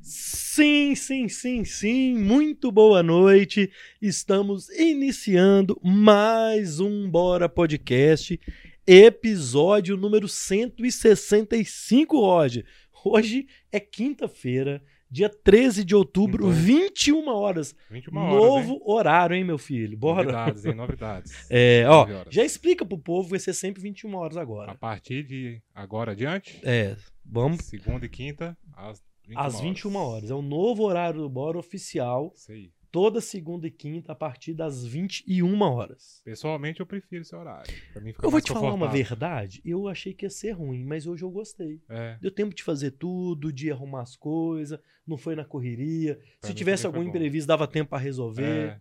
Sim, 0.00 0.94
sim, 0.94 1.28
sim, 1.28 1.64
sim. 1.64 2.16
Muito 2.18 2.72
boa 2.72 3.02
noite. 3.02 3.70
Estamos 4.00 4.68
iniciando 4.70 5.78
mais 5.82 6.80
um 6.80 7.08
Bora 7.08 7.48
Podcast, 7.48 8.40
episódio 8.86 9.96
número 9.96 10.26
165, 10.28 12.18
Roger. 12.18 12.64
Hoje 13.04 13.46
é 13.70 13.78
quinta-feira, 13.78 14.82
dia 15.10 15.28
13 15.28 15.84
de 15.84 15.94
outubro, 15.94 16.44
Então. 16.48 16.50
21 16.62 17.28
horas. 17.28 17.74
21 17.90 18.16
horas, 18.18 18.34
Novo 18.34 18.72
hein? 18.74 18.80
horário, 18.86 19.36
hein, 19.36 19.44
meu 19.44 19.58
filho? 19.58 19.96
Bora. 19.98 20.24
Novidades, 20.24 20.64
hein? 20.64 20.74
Novidades. 20.76 21.32
É, 21.50 21.84
ó, 21.86 22.04
19 22.04 22.12
horas. 22.20 22.34
já 22.34 22.44
explica 22.44 22.84
pro 22.86 22.98
povo, 22.98 23.28
vai 23.28 23.38
ser 23.38 23.52
sempre 23.54 23.82
21 23.82 24.14
horas 24.16 24.36
A 24.36 24.40
agora. 24.42 24.74
partir 24.74 25.22
de 25.24 25.60
agora 25.74 26.12
adiante, 26.12 26.58
É, 26.62 26.96
vamos 27.24 27.64
segunda 27.66 28.04
e 28.06 28.08
quinta, 28.08 28.56
às 28.74 29.02
21 29.30 29.40
às 29.40 29.54
horas. 29.54 29.60
21 29.66 29.96
horas. 29.96 30.30
É 30.30 30.34
o 30.34 30.42
novo 30.42 30.82
horário 30.84 31.20
do 31.20 31.28
Bora 31.28 31.58
oficial, 31.58 32.32
Isso 32.36 32.52
aí. 32.52 32.70
toda 32.90 33.20
segunda 33.20 33.66
e 33.66 33.70
quinta, 33.70 34.12
a 34.12 34.14
partir 34.14 34.52
das 34.54 34.84
21 34.84 35.60
horas. 35.62 36.20
Pessoalmente, 36.24 36.80
eu 36.80 36.86
prefiro 36.86 37.22
esse 37.22 37.34
horário. 37.34 37.72
Pra 37.92 38.02
mim 38.02 38.12
fica 38.12 38.26
Eu 38.26 38.30
vou 38.30 38.40
te 38.40 38.52
falar 38.52 38.72
uma 38.74 38.88
verdade, 38.88 39.60
eu 39.64 39.88
achei 39.88 40.12
que 40.12 40.26
ia 40.26 40.30
ser 40.30 40.50
ruim, 40.52 40.84
mas 40.84 41.06
hoje 41.06 41.24
eu 41.24 41.30
gostei. 41.30 41.80
É, 41.88 42.18
Deu 42.20 42.30
tempo 42.30 42.54
de 42.54 42.62
fazer 42.62 42.90
tudo, 42.92 43.52
de 43.52 43.70
arrumar 43.70 44.02
as 44.02 44.16
coisas, 44.16 44.78
não 45.06 45.16
foi 45.16 45.34
na 45.36 45.44
correria. 45.44 46.16
Pra 46.40 46.48
Se 46.50 46.54
tivesse 46.54 46.86
algum 46.86 47.02
imprevisto, 47.02 47.46
dava 47.48 47.66
tempo 47.66 47.90
pra 47.90 47.98
resolver. 47.98 48.42
é. 48.70 48.80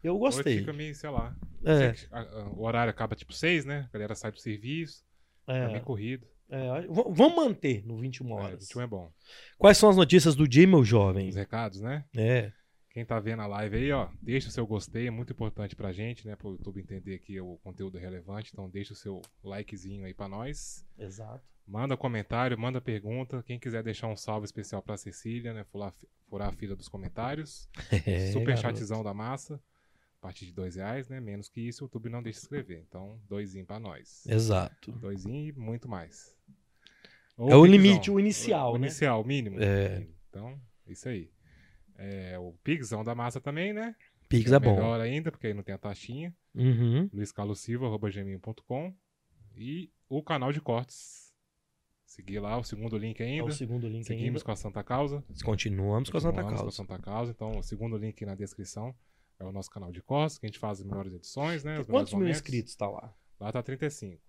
Eu 0.00 0.12
Hoje 0.14 0.36
gostei. 0.36 0.58
fica 0.58 0.72
meio, 0.72 0.94
sei 0.94 1.10
lá. 1.10 1.36
É, 1.64 1.92
o 2.56 2.62
horário 2.62 2.88
acaba 2.88 3.16
tipo 3.16 3.32
6, 3.32 3.64
né? 3.64 3.88
A 3.88 3.92
galera 3.92 4.14
sai 4.14 4.30
do 4.30 4.38
serviço, 4.38 5.04
é, 5.48 5.58
é, 5.58 5.66
meio 5.66 5.82
corrido. 5.82 6.24
É, 6.50 6.86
vamos 6.88 7.34
manter 7.36 7.84
no 7.86 7.96
21 7.98 8.28
É, 8.30 8.32
horas. 8.32 8.60
21 8.68 8.80
é 8.82 8.86
bom. 8.86 9.12
Quais 9.58 9.76
são 9.78 9.88
as 9.90 9.96
notícias 9.96 10.34
do 10.34 10.46
dia, 10.48 10.66
meu 10.66 10.84
jovem? 10.84 11.28
Os 11.28 11.36
recados, 11.36 11.80
né? 11.80 12.04
É, 12.16 12.52
Quem 12.90 13.04
tá 13.04 13.20
vendo 13.20 13.42
a 13.42 13.46
live 13.46 13.76
aí, 13.76 13.92
ó, 13.92 14.08
deixa 14.20 14.48
o 14.48 14.50
seu 14.50 14.66
gostei, 14.66 15.06
é 15.06 15.10
muito 15.10 15.32
importante 15.32 15.76
pra 15.76 15.92
gente, 15.92 16.26
né? 16.26 16.34
Pro 16.36 16.52
YouTube 16.52 16.80
entender 16.80 17.18
que 17.18 17.40
o 17.40 17.58
conteúdo 17.58 17.98
é 17.98 18.00
relevante. 18.00 18.50
Então 18.52 18.68
deixa 18.68 18.92
o 18.92 18.96
seu 18.96 19.20
likezinho 19.44 20.04
aí 20.04 20.14
pra 20.14 20.28
nós. 20.28 20.84
exato. 20.98 21.44
Manda 21.66 21.98
comentário, 21.98 22.58
manda 22.58 22.80
pergunta. 22.80 23.42
Quem 23.42 23.58
quiser 23.58 23.82
deixar 23.82 24.06
um 24.08 24.16
salve 24.16 24.46
especial 24.46 24.80
pra 24.82 24.96
Cecília, 24.96 25.52
né? 25.52 25.64
Furar, 25.64 25.92
furar 26.30 26.48
a 26.48 26.52
fila 26.52 26.74
dos 26.74 26.88
comentários. 26.88 27.68
É, 28.06 28.32
Super 28.32 28.56
garoto. 28.56 28.78
chatzão 28.78 29.04
da 29.04 29.12
massa. 29.12 29.60
A 30.18 30.20
partir 30.22 30.46
de 30.46 30.52
dois 30.54 30.76
reais, 30.76 31.08
né? 31.10 31.20
Menos 31.20 31.48
que 31.50 31.60
isso, 31.60 31.84
o 31.84 31.86
YouTube 31.86 32.08
não 32.08 32.22
deixa 32.22 32.40
escrever. 32.40 32.82
Então, 32.88 33.20
doisinho 33.28 33.66
pra 33.66 33.78
nós. 33.78 34.26
Exato. 34.26 34.90
Doisinho 34.92 35.46
e 35.46 35.52
muito 35.52 35.86
mais. 35.88 36.34
É 37.38 37.54
o 37.56 37.64
limite, 37.64 38.10
o 38.10 38.18
inicial, 38.18 38.72
o 38.72 38.78
né? 38.78 38.86
inicial, 38.86 39.20
o 39.22 39.24
mínimo. 39.24 39.56
É. 39.60 40.06
Então, 40.28 40.58
isso 40.86 41.08
aí. 41.08 41.30
É, 41.96 42.38
o 42.38 42.52
Pixão 42.64 43.04
da 43.04 43.14
massa 43.14 43.40
também, 43.40 43.72
né? 43.72 43.94
Pix 44.28 44.48
Que 44.48 44.54
é 44.54 44.58
bom. 44.58 44.74
Melhor 44.74 45.00
ainda, 45.00 45.30
porque 45.30 45.46
aí 45.46 45.54
não 45.54 45.62
tem 45.62 45.74
a 45.74 45.78
taxinha. 45.78 46.34
Uhum. 46.54 47.08
luiscarlosilva.gmail.com 47.12 48.94
e 49.56 49.90
o 50.08 50.22
canal 50.22 50.52
de 50.52 50.60
cortes. 50.60 51.28
Seguir 52.04 52.40
lá, 52.40 52.56
o 52.58 52.64
segundo 52.64 52.96
link 52.96 53.20
É 53.20 53.24
ainda. 53.24 53.44
o 53.44 53.52
segundo 53.52 53.86
link 53.86 54.04
Seguimos 54.04 54.26
ainda. 54.40 54.44
com 54.44 54.50
a 54.50 54.56
Santa 54.56 54.82
Causa. 54.82 55.22
Continuamos 55.44 56.08
com 56.10 56.16
a 56.16 56.20
Santa 56.20 56.42
Continuamos 56.42 56.60
com 56.76 56.82
a 56.82 56.86
Causa. 56.86 56.94
Santa 56.94 56.98
Causa. 56.98 57.30
Então, 57.32 57.58
o 57.58 57.62
segundo 57.62 57.96
link 57.96 58.24
na 58.24 58.34
descrição 58.34 58.94
é 59.38 59.44
o 59.44 59.52
nosso 59.52 59.70
canal 59.70 59.92
de 59.92 60.02
cortes, 60.02 60.38
que 60.38 60.46
a 60.46 60.48
gente 60.48 60.58
faz 60.58 60.80
as 60.80 60.86
melhores 60.86 61.12
edições, 61.12 61.62
né? 61.62 61.78
Os 61.80 61.86
Quantos 61.86 62.14
mil 62.14 62.28
inscritos 62.28 62.74
tá 62.74 62.88
lá? 62.88 63.14
Lá 63.38 63.52
tá 63.52 63.62
35. 63.62 64.20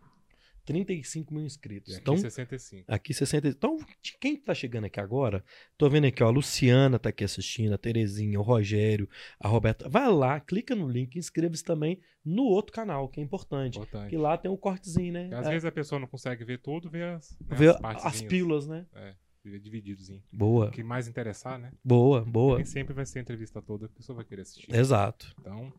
35 0.73 1.33
mil 1.33 1.43
inscritos. 1.45 1.91
E 1.91 1.95
aqui 1.95 2.01
Então, 2.01 2.17
65. 2.17 2.85
aqui 2.87 3.13
60. 3.13 3.47
Então, 3.47 3.77
quem 4.19 4.35
tá 4.37 4.53
chegando 4.53 4.85
aqui 4.85 4.99
agora, 4.99 5.43
tô 5.77 5.89
vendo 5.89 6.05
aqui, 6.05 6.21
ó, 6.23 6.27
a 6.27 6.29
Luciana 6.29 6.99
tá 6.99 7.09
aqui 7.09 7.23
assistindo, 7.23 7.73
a 7.73 7.77
Terezinha, 7.77 8.39
o 8.39 8.43
Rogério, 8.43 9.09
a 9.39 9.47
Roberta. 9.47 9.89
Vai 9.89 10.07
lá, 10.11 10.39
clica 10.39 10.75
no 10.75 10.87
link, 10.87 11.17
inscreva-se 11.17 11.63
também 11.63 11.99
no 12.23 12.43
outro 12.43 12.71
canal, 12.73 13.09
que 13.09 13.19
é 13.19 13.23
importante. 13.23 13.77
Importante. 13.79 14.09
Que 14.11 14.17
lá 14.17 14.37
tem 14.37 14.51
um 14.51 14.57
cortezinho, 14.57 15.13
né? 15.13 15.29
Às 15.33 15.47
É, 15.47 15.49
vezes 15.49 15.65
a 15.65 15.71
pessoa 15.71 15.99
não 15.99 16.07
consegue 16.07 16.43
ver 16.45 16.59
tudo, 16.59 16.89
vê 16.89 17.03
as, 17.03 17.35
né, 17.39 17.55
Vê 17.55 17.69
as 17.69 18.05
as 18.05 18.21
pílulas, 18.21 18.67
né? 18.67 18.85
É, 18.93 19.15
divididozinho. 19.59 20.21
Boa, 20.31 20.67
O 20.67 20.71
que 20.71 20.83
mais 20.83 21.07
interessar, 21.07 21.57
né? 21.57 21.71
boa, 21.83 22.23
boa. 22.23 22.57
Nem 22.57 22.65
sempre 22.65 22.93
vai 22.93 23.05
ser 23.05 23.19
a 23.19 23.21
entrevista 23.23 23.61
toda 23.61 23.87
que 23.87 23.93
a 23.93 23.97
pessoa 23.97 24.17
vai 24.17 24.25
querer 24.25 24.43
assistir. 24.43 24.71
Exato. 24.75 25.33
Então, 25.39 25.73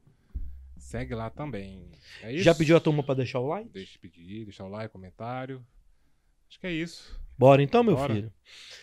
segue 0.91 1.15
lá 1.15 1.31
também. 1.31 1.89
É 2.23 2.33
isso? 2.33 2.43
Já 2.43 2.55
pediu 2.55 2.77
a 2.77 2.81
turma 2.81 3.03
pra 3.03 3.15
deixar 3.15 3.39
o 3.39 3.47
like? 3.47 3.71
Deixa 3.71 3.93
de 3.93 3.99
pedir, 4.01 4.45
deixar 4.45 4.65
o 4.65 4.69
like, 4.69 4.93
comentário. 4.93 5.65
Acho 6.49 6.59
que 6.59 6.67
é 6.67 6.73
isso. 6.73 7.19
Bora 7.39 7.63
então, 7.63 7.85
meu 7.85 7.95
Bora. 7.95 8.13
filho. 8.13 8.33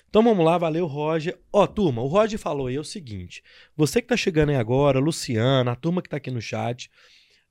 Então 0.09 0.23
vamos 0.23 0.44
lá, 0.44 0.57
valeu, 0.57 0.88
Roger. 0.88 1.38
Ó, 1.51 1.67
turma, 1.67 2.01
o 2.01 2.07
Roger 2.07 2.40
falou 2.40 2.67
aí 2.67 2.75
é 2.75 2.79
o 2.79 2.84
seguinte: 2.84 3.44
você 3.75 4.01
que 4.01 4.07
tá 4.07 4.16
chegando 4.16 4.50
aí 4.50 4.56
agora, 4.56 5.00
Luciana, 5.00 5.73
a 5.73 5.75
turma 5.75 6.01
que 6.01 6.09
tá 6.09 6.16
aqui 6.17 6.31
no 6.31 6.41
chat, 6.41 6.90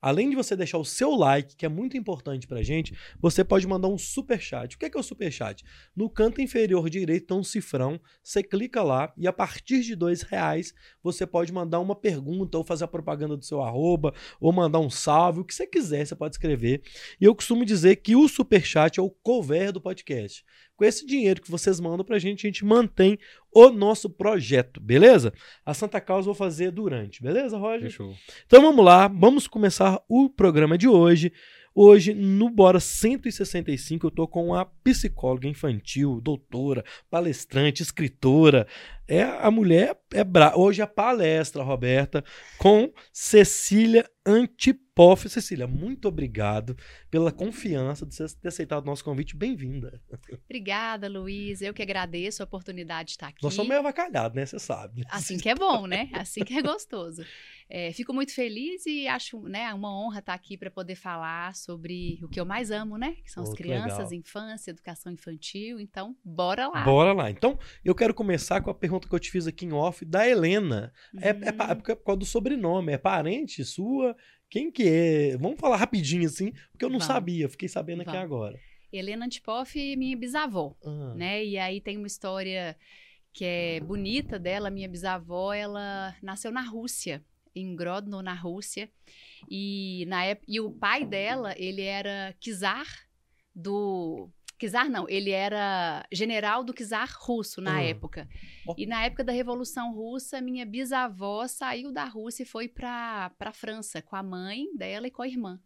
além 0.00 0.30
de 0.30 0.36
você 0.36 0.54
deixar 0.56 0.78
o 0.78 0.84
seu 0.84 1.10
like, 1.14 1.56
que 1.56 1.66
é 1.66 1.68
muito 1.68 1.96
importante 1.96 2.46
pra 2.46 2.62
gente, 2.62 2.96
você 3.18 3.42
pode 3.42 3.66
mandar 3.66 3.88
um 3.88 3.98
super 3.98 4.40
chat. 4.40 4.74
O 4.74 4.78
que 4.78 4.86
é, 4.86 4.90
que 4.90 4.96
é 4.96 5.00
o 5.00 5.02
super 5.02 5.30
chat? 5.30 5.64
No 5.94 6.08
canto 6.08 6.40
inferior 6.40 6.88
direito 6.90 7.26
tem 7.26 7.36
um 7.36 7.42
cifrão, 7.42 8.00
você 8.22 8.42
clica 8.42 8.82
lá 8.82 9.12
e 9.16 9.26
a 9.26 9.32
partir 9.32 9.82
de 9.82 9.94
dois 9.94 10.22
reais 10.22 10.74
você 11.02 11.26
pode 11.26 11.52
mandar 11.52 11.80
uma 11.80 11.94
pergunta 11.94 12.58
ou 12.58 12.64
fazer 12.64 12.84
a 12.84 12.88
propaganda 12.88 13.36
do 13.36 13.44
seu 13.44 13.62
arroba 13.62 14.14
ou 14.40 14.52
mandar 14.52 14.80
um 14.80 14.90
salve, 14.90 15.40
o 15.40 15.44
que 15.44 15.54
você 15.54 15.66
quiser, 15.66 16.06
você 16.06 16.14
pode 16.14 16.34
escrever. 16.34 16.82
E 17.20 17.24
eu 17.24 17.34
costumo 17.34 17.64
dizer 17.64 17.96
que 17.96 18.14
o 18.14 18.28
superchat 18.28 18.98
é 18.98 19.02
o 19.02 19.10
cover 19.10 19.72
do 19.72 19.80
podcast. 19.80 20.44
Com 20.76 20.84
esse 20.84 21.06
dinheiro 21.06 21.40
que 21.40 21.50
vocês 21.50 21.80
mandam 21.80 22.04
pra 22.04 22.18
gente, 22.18 22.46
a 22.46 22.50
gente 22.50 22.64
mantém 22.64 23.18
o 23.50 23.70
nosso 23.70 24.10
projeto, 24.10 24.78
beleza? 24.78 25.32
A 25.64 25.72
Santa 25.72 26.00
Causa 26.00 26.28
eu 26.28 26.34
vou 26.34 26.34
fazer 26.34 26.70
durante, 26.70 27.22
beleza, 27.22 27.56
Roger? 27.56 27.90
Fechou. 27.90 28.14
Então 28.46 28.60
vamos 28.60 28.84
lá, 28.84 29.08
vamos 29.08 29.48
começar 29.48 29.98
o 30.06 30.28
programa 30.28 30.76
de 30.76 30.86
hoje. 30.86 31.32
Hoje, 31.78 32.14
no 32.14 32.48
Bora 32.48 32.80
165, 32.80 34.06
eu 34.06 34.10
tô 34.10 34.26
com 34.26 34.54
a 34.54 34.64
psicóloga 34.64 35.46
infantil, 35.46 36.22
doutora, 36.22 36.82
palestrante, 37.10 37.82
escritora. 37.82 38.66
É 39.08 39.22
a 39.22 39.50
mulher 39.50 39.96
é 40.12 40.24
bra... 40.24 40.52
hoje 40.56 40.82
a 40.82 40.86
palestra, 40.86 41.62
Roberta, 41.62 42.24
com 42.58 42.92
Cecília 43.12 44.08
Antipoff. 44.24 45.28
Cecília, 45.28 45.66
muito 45.66 46.08
obrigado 46.08 46.76
pela 47.10 47.30
confiança 47.30 48.04
de 48.06 48.14
você 48.14 48.26
ter 48.40 48.48
aceitado 48.48 48.82
o 48.82 48.86
nosso 48.86 49.04
convite. 49.04 49.36
Bem-vinda. 49.36 50.00
Obrigada, 50.44 51.08
Luiz. 51.08 51.60
Eu 51.62 51.74
que 51.74 51.82
agradeço 51.82 52.42
a 52.42 52.44
oportunidade 52.46 53.08
de 53.08 53.12
estar 53.12 53.28
aqui. 53.28 53.42
Nós 53.42 53.54
somos 53.54 53.68
meio 53.68 53.80
avacalhados, 53.80 54.34
né? 54.34 54.46
Você 54.46 54.58
sabe. 54.58 55.04
Assim 55.10 55.36
que 55.38 55.48
é 55.48 55.54
bom, 55.54 55.86
né? 55.86 56.08
Assim 56.14 56.42
que 56.44 56.54
é 56.54 56.62
gostoso. 56.62 57.22
É, 57.68 57.92
fico 57.92 58.14
muito 58.14 58.32
feliz 58.32 58.86
e 58.86 59.06
acho 59.08 59.40
né, 59.42 59.72
uma 59.74 59.92
honra 59.92 60.20
estar 60.20 60.34
aqui 60.34 60.56
para 60.56 60.70
poder 60.70 60.94
falar 60.94 61.54
sobre 61.54 62.18
o 62.22 62.28
que 62.28 62.38
eu 62.40 62.46
mais 62.46 62.70
amo, 62.70 62.96
né? 62.96 63.16
Que 63.24 63.30
são 63.30 63.42
Oh, 63.44 63.48
as 63.48 63.52
que 63.54 63.62
crianças, 63.62 63.98
legal. 63.98 64.14
infância, 64.14 64.70
educação 64.70 65.12
infantil. 65.12 65.78
Então, 65.78 66.16
bora 66.24 66.68
lá. 66.68 66.84
Bora 66.84 67.12
lá. 67.12 67.30
Então, 67.30 67.58
eu 67.84 67.94
quero 67.94 68.14
começar 68.14 68.60
com 68.62 68.70
a 68.70 68.74
pergunta 68.74 68.95
que 69.00 69.14
eu 69.14 69.18
te 69.20 69.30
fiz 69.30 69.46
aqui 69.46 69.66
em 69.66 69.72
off 69.72 70.04
da 70.04 70.28
Helena. 70.28 70.92
É, 71.20 71.28
é, 71.30 71.52
pa- 71.52 71.64
é 71.64 71.68
Hum, 71.68 71.70
é 71.72 71.74
por 71.94 72.04
causa 72.04 72.18
do 72.18 72.24
sobrenome. 72.26 72.92
É 72.92 72.98
parente 72.98 73.64
sua? 73.64 74.16
Quem 74.48 74.70
que 74.70 74.84
é? 74.88 75.36
Vamos 75.36 75.58
falar 75.60 75.76
rapidinho 75.76 76.26
assim, 76.26 76.52
porque 76.72 76.84
eu 76.84 76.88
não 76.88 76.98
Vamos. 76.98 77.06
sabia. 77.06 77.48
Fiquei 77.48 77.68
sabendo 77.68 78.02
aqui 78.02 78.10
Vamos. 78.12 78.24
agora. 78.24 78.58
Helena 78.92 79.26
Antipoff, 79.26 79.96
minha 79.96 80.16
bisavó, 80.16 80.74
Ah, 80.84 81.14
né? 81.14 81.44
E 81.44 81.58
aí 81.58 81.80
tem 81.80 81.96
uma 81.98 82.06
história 82.06 82.76
que 83.32 83.44
é 83.44 83.80
bonita 83.80 84.38
dela. 84.38 84.70
Minha 84.70 84.88
bisavó, 84.88 85.52
ela 85.52 86.14
nasceu 86.22 86.50
na 86.50 86.62
Rússia, 86.62 87.22
em 87.54 87.74
Grodno, 87.76 88.22
na 88.22 88.32
Rússia. 88.34 88.88
E, 89.50 90.04
na 90.06 90.24
época, 90.24 90.46
e 90.48 90.60
o 90.60 90.70
pai 90.70 91.04
dela, 91.04 91.52
ele 91.58 91.82
era 91.82 92.34
czar 92.40 92.86
do... 93.54 94.30
Czar 94.58 94.88
não, 94.88 95.06
ele 95.08 95.30
era 95.30 96.06
general 96.12 96.64
do 96.64 96.72
czar 96.72 97.10
russo 97.20 97.60
na 97.60 97.76
Ah. 97.76 97.82
época. 97.82 98.28
E 98.76 98.86
na 98.86 99.04
época 99.04 99.22
da 99.22 99.32
Revolução 99.32 99.92
Russa, 99.94 100.40
minha 100.40 100.64
bisavó 100.64 101.46
saiu 101.46 101.92
da 101.92 102.04
Rússia 102.04 102.42
e 102.42 102.46
foi 102.46 102.66
para 102.68 103.30
a 103.38 103.52
França 103.52 104.00
com 104.00 104.16
a 104.16 104.22
mãe 104.22 104.66
dela 104.76 105.06
e 105.06 105.10
com 105.10 105.22
a 105.22 105.28
irmã. 105.28 105.60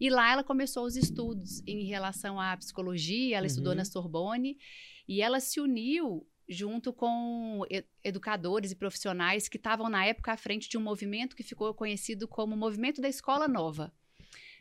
E 0.00 0.10
lá 0.10 0.30
ela 0.32 0.44
começou 0.44 0.84
os 0.84 0.96
estudos 0.96 1.62
em 1.66 1.84
relação 1.86 2.40
à 2.40 2.56
psicologia, 2.56 3.36
ela 3.38 3.46
estudou 3.46 3.72
Uhum. 3.72 3.78
na 3.78 3.84
Sorbonne 3.84 4.58
e 5.08 5.22
ela 5.22 5.40
se 5.40 5.60
uniu 5.60 6.26
junto 6.46 6.92
com 6.92 7.62
educadores 8.02 8.70
e 8.70 8.76
profissionais 8.76 9.48
que 9.48 9.56
estavam 9.56 9.88
na 9.88 10.04
época 10.04 10.32
à 10.32 10.36
frente 10.36 10.68
de 10.68 10.76
um 10.76 10.82
movimento 10.82 11.34
que 11.34 11.42
ficou 11.42 11.72
conhecido 11.72 12.28
como 12.28 12.54
Movimento 12.56 13.00
da 13.00 13.08
Escola 13.08 13.48
Nova. 13.48 13.90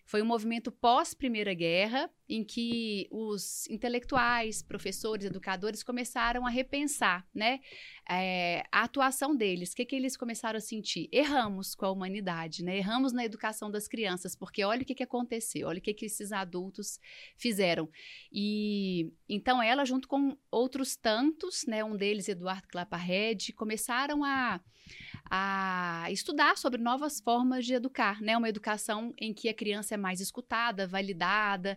Foi 0.06 0.22
um 0.22 0.26
movimento 0.26 0.72
pós-Primeira 0.72 1.54
Guerra, 1.54 2.10
em 2.28 2.44
que 2.44 3.08
os 3.12 3.68
intelectuais, 3.70 4.62
professores, 4.62 5.26
educadores 5.26 5.84
começaram 5.84 6.46
a 6.46 6.50
repensar 6.50 7.28
né, 7.34 7.60
é, 8.10 8.64
a 8.72 8.84
atuação 8.84 9.36
deles. 9.36 9.72
O 9.72 9.76
que, 9.76 9.86
que 9.86 9.96
eles 9.96 10.18
começaram 10.18 10.58
a 10.58 10.62
sentir? 10.62 11.10
Erramos 11.12 11.74
com 11.74 11.86
a 11.86 11.92
humanidade, 11.92 12.64
né? 12.64 12.78
erramos 12.78 13.14
na 13.14 13.24
educação 13.24 13.72
das 13.72 13.88
crianças, 13.88 14.36
porque 14.36 14.64
olha 14.64 14.82
o 14.82 14.86
que, 14.86 14.96
que 14.96 15.04
aconteceu, 15.04 15.68
olha 15.68 15.80
o 15.80 15.82
que, 15.82 15.94
que 15.94 16.06
esses 16.06 16.32
adultos 16.32 17.00
fizeram. 17.38 17.90
E 18.32 19.12
então 19.28 19.62
ela, 19.62 19.86
junto 19.86 20.08
com 20.08 20.38
outros 20.52 20.96
tantos, 20.96 21.66
né, 21.66 21.84
um 21.84 21.96
deles, 21.96 22.28
Eduardo 22.28 22.68
Claparred, 22.68 23.54
começaram 23.54 24.24
a 24.24 24.60
a 25.36 26.12
estudar 26.12 26.60
sobre 26.60 26.80
novas 26.80 27.20
formas 27.20 27.66
de 27.66 27.74
educar, 27.74 28.22
né? 28.22 28.38
Uma 28.38 28.50
educação 28.50 29.12
em 29.18 29.34
que 29.34 29.50
a 29.50 29.54
criança 29.54 29.96
é 29.96 29.98
mais 29.98 30.22
escutada, 30.22 30.86
validada. 30.86 31.76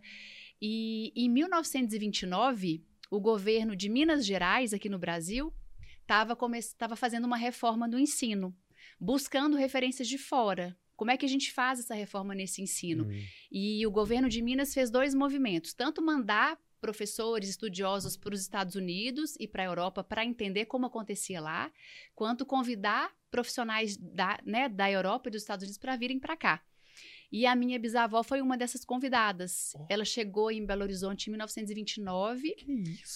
E 0.60 1.10
em 1.16 1.26
1929, 1.30 2.84
o 3.10 3.18
governo 3.18 3.74
de 3.74 3.88
Minas 3.88 4.26
Gerais, 4.26 4.74
aqui 4.74 4.90
no 4.90 4.98
Brasil, 4.98 5.54
estava 6.02 6.96
fazendo 6.96 7.24
uma 7.24 7.38
reforma 7.38 7.88
no 7.88 7.98
ensino, 7.98 8.54
buscando 9.00 9.56
referências 9.56 10.06
de 10.06 10.18
fora. 10.18 10.76
Como 10.94 11.10
é 11.10 11.16
que 11.16 11.24
a 11.24 11.28
gente 11.28 11.50
faz 11.50 11.78
essa 11.78 11.94
reforma 11.94 12.34
nesse 12.34 12.60
ensino? 12.60 13.04
Uhum. 13.04 13.22
E 13.50 13.86
o 13.86 13.90
governo 13.90 14.28
de 14.28 14.42
Minas 14.42 14.74
fez 14.74 14.90
dois 14.90 15.14
movimentos: 15.14 15.72
tanto 15.72 16.04
mandar 16.04 16.58
professores, 16.80 17.48
estudiosos 17.48 18.16
para 18.16 18.34
os 18.34 18.40
Estados 18.40 18.74
Unidos 18.74 19.34
e 19.38 19.48
para 19.48 19.62
a 19.62 19.66
Europa 19.66 20.04
para 20.04 20.24
entender 20.24 20.66
como 20.66 20.86
acontecia 20.86 21.40
lá, 21.40 21.72
quanto 22.14 22.46
convidar 22.46 23.12
profissionais 23.30 23.96
da, 23.96 24.38
né, 24.44 24.68
da 24.68 24.90
Europa 24.90 25.28
e 25.28 25.32
dos 25.32 25.42
Estados 25.42 25.62
Unidos 25.62 25.78
para 25.78 25.96
virem 25.96 26.18
para 26.18 26.36
cá. 26.36 26.62
E 27.30 27.44
a 27.44 27.56
minha 27.56 27.78
bisavó 27.78 28.22
foi 28.22 28.40
uma 28.40 28.56
dessas 28.56 28.84
convidadas. 28.84 29.72
Oh. 29.74 29.86
Ela 29.88 30.04
chegou 30.04 30.50
em 30.50 30.64
Belo 30.64 30.82
Horizonte 30.82 31.26
em 31.26 31.30
1929 31.30 32.54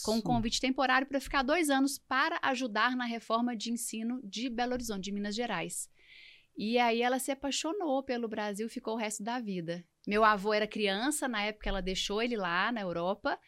com 0.05 0.17
um 0.17 0.21
convite 0.21 0.61
temporário 0.61 1.07
para 1.07 1.21
ficar 1.21 1.43
dois 1.43 1.71
anos 1.71 1.99
para 1.99 2.39
ajudar 2.43 2.97
na 2.97 3.05
reforma 3.05 3.57
de 3.57 3.71
ensino 3.71 4.21
de 4.25 4.49
Belo 4.51 4.73
Horizonte, 4.73 5.05
de 5.05 5.13
Minas 5.13 5.35
Gerais. 5.35 5.89
E 6.57 6.77
aí 6.79 7.01
ela 7.01 7.19
se 7.19 7.31
apaixonou 7.31 8.03
pelo 8.03 8.29
Brasil 8.29 8.67
e 8.67 8.71
ficou 8.71 8.95
o 8.95 8.99
resto 8.99 9.23
da 9.23 9.39
vida. 9.39 9.85
Meu 10.07 10.25
avô 10.25 10.53
era 10.53 10.67
criança, 10.67 11.29
na 11.29 11.43
época 11.43 11.69
ela 11.69 11.83
deixou 11.83 12.23
ele 12.23 12.37
lá 12.37 12.73
na 12.73 12.81
Europa. 12.81 13.39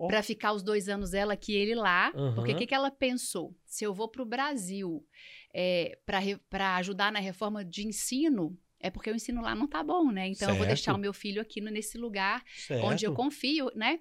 Oh. 0.00 0.06
para 0.06 0.22
ficar 0.22 0.52
os 0.52 0.62
dois 0.62 0.88
anos 0.88 1.12
ela 1.12 1.32
aqui 1.32 1.52
ele 1.52 1.74
lá, 1.74 2.12
uhum. 2.14 2.32
porque 2.36 2.52
o 2.52 2.56
que, 2.56 2.68
que 2.68 2.74
ela 2.74 2.88
pensou? 2.88 3.52
Se 3.66 3.82
eu 3.82 3.92
vou 3.92 4.08
para 4.08 4.22
o 4.22 4.24
Brasil 4.24 5.04
é, 5.52 5.98
para 6.48 6.76
ajudar 6.76 7.10
na 7.10 7.18
reforma 7.18 7.64
de 7.64 7.84
ensino, 7.84 8.56
é 8.78 8.90
porque 8.90 9.10
o 9.10 9.14
ensino 9.16 9.42
lá 9.42 9.56
não 9.56 9.66
tá 9.66 9.82
bom, 9.82 10.12
né? 10.12 10.28
Então 10.28 10.46
certo. 10.46 10.50
eu 10.52 10.56
vou 10.56 10.66
deixar 10.66 10.94
o 10.94 10.98
meu 10.98 11.12
filho 11.12 11.42
aqui 11.42 11.60
nesse 11.60 11.98
lugar 11.98 12.44
certo. 12.56 12.84
onde 12.84 13.04
eu 13.04 13.12
confio, 13.12 13.72
né? 13.74 13.98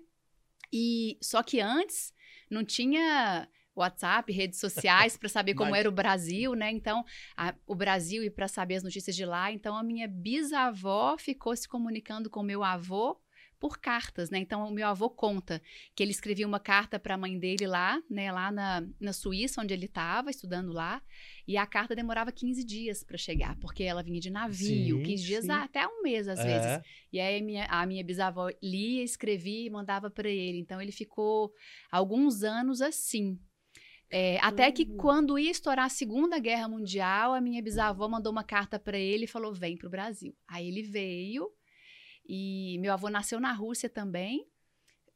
E 0.72 1.18
só 1.20 1.42
que 1.42 1.60
antes 1.60 2.14
não 2.50 2.64
tinha 2.64 3.50
WhatsApp, 3.82 4.32
redes 4.32 4.60
sociais 4.60 5.18
para 5.18 5.30
saber 5.30 5.54
como 5.54 5.76
era 5.76 5.88
o 5.88 5.92
Brasil, 5.92 6.54
né? 6.54 6.72
Então, 6.72 7.04
a, 7.36 7.54
o 7.66 7.76
Brasil 7.76 8.24
e 8.24 8.30
para 8.30 8.48
saber 8.48 8.76
as 8.76 8.84
notícias 8.84 9.16
de 9.16 9.26
lá. 9.26 9.52
Então, 9.52 9.76
a 9.76 9.84
minha 9.84 10.08
bisavó 10.08 11.18
ficou 11.18 11.56
se 11.56 11.68
comunicando 11.68 12.30
com 12.30 12.44
meu 12.44 12.64
avô 12.64 13.20
por 13.60 13.80
cartas, 13.80 14.30
né? 14.30 14.38
Então, 14.38 14.68
o 14.68 14.72
meu 14.72 14.88
avô 14.88 15.10
conta 15.10 15.62
que 15.96 16.04
ele 16.04 16.12
escrevia 16.12 16.48
uma 16.48 16.60
carta 16.60 17.00
para 17.00 17.16
a 17.16 17.18
mãe 17.18 17.38
dele 17.38 17.66
lá, 17.66 18.02
né? 18.10 18.32
Lá 18.32 18.52
na, 18.52 18.88
na 19.00 19.14
Suíça, 19.14 19.62
onde 19.62 19.74
ele 19.74 19.86
estava, 19.86 20.30
estudando 20.30 20.72
lá. 20.72 21.02
E 21.48 21.58
a 21.58 21.66
carta 21.66 21.96
demorava 21.96 22.32
15 22.32 22.64
dias 22.64 23.04
para 23.04 23.18
chegar, 23.18 23.56
porque 23.58 23.84
ela 23.84 24.04
vinha 24.04 24.20
de 24.20 24.30
navio, 24.30 24.98
sim, 24.98 25.04
15 25.04 25.24
dias 25.24 25.46
sim. 25.46 25.52
até 25.52 25.88
um 25.88 26.02
mês, 26.02 26.28
às 26.28 26.40
é. 26.40 26.44
vezes. 26.44 26.88
E 27.12 27.20
aí, 27.20 27.40
a 27.40 27.44
minha, 27.44 27.66
a 27.66 27.86
minha 27.86 28.04
bisavó 28.04 28.50
lia, 28.62 29.04
escrevia 29.04 29.66
e 29.66 29.70
mandava 29.70 30.10
para 30.10 30.30
ele. 30.30 30.60
Então, 30.60 30.82
ele 30.82 30.92
ficou 30.92 31.52
alguns 31.92 32.44
anos 32.44 32.82
assim. 32.82 33.40
É, 34.10 34.40
até 34.42 34.72
que 34.72 34.86
quando 34.86 35.38
ia 35.38 35.52
estourar 35.52 35.86
a 35.86 35.90
Segunda 35.90 36.40
Guerra 36.40 36.70
Mundial, 36.70 37.34
a 37.34 37.42
minha 37.42 37.62
bisavó 37.62 38.08
mandou 38.08 38.32
uma 38.32 38.44
carta 38.44 38.80
para 38.80 38.98
ele 38.98 39.26
e 39.26 39.28
falou: 39.28 39.54
vem 39.54 39.78
para 39.78 39.88
o 39.88 39.92
Brasil. 39.92 40.36
Aí 40.48 40.68
ele 40.68 40.82
veio 40.82 41.52
e 42.28 42.78
meu 42.80 42.94
avô 42.94 43.10
nasceu 43.10 43.40
na 43.40 43.52
Rússia 43.52 43.90
também. 43.90 44.48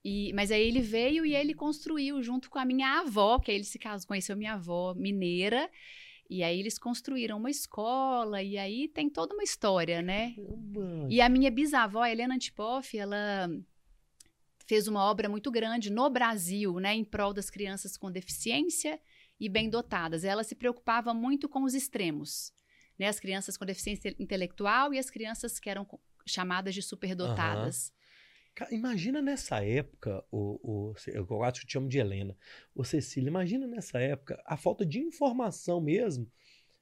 E, 0.03 0.33
mas 0.33 0.51
aí 0.51 0.67
ele 0.67 0.81
veio 0.81 1.25
e 1.25 1.35
ele 1.35 1.53
construiu 1.53 2.21
junto 2.23 2.49
com 2.49 2.57
a 2.57 2.65
minha 2.65 2.99
avó, 2.99 3.39
que 3.39 3.51
aí 3.51 3.57
ele 3.57 3.63
se 3.63 3.77
casou, 3.77 4.07
conheceu 4.07 4.35
minha 4.35 4.53
avó 4.53 4.93
mineira. 4.95 5.69
E 6.29 6.43
aí 6.43 6.59
eles 6.59 6.79
construíram 6.79 7.38
uma 7.38 7.49
escola, 7.49 8.41
e 8.41 8.57
aí 8.57 8.88
tem 8.88 9.09
toda 9.09 9.33
uma 9.33 9.43
história, 9.43 10.01
né? 10.01 10.33
E 11.09 11.19
a 11.19 11.27
minha 11.27 11.51
bisavó, 11.51 12.01
a 12.01 12.09
Helena 12.09 12.35
Antipoff, 12.35 12.97
ela 12.97 13.49
fez 14.71 14.88
uma 14.88 15.03
obra 15.03 15.27
muito 15.27 15.51
grande 15.51 15.89
no 15.89 16.09
Brasil, 16.09 16.79
né, 16.79 16.95
em 16.95 17.03
prol 17.03 17.33
das 17.33 17.50
crianças 17.50 17.97
com 17.97 18.09
deficiência 18.09 19.01
e 19.38 19.50
bem 19.50 19.69
dotadas. 19.69 20.23
Ela 20.23 20.45
se 20.45 20.56
preocupava 20.56 21.13
muito 21.13 21.50
com 21.50 21.63
os 21.63 21.73
extremos, 21.73 22.53
né, 22.97 23.09
as 23.09 23.19
crianças 23.19 23.57
com 23.57 23.65
deficiência 23.65 24.15
intelectual 24.18 24.94
e 24.94 24.97
as 24.97 25.09
crianças 25.09 25.59
que 25.59 25.69
eram 25.69 25.85
chamadas 26.25 26.73
de 26.73 26.81
superdotadas. 26.81 27.91
Uhum. 28.62 28.77
Imagina 28.77 29.21
nessa 29.21 29.62
época, 29.62 30.23
o, 30.31 30.57
o, 30.63 30.95
eu 31.07 31.44
acho 31.44 31.59
que 31.59 31.67
te 31.67 31.74
chamo 31.74 31.89
de 31.89 31.97
Helena, 31.97 32.38
o 32.74 32.85
Cecília, 32.85 33.27
imagina 33.27 33.67
nessa 33.67 34.00
época 34.00 34.41
a 34.45 34.56
falta 34.56 34.85
de 34.85 35.00
informação 35.00 35.81
mesmo 35.81 36.31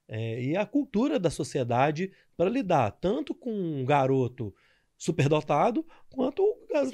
é, 0.08 0.40
e 0.44 0.56
a 0.56 0.64
cultura 0.64 1.20
da 1.20 1.32
sociedade 1.32 2.12
para 2.38 2.52
lidar 2.52 2.92
tanto 2.92 3.34
com 3.34 3.52
um 3.52 3.84
garoto 3.84 4.54
superdotado 5.00 5.88
quanto 6.10 6.44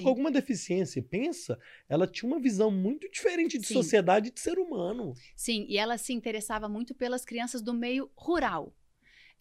com 0.02 0.08
alguma 0.08 0.30
deficiência. 0.32 1.02
Pensa, 1.02 1.60
ela 1.90 2.06
tinha 2.06 2.32
uma 2.32 2.40
visão 2.40 2.70
muito 2.70 3.10
diferente 3.10 3.58
de 3.58 3.66
Sim. 3.66 3.74
sociedade 3.74 4.30
e 4.30 4.32
de 4.32 4.40
ser 4.40 4.60
humano. 4.60 5.14
Sim, 5.36 5.66
e 5.68 5.78
ela 5.78 5.98
se 5.98 6.14
interessava 6.14 6.70
muito 6.70 6.94
pelas 6.94 7.26
crianças 7.26 7.64
do 7.64 7.74
meio 7.74 8.10
rural. 8.16 8.72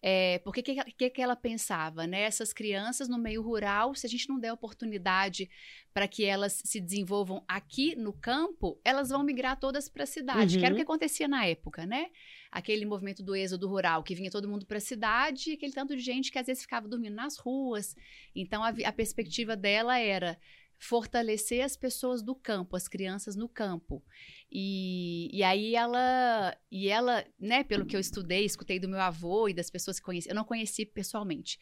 É, 0.01 0.39
porque 0.39 0.59
o 0.59 0.63
que, 0.63 0.83
que, 0.93 1.09
que, 1.09 1.21
ela 1.21 1.35
pensava? 1.35 2.05
Né? 2.05 2.21
Essas 2.21 2.53
crianças 2.53 3.07
no 3.07 3.17
meio 3.17 3.41
rural, 3.41 3.95
se 3.95 4.05
a 4.05 4.09
gente 4.09 4.29
não 4.29 4.39
der 4.39 4.51
oportunidade 4.51 5.49
para 5.93 6.07
que 6.07 6.23
elas 6.23 6.61
se 6.63 6.79
desenvolvam 6.79 7.43
aqui 7.47 7.95
no 7.95 8.13
campo, 8.13 8.79
elas 8.83 9.09
vão 9.09 9.23
migrar 9.23 9.59
todas 9.59 9.89
para 9.89 10.03
a 10.03 10.07
cidade, 10.07 10.55
uhum. 10.55 10.59
que 10.59 10.65
era 10.65 10.75
o 10.75 10.77
que 10.77 10.83
uhum. 10.83 10.91
acontecia 10.91 11.27
na 11.27 11.45
época, 11.45 11.85
né? 11.87 12.11
Aquele 12.55 12.85
movimento 12.85 13.21
do 13.21 13.35
êxodo 13.35 13.67
rural, 13.67 14.01
que 14.01 14.15
vinha 14.15 14.31
todo 14.31 14.47
mundo 14.47 14.65
para 14.65 14.77
a 14.77 14.81
cidade, 14.81 15.49
e 15.49 15.53
aquele 15.55 15.73
tanto 15.73 15.93
de 15.93 16.01
gente 16.01 16.31
que 16.31 16.39
às 16.39 16.47
vezes 16.47 16.63
ficava 16.63 16.87
dormindo 16.87 17.13
nas 17.13 17.37
ruas. 17.37 17.93
Então 18.33 18.63
a, 18.63 18.69
a 18.69 18.93
perspectiva 18.93 19.57
dela 19.57 19.99
era 19.99 20.39
fortalecer 20.77 21.65
as 21.65 21.75
pessoas 21.75 22.21
do 22.21 22.33
campo, 22.33 22.77
as 22.77 22.87
crianças 22.87 23.35
no 23.35 23.49
campo. 23.49 24.01
E, 24.49 25.29
e 25.33 25.43
aí 25.43 25.75
ela, 25.75 26.57
e 26.71 26.87
ela, 26.87 27.25
né, 27.37 27.61
pelo 27.61 27.85
que 27.85 27.95
eu 27.95 27.99
estudei, 27.99 28.45
escutei 28.45 28.79
do 28.79 28.87
meu 28.87 29.01
avô 29.01 29.49
e 29.49 29.53
das 29.53 29.69
pessoas 29.69 29.99
que 29.99 30.05
conheci, 30.05 30.29
eu 30.29 30.35
não 30.35 30.45
conheci 30.45 30.85
pessoalmente. 30.85 31.59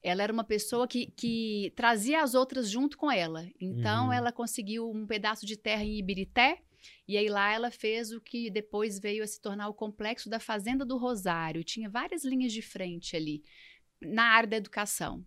Ela 0.00 0.22
era 0.22 0.32
uma 0.32 0.44
pessoa 0.44 0.86
que, 0.86 1.06
que 1.06 1.72
trazia 1.74 2.22
as 2.22 2.34
outras 2.34 2.70
junto 2.70 2.96
com 2.96 3.10
ela. 3.10 3.44
Então, 3.60 4.06
uhum. 4.06 4.12
ela 4.12 4.30
conseguiu 4.30 4.88
um 4.88 5.04
pedaço 5.04 5.44
de 5.44 5.56
terra 5.56 5.82
em 5.82 5.98
Ibirité, 5.98 6.62
e 7.06 7.16
aí 7.16 7.28
lá 7.28 7.52
ela 7.52 7.70
fez 7.70 8.12
o 8.12 8.20
que 8.20 8.50
depois 8.50 8.98
veio 8.98 9.22
a 9.22 9.26
se 9.26 9.40
tornar 9.40 9.68
o 9.68 9.74
complexo 9.74 10.28
da 10.28 10.38
Fazenda 10.38 10.84
do 10.84 10.96
Rosário. 10.96 11.64
Tinha 11.64 11.88
várias 11.88 12.24
linhas 12.24 12.52
de 12.52 12.62
frente 12.62 13.16
ali, 13.16 13.42
na 14.00 14.24
área 14.24 14.48
da 14.48 14.56
educação. 14.56 15.24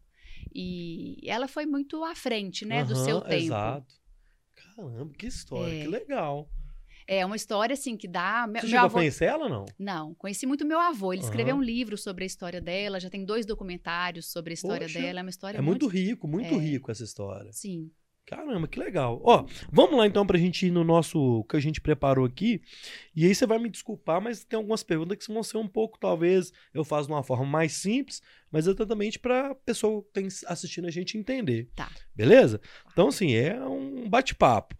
E 0.53 1.19
ela 1.25 1.47
foi 1.47 1.65
muito 1.65 2.03
à 2.03 2.15
frente, 2.15 2.65
né, 2.65 2.81
uhum, 2.81 2.87
do 2.87 2.95
seu 2.95 3.21
tempo. 3.21 3.43
Exato. 3.43 3.95
Caramba, 4.55 5.13
que 5.17 5.27
história, 5.27 5.73
é. 5.73 5.81
que 5.81 5.87
legal. 5.87 6.49
É 7.07 7.25
uma 7.25 7.35
história, 7.35 7.73
assim, 7.73 7.97
que 7.97 8.07
dá... 8.07 8.45
Você 8.45 8.51
meu 8.51 8.61
chegou 8.61 8.79
avô... 8.79 8.97
a 8.97 8.99
conhecer 9.01 9.25
ela 9.25 9.43
ou 9.45 9.49
não? 9.49 9.65
Não, 9.77 10.15
conheci 10.15 10.45
muito 10.45 10.65
meu 10.65 10.79
avô. 10.79 11.11
Ele 11.11 11.21
uhum. 11.21 11.27
escreveu 11.27 11.55
um 11.55 11.61
livro 11.61 11.97
sobre 11.97 12.23
a 12.23 12.27
história 12.27 12.61
dela, 12.61 12.99
já 12.99 13.09
tem 13.09 13.25
dois 13.25 13.45
documentários 13.45 14.31
sobre 14.31 14.51
a 14.51 14.53
história 14.53 14.87
Poxa, 14.87 15.01
dela. 15.01 15.19
É 15.19 15.23
uma 15.23 15.29
história 15.29 15.57
É 15.57 15.61
muito, 15.61 15.85
muito 15.85 15.93
rico, 15.93 16.27
muito 16.27 16.53
é... 16.53 16.57
rico 16.57 16.91
essa 16.91 17.03
história. 17.03 17.51
Sim. 17.51 17.91
Caramba, 18.31 18.65
que 18.65 18.79
legal. 18.79 19.21
Ó, 19.25 19.45
vamos 19.69 19.97
lá 19.97 20.07
então 20.07 20.25
pra 20.25 20.37
gente 20.37 20.65
ir 20.65 20.71
no 20.71 20.85
nosso 20.85 21.43
que 21.49 21.57
a 21.57 21.59
gente 21.59 21.81
preparou 21.81 22.25
aqui. 22.25 22.61
E 23.13 23.25
aí 23.25 23.35
você 23.35 23.45
vai 23.45 23.59
me 23.59 23.69
desculpar, 23.69 24.21
mas 24.21 24.45
tem 24.45 24.55
algumas 24.55 24.83
perguntas 24.83 25.17
que 25.17 25.33
vão 25.33 25.43
ser 25.43 25.57
um 25.57 25.67
pouco, 25.67 25.99
talvez, 25.99 26.53
eu 26.73 26.85
faço 26.85 27.07
de 27.07 27.13
uma 27.13 27.23
forma 27.23 27.45
mais 27.45 27.73
simples, 27.73 28.21
mas 28.49 28.67
exatamente 28.67 29.19
pra 29.19 29.53
pessoa 29.53 30.01
que 30.13 30.21
está 30.21 30.49
assistindo 30.49 30.87
a 30.87 30.91
gente 30.91 31.17
entender. 31.17 31.69
Tá. 31.75 31.91
Beleza? 32.15 32.61
Então, 32.93 33.09
assim, 33.09 33.33
é 33.33 33.61
um 33.65 34.09
bate-papo. 34.09 34.77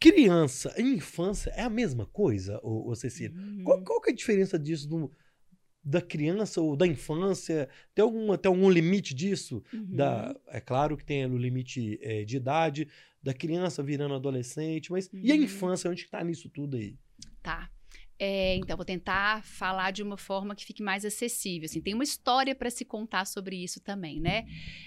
Criança 0.00 0.72
e 0.78 0.82
infância 0.82 1.50
é 1.50 1.62
a 1.62 1.68
mesma 1.68 2.06
coisa, 2.06 2.58
ô, 2.62 2.88
ô 2.88 2.94
Cecília? 2.94 3.36
Uhum. 3.36 3.64
Qual, 3.64 3.84
qual 3.84 4.00
que 4.00 4.08
é 4.08 4.12
a 4.14 4.16
diferença 4.16 4.58
disso 4.58 4.88
do, 4.88 5.12
da 5.88 6.02
criança 6.02 6.60
ou 6.60 6.76
da 6.76 6.86
infância? 6.86 7.68
Tem, 7.94 8.02
alguma, 8.02 8.36
tem 8.36 8.50
algum 8.50 8.68
limite 8.68 9.14
disso? 9.14 9.62
Uhum. 9.72 9.96
Da, 9.96 10.36
é 10.48 10.60
claro 10.60 10.96
que 10.96 11.04
tem 11.04 11.24
o 11.24 11.38
limite 11.38 11.98
é, 12.02 12.24
de 12.24 12.36
idade, 12.36 12.88
da 13.22 13.32
criança 13.32 13.82
virando 13.82 14.14
adolescente, 14.14 14.92
mas 14.92 15.08
uhum. 15.10 15.20
e 15.22 15.32
a 15.32 15.34
uhum. 15.34 15.42
infância? 15.42 15.90
Onde 15.90 16.02
está 16.02 16.22
nisso 16.22 16.50
tudo 16.50 16.76
aí? 16.76 16.94
Tá. 17.42 17.70
É, 18.18 18.56
então, 18.56 18.76
vou 18.76 18.84
tentar 18.84 19.42
falar 19.44 19.92
de 19.92 20.02
uma 20.02 20.18
forma 20.18 20.54
que 20.54 20.64
fique 20.64 20.82
mais 20.82 21.04
acessível. 21.04 21.66
Assim, 21.66 21.80
tem 21.80 21.94
uma 21.94 22.04
história 22.04 22.54
para 22.54 22.68
se 22.68 22.84
contar 22.84 23.24
sobre 23.24 23.56
isso 23.56 23.80
também, 23.80 24.20
né? 24.20 24.44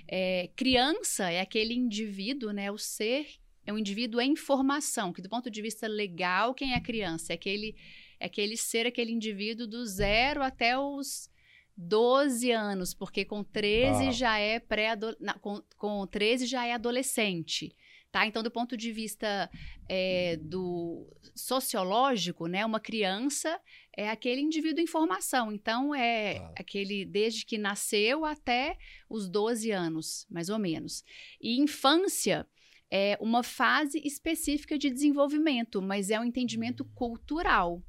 É, 0.08 0.50
criança 0.56 1.32
é 1.32 1.40
aquele 1.40 1.74
indivíduo, 1.74 2.52
né? 2.52 2.70
O 2.70 2.78
ser 2.78 3.26
é 3.66 3.72
um 3.72 3.78
indivíduo 3.78 4.20
em 4.20 4.36
formação, 4.36 5.14
que 5.14 5.22
do 5.22 5.30
ponto 5.30 5.50
de 5.50 5.62
vista 5.62 5.88
legal, 5.88 6.54
quem 6.54 6.74
é 6.74 6.80
criança? 6.80 7.32
É 7.32 7.36
aquele, 7.36 7.76
é 8.22 8.28
aquele 8.28 8.56
ser, 8.56 8.86
aquele 8.86 9.12
indivíduo 9.12 9.66
do 9.66 9.84
zero 9.84 10.44
até 10.44 10.78
os 10.78 11.28
12 11.76 12.52
anos, 12.52 12.94
porque 12.94 13.26
com 13.26 13.44
13 13.44 14.08
ah. 14.08 14.12
já 14.12 14.38
é 14.38 14.60
pré 14.60 14.96
com, 15.42 15.60
com 15.76 16.06
13 16.06 16.46
já 16.46 16.66
é 16.66 16.74
adolescente. 16.74 17.76
Tá? 18.12 18.28
Então, 18.28 18.44
do 18.44 18.52
ponto 18.52 18.78
de 18.78 18.92
vista 18.92 19.50
é, 19.90 20.38
do 20.38 21.08
sociológico, 21.34 22.46
né, 22.46 22.64
uma 22.66 22.80
criança 22.80 23.60
é 23.96 24.10
aquele 24.10 24.42
indivíduo 24.42 24.84
em 24.84 24.88
formação. 24.88 25.52
Então, 25.52 25.96
é 25.96 26.38
ah. 26.38 26.54
aquele 26.60 27.06
desde 27.06 27.44
que 27.44 27.58
nasceu 27.58 28.24
até 28.24 28.78
os 29.10 29.28
12 29.28 29.72
anos, 29.72 30.28
mais 30.30 30.50
ou 30.50 30.60
menos. 30.60 31.04
E 31.42 31.60
infância 31.60 32.46
é 32.92 33.18
uma 33.20 33.42
fase 33.42 34.00
específica 34.06 34.78
de 34.78 34.92
desenvolvimento, 34.92 35.82
mas 35.82 36.12
é 36.12 36.20
um 36.20 36.26
entendimento 36.26 36.84
hum. 36.84 36.92
cultural. 36.94 37.82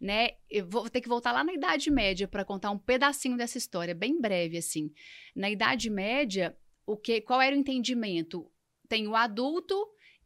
Né? 0.00 0.30
Eu 0.48 0.66
vou 0.68 0.88
ter 0.88 1.00
que 1.00 1.08
voltar 1.08 1.32
lá 1.32 1.42
na 1.42 1.52
Idade 1.52 1.90
Média 1.90 2.28
para 2.28 2.44
contar 2.44 2.70
um 2.70 2.78
pedacinho 2.78 3.36
dessa 3.36 3.58
história, 3.58 3.94
bem 3.94 4.20
breve 4.20 4.56
assim. 4.56 4.92
Na 5.34 5.50
Idade 5.50 5.90
Média, 5.90 6.56
o 6.86 6.96
que, 6.96 7.20
qual 7.20 7.40
era 7.40 7.54
o 7.54 7.58
entendimento? 7.58 8.48
tem 8.88 9.06
o 9.06 9.14
adulto 9.14 9.76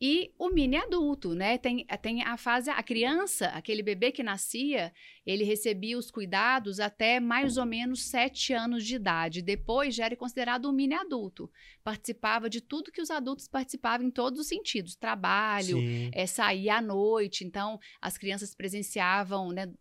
e 0.04 0.32
o 0.36 0.50
mini 0.50 0.76
adulto, 0.76 1.32
né? 1.32 1.56
Tem, 1.56 1.86
tem 2.02 2.24
a 2.24 2.36
fase, 2.36 2.68
a 2.68 2.82
criança, 2.82 3.46
aquele 3.50 3.84
bebê 3.84 4.10
que 4.10 4.20
nascia, 4.20 4.92
ele 5.24 5.44
recebia 5.44 5.96
os 5.96 6.10
cuidados 6.10 6.80
até 6.80 7.20
mais 7.20 7.56
ou 7.56 7.64
menos 7.64 8.02
sete 8.06 8.52
anos 8.52 8.84
de 8.84 8.96
idade. 8.96 9.40
Depois 9.42 9.94
já 9.94 10.06
era 10.06 10.16
considerado 10.16 10.68
um 10.68 10.72
mini 10.72 10.94
adulto. 10.94 11.48
Participava 11.84 12.50
de 12.50 12.60
tudo 12.60 12.90
que 12.90 13.00
os 13.00 13.12
adultos 13.12 13.46
participavam 13.46 14.04
em 14.04 14.10
todos 14.10 14.40
os 14.40 14.48
sentidos: 14.48 14.96
trabalho, 14.96 15.78
é, 16.12 16.26
sair 16.26 16.70
à 16.70 16.82
noite. 16.82 17.44
Então, 17.44 17.78
as 18.00 18.18
crianças 18.18 18.56
presenciavam, 18.56 19.52
né, 19.52 19.72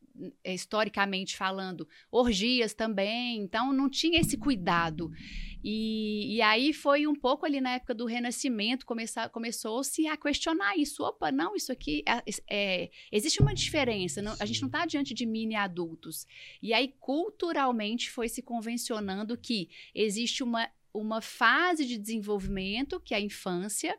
historicamente 0.45 1.35
falando, 1.35 1.87
orgias 2.11 2.75
também. 2.75 3.41
Então, 3.41 3.73
não 3.73 3.89
tinha 3.89 4.21
esse 4.21 4.37
cuidado. 4.37 5.11
E, 5.63 6.35
e 6.35 6.41
aí 6.41 6.73
foi 6.73 7.05
um 7.05 7.15
pouco 7.15 7.45
ali 7.45 7.61
na 7.61 7.71
época 7.71 7.93
do 7.93 8.05
Renascimento, 8.05 8.85
começou-se 9.31 10.07
a 10.07 10.17
questionar 10.17 10.77
isso. 10.77 11.03
Opa, 11.03 11.31
não, 11.31 11.55
isso 11.55 11.71
aqui 11.71 12.03
é, 12.07 12.23
é, 12.49 12.91
existe 13.11 13.41
uma 13.41 13.53
diferença. 13.53 14.21
Não, 14.21 14.35
a 14.39 14.45
gente 14.45 14.61
não 14.61 14.67
está 14.67 14.85
diante 14.85 15.13
de 15.13 15.25
mini 15.25 15.55
adultos. 15.55 16.25
E 16.61 16.73
aí, 16.73 16.95
culturalmente, 16.99 18.09
foi 18.09 18.27
se 18.27 18.41
convencionando 18.41 19.37
que 19.37 19.69
existe 19.93 20.43
uma, 20.43 20.69
uma 20.93 21.21
fase 21.21 21.85
de 21.85 21.97
desenvolvimento, 21.97 22.99
que 22.99 23.13
é 23.13 23.17
a 23.17 23.21
infância, 23.21 23.97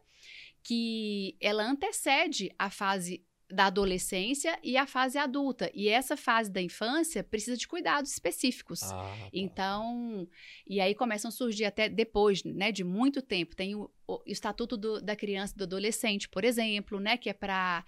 que 0.62 1.36
ela 1.40 1.64
antecede 1.64 2.52
a 2.58 2.70
fase 2.70 3.24
da 3.52 3.66
adolescência 3.66 4.58
e 4.62 4.76
a 4.76 4.86
fase 4.86 5.18
adulta. 5.18 5.70
E 5.74 5.88
essa 5.88 6.16
fase 6.16 6.50
da 6.50 6.60
infância 6.60 7.22
precisa 7.22 7.56
de 7.56 7.68
cuidados 7.68 8.10
específicos. 8.10 8.82
Ah, 8.82 8.88
tá. 8.88 9.28
Então, 9.32 10.26
e 10.66 10.80
aí 10.80 10.94
começam 10.94 11.28
a 11.28 11.32
surgir 11.32 11.66
até 11.66 11.88
depois, 11.88 12.42
né, 12.44 12.72
de 12.72 12.82
muito 12.82 13.20
tempo. 13.20 13.54
Tem 13.54 13.74
o, 13.74 13.90
o 14.06 14.22
Estatuto 14.26 14.76
do, 14.76 15.00
da 15.00 15.14
Criança 15.14 15.52
e 15.54 15.58
do 15.58 15.64
Adolescente, 15.64 16.28
por 16.28 16.44
exemplo, 16.44 16.98
né, 16.98 17.16
que 17.16 17.28
é 17.28 17.34
para 17.34 17.84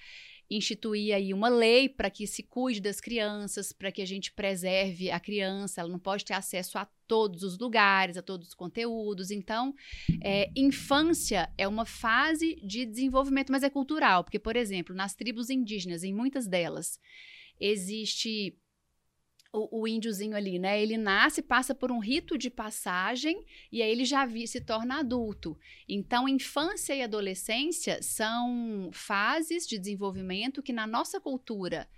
instituir 0.50 1.14
aí 1.14 1.32
uma 1.32 1.48
lei 1.48 1.88
para 1.88 2.10
que 2.10 2.26
se 2.26 2.42
cuide 2.42 2.80
das 2.80 3.00
crianças, 3.00 3.72
para 3.72 3.90
que 3.90 4.02
a 4.02 4.06
gente 4.06 4.32
preserve 4.32 5.10
a 5.10 5.18
criança, 5.18 5.80
ela 5.80 5.90
não 5.90 5.98
pode 5.98 6.24
ter 6.24 6.34
acesso 6.34 6.78
a 6.78 6.86
todos 7.06 7.42
os 7.42 7.58
lugares, 7.58 8.16
a 8.16 8.22
todos 8.22 8.48
os 8.48 8.54
conteúdos. 8.54 9.30
Então, 9.30 9.74
é, 10.22 10.50
infância 10.56 11.50
é 11.56 11.66
uma 11.66 11.84
fase 11.84 12.56
de 12.62 12.84
desenvolvimento, 12.84 13.50
mas 13.50 13.62
é 13.62 13.70
cultural, 13.70 14.24
porque, 14.24 14.38
por 14.38 14.56
exemplo, 14.56 14.94
nas 14.94 15.14
tribos 15.14 15.50
indígenas, 15.50 16.02
em 16.02 16.14
muitas 16.14 16.46
delas, 16.46 16.98
existe 17.60 18.56
o, 19.54 19.82
o, 19.82 19.88
índiozinho 19.88 20.36
ali, 20.36 20.58
né? 20.58 20.82
Ele 20.82 20.96
nasce, 20.96 21.40
passa 21.40 21.72
por 21.72 21.92
um 21.92 22.00
rito 22.00 22.36
de 22.36 22.50
passagem 22.50 23.44
e 23.70 23.80
aí 23.80 23.90
ele 23.90 24.04
já 24.04 24.26
vi, 24.26 24.48
se 24.48 24.60
torna 24.60 24.98
adulto. 24.98 25.56
Então, 25.88 26.28
infância 26.28 26.92
e 26.92 27.02
adolescência 27.02 28.02
são 28.02 28.90
fases 28.92 29.64
de 29.64 29.78
desenvolvimento 29.78 30.60
que 30.60 30.72
na 30.72 30.88
nossa 30.88 31.20
cultura 31.20 31.88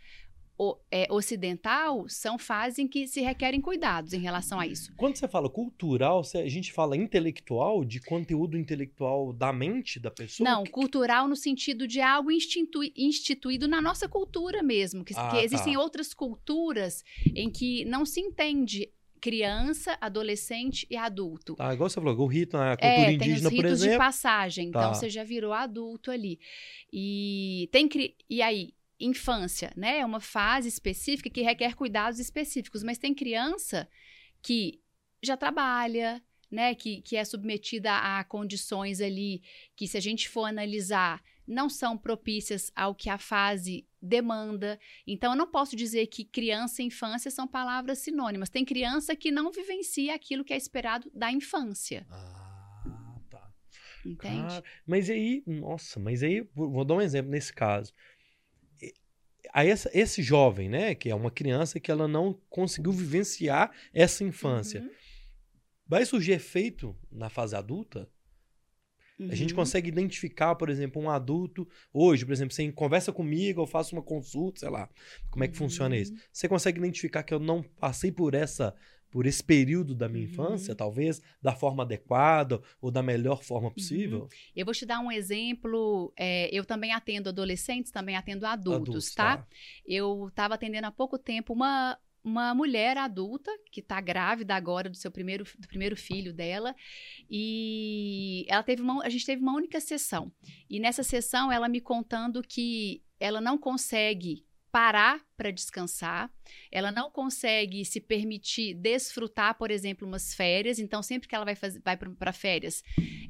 o, 0.59 0.77
é, 0.91 1.07
ocidental 1.11 2.09
são 2.09 2.39
fases 2.39 2.79
em 2.79 2.89
que 2.89 3.07
se 3.07 3.21
requerem 3.21 3.61
cuidados 3.61 4.13
em 4.13 4.21
relação 4.21 4.59
a 4.59 4.67
isso. 4.67 4.93
Quando 4.97 5.17
você 5.17 5.29
fala 5.29 5.51
cultural, 5.51 6.23
a 6.35 6.49
gente 6.49 6.73
fala 6.73 6.97
intelectual, 6.97 7.85
de 7.85 8.01
conteúdo 8.01 8.57
intelectual 8.57 9.33
da 9.33 9.53
mente 9.53 10.01
da 10.01 10.11
pessoa? 10.11 10.49
Não, 10.49 10.65
que... 10.65 10.71
cultural 10.71 11.29
no 11.29 11.37
sentido 11.37 11.87
de 11.87 12.01
algo 12.01 12.31
institui, 12.31 12.93
instituído 12.97 13.69
na 13.69 13.83
nossa 13.83 14.09
cultura 14.09 14.63
mesmo. 14.63 15.05
Que, 15.05 15.15
ah, 15.17 15.29
que 15.31 15.37
existem 15.39 15.75
tá. 15.75 15.81
outras 15.81 16.15
culturas 16.15 17.05
em 17.35 17.51
que 17.51 17.85
não 17.85 18.07
se 18.07 18.21
entende 18.21 18.91
criança, 19.21 19.97
adolescente 20.01 20.87
e 20.89 20.97
adulto. 20.97 21.57
Ah, 21.59 21.75
igual 21.75 21.89
você 21.89 21.97
falou, 21.97 22.17
o 22.17 22.27
rito 22.27 22.57
na 22.57 22.77
cultura 22.77 23.11
é, 23.11 23.13
indígena, 23.13 23.51
tem 23.51 23.59
os 23.59 23.65
ritos 23.65 23.81
de 23.81 23.97
passagem, 23.97 24.69
então 24.69 24.83
tá. 24.83 24.95
você 24.95 25.11
já 25.11 25.25
virou 25.25 25.53
adulto 25.53 26.11
ali. 26.11 26.39
E 26.93 27.69
tem 27.73 27.89
e 28.31 28.41
aí 28.41 28.76
infância, 28.99 29.73
né? 29.77 29.99
É 29.99 30.07
uma 30.07 30.21
fase 30.21 30.69
específica 30.69 31.31
que 31.31 31.43
requer 31.43 31.75
cuidados 31.75 32.19
específicos, 32.19 32.83
mas 32.83 32.99
tem 32.99 33.15
criança 33.15 33.89
que 34.43 34.81
já 35.23 35.37
trabalha, 35.37 36.23
né? 36.51 36.75
Que, 36.75 37.03
que 37.03 37.17
é 37.17 37.25
submetida 37.25 37.93
a 37.93 38.25
condições 38.25 39.01
ali 39.01 39.43
que, 39.75 39.87
se 39.87 39.97
a 39.97 40.01
gente 40.01 40.29
for 40.29 40.45
analisar, 40.45 41.23
não 41.47 41.69
são 41.69 41.97
propícias 41.97 42.73
ao 42.75 42.95
que 42.95 43.09
a 43.09 43.19
fase 43.19 43.87
demanda. 44.01 44.79
Então, 45.07 45.33
eu 45.33 45.37
não 45.37 45.47
posso 45.47 45.77
dizer 45.77 46.07
que 46.07 46.25
criança 46.25 46.83
e 46.83 46.87
infância 46.87 47.31
são 47.31 47.47
palavras 47.47 47.99
sinônimas. 47.99 48.49
Tem 48.49 48.65
criança 48.65 49.15
que 49.15 49.31
não 49.31 49.53
vivencia 49.53 50.15
aquilo 50.15 50.45
que 50.45 50.53
é 50.53 50.57
esperado 50.57 51.11
da 51.15 51.31
infância. 51.31 52.07
Ah, 52.11 53.21
tá. 53.31 53.53
Entende? 54.05 54.49
Cara, 54.49 54.65
mas 54.87 55.09
aí, 55.09 55.43
nossa, 55.47 56.01
mas 56.01 56.23
aí, 56.23 56.49
vou 56.55 56.85
dar 56.85 56.95
um 56.95 57.01
exemplo 57.01 57.31
nesse 57.31 57.53
caso 57.53 57.93
aí 59.57 59.71
essa, 59.71 59.91
esse 59.95 60.23
jovem, 60.23 60.69
né, 60.69 60.95
que 60.95 61.09
é 61.09 61.15
uma 61.15 61.31
criança 61.31 61.81
que 61.81 61.91
ela 61.91 62.07
não 62.07 62.39
conseguiu 62.51 62.93
vivenciar 62.93 63.73
essa 63.95 64.23
infância, 64.23 64.83
uhum. 64.83 64.91
vai 65.87 66.05
surgir 66.05 66.33
efeito 66.33 66.95
na 67.11 67.31
fase 67.31 67.57
adulta? 67.57 68.07
Uhum. 69.19 69.31
A 69.31 69.35
gente 69.35 69.55
uhum. 69.55 69.57
consegue 69.57 69.89
identificar, 69.89 70.55
por 70.57 70.69
exemplo, 70.69 71.01
um 71.01 71.09
adulto 71.09 71.67
hoje, 71.91 72.27
por 72.27 72.33
exemplo, 72.33 72.55
você 72.55 72.71
conversa 72.71 73.15
comigo, 73.15 73.63
eu 73.63 73.67
faço 73.67 73.97
uma 73.97 74.03
consulta, 74.03 74.61
sei 74.61 74.69
lá, 74.69 74.91
como 75.31 75.43
é 75.43 75.49
que 75.49 75.55
uhum. 75.55 75.67
funciona 75.67 75.97
isso? 75.97 76.13
Uhum. 76.13 76.19
Você 76.31 76.49
consegue 76.49 76.79
identificar 76.79 77.23
que 77.23 77.33
eu 77.33 77.41
não 77.41 77.63
passei 77.63 78.13
por 78.13 78.35
essa 78.35 78.75
por 79.11 79.27
esse 79.27 79.43
período 79.43 79.95
da 79.95 80.09
minha 80.09 80.27
uhum. 80.27 80.33
infância, 80.33 80.75
talvez 80.75 81.23
da 81.41 81.55
forma 81.55 81.83
adequada 81.83 82.61
ou 82.81 82.91
da 82.91 83.03
melhor 83.03 83.43
forma 83.43 83.71
possível? 83.71 84.23
Uhum. 84.23 84.29
Eu 84.55 84.65
vou 84.65 84.75
te 84.75 84.85
dar 84.85 85.01
um 85.01 85.11
exemplo. 85.11 86.13
É, 86.17 86.49
eu 86.55 86.65
também 86.65 86.93
atendo 86.93 87.29
adolescentes, 87.29 87.91
também 87.91 88.17
atendo 88.17 88.47
adultos, 88.47 88.89
adultos 88.89 89.15
tá? 89.15 89.39
tá? 89.39 89.47
Eu 89.87 90.29
estava 90.29 90.55
atendendo 90.55 90.87
há 90.87 90.93
pouco 90.93 91.19
tempo 91.19 91.53
uma, 91.53 91.99
uma 92.27 92.53
mulher 92.55 92.99
adulta 92.99 93.51
que 93.71 93.81
está 93.81 94.01
grávida 94.01 94.55
agora 94.55 94.91
do 94.91 94.97
seu 94.97 95.13
primeiro, 95.13 95.45
do 95.59 95.69
primeiro 95.69 95.97
filho 95.97 96.33
dela 96.33 96.75
e 97.31 98.45
ela 98.49 98.65
teve 98.65 98.83
uma, 98.83 99.05
a 99.05 99.09
gente 99.09 99.25
teve 99.25 99.41
uma 99.41 99.55
única 99.55 99.81
sessão 99.81 100.33
e 100.69 100.81
nessa 100.81 101.05
sessão 101.05 101.53
ela 101.53 101.69
me 101.69 101.81
contando 101.81 102.43
que 102.43 103.03
ela 103.21 103.41
não 103.41 103.57
consegue 103.57 104.45
parar 104.77 105.25
para 105.39 105.51
descansar, 105.51 106.31
ela 106.71 106.93
não 106.93 107.11
consegue 107.11 107.83
se 107.83 107.99
permitir 107.99 108.75
desfrutar, 108.75 109.57
por 109.57 109.71
exemplo, 109.71 110.07
umas 110.07 110.35
férias. 110.35 110.79
Então, 110.79 111.03
sempre 111.03 111.27
que 111.27 111.35
ela 111.35 111.47
vai, 111.47 111.55
vai 111.83 111.97
para 111.97 112.31
férias, 112.31 112.83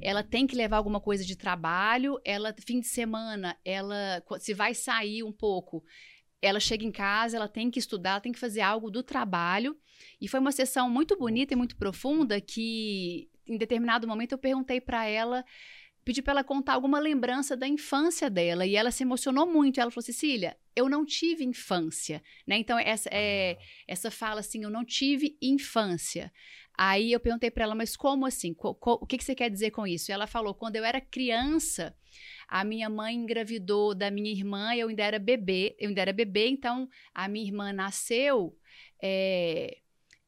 ela 0.03 0.25
tem 0.25 0.45
que 0.45 0.57
levar 0.57 0.79
alguma 0.79 1.01
coisa 1.01 1.25
de 1.25 1.37
trabalho. 1.37 2.21
Ela, 2.25 2.53
fim 2.67 2.81
de 2.81 2.89
semana, 2.89 3.57
ela 3.65 4.21
se 4.41 4.55
vai 4.55 4.75
sair 4.75 5.23
um 5.23 5.31
pouco, 5.31 5.85
ela 6.43 6.59
chega 6.59 6.85
em 6.85 6.91
casa, 6.91 7.37
ela 7.37 7.47
tem 7.47 7.71
que 7.71 7.79
estudar, 7.79 8.11
ela 8.11 8.21
tem 8.21 8.33
que 8.33 8.41
fazer 8.41 8.63
algo 8.63 8.91
do 8.91 9.05
trabalho. 9.05 9.79
E 10.21 10.27
foi 10.27 10.41
uma 10.41 10.51
sessão 10.51 10.91
muito 10.91 11.17
bonita 11.17 11.55
e 11.55 11.57
muito 11.57 11.77
profunda 11.77 12.41
que, 12.41 13.31
em 13.47 13.57
determinado 13.57 14.09
momento, 14.09 14.33
eu 14.33 14.39
perguntei 14.39 14.81
para 14.81 15.07
ela 15.07 15.45
pedi 16.07 16.23
para 16.23 16.35
ela 16.35 16.45
contar 16.45 16.75
alguma 16.75 17.01
lembrança 17.01 17.57
da 17.57 17.67
infância 17.67 18.31
dela 18.31 18.65
e 18.65 18.77
ela 18.77 18.93
se 18.93 19.03
emocionou 19.03 19.45
muito. 19.45 19.81
Ela 19.81 19.91
falou: 19.91 20.05
Cecília, 20.05 20.57
eu 20.77 20.89
não 20.89 21.05
tive 21.05 21.45
infância, 21.45 22.23
né? 22.47 22.57
Então 22.57 22.79
essa 22.79 23.11
é, 23.13 23.59
essa 23.89 24.09
fala 24.09 24.39
assim, 24.39 24.63
eu 24.63 24.71
não 24.71 24.85
tive 24.85 25.37
infância. 25.43 26.33
Aí 26.79 27.11
eu 27.11 27.19
perguntei 27.19 27.51
para 27.51 27.65
ela, 27.65 27.75
mas 27.75 27.97
como 27.97 28.25
assim? 28.25 28.55
Co 28.55 28.73
co 28.77 28.93
o 29.03 29.07
que, 29.07 29.19
que 29.19 29.25
você 29.25 29.35
quer 29.35 29.51
dizer 29.51 29.73
com 29.73 29.85
isso? 29.85 30.11
E 30.11 30.13
ela 30.13 30.29
falou: 30.29 30.55
quando 30.55 30.77
eu 30.77 30.85
era 30.85 31.01
criança, 31.01 31.93
a 32.47 32.63
minha 32.63 32.89
mãe 32.89 33.17
engravidou 33.17 33.93
da 33.93 34.09
minha 34.09 34.31
irmã, 34.31 34.77
eu 34.77 34.89
ainda 34.89 35.03
era 35.03 35.19
bebê, 35.19 35.75
eu 35.77 35.89
ainda 35.89 36.03
era 36.03 36.13
bebê, 36.13 36.47
então 36.49 36.89
a 37.13 37.27
minha 37.27 37.45
irmã 37.45 37.73
nasceu. 37.73 38.57
É, 39.03 39.79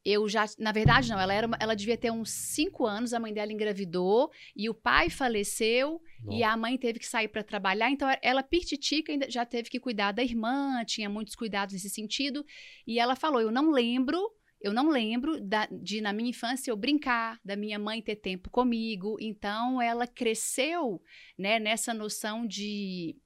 eu 0.03 0.27
já, 0.29 0.45
na 0.57 0.71
verdade, 0.71 1.09
não, 1.09 1.19
ela, 1.19 1.33
era, 1.33 1.49
ela 1.59 1.75
devia 1.75 1.97
ter 1.97 2.11
uns 2.11 2.31
cinco 2.31 2.85
anos, 2.85 3.13
a 3.13 3.19
mãe 3.19 3.33
dela 3.33 3.51
engravidou 3.51 4.31
e 4.55 4.69
o 4.69 4.73
pai 4.73 5.09
faleceu 5.09 6.01
Nossa. 6.23 6.37
e 6.37 6.43
a 6.43 6.55
mãe 6.55 6.77
teve 6.77 6.99
que 6.99 7.05
sair 7.05 7.27
para 7.27 7.43
trabalhar, 7.43 7.91
então 7.91 8.07
ela, 8.21 8.41
pititica, 8.41 9.11
ainda 9.11 9.29
já 9.29 9.45
teve 9.45 9.69
que 9.69 9.79
cuidar 9.79 10.11
da 10.11 10.23
irmã, 10.23 10.83
tinha 10.85 11.09
muitos 11.09 11.35
cuidados 11.35 11.73
nesse 11.73 11.89
sentido, 11.89 12.45
e 12.87 12.99
ela 12.99 13.15
falou, 13.15 13.41
eu 13.41 13.51
não 13.51 13.71
lembro, 13.71 14.19
eu 14.61 14.73
não 14.73 14.89
lembro 14.89 15.39
da, 15.41 15.67
de, 15.67 16.01
na 16.01 16.13
minha 16.13 16.29
infância, 16.29 16.71
eu 16.71 16.77
brincar, 16.77 17.39
da 17.43 17.55
minha 17.55 17.77
mãe 17.77 18.01
ter 18.01 18.15
tempo 18.15 18.49
comigo, 18.49 19.17
então 19.19 19.81
ela 19.81 20.07
cresceu, 20.07 21.01
né, 21.37 21.59
nessa 21.59 21.93
noção 21.93 22.47
de 22.47 23.17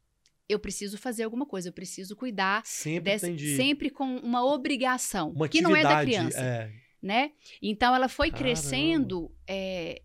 eu 0.48 0.60
preciso 0.60 0.98
fazer 0.98 1.24
alguma 1.24 1.46
coisa, 1.46 1.70
eu 1.70 1.74
preciso 1.74 2.16
cuidar. 2.16 2.62
Sempre, 2.66 3.12
desse, 3.12 3.56
sempre 3.56 3.90
com 3.90 4.18
uma 4.18 4.44
obrigação, 4.46 5.32
uma 5.32 5.48
que 5.48 5.62
não 5.62 5.76
é 5.76 5.84
da 5.84 6.02
criança. 6.02 6.40
É. 6.40 6.72
Né? 7.02 7.32
Então 7.62 7.94
ela 7.94 8.08
foi 8.08 8.30
Caramba. 8.30 8.46
crescendo 8.46 9.36
é, 9.46 10.02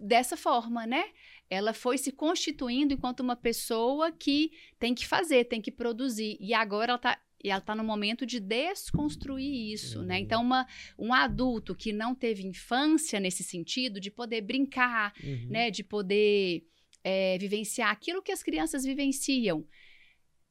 dessa 0.00 0.36
forma, 0.36 0.86
né? 0.86 1.04
Ela 1.50 1.74
foi 1.74 1.98
se 1.98 2.10
constituindo 2.10 2.94
enquanto 2.94 3.20
uma 3.20 3.36
pessoa 3.36 4.10
que 4.10 4.52
tem 4.78 4.94
que 4.94 5.06
fazer, 5.06 5.44
tem 5.44 5.60
que 5.60 5.70
produzir. 5.70 6.38
E 6.40 6.54
agora 6.54 6.92
ela 6.92 6.96
está 6.96 7.20
e 7.44 7.50
ela 7.50 7.58
está 7.60 7.74
no 7.76 7.84
momento 7.84 8.26
de 8.26 8.40
desconstruir 8.40 9.72
isso, 9.72 10.00
uhum. 10.00 10.06
né? 10.06 10.18
Então, 10.18 10.42
uma, 10.42 10.66
um 10.98 11.12
adulto 11.12 11.76
que 11.76 11.92
não 11.92 12.14
teve 12.14 12.44
infância 12.44 13.20
nesse 13.20 13.44
sentido, 13.44 14.00
de 14.00 14.10
poder 14.10 14.40
brincar, 14.40 15.12
uhum. 15.22 15.46
né? 15.48 15.70
De 15.70 15.84
poder 15.84 16.64
é, 17.08 17.38
vivenciar 17.38 17.92
aquilo 17.92 18.20
que 18.20 18.32
as 18.32 18.42
crianças 18.42 18.82
vivenciam, 18.82 19.64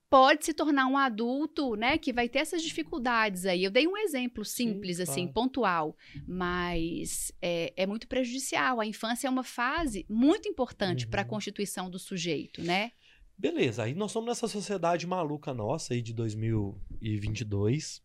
pode 0.09 0.45
se 0.45 0.53
tornar 0.53 0.87
um 0.87 0.97
adulto, 0.97 1.75
né, 1.75 1.97
que 1.97 2.13
vai 2.13 2.29
ter 2.29 2.39
essas 2.39 2.63
dificuldades 2.63 3.45
aí. 3.45 3.65
Eu 3.65 3.69
dei 3.71 3.85
um 3.85 3.97
exemplo 3.97 4.45
simples, 4.45 4.95
Sim, 4.95 5.03
assim, 5.03 5.21
claro. 5.23 5.33
pontual, 5.33 5.97
mas 6.25 7.33
é, 7.41 7.73
é, 7.75 7.85
muito 7.85 8.07
prejudicial. 8.07 8.79
A 8.79 8.85
infância 8.85 9.27
é 9.27 9.29
uma 9.29 9.43
fase 9.43 10.05
muito 10.09 10.47
importante 10.47 11.03
uhum. 11.03 11.11
para 11.11 11.23
a 11.23 11.25
constituição 11.25 11.89
do 11.89 11.99
sujeito, 11.99 12.63
né? 12.63 12.93
Beleza, 13.37 13.83
aí 13.83 13.93
nós 13.93 14.13
somos 14.13 14.29
nessa 14.29 14.47
sociedade 14.47 15.05
maluca 15.05 15.53
nossa 15.53 15.93
aí 15.93 16.01
de 16.01 16.13
2022, 16.13 18.01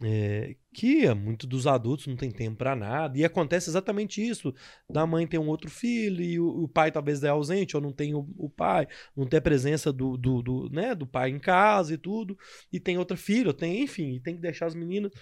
é, 0.00 0.54
que 0.72 1.12
muito 1.12 1.46
dos 1.46 1.66
adultos 1.66 2.06
não 2.06 2.16
tem 2.16 2.30
tempo 2.30 2.56
para 2.56 2.76
nada. 2.76 3.18
E 3.18 3.24
acontece 3.24 3.68
exatamente 3.68 4.26
isso: 4.26 4.54
da 4.88 5.06
mãe 5.06 5.26
ter 5.26 5.38
um 5.38 5.48
outro 5.48 5.70
filho 5.70 6.22
e 6.22 6.38
o, 6.38 6.64
o 6.64 6.68
pai 6.68 6.92
talvez 6.92 7.22
é 7.22 7.28
ausente 7.28 7.76
ou 7.76 7.82
não 7.82 7.92
tem 7.92 8.14
o, 8.14 8.28
o, 8.36 8.48
pai, 8.48 8.86
não 9.16 9.26
tem 9.26 9.38
a 9.38 9.42
presença 9.42 9.92
do, 9.92 10.16
do, 10.16 10.42
do, 10.42 10.70
né, 10.70 10.94
do 10.94 11.06
pai 11.06 11.30
em 11.30 11.38
casa 11.38 11.94
e 11.94 11.98
tudo, 11.98 12.38
e 12.72 12.78
tem 12.78 12.96
outra 12.98 13.16
filha, 13.16 13.52
tem, 13.52 13.82
enfim, 13.82 14.14
e 14.14 14.20
tem 14.20 14.36
que 14.36 14.40
deixar 14.40 14.66
as 14.66 14.74
meninas. 14.74 15.12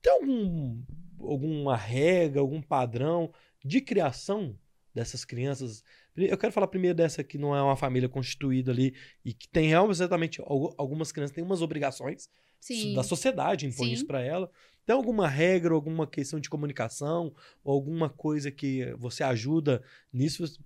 Tem 0.00 0.12
algum, 0.12 0.82
alguma 1.20 1.76
regra, 1.76 2.40
algum 2.40 2.62
padrão 2.62 3.32
de 3.64 3.80
criação 3.80 4.58
dessas 4.94 5.24
crianças? 5.24 5.84
Eu 6.16 6.38
quero 6.38 6.52
falar 6.52 6.68
primeiro 6.68 6.96
dessa 6.96 7.24
que 7.24 7.36
não 7.36 7.54
é 7.54 7.62
uma 7.62 7.76
família 7.76 8.08
constituída 8.08 8.70
ali 8.70 8.94
e 9.24 9.34
que 9.34 9.48
tem 9.48 9.68
realmente 9.68 10.40
algumas 10.78 11.10
crianças 11.10 11.34
têm 11.34 11.42
umas 11.42 11.60
obrigações 11.60 12.28
Sim. 12.64 12.94
da 12.94 13.02
sociedade 13.02 13.66
impõe 13.66 13.88
Sim. 13.88 13.92
isso 13.92 14.06
para 14.06 14.22
ela. 14.22 14.50
Tem 14.86 14.96
alguma 14.96 15.28
regra, 15.28 15.74
alguma 15.74 16.06
questão 16.06 16.40
de 16.40 16.48
comunicação, 16.48 17.34
ou 17.62 17.74
alguma 17.74 18.08
coisa 18.08 18.50
que 18.50 18.90
você 18.94 19.22
ajuda 19.22 19.82
nisso 20.10 20.58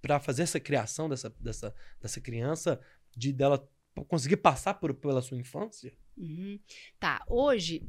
para 0.00 0.20
fazer 0.20 0.44
essa 0.44 0.60
criação 0.60 1.08
dessa, 1.08 1.30
dessa, 1.40 1.74
dessa 2.00 2.20
criança, 2.20 2.80
de 3.16 3.32
dela 3.32 3.68
conseguir 4.06 4.36
passar 4.36 4.74
por, 4.74 4.94
pela 4.94 5.20
sua 5.20 5.36
infância? 5.36 5.92
Uhum. 6.16 6.60
Tá, 7.00 7.24
hoje 7.28 7.88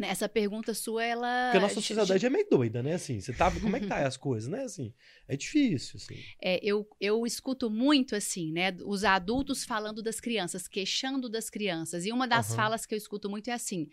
essa 0.00 0.28
pergunta 0.28 0.74
sua, 0.74 1.04
ela. 1.04 1.46
Porque 1.46 1.58
a 1.58 1.60
nossa 1.60 1.74
sociedade 1.74 2.26
é 2.26 2.30
meio 2.30 2.46
doida, 2.50 2.82
né? 2.82 2.94
Assim, 2.94 3.20
você 3.20 3.32
tá. 3.32 3.50
Como 3.50 3.76
é 3.76 3.80
que 3.80 3.86
tá 3.86 4.06
as 4.06 4.16
coisas, 4.18 4.48
né? 4.48 4.64
Assim, 4.64 4.92
é 5.28 5.36
difícil, 5.36 5.96
assim. 5.96 6.16
É, 6.42 6.58
eu, 6.62 6.86
eu 7.00 7.26
escuto 7.26 7.70
muito, 7.70 8.14
assim, 8.14 8.52
né? 8.52 8.76
Os 8.84 9.04
adultos 9.04 9.64
falando 9.64 10.02
das 10.02 10.20
crianças, 10.20 10.68
queixando 10.68 11.28
das 11.28 11.48
crianças. 11.48 12.04
E 12.04 12.12
uma 12.12 12.26
das 12.28 12.50
uhum. 12.50 12.56
falas 12.56 12.84
que 12.84 12.94
eu 12.94 12.98
escuto 12.98 13.30
muito 13.30 13.48
é 13.48 13.52
assim. 13.52 13.88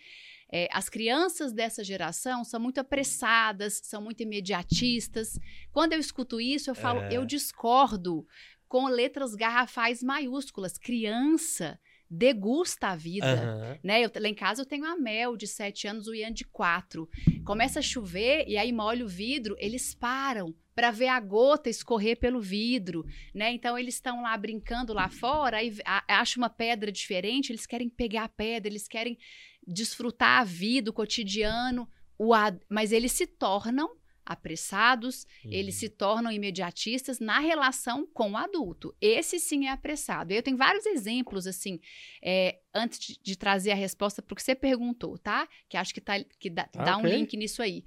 É, 0.52 0.68
as 0.72 0.88
crianças 0.88 1.52
dessa 1.52 1.84
geração 1.84 2.44
são 2.44 2.60
muito 2.60 2.80
apressadas, 2.80 3.82
são 3.84 4.02
muito 4.02 4.22
imediatistas. 4.22 5.40
Quando 5.72 5.94
eu 5.94 6.00
escuto 6.00 6.40
isso, 6.40 6.70
eu 6.70 6.76
falo, 6.76 7.02
é... 7.02 7.14
eu 7.14 7.26
discordo 7.26 8.26
com 8.68 8.88
letras 8.88 9.36
garrafais 9.36 10.04
maiúsculas. 10.04 10.78
Criança 10.78 11.80
degusta 12.10 12.90
a 12.90 12.96
vida, 12.96 13.26
uhum. 13.26 13.80
né? 13.84 14.02
Eu, 14.02 14.12
lá 14.16 14.30
em 14.30 14.36
casa 14.36 14.62
eu 14.62 14.66
tenho 14.66 14.86
a 14.86 14.96
Mel 14.96 15.36
de 15.36 15.48
7 15.48 15.88
anos, 15.88 16.08
o 16.08 16.14
Ian 16.14 16.32
de 16.32 16.46
4. 16.46 17.10
Começa 17.44 17.80
a 17.80 17.82
chover 17.82 18.46
e 18.48 18.58
aí 18.58 18.72
molha 18.72 19.06
o 19.06 19.08
vidro, 19.08 19.56
eles 19.58 19.96
param 19.96 20.54
para 20.76 20.92
ver 20.92 21.08
a 21.08 21.20
gota 21.20 21.70
escorrer 21.70 22.18
pelo 22.18 22.42
vidro, 22.42 23.06
né? 23.34 23.52
Então 23.52 23.78
eles 23.78 23.96
estão 23.96 24.24
lá 24.24 24.36
brincando 24.38 24.94
lá 24.94 25.10
fora, 25.10 25.58
aí 25.58 25.76
acha 26.08 26.39
uma 26.39 26.50
pedra 26.50 26.92
diferente, 26.92 27.52
eles 27.52 27.66
querem 27.66 27.89
pegar 27.89 28.26
a 28.26 28.30
pedra, 28.30 28.70
eles 28.70 28.88
querem 28.88 29.18
desfrutar 29.66 30.42
a 30.42 30.44
vida, 30.44 30.89
o 30.89 30.94
cotidiano, 30.94 31.88
o 32.18 32.32
mas 32.70 32.92
eles 32.92 33.12
se 33.12 33.28
tornam 33.28 33.89
apressados, 34.26 35.26
uhum. 35.44 35.52
eles 35.52 35.76
se 35.76 35.90
tornam 35.90 36.32
imediatistas 36.32 37.20
na 37.20 37.40
relação 37.40 38.08
com 38.14 38.32
o 38.32 38.38
adulto. 38.38 38.96
Esse 39.02 39.40
sim 39.40 39.66
é 39.66 39.72
apressado. 39.72 40.32
Eu 40.32 40.44
tenho 40.44 40.58
vários 40.58 40.86
exemplos, 40.86 41.48
assim, 41.48 41.80
é, 42.22 42.60
antes 42.74 43.00
de, 43.00 43.20
de, 43.22 43.38
trazer 43.38 43.72
a 43.72 43.76
resposta 43.76 44.22
para 44.22 44.34
o 44.34 44.36
que 44.36 44.44
você 44.44 44.56
perguntou, 44.56 45.18
tá? 45.18 45.48
Que 45.68 45.78
acho 45.78 45.94
que, 45.94 46.02
tá, 46.02 46.24
que 46.40 46.50
dá, 46.50 46.70
ah, 46.76 46.84
dá 46.84 46.98
okay. 46.98 47.12
um 47.12 47.16
link 47.16 47.36
nisso 47.36 47.62
aí. 47.62 47.84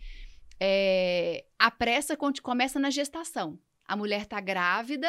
É, 0.60 1.44
a 1.58 1.70
pressa 1.70 2.16
começa 2.42 2.78
na 2.78 2.90
gestação 2.90 3.58
a 3.86 3.96
mulher 3.96 4.22
está 4.22 4.40
grávida 4.40 5.08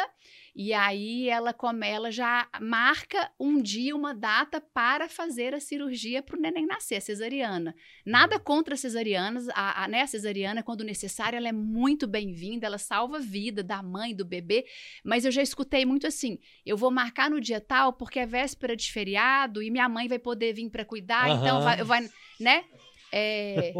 e 0.55 0.73
aí 0.73 1.29
ela 1.29 1.53
come, 1.53 1.87
ela 1.87 2.11
já 2.11 2.47
marca 2.59 3.31
um 3.39 3.61
dia, 3.61 3.95
uma 3.95 4.13
data 4.15 4.59
para 4.59 5.07
fazer 5.07 5.53
a 5.53 5.59
cirurgia 5.59 6.23
para 6.23 6.35
o 6.35 6.41
neném 6.41 6.65
nascer, 6.65 6.95
a 6.95 7.01
cesariana. 7.01 7.75
Nada 8.03 8.37
uhum. 8.37 8.43
contra 8.43 8.73
as 8.73 8.79
cesarianas, 8.79 9.47
a, 9.49 9.83
a, 9.83 9.87
né, 9.87 10.01
a 10.01 10.07
cesariana, 10.07 10.63
quando 10.63 10.83
necessária, 10.83 11.37
ela 11.37 11.47
é 11.47 11.51
muito 11.51 12.07
bem-vinda, 12.07 12.65
ela 12.65 12.79
salva 12.79 13.17
a 13.17 13.21
vida 13.21 13.63
da 13.63 13.83
mãe, 13.83 14.15
do 14.15 14.25
bebê, 14.25 14.65
mas 15.03 15.25
eu 15.25 15.31
já 15.31 15.43
escutei 15.43 15.85
muito 15.85 16.07
assim, 16.07 16.39
eu 16.65 16.75
vou 16.75 16.89
marcar 16.89 17.29
no 17.29 17.39
dia 17.39 17.61
tal 17.61 17.93
porque 17.93 18.19
é 18.19 18.25
véspera 18.25 18.75
de 18.75 18.91
feriado 18.91 19.61
e 19.61 19.69
minha 19.69 19.87
mãe 19.87 20.07
vai 20.07 20.17
poder 20.17 20.53
vir 20.53 20.71
para 20.71 20.83
cuidar, 20.83 21.29
uhum. 21.29 21.37
então 21.37 21.61
vai, 21.61 21.83
vai 21.83 22.09
né? 22.39 22.63
É, 23.09 23.73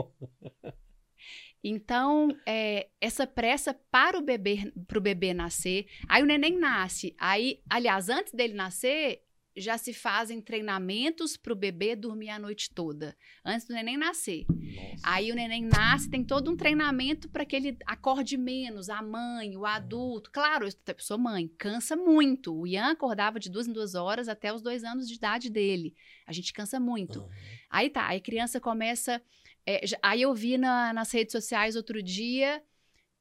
Então, 1.69 2.30
é, 2.45 2.88
essa 3.01 3.27
pressa 3.27 3.73
para 3.91 4.17
o 4.17 4.21
bebê, 4.21 4.71
para 4.88 4.97
o 4.97 5.01
bebê 5.01 5.34
nascer, 5.34 5.86
aí 6.08 6.23
o 6.23 6.25
neném 6.25 6.58
nasce. 6.58 7.13
Aí, 7.19 7.62
aliás, 7.69 8.08
antes 8.08 8.32
dele 8.32 8.53
nascer, 8.53 9.21
já 9.53 9.77
se 9.77 9.91
fazem 9.91 10.39
treinamentos 10.39 11.36
para 11.36 11.51
o 11.51 11.56
bebê 11.56 11.93
dormir 11.93 12.30
a 12.30 12.39
noite 12.39 12.69
toda, 12.73 13.17
antes 13.43 13.67
do 13.67 13.73
neném 13.73 13.97
nascer. 13.97 14.45
Nossa. 14.47 15.01
Aí 15.03 15.30
o 15.30 15.36
neném 15.36 15.65
nasce, 15.65 16.10
tem 16.10 16.23
todo 16.23 16.49
um 16.49 16.56
treinamento 16.56 17.27
para 17.27 17.43
que 17.43 17.58
ele 17.58 17.77
acorde 17.86 18.38
menos, 18.38 18.88
a 18.89 19.01
mãe, 19.01 19.58
o 19.58 19.65
adulto. 19.65 20.32
Claro, 20.32 20.65
eu 20.65 20.95
sou 20.99 21.17
mãe, 21.17 21.49
cansa 21.58 21.97
muito. 21.97 22.62
O 22.62 22.65
Ian 22.65 22.91
acordava 22.91 23.41
de 23.41 23.49
duas 23.49 23.67
em 23.67 23.73
duas 23.73 23.93
horas 23.93 24.30
até 24.30 24.53
os 24.53 24.62
dois 24.62 24.86
anos 24.86 25.06
de 25.06 25.15
idade 25.15 25.49
dele. 25.49 25.93
A 26.25 26.32
gente 26.32 26.53
cansa 26.53 26.80
muito. 26.80 27.23
Uhum. 27.23 27.30
Aí 27.69 27.89
tá, 27.89 28.08
aí 28.08 28.19
a 28.19 28.21
criança 28.21 28.62
começa 28.62 29.21
é, 29.67 29.82
aí 30.01 30.21
eu 30.21 30.34
vi 30.34 30.58
na, 30.58 30.93
nas 30.93 31.12
redes 31.12 31.34
sociais 31.34 31.75
outro 31.75 32.01
dia 32.01 32.63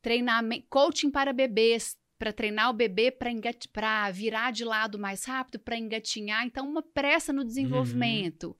treinamento, 0.07 0.65
coaching 0.71 1.11
para 1.11 1.33
bebês, 1.33 1.97
para 2.17 2.33
treinar 2.33 2.71
o 2.71 2.73
bebê 2.73 3.11
para 3.11 4.09
virar 4.13 4.53
de 4.53 4.65
lado 4.65 5.01
mais 5.01 5.25
rápido, 5.25 5.59
para 5.59 5.77
engatinhar. 5.77 6.47
Então, 6.47 6.65
uma 6.69 6.81
pressa 6.81 7.33
no 7.33 7.45
desenvolvimento. 7.45 8.49
Uhum. 8.49 8.55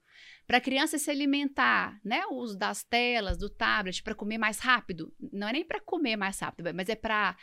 Para 0.45 0.59
a 0.59 0.61
criança 0.61 0.99
se 0.99 1.09
alimentar, 1.09 2.01
né? 2.05 2.25
O 2.27 2.35
uso 2.35 2.59
das 2.59 2.83
telas, 2.83 3.39
do 3.39 3.49
tablet, 3.49 4.03
para 4.03 4.15
comer 4.15 4.39
mais 4.39 4.59
rápido. 4.59 5.13
Não 5.33 5.49
é 5.49 5.53
nem 5.53 5.65
para 5.65 5.81
comer 5.81 6.17
mais 6.17 6.39
rápido, 6.41 6.75
mas 6.75 6.89
é 6.89 6.97
para. 6.97 7.37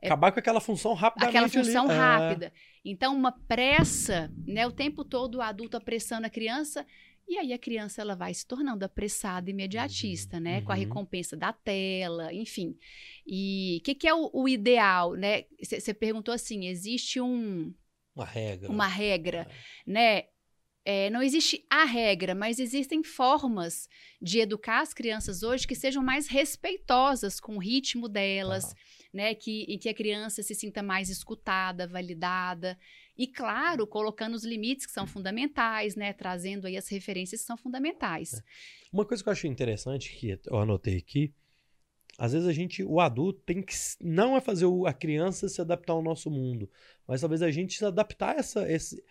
É, 0.00 0.06
Acabar 0.06 0.30
com 0.30 0.38
aquela 0.38 0.60
função 0.60 0.94
rápida. 0.94 1.26
Aquela 1.26 1.48
função 1.48 1.84
ali. 1.86 1.92
É. 1.92 1.96
rápida. 1.96 2.46
É. 2.46 2.52
Então, 2.84 3.14
uma 3.14 3.32
pressa, 3.32 4.32
né? 4.46 4.66
O 4.66 4.72
tempo 4.72 5.04
todo 5.04 5.36
o 5.36 5.42
adulto 5.42 5.76
apressando 5.76 6.26
a 6.26 6.30
criança 6.30 6.86
E 7.28 7.36
aí 7.36 7.52
a 7.52 7.58
criança 7.58 8.00
ela 8.00 8.16
vai 8.16 8.32
se 8.32 8.46
tornando 8.46 8.84
apressada, 8.84 9.50
imediatista, 9.50 10.40
né? 10.40 10.62
Com 10.62 10.72
a 10.72 10.74
uhum. 10.74 10.80
recompensa 10.80 11.36
da 11.36 11.52
tela, 11.52 12.32
enfim. 12.32 12.74
E 13.26 13.78
o 13.80 13.84
que, 13.84 13.94
que 13.94 14.08
é 14.08 14.14
o, 14.14 14.30
o 14.32 14.48
ideal, 14.48 15.12
né? 15.12 15.44
Você 15.62 15.92
perguntou 15.92 16.32
assim, 16.32 16.66
existe 16.66 17.20
um, 17.20 17.74
Uma 18.16 18.24
regra. 18.24 18.70
uma 18.70 18.86
regra, 18.86 19.46
né? 19.86 20.24
É, 20.84 21.10
não 21.10 21.22
existe 21.22 21.66
a 21.68 21.84
regra, 21.84 22.34
mas 22.34 22.58
existem 22.58 23.02
formas 23.04 23.86
de 24.22 24.38
educar 24.40 24.80
as 24.80 24.94
crianças 24.94 25.42
hoje 25.42 25.66
que 25.66 25.74
sejam 25.74 26.02
mais 26.02 26.28
respeitosas 26.28 27.38
com 27.38 27.56
o 27.56 27.60
ritmo 27.60 28.08
delas, 28.08 28.70
Tá. 28.72 28.74
né? 29.12 29.34
Que, 29.34 29.64
em 29.68 29.78
que 29.78 29.90
a 29.90 29.94
criança 29.94 30.42
se 30.42 30.54
sinta 30.54 30.82
mais 30.82 31.10
escutada, 31.10 31.86
validada. 31.86 32.78
E, 33.18 33.26
claro, 33.26 33.86
colocando 33.86 34.34
os 34.34 34.44
limites 34.44 34.86
que 34.86 34.92
são 34.92 35.06
fundamentais, 35.06 35.96
né? 35.96 36.12
Trazendo 36.12 36.66
aí 36.68 36.76
as 36.76 36.88
referências 36.88 37.40
que 37.40 37.46
são 37.46 37.56
fundamentais. 37.56 38.40
Uma 38.92 39.04
coisa 39.04 39.22
que 39.22 39.28
eu 39.28 39.32
achei 39.32 39.50
interessante, 39.50 40.14
que 40.16 40.38
eu 40.46 40.56
anotei 40.56 40.96
aqui, 40.96 41.34
às 42.18 42.32
vezes 42.32 42.48
a 42.48 42.52
gente, 42.52 42.82
o 42.82 43.00
adulto, 43.00 43.40
tem 43.46 43.62
que 43.62 43.74
não 44.00 44.36
é 44.36 44.40
fazer 44.40 44.66
a 44.86 44.92
criança 44.92 45.48
se 45.48 45.60
adaptar 45.60 45.92
ao 45.92 46.02
nosso 46.02 46.30
mundo, 46.30 46.68
mas 47.06 47.20
talvez 47.20 47.42
a 47.42 47.50
gente 47.50 47.76
se 47.78 47.84
adaptar 47.84 48.36
a 48.36 48.38
essa, 48.40 48.70
esse, 48.70 49.02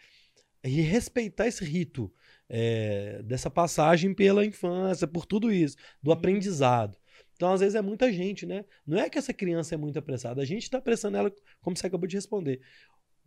e 0.63 0.81
respeitar 0.81 1.47
esse 1.47 1.63
rito 1.63 2.13
é, 2.49 3.21
dessa 3.23 3.49
passagem 3.49 4.13
pela 4.13 4.45
infância, 4.45 5.07
por 5.07 5.25
tudo 5.25 5.51
isso, 5.51 5.77
do 6.01 6.11
Uhum. 6.11 6.17
aprendizado. 6.17 6.97
Então, 7.33 7.53
às 7.53 7.61
vezes, 7.61 7.75
é 7.75 7.81
muita 7.81 8.11
gente, 8.11 8.45
né? 8.45 8.65
Não 8.85 8.97
é 8.97 9.09
que 9.09 9.17
essa 9.17 9.33
criança 9.33 9.75
é 9.75 9.77
muito 9.77 9.97
apressada, 9.97 10.41
a 10.41 10.45
gente 10.45 10.63
está 10.63 10.79
apressando 10.79 11.17
ela, 11.17 11.31
como 11.61 11.77
você 11.77 11.87
acabou 11.87 12.07
de 12.07 12.15
responder. 12.15 12.59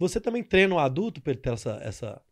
Você 0.01 0.21
também 0.21 0.43
treina 0.43 0.75
o 0.75 0.79
adulto 0.81 1.21
para 1.21 1.33
ele 1.33 1.41
ter 1.43 1.53
essa, 1.53 1.79
essa, 1.83 2.23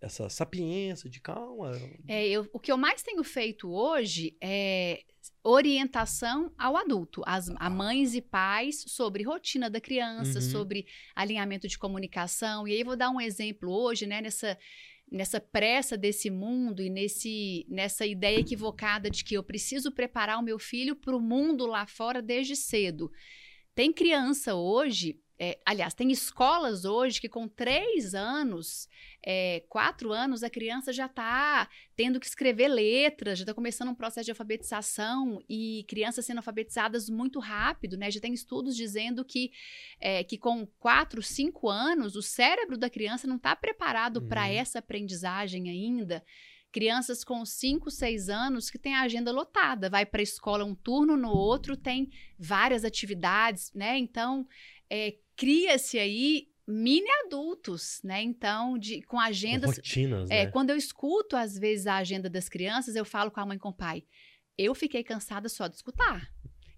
essa 0.00 0.28
sapiência 0.30 1.10
de 1.10 1.20
calma? 1.20 1.72
É, 2.08 2.26
eu- 2.28 2.48
o 2.52 2.58
que 2.60 2.70
eu 2.72 2.78
mais 2.78 3.02
tenho 3.02 3.22
feito 3.24 3.68
hoje 3.68 4.36
é 4.40 5.02
orientação 5.42 6.52
ao 6.58 6.76
adulto, 6.76 7.22
as, 7.26 7.48
a 7.56 7.68
mães 7.70 8.14
e 8.14 8.20
pais 8.22 8.84
sobre 8.86 9.22
rotina 9.24 9.68
da 9.68 9.80
criança, 9.80 10.38
Uhum. 10.38 10.50
sobre 10.50 10.86
alinhamento 11.14 11.66
de 11.66 11.78
comunicação. 11.78 12.66
E 12.68 12.72
aí 12.72 12.80
eu 12.80 12.86
vou 12.86 12.96
dar 12.96 13.10
um 13.10 13.20
exemplo 13.20 13.70
hoje, 13.70 14.06
né, 14.06 14.20
nessa 14.20 14.56
nessa 15.08 15.40
pressa 15.40 15.96
desse 15.96 16.28
mundo 16.28 16.82
e 16.82 16.90
nesse 16.90 17.64
nessa 17.68 18.04
ideia 18.04 18.40
equivocada 18.40 19.08
de 19.08 19.22
que 19.22 19.36
eu 19.36 19.42
preciso 19.42 19.92
preparar 19.92 20.36
o 20.36 20.42
meu 20.42 20.58
filho 20.58 20.96
para 20.96 21.14
o 21.16 21.20
mundo 21.20 21.64
lá 21.64 21.86
fora 21.86 22.20
desde 22.20 22.56
cedo. 22.56 23.08
Tem 23.72 23.92
criança 23.92 24.56
hoje, 24.56 25.20
é, 25.38 25.58
aliás, 25.66 25.92
tem 25.92 26.10
escolas 26.10 26.86
hoje 26.86 27.20
que 27.20 27.28
com 27.28 27.46
três 27.46 28.14
anos, 28.14 28.88
é, 29.22 29.62
quatro 29.68 30.10
anos, 30.12 30.42
a 30.42 30.48
criança 30.48 30.92
já 30.94 31.06
está 31.06 31.68
tendo 31.94 32.18
que 32.18 32.26
escrever 32.26 32.68
letras, 32.68 33.38
já 33.38 33.42
está 33.42 33.52
começando 33.52 33.90
um 33.90 33.94
processo 33.94 34.24
de 34.24 34.30
alfabetização 34.30 35.42
e 35.48 35.84
crianças 35.88 36.24
sendo 36.24 36.38
alfabetizadas 36.38 37.10
muito 37.10 37.38
rápido, 37.38 37.98
né? 37.98 38.10
Já 38.10 38.20
tem 38.20 38.32
estudos 38.32 38.74
dizendo 38.74 39.24
que, 39.24 39.50
é, 40.00 40.24
que 40.24 40.38
com 40.38 40.66
quatro, 40.78 41.22
cinco 41.22 41.68
anos, 41.68 42.16
o 42.16 42.22
cérebro 42.22 42.78
da 42.78 42.88
criança 42.88 43.26
não 43.26 43.36
está 43.36 43.54
preparado 43.54 44.22
para 44.22 44.42
Uhum. 44.44 44.52
essa 44.52 44.78
aprendizagem 44.78 45.68
ainda. 45.68 46.24
Crianças 46.72 47.24
com 47.24 47.44
5, 47.44 47.90
6 47.90 48.28
anos 48.28 48.68
que 48.68 48.78
têm 48.78 48.94
a 48.94 49.02
agenda 49.02 49.32
lotada, 49.32 49.88
vai 49.88 50.04
para 50.04 50.20
a 50.20 50.22
escola 50.22 50.64
um 50.64 50.74
turno, 50.74 51.16
no 51.16 51.30
outro 51.30 51.76
tem 51.76 52.10
várias 52.38 52.84
atividades, 52.84 53.72
né? 53.74 53.96
Então, 53.96 54.46
é, 54.90 55.16
cria-se 55.36 55.98
aí 55.98 56.48
mini 56.66 57.08
adultos, 57.24 58.00
né? 58.02 58.22
Então, 58.22 58.76
de, 58.76 59.02
com 59.02 59.20
agendas 59.20 59.76
rotinas, 59.76 60.30
é, 60.30 60.44
né? 60.44 60.50
quando 60.50 60.70
eu 60.70 60.76
escuto, 60.76 61.36
às 61.36 61.56
vezes, 61.56 61.86
a 61.86 61.96
agenda 61.96 62.28
das 62.28 62.48
crianças, 62.48 62.96
eu 62.96 63.04
falo 63.04 63.30
com 63.30 63.40
a 63.40 63.46
mãe 63.46 63.56
e 63.56 63.60
com 63.60 63.68
o 63.68 63.74
pai. 63.74 64.04
Eu 64.58 64.74
fiquei 64.74 65.04
cansada 65.04 65.48
só 65.48 65.68
de 65.68 65.76
escutar. 65.76 66.28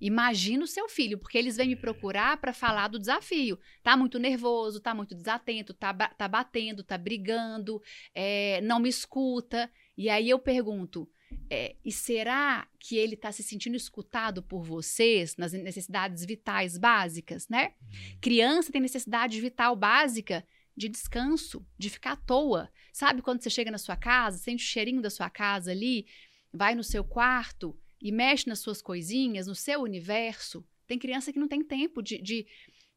Imagina 0.01 0.63
o 0.63 0.67
seu 0.67 0.89
filho, 0.89 1.19
porque 1.19 1.37
eles 1.37 1.57
vêm 1.57 1.69
me 1.69 1.77
procurar 1.77 2.37
para 2.37 2.53
falar 2.53 2.89
do 2.89 2.99
desafio. 2.99 3.59
Tá 3.83 3.97
muito 3.97 4.19
nervoso, 4.19 4.81
tá 4.81 4.95
muito 4.95 5.15
desatento, 5.15 5.75
tá, 5.75 5.93
tá 5.93 6.29
batendo, 6.29 6.85
tá 6.85 6.97
brigando, 6.97 7.83
é, 8.15 8.61
não 8.61 8.79
me 8.79 8.89
escuta. 8.89 9.71
E 9.97 10.09
aí 10.09 10.31
eu 10.31 10.39
pergunto: 10.39 11.09
é, 11.51 11.77
e 11.85 11.91
será 11.91 12.67
que 12.79 12.97
ele 12.97 13.15
está 13.15 13.33
se 13.33 13.43
sentindo 13.43 13.77
escutado 13.77 14.43
por 14.43 14.63
vocês 14.63 15.37
nas 15.37 15.53
necessidades 15.53 16.25
vitais 16.25 16.77
básicas, 16.77 17.49
né? 17.49 17.75
Criança 18.21 18.73
tem 18.73 18.81
necessidade 18.81 19.41
vital 19.41 19.75
básica 19.75 20.47
de 20.77 20.89
descanso, 20.89 21.67
de 21.77 21.91
ficar 21.91 22.13
à 22.13 22.17
toa. 22.17 22.71
Sabe 22.93 23.23
quando 23.23 23.43
você 23.43 23.51
chega 23.51 23.71
na 23.71 23.79
sua 23.79 23.97
casa, 23.97 24.39
sente 24.39 24.65
o 24.65 24.69
cheirinho 24.69 25.03
da 25.03 25.11
sua 25.11 25.29
casa 25.29 25.73
ali, 25.73 26.07
vai 26.53 26.75
no 26.75 26.85
seu 26.85 27.03
quarto 27.03 27.79
e 28.01 28.13
mexe 28.13 28.49
nas 28.49 28.61
suas 28.61 28.81
coisinhas, 28.81 29.47
no 29.47 29.55
seu 29.55 29.81
universo? 29.83 30.65
Tem 30.87 30.99
criança 30.99 31.33
que 31.33 31.39
não 31.39 31.49
tem 31.49 31.65
tempo 31.65 32.01
de, 32.03 32.19
de 32.23 32.47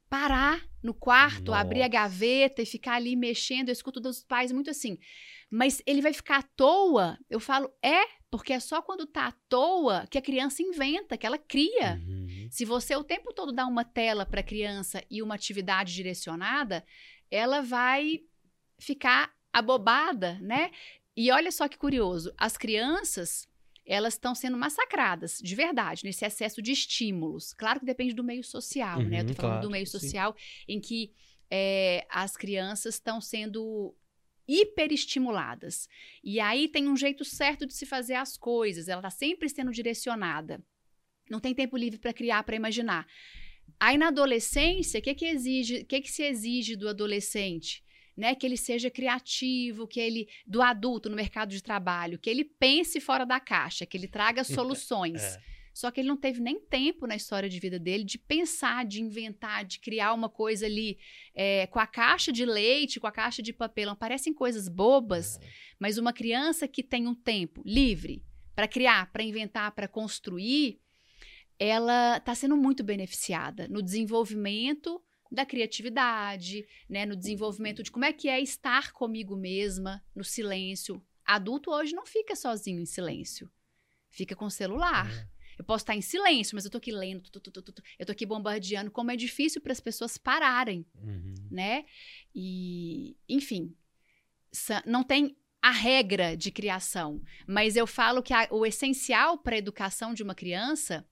parar 0.09 0.61
no 0.83 0.93
quarto, 0.93 1.51
Nossa. 1.51 1.61
abrir 1.61 1.81
a 1.81 1.87
gaveta 1.87 2.61
e 2.61 2.65
ficar 2.65 2.95
ali 2.95 3.15
mexendo. 3.15 3.69
Eu 3.69 3.73
escuto 3.73 3.99
dos 3.99 4.23
pais 4.23 4.51
muito 4.51 4.69
assim. 4.69 4.97
Mas 5.49 5.81
ele 5.85 6.01
vai 6.01 6.13
ficar 6.13 6.39
à 6.39 6.43
toa? 6.43 7.17
Eu 7.29 7.39
falo, 7.39 7.73
é, 7.81 8.03
porque 8.31 8.53
é 8.53 8.59
só 8.61 8.81
quando 8.81 9.05
tá 9.05 9.27
à 9.27 9.31
toa 9.49 10.07
que 10.09 10.17
a 10.17 10.21
criança 10.21 10.63
inventa, 10.63 11.17
que 11.17 11.25
ela 11.27 11.37
cria. 11.37 12.01
Uhum. 12.07 12.47
Se 12.49 12.63
você 12.63 12.95
o 12.95 13.03
tempo 13.03 13.33
todo 13.33 13.51
dá 13.51 13.67
uma 13.67 13.83
tela 13.83 14.25
para 14.25 14.39
a 14.39 14.43
criança 14.43 15.03
e 15.09 15.21
uma 15.21 15.35
atividade 15.35 15.93
direcionada, 15.93 16.85
ela 17.29 17.61
vai 17.61 18.23
ficar 18.79 19.33
abobada, 19.51 20.39
né? 20.41 20.71
E 21.15 21.29
olha 21.29 21.51
só 21.51 21.67
que 21.67 21.77
curioso, 21.77 22.33
as 22.37 22.55
crianças, 22.57 23.49
elas 23.85 24.13
estão 24.13 24.33
sendo 24.33 24.57
massacradas, 24.57 25.37
de 25.43 25.53
verdade, 25.53 26.05
nesse 26.05 26.23
excesso 26.23 26.61
de 26.61 26.71
estímulos. 26.71 27.53
Claro 27.53 27.81
que 27.81 27.85
depende 27.85 28.13
do 28.13 28.23
meio 28.23 28.45
social, 28.45 29.01
né? 29.01 29.19
Eu 29.19 29.25
tô 29.25 29.29
Uhum, 29.31 29.35
falando 29.35 29.51
claro, 29.55 29.67
do 29.67 29.71
meio 29.71 29.85
sim. 29.85 29.91
social 29.91 30.33
em 30.69 30.79
que 30.79 31.11
é, 31.49 32.07
as 32.09 32.37
crianças 32.37 32.95
estão 32.95 33.19
sendo 33.19 33.93
hiperestimuladas. 34.47 35.87
E 36.23 36.39
aí 36.39 36.67
tem 36.67 36.87
um 36.87 36.95
jeito 36.95 37.23
certo 37.23 37.65
de 37.65 37.73
se 37.73 37.85
fazer 37.85 38.15
as 38.15 38.37
coisas, 38.37 38.87
ela 38.87 38.99
está 38.99 39.09
sempre 39.09 39.49
sendo 39.49 39.71
direcionada. 39.71 40.63
Não 41.29 41.39
tem 41.39 41.53
tempo 41.53 41.77
livre 41.77 41.99
para 41.99 42.13
criar, 42.13 42.43
para 42.43 42.55
imaginar. 42.55 43.07
Aí 43.79 43.97
na 43.97 44.09
adolescência, 44.09 44.99
o 44.99 45.03
que 45.03 45.15
que 45.15 45.25
exige, 45.25 45.77
o 45.77 45.85
que 45.85 46.01
que 46.01 46.11
se 46.11 46.23
exige 46.23 46.75
do 46.75 46.89
adolescente? 46.89 47.83
Né, 48.15 48.35
que 48.35 48.45
ele 48.45 48.57
seja 48.57 48.91
criativo, 48.91 49.87
que 49.87 49.99
ele 49.99 50.27
do 50.45 50.61
adulto 50.61 51.09
no 51.09 51.15
mercado 51.15 51.49
de 51.49 51.63
trabalho, 51.63 52.19
que 52.19 52.29
ele 52.29 52.43
pense 52.43 52.99
fora 52.99 53.25
da 53.25 53.39
caixa, 53.39 53.85
que 53.85 53.97
ele 53.97 54.07
traga 54.07 54.43
soluções. 54.43 55.23
É. 55.23 55.41
Só 55.73 55.89
que 55.89 56.01
ele 56.01 56.07
não 56.07 56.17
teve 56.17 56.41
nem 56.41 56.59
tempo 56.59 57.07
na 57.07 57.15
história 57.15 57.49
de 57.49 57.59
vida 57.59 57.79
dele 57.79 58.03
de 58.03 58.17
pensar, 58.17 58.85
de 58.85 59.01
inventar, 59.01 59.63
de 59.63 59.79
criar 59.79 60.13
uma 60.13 60.29
coisa 60.29 60.65
ali 60.65 60.97
é, 61.33 61.67
com 61.67 61.79
a 61.79 61.87
caixa 61.87 62.31
de 62.31 62.45
leite, 62.45 62.99
com 62.99 63.07
a 63.07 63.11
caixa 63.11 63.41
de 63.41 63.53
papelão. 63.53 63.95
Parecem 63.95 64.33
coisas 64.33 64.67
bobas, 64.67 65.39
mas 65.79 65.97
uma 65.97 66.11
criança 66.11 66.67
que 66.67 66.83
tem 66.83 67.07
um 67.07 67.15
tempo 67.15 67.61
livre 67.65 68.23
para 68.55 68.67
criar, 68.67 69.11
para 69.11 69.23
inventar, 69.23 69.71
para 69.71 69.87
construir, 69.87 70.79
ela 71.57 72.17
está 72.17 72.35
sendo 72.35 72.57
muito 72.57 72.83
beneficiada 72.83 73.67
no 73.67 73.81
desenvolvimento 73.81 75.01
da 75.31 75.45
criatividade, 75.45 76.67
né, 76.89 77.05
no 77.05 77.15
desenvolvimento 77.15 77.81
de 77.81 77.91
como 77.91 78.03
é 78.03 78.11
que 78.11 78.27
é 78.27 78.41
estar 78.41 78.91
comigo 78.91 79.37
mesma 79.37 80.03
no 80.13 80.23
silêncio. 80.23 81.01
Adulto 81.23 81.71
hoje 81.71 81.95
não 81.95 82.05
fica 82.05 82.35
sozinho 82.35 82.81
em 82.81 82.85
silêncio, 82.85 83.49
fica 84.09 84.35
com 84.35 84.49
celular. 84.49 85.09
É. 85.09 85.40
Eu 85.57 85.65
posso 85.65 85.83
estar 85.83 85.95
em 85.95 86.01
silêncio, 86.01 86.55
mas 86.55 86.65
eu 86.65 86.71
tô 86.71 86.77
aqui 86.77 86.91
lendo, 86.91 87.29
tu, 87.29 87.39
tu, 87.39 87.51
tu, 87.61 87.83
eu 87.99 88.05
tô 88.05 88.11
aqui 88.11 88.25
bombardeando, 88.25 88.89
como 88.91 89.11
é 89.11 89.15
difícil 89.15 89.61
para 89.61 89.71
as 89.71 89.79
pessoas 89.79 90.17
pararem 90.17 90.85
Uhum. 90.95 91.35
né? 91.51 91.85
E, 92.33 93.15
enfim, 93.29 93.75
não 94.85 95.03
tem 95.03 95.35
a 95.61 95.71
regra 95.71 96.35
de 96.35 96.49
criação, 96.51 97.21
mas 97.47 97.75
eu 97.75 97.85
falo 97.85 98.23
que 98.23 98.33
a- 98.33 98.47
o 98.51 98.65
essencial 98.65 99.37
para 99.37 99.55
a 99.55 99.59
educação 99.59 100.13
de 100.13 100.23
uma 100.23 100.33
criança 100.33 101.07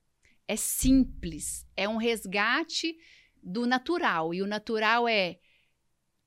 é 0.48 0.56
simples, 0.56 1.68
é 1.76 1.88
um 1.88 1.98
resgate 1.98 2.98
do 3.44 3.68
natural, 3.68 4.34
e 4.34 4.42
o 4.42 4.48
natural 4.48 5.08
é 5.08 5.40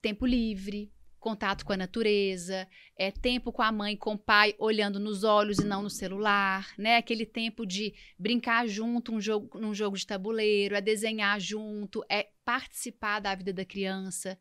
tempo 0.01 0.25
livre, 0.25 0.93
contato 1.23 1.65
com 1.65 1.73
a 1.73 1.77
natureza, 1.77 2.69
é 2.99 3.11
tempo 3.11 3.53
com 3.53 3.63
a 3.63 3.71
mãe, 3.73 3.97
com 3.97 4.15
o 4.15 4.19
pai, 4.19 4.55
olhando 4.59 4.99
nos 4.99 5.23
olhos 5.25 5.59
e 5.59 5.65
não 5.65 5.83
no 5.83 5.89
celular, 5.89 6.69
né? 6.77 6.97
Aquele 6.97 7.25
tempo 7.25 7.65
de 7.65 7.95
brincar 8.19 8.67
junto 8.67 9.13
um 9.15 9.21
jogo, 9.21 9.59
num 9.59 9.73
jogo 9.75 9.97
de 9.97 10.07
tabuleiro, 10.07 10.75
é 10.75 10.81
desenhar 10.81 11.39
junto, 11.41 12.05
é 12.11 12.29
participar 12.45 13.21
da 13.21 13.35
vida 13.35 13.53
da 13.53 13.65
criança. 13.65 14.37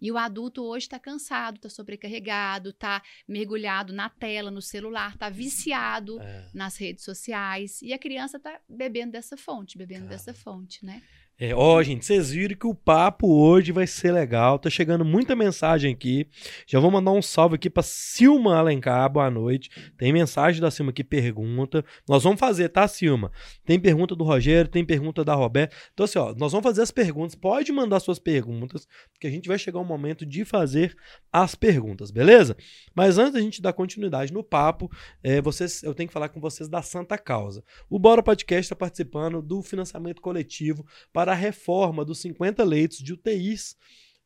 E 0.00 0.10
o 0.10 0.18
adulto 0.18 0.62
hoje 0.64 0.86
está 0.86 0.98
cansado, 0.98 1.56
está 1.56 1.68
sobrecarregado, 1.70 2.70
está 2.70 3.00
mergulhado 3.28 3.92
na 3.92 4.10
tela, 4.10 4.50
no 4.50 4.60
celular, 4.60 5.14
está 5.14 5.30
viciado 5.30 6.20
É. 6.20 6.50
nas 6.52 6.76
redes 6.76 7.04
sociais. 7.04 7.80
E 7.80 7.92
a 7.92 7.98
criança 7.98 8.36
está 8.36 8.60
bebendo 8.68 9.12
dessa 9.12 9.36
fonte, 9.36 9.78
bebendo 9.78 10.02
Cara. 10.06 10.10
dessa 10.16 10.34
fonte, 10.34 10.84
né? 10.84 11.00
É, 11.36 11.52
ó, 11.52 11.82
gente, 11.82 12.06
vocês 12.06 12.30
viram 12.30 12.56
que 12.56 12.66
o 12.66 12.72
papo 12.72 13.26
hoje 13.26 13.72
vai 13.72 13.88
ser 13.88 14.12
legal. 14.12 14.56
Tá 14.56 14.70
chegando 14.70 15.04
muita 15.04 15.34
mensagem 15.34 15.92
aqui. 15.92 16.28
Já 16.64 16.78
vou 16.78 16.92
mandar 16.92 17.10
um 17.10 17.20
salve 17.20 17.56
aqui 17.56 17.68
pra 17.68 17.82
Silma 17.82 18.56
Alencar. 18.56 19.10
Boa 19.10 19.28
noite. 19.28 19.68
Tem 19.98 20.12
mensagem 20.12 20.60
da 20.60 20.70
Silma 20.70 20.92
que 20.92 21.02
pergunta. 21.02 21.84
Nós 22.08 22.22
vamos 22.22 22.38
fazer, 22.38 22.68
tá, 22.68 22.86
Silma? 22.86 23.32
Tem 23.64 23.80
pergunta 23.80 24.14
do 24.14 24.22
Rogério, 24.22 24.70
tem 24.70 24.84
pergunta 24.84 25.24
da 25.24 25.34
Roberta. 25.34 25.74
Então, 25.92 26.04
assim, 26.04 26.20
ó, 26.20 26.32
nós 26.36 26.52
vamos 26.52 26.62
fazer 26.62 26.82
as 26.82 26.92
perguntas. 26.92 27.34
Pode 27.34 27.72
mandar 27.72 27.98
suas 27.98 28.20
perguntas, 28.20 28.86
que 29.18 29.26
a 29.26 29.30
gente 29.30 29.48
vai 29.48 29.58
chegar 29.58 29.80
o 29.80 29.84
momento 29.84 30.24
de 30.24 30.44
fazer 30.44 30.94
as 31.32 31.56
perguntas, 31.56 32.12
beleza? 32.12 32.56
Mas 32.94 33.18
antes 33.18 33.32
da 33.32 33.40
gente 33.40 33.60
dar 33.60 33.72
continuidade 33.72 34.32
no 34.32 34.44
papo, 34.44 34.88
é, 35.20 35.40
vocês, 35.40 35.82
eu 35.82 35.94
tenho 35.94 36.06
que 36.06 36.12
falar 36.12 36.28
com 36.28 36.40
vocês 36.40 36.68
da 36.68 36.80
Santa 36.80 37.18
Causa. 37.18 37.64
O 37.90 37.98
Bora 37.98 38.22
Podcast 38.22 38.66
está 38.66 38.76
participando 38.76 39.42
do 39.42 39.62
financiamento 39.62 40.22
coletivo 40.22 40.86
para 41.12 41.23
a 41.32 41.34
reforma 41.34 42.04
dos 42.04 42.20
50 42.20 42.62
leitos 42.64 42.98
de 42.98 43.12
UTIs 43.12 43.76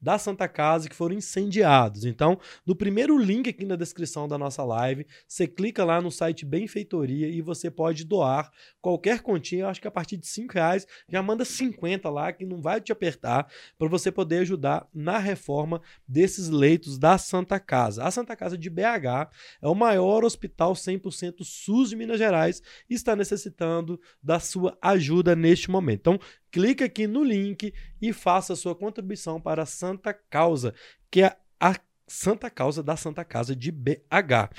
da 0.00 0.18
Santa 0.18 0.48
Casa 0.48 0.88
que 0.88 0.94
foram 0.94 1.14
incendiados. 1.14 2.04
Então, 2.04 2.38
no 2.64 2.74
primeiro 2.74 3.18
link 3.18 3.48
aqui 3.50 3.64
na 3.64 3.76
descrição 3.76 4.28
da 4.28 4.38
nossa 4.38 4.64
live, 4.64 5.06
você 5.26 5.46
clica 5.46 5.84
lá 5.84 6.00
no 6.00 6.10
site 6.10 6.46
Benfeitoria 6.46 7.28
e 7.28 7.42
você 7.42 7.70
pode 7.70 8.04
doar 8.04 8.50
qualquer 8.80 9.20
continha, 9.20 9.66
acho 9.66 9.80
que 9.80 9.88
a 9.88 9.90
partir 9.90 10.16
de 10.16 10.26
5 10.26 10.54
reais, 10.54 10.86
já 11.08 11.22
manda 11.22 11.44
50 11.44 12.08
lá, 12.08 12.32
que 12.32 12.44
não 12.44 12.60
vai 12.60 12.80
te 12.80 12.92
apertar, 12.92 13.50
para 13.76 13.88
você 13.88 14.10
poder 14.12 14.38
ajudar 14.38 14.86
na 14.94 15.18
reforma 15.18 15.82
desses 16.06 16.48
leitos 16.48 16.98
da 16.98 17.18
Santa 17.18 17.58
Casa. 17.58 18.04
A 18.04 18.10
Santa 18.10 18.36
Casa 18.36 18.56
de 18.56 18.70
BH 18.70 19.30
é 19.60 19.68
o 19.68 19.74
maior 19.74 20.24
hospital 20.24 20.74
100% 20.74 21.42
SUS 21.42 21.90
de 21.90 21.96
Minas 21.96 22.18
Gerais 22.18 22.62
e 22.88 22.94
está 22.94 23.16
necessitando 23.16 24.00
da 24.22 24.38
sua 24.38 24.78
ajuda 24.80 25.34
neste 25.34 25.70
momento. 25.70 25.98
Então, 25.98 26.20
clica 26.50 26.84
aqui 26.84 27.06
no 27.06 27.22
link 27.22 27.72
e 28.00 28.12
faça 28.12 28.56
sua 28.56 28.74
contribuição 28.74 29.40
para 29.40 29.62
a 29.62 29.66
Santa 29.66 30.12
Causa, 30.12 30.74
que 31.10 31.22
é 31.22 31.36
a 31.60 31.74
Santa 32.06 32.48
Causa 32.50 32.82
da 32.82 32.96
Santa 32.96 33.24
Casa 33.24 33.54
de 33.54 33.70
BH. 33.70 34.50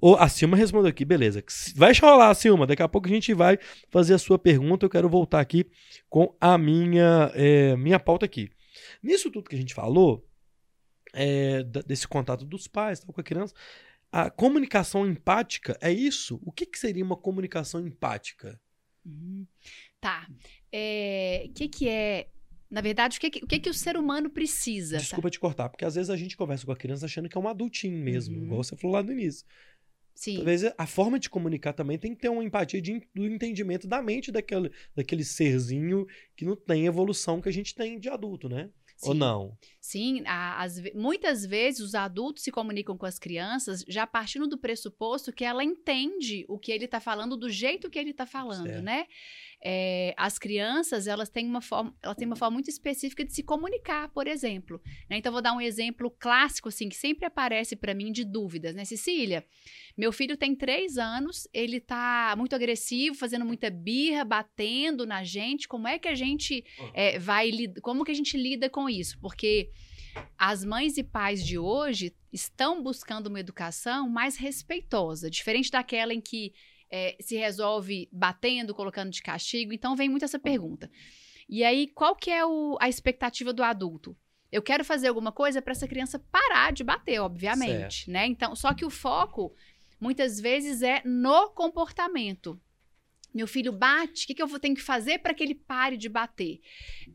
O, 0.00 0.16
a 0.16 0.28
Silma 0.28 0.56
respondeu 0.56 0.90
aqui, 0.90 1.04
beleza. 1.04 1.42
Vai 1.76 1.92
rolar, 1.94 2.34
Silma. 2.34 2.66
Daqui 2.66 2.82
a 2.82 2.88
pouco 2.88 3.06
a 3.06 3.10
gente 3.10 3.32
vai 3.32 3.58
fazer 3.88 4.14
a 4.14 4.18
sua 4.18 4.38
pergunta. 4.38 4.84
Eu 4.84 4.90
quero 4.90 5.08
voltar 5.08 5.40
aqui 5.40 5.70
com 6.10 6.34
a 6.40 6.58
minha, 6.58 7.30
é, 7.34 7.76
minha 7.76 8.00
pauta 8.00 8.26
aqui. 8.26 8.50
Nisso 9.02 9.30
tudo 9.30 9.48
que 9.48 9.56
a 9.56 9.58
gente 9.58 9.74
falou, 9.74 10.26
é, 11.12 11.62
desse 11.86 12.06
contato 12.06 12.44
dos 12.44 12.66
pais 12.66 13.00
tal, 13.00 13.12
com 13.12 13.20
a 13.20 13.24
criança, 13.24 13.54
a 14.10 14.30
comunicação 14.30 15.06
empática 15.06 15.78
é 15.80 15.92
isso? 15.92 16.40
O 16.44 16.50
que, 16.50 16.66
que 16.66 16.78
seria 16.78 17.04
uma 17.04 17.16
comunicação 17.16 17.86
empática? 17.86 18.60
Uhum. 19.04 19.46
Tá. 20.00 20.26
O 20.30 20.34
é, 20.72 21.50
que, 21.54 21.68
que 21.68 21.88
é 21.88 22.28
na 22.70 22.82
verdade, 22.82 23.16
o 23.16 23.20
que, 23.20 23.28
o 23.42 23.46
que, 23.46 23.58
que 23.58 23.70
o 23.70 23.74
ser 23.74 23.96
humano 23.96 24.28
precisa? 24.28 24.98
Desculpa 24.98 25.30
te 25.30 25.40
cortar, 25.40 25.70
porque 25.70 25.86
às 25.86 25.94
vezes 25.94 26.10
a 26.10 26.16
gente 26.16 26.36
conversa 26.36 26.66
com 26.66 26.72
a 26.72 26.76
criança 26.76 27.06
achando 27.06 27.28
que 27.28 27.36
é 27.36 27.40
um 27.40 27.48
adultinho 27.48 27.96
mesmo, 27.96 28.36
uhum. 28.36 28.44
igual 28.44 28.62
você 28.62 28.76
falou 28.76 28.94
lá 28.94 29.02
no 29.02 29.12
início. 29.12 29.46
Sim. 30.14 30.36
Talvez 30.36 30.64
a 30.76 30.86
forma 30.86 31.18
de 31.18 31.30
comunicar 31.30 31.72
também 31.72 31.96
tem 31.96 32.12
que 32.12 32.20
ter 32.20 32.28
uma 32.28 32.42
empatia 32.42 32.82
de, 32.82 33.00
do 33.14 33.24
entendimento 33.24 33.86
da 33.86 34.02
mente 34.02 34.32
daquele, 34.32 34.70
daquele 34.94 35.24
serzinho 35.24 36.06
que 36.36 36.44
não 36.44 36.56
tem 36.56 36.86
evolução 36.86 37.40
que 37.40 37.48
a 37.48 37.52
gente 37.52 37.74
tem 37.74 37.98
de 37.98 38.08
adulto, 38.08 38.48
né? 38.48 38.68
Sim. 38.96 39.10
Ou 39.10 39.14
não? 39.14 39.56
Sim, 39.80 40.24
as, 40.26 40.82
muitas 40.92 41.46
vezes 41.46 41.80
os 41.80 41.94
adultos 41.94 42.42
se 42.42 42.50
comunicam 42.50 42.98
com 42.98 43.06
as 43.06 43.16
crianças 43.16 43.84
já 43.86 44.08
partindo 44.08 44.48
do 44.48 44.58
pressuposto 44.58 45.32
que 45.32 45.44
ela 45.44 45.62
entende 45.62 46.44
o 46.48 46.58
que 46.58 46.72
ele 46.72 46.86
está 46.86 46.98
falando 46.98 47.36
do 47.36 47.48
jeito 47.48 47.88
que 47.88 47.98
ele 47.98 48.10
está 48.10 48.26
falando, 48.26 48.66
certo. 48.66 48.82
né? 48.82 49.06
É, 49.60 50.14
as 50.16 50.38
crianças 50.38 51.08
elas 51.08 51.28
têm 51.28 51.46
uma 51.46 51.60
forma, 51.60 51.92
elas 52.00 52.16
têm 52.16 52.26
uma 52.26 52.36
forma 52.36 52.54
muito 52.54 52.70
específica 52.70 53.24
de 53.24 53.32
se 53.32 53.42
comunicar, 53.42 54.08
por 54.10 54.26
exemplo. 54.26 54.80
Né? 55.10 55.18
Então 55.18 55.32
vou 55.32 55.42
dar 55.42 55.52
um 55.52 55.60
exemplo 55.60 56.10
clássico 56.10 56.68
assim 56.68 56.88
que 56.88 56.96
sempre 56.96 57.24
aparece 57.26 57.74
para 57.74 57.94
mim 57.94 58.12
de 58.12 58.24
dúvidas, 58.24 58.74
né, 58.74 58.84
Cecília? 58.84 59.44
Meu 59.96 60.12
filho 60.12 60.36
tem 60.36 60.54
três 60.54 60.96
anos, 60.96 61.48
ele 61.52 61.80
tá 61.80 62.34
muito 62.36 62.54
agressivo, 62.54 63.16
fazendo 63.16 63.44
muita 63.44 63.68
birra, 63.68 64.24
batendo 64.24 65.04
na 65.04 65.24
gente. 65.24 65.66
Como 65.66 65.88
é 65.88 65.98
que 65.98 66.08
a 66.08 66.14
gente 66.14 66.64
é, 66.94 67.18
vai, 67.18 67.50
como 67.82 68.04
que 68.04 68.12
a 68.12 68.14
gente 68.14 68.36
lida 68.36 68.70
com 68.70 68.88
isso? 68.88 69.18
Porque 69.20 69.70
as 70.36 70.64
mães 70.64 70.96
e 70.96 71.02
pais 71.02 71.44
de 71.44 71.58
hoje 71.58 72.14
estão 72.32 72.82
buscando 72.82 73.26
uma 73.26 73.40
educação 73.40 74.08
mais 74.08 74.36
respeitosa, 74.36 75.30
diferente 75.30 75.70
daquela 75.70 76.14
em 76.14 76.20
que 76.20 76.52
é, 76.90 77.16
se 77.20 77.36
resolve 77.36 78.08
batendo, 78.12 78.74
colocando 78.74 79.10
de 79.10 79.22
castigo. 79.22 79.72
Então 79.72 79.96
vem 79.96 80.08
muito 80.08 80.24
essa 80.24 80.38
pergunta. 80.38 80.90
E 81.48 81.64
aí, 81.64 81.86
qual 81.88 82.14
que 82.14 82.30
é 82.30 82.44
o, 82.44 82.76
a 82.80 82.88
expectativa 82.88 83.52
do 83.52 83.62
adulto? 83.62 84.16
Eu 84.50 84.62
quero 84.62 84.84
fazer 84.84 85.08
alguma 85.08 85.32
coisa 85.32 85.60
para 85.60 85.72
essa 85.72 85.88
criança 85.88 86.18
parar 86.30 86.72
de 86.72 86.84
bater, 86.84 87.20
obviamente, 87.20 87.96
certo. 87.96 88.10
né? 88.10 88.26
Então, 88.26 88.54
só 88.54 88.72
que 88.74 88.84
o 88.84 88.90
foco 88.90 89.54
muitas 90.00 90.40
vezes 90.40 90.82
é 90.82 91.02
no 91.04 91.50
comportamento. 91.50 92.60
Meu 93.34 93.46
filho 93.46 93.72
bate, 93.72 94.24
o 94.24 94.26
que, 94.26 94.34
que 94.34 94.42
eu 94.42 94.46
vou 94.46 94.58
ter 94.58 94.74
que 94.74 94.80
fazer 94.80 95.18
para 95.18 95.34
que 95.34 95.42
ele 95.42 95.54
pare 95.54 95.98
de 95.98 96.08
bater? 96.08 96.60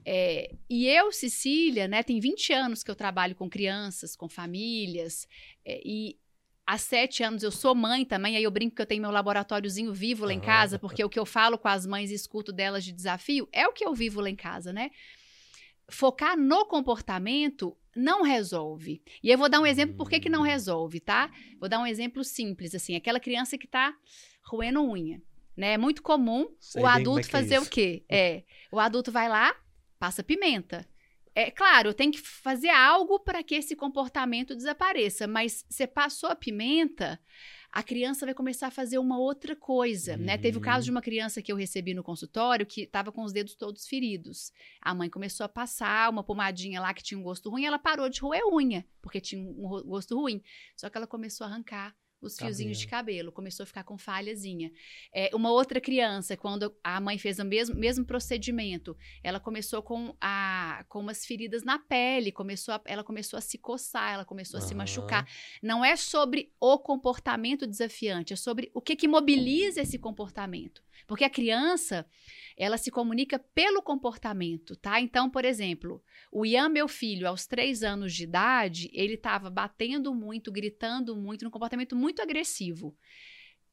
É, 0.06 0.54
e 0.70 0.88
eu, 0.88 1.12
Cecília, 1.12 1.88
né, 1.88 2.04
tem 2.04 2.20
20 2.20 2.54
anos 2.54 2.84
que 2.84 2.92
eu 2.92 2.96
trabalho 2.96 3.36
com 3.36 3.50
crianças, 3.50 4.16
com 4.16 4.30
famílias, 4.30 5.28
é, 5.66 5.82
e 5.84 6.20
há 6.66 6.78
sete 6.78 7.24
anos 7.24 7.44
eu 7.44 7.52
sou 7.52 7.76
mãe 7.76 8.06
também, 8.06 8.36
aí 8.36 8.44
eu 8.44 8.52
brinco 8.52 8.76
que 8.76 8.82
eu 8.82 8.86
tenho 8.86 9.02
meu 9.02 9.12
laboratóriozinho 9.12 9.94
vivo 9.94 10.26
lá 10.26 10.34
em 10.34 10.40
casa, 10.40 10.80
porque 10.80 11.04
o 11.04 11.10
que 11.10 11.20
eu 11.20 11.26
falo 11.26 11.58
com 11.58 11.68
as 11.68 11.86
mães 11.86 12.12
e 12.12 12.14
escuto 12.14 12.52
delas 12.52 12.84
de 12.84 12.92
desafio 12.92 13.48
é 13.52 13.68
o 13.68 13.74
que 13.74 13.86
eu 13.86 13.94
vivo 13.94 14.22
lá 14.22 14.30
em 14.30 14.36
casa, 14.36 14.72
né? 14.72 14.92
Focar 15.90 16.38
no 16.38 16.66
comportamento 16.66 17.76
não 17.96 18.24
resolve. 18.24 19.02
E 19.22 19.30
eu 19.30 19.38
vou 19.38 19.50
dar 19.50 19.60
um 19.60 19.66
exemplo 19.66 19.96
por 19.96 20.10
que, 20.10 20.20
que 20.20 20.30
não 20.30 20.42
hum. 20.42 20.46
resolve, 20.46 21.00
tá? 21.00 21.30
Vou 21.60 21.70
dar 21.70 21.80
um 21.80 21.86
exemplo 21.86 22.24
simples, 22.24 22.74
assim, 22.74 22.96
aquela 22.96 23.20
criança 23.20 23.58
que 23.58 23.68
tá 23.68 23.96
roendo 24.44 24.82
unha, 24.82 25.22
né? 25.56 25.74
É 25.74 25.78
muito 25.78 26.02
comum 26.02 26.48
Sei 26.60 26.82
o 26.82 26.88
é 26.88 26.92
adulto 26.92 27.28
é 27.28 27.30
fazer 27.30 27.56
é 27.56 27.60
o 27.60 27.66
quê? 27.66 28.04
É, 28.10 28.44
o 28.72 28.80
adulto 28.80 29.12
vai 29.12 29.30
lá, 29.30 29.56
passa 30.00 30.24
pimenta. 30.24 30.88
É 31.36 31.50
claro, 31.50 31.94
tem 31.94 32.12
que 32.12 32.20
fazer 32.20 32.70
algo 32.70 33.20
para 33.20 33.42
que 33.42 33.56
esse 33.56 33.76
comportamento 33.76 34.56
desapareça, 34.56 35.28
mas 35.28 35.66
você 35.68 35.88
passou 35.88 36.30
a 36.30 36.36
pimenta, 36.36 37.20
a 37.72 37.82
criança 37.82 38.24
vai 38.24 38.36
começar 38.36 38.68
a 38.68 38.72
fazer 38.72 39.00
uma 39.00 39.18
outra 39.18 39.56
coisa, 39.56 40.14
uhum. 40.14 40.20
né? 40.20 40.38
Teve 40.38 40.60
o 40.60 40.62
caso 40.62 40.86
de 40.86 40.92
uhum. 40.92 40.96
uma 40.96 41.02
criança 41.02 41.42
que 41.42 41.52
eu 41.52 41.56
recebi 41.56 41.96
no 41.96 42.04
consultório 42.04 42.68
que 42.68 42.82
estava 42.82 43.12
com 43.12 43.24
os 43.24 43.34
dedos 43.34 43.56
todos 43.56 43.88
feridos. 43.88 44.52
A 44.80 44.94
mãe 44.94 45.10
começou 45.10 45.44
a 45.44 45.50
passar 45.50 46.08
uma 46.12 46.24
pomadinha 46.24 46.80
lá 46.80 46.94
que 46.94 47.02
tinha 47.02 47.20
um 47.20 47.24
gosto 47.24 47.50
ruim, 47.50 47.66
ela 47.66 47.80
parou 47.80 48.08
de 48.10 48.22
roer 48.22 48.46
unha, 48.54 48.86
porque 49.02 49.20
tinha 49.20 49.42
um 49.42 49.82
gosto 49.88 50.16
ruim. 50.16 50.40
Só 50.78 50.88
que 50.88 50.98
ela 50.98 51.08
começou 51.08 51.48
a 51.48 51.50
arrancar 51.50 51.96
os 52.28 52.38
fiozinhos 52.38 52.78
de 52.78 52.88
cabelo, 52.88 53.32
começou 53.32 53.64
a 53.64 53.68
ficar 53.68 53.84
com 53.84 53.98
falhazinha. 53.98 54.72
É, 55.14 55.30
uma 55.34 55.52
outra 55.52 55.80
criança, 55.80 56.38
quando 56.38 56.76
a 56.84 57.00
mãe 57.00 57.18
fez 57.18 57.40
o 57.40 57.46
mesmo, 57.46 57.76
mesmo 57.76 58.06
procedimento, 58.06 58.98
ela 59.24 59.40
começou 59.40 59.82
com, 59.82 60.16
a, 60.20 60.86
com 60.90 61.00
umas 61.00 61.26
feridas 61.26 61.64
na 61.64 61.80
pele, 61.80 62.32
começou 62.32 62.74
a, 62.74 62.82
ela 62.86 63.04
começou 63.04 63.38
a 63.38 63.42
se 63.42 63.58
coçar, 63.58 64.14
ela 64.14 64.26
começou 64.26 64.60
uhum. 64.60 64.66
a 64.66 64.70
se 64.70 64.76
machucar. 64.76 65.28
Não 65.62 65.84
é 65.84 65.96
sobre 65.96 66.52
o 66.60 66.78
comportamento 66.78 67.68
desafiante, 67.68 68.34
é 68.34 68.36
sobre 68.36 68.72
o 68.74 68.82
que, 68.82 68.96
que 68.96 69.08
mobiliza 69.08 69.82
esse 69.82 69.98
comportamento. 69.98 70.84
Porque 71.08 71.24
a 71.24 71.30
criança, 71.30 72.06
ela 72.58 72.78
se 72.78 72.92
comunica 72.92 73.40
pelo 73.40 73.82
comportamento, 73.82 74.76
tá? 74.76 75.00
Então, 75.00 75.30
por 75.30 75.46
exemplo, 75.46 76.04
o 76.32 76.46
Ian, 76.46 76.70
meu 76.70 76.88
filho, 76.88 77.28
aos 77.28 77.46
três 77.46 77.84
anos 77.84 78.14
de 78.14 78.24
idade, 78.24 78.90
ele 78.94 79.16
estava 79.16 79.50
batendo 79.50 80.14
muito, 80.14 80.52
gritando 80.52 81.16
muito, 81.16 81.44
num 81.44 81.52
comportamento 81.52 81.96
muito 81.96 82.22
agressivo. 82.22 82.96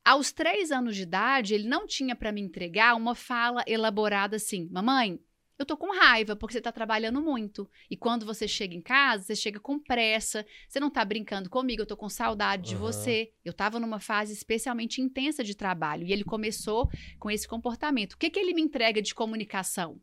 Aos 0.05 0.33
três 0.33 0.71
anos 0.73 0.97
de 0.97 1.03
idade, 1.03 1.55
ele 1.55 1.69
não 1.69 1.87
tinha 1.87 2.17
para 2.17 2.33
me 2.33 2.41
entregar 2.41 2.97
uma 2.97 3.15
fala 3.15 3.63
elaborada 3.67 4.37
assim: 4.37 4.69
Mamãe, 4.71 5.21
eu 5.61 5.67
tô 5.67 5.77
com 5.77 5.95
raiva 5.95 6.35
porque 6.35 6.55
você 6.55 6.61
tá 6.61 6.73
trabalhando 6.73 7.21
muito. 7.21 7.71
E 7.91 7.95
quando 7.95 8.25
você 8.25 8.49
chega 8.49 8.75
em 8.75 8.81
casa, 8.81 9.25
você 9.25 9.37
chega 9.37 9.61
com 9.61 9.79
pressa, 9.79 10.45
você 10.67 10.81
não 10.81 10.89
tá 10.89 11.05
brincando 11.05 11.51
comigo, 11.51 11.83
eu 11.83 11.87
tô 11.87 11.99
com 11.99 12.09
saudade 12.09 12.73
uhum. 12.73 12.81
de 12.81 12.83
você. 12.83 13.33
Eu 13.45 13.53
tava 13.53 13.79
numa 13.79 14.01
fase 14.01 14.33
especialmente 14.33 15.03
intensa 15.03 15.45
de 15.45 15.55
trabalho 15.55 16.07
e 16.07 16.15
ele 16.15 16.25
começou 16.25 16.89
com 17.19 17.31
esse 17.31 17.47
comportamento. 17.47 18.15
O 18.15 18.17
que 18.17 18.31
que 18.31 18.41
ele 18.41 18.55
me 18.55 18.63
entrega 18.63 19.03
de 19.03 19.15
comunicação? 19.15 20.01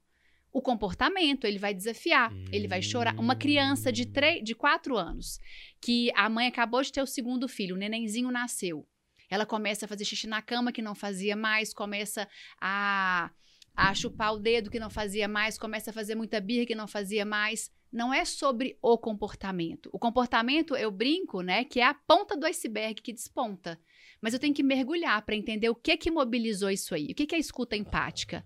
O 0.53 0.61
comportamento, 0.61 1.45
ele 1.45 1.57
vai 1.57 1.73
desafiar, 1.73 2.31
hum. 2.31 2.45
ele 2.51 2.67
vai 2.67 2.83
chorar. 2.83 3.19
Uma 3.19 3.35
criança 3.35 3.91
de, 3.91 4.05
três, 4.05 4.43
de 4.43 4.53
quatro 4.53 4.95
anos, 4.95 5.39
que 5.81 6.11
a 6.15 6.29
mãe 6.29 6.45
acabou 6.45 6.83
de 6.83 6.91
ter 6.91 7.01
o 7.01 7.07
segundo 7.07 7.47
filho, 7.47 7.75
o 7.75 7.79
nenenzinho 7.79 8.29
nasceu. 8.29 8.87
Ela 9.27 9.45
começa 9.45 9.85
a 9.85 9.87
fazer 9.87 10.05
xixi 10.05 10.27
na 10.27 10.39
cama 10.39 10.71
que 10.71 10.83
não 10.83 10.93
fazia 10.93 11.35
mais, 11.35 11.73
começa 11.73 12.27
a 12.61 13.31
a 13.77 13.93
chupar 13.93 14.33
o 14.33 14.39
dedo 14.39 14.71
que 14.71 14.79
não 14.79 14.89
fazia 14.89 15.27
mais, 15.27 15.55
começa 15.55 15.91
a 15.91 15.93
fazer 15.93 16.15
muita 16.15 16.41
birra 16.41 16.65
que 16.65 16.73
não 16.73 16.87
fazia 16.87 17.23
mais. 17.23 17.71
Não 17.93 18.11
é 18.11 18.25
sobre 18.25 18.75
o 18.81 18.97
comportamento. 18.97 19.87
O 19.93 19.99
comportamento, 19.99 20.75
eu 20.75 20.89
brinco, 20.89 21.41
né, 21.41 21.63
que 21.63 21.79
é 21.79 21.85
a 21.85 21.93
ponta 21.93 22.35
do 22.35 22.47
iceberg 22.47 22.99
que 23.03 23.13
desponta. 23.13 23.79
Mas 24.19 24.33
eu 24.33 24.39
tenho 24.39 24.53
que 24.53 24.63
mergulhar 24.63 25.23
para 25.23 25.35
entender 25.35 25.69
o 25.69 25.75
que 25.75 25.95
que 25.95 26.09
mobilizou 26.09 26.71
isso 26.71 26.95
aí. 26.95 27.11
O 27.11 27.15
que 27.15 27.27
que 27.27 27.35
é 27.35 27.37
a 27.37 27.39
escuta 27.39 27.75
empática? 27.77 28.43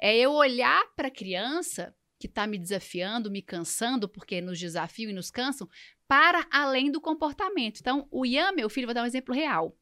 É 0.00 0.16
eu 0.16 0.32
olhar 0.32 0.84
para 0.96 1.06
a 1.06 1.12
criança 1.12 1.94
que 2.18 2.26
está 2.26 2.44
me 2.44 2.58
desafiando, 2.58 3.30
me 3.30 3.40
cansando, 3.40 4.08
porque 4.08 4.40
nos 4.40 4.58
desafiam 4.58 5.10
e 5.10 5.14
nos 5.14 5.30
cansam, 5.30 5.68
para 6.08 6.44
além 6.50 6.90
do 6.90 7.00
comportamento. 7.00 7.78
Então, 7.80 8.08
o 8.10 8.26
Ian, 8.26 8.50
meu 8.52 8.68
filho, 8.68 8.88
vou 8.88 8.94
dar 8.94 9.04
um 9.04 9.06
exemplo 9.06 9.34
real. 9.34 9.76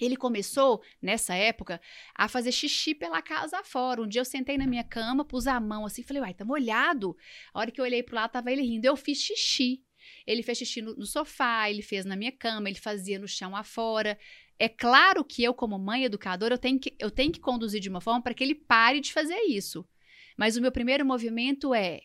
Ele 0.00 0.16
começou, 0.16 0.82
nessa 1.00 1.34
época, 1.34 1.80
a 2.14 2.28
fazer 2.28 2.52
xixi 2.52 2.94
pela 2.94 3.22
casa 3.22 3.62
fora. 3.64 4.02
Um 4.02 4.08
dia 4.08 4.20
eu 4.20 4.24
sentei 4.24 4.58
na 4.58 4.66
minha 4.66 4.84
cama, 4.84 5.24
pus 5.24 5.46
a 5.46 5.60
mão 5.60 5.86
assim, 5.86 6.02
falei, 6.02 6.22
uai, 6.22 6.34
tá 6.34 6.44
molhado. 6.44 7.16
A 7.52 7.60
hora 7.60 7.70
que 7.70 7.80
eu 7.80 7.84
olhei 7.84 8.02
pro 8.02 8.16
lado, 8.16 8.32
tava 8.32 8.50
ele 8.50 8.62
rindo. 8.62 8.86
Eu 8.86 8.96
fiz 8.96 9.18
xixi. 9.18 9.82
Ele 10.26 10.42
fez 10.42 10.58
xixi 10.58 10.82
no, 10.82 10.94
no 10.96 11.06
sofá, 11.06 11.70
ele 11.70 11.82
fez 11.82 12.04
na 12.04 12.16
minha 12.16 12.32
cama, 12.32 12.68
ele 12.68 12.78
fazia 12.78 13.18
no 13.18 13.28
chão 13.28 13.56
afora. 13.56 14.18
É 14.58 14.68
claro 14.68 15.24
que 15.24 15.42
eu, 15.42 15.52
como 15.52 15.78
mãe 15.78 16.04
educadora, 16.04 16.54
eu 16.54 16.58
tenho 16.58 16.78
que, 16.78 16.94
eu 16.98 17.10
tenho 17.10 17.32
que 17.32 17.40
conduzir 17.40 17.80
de 17.80 17.88
uma 17.88 18.00
forma 18.00 18.22
para 18.22 18.34
que 18.34 18.44
ele 18.44 18.54
pare 18.54 19.00
de 19.00 19.12
fazer 19.12 19.38
isso. 19.48 19.86
Mas 20.36 20.56
o 20.56 20.60
meu 20.60 20.70
primeiro 20.70 21.04
movimento 21.04 21.74
é: 21.74 22.02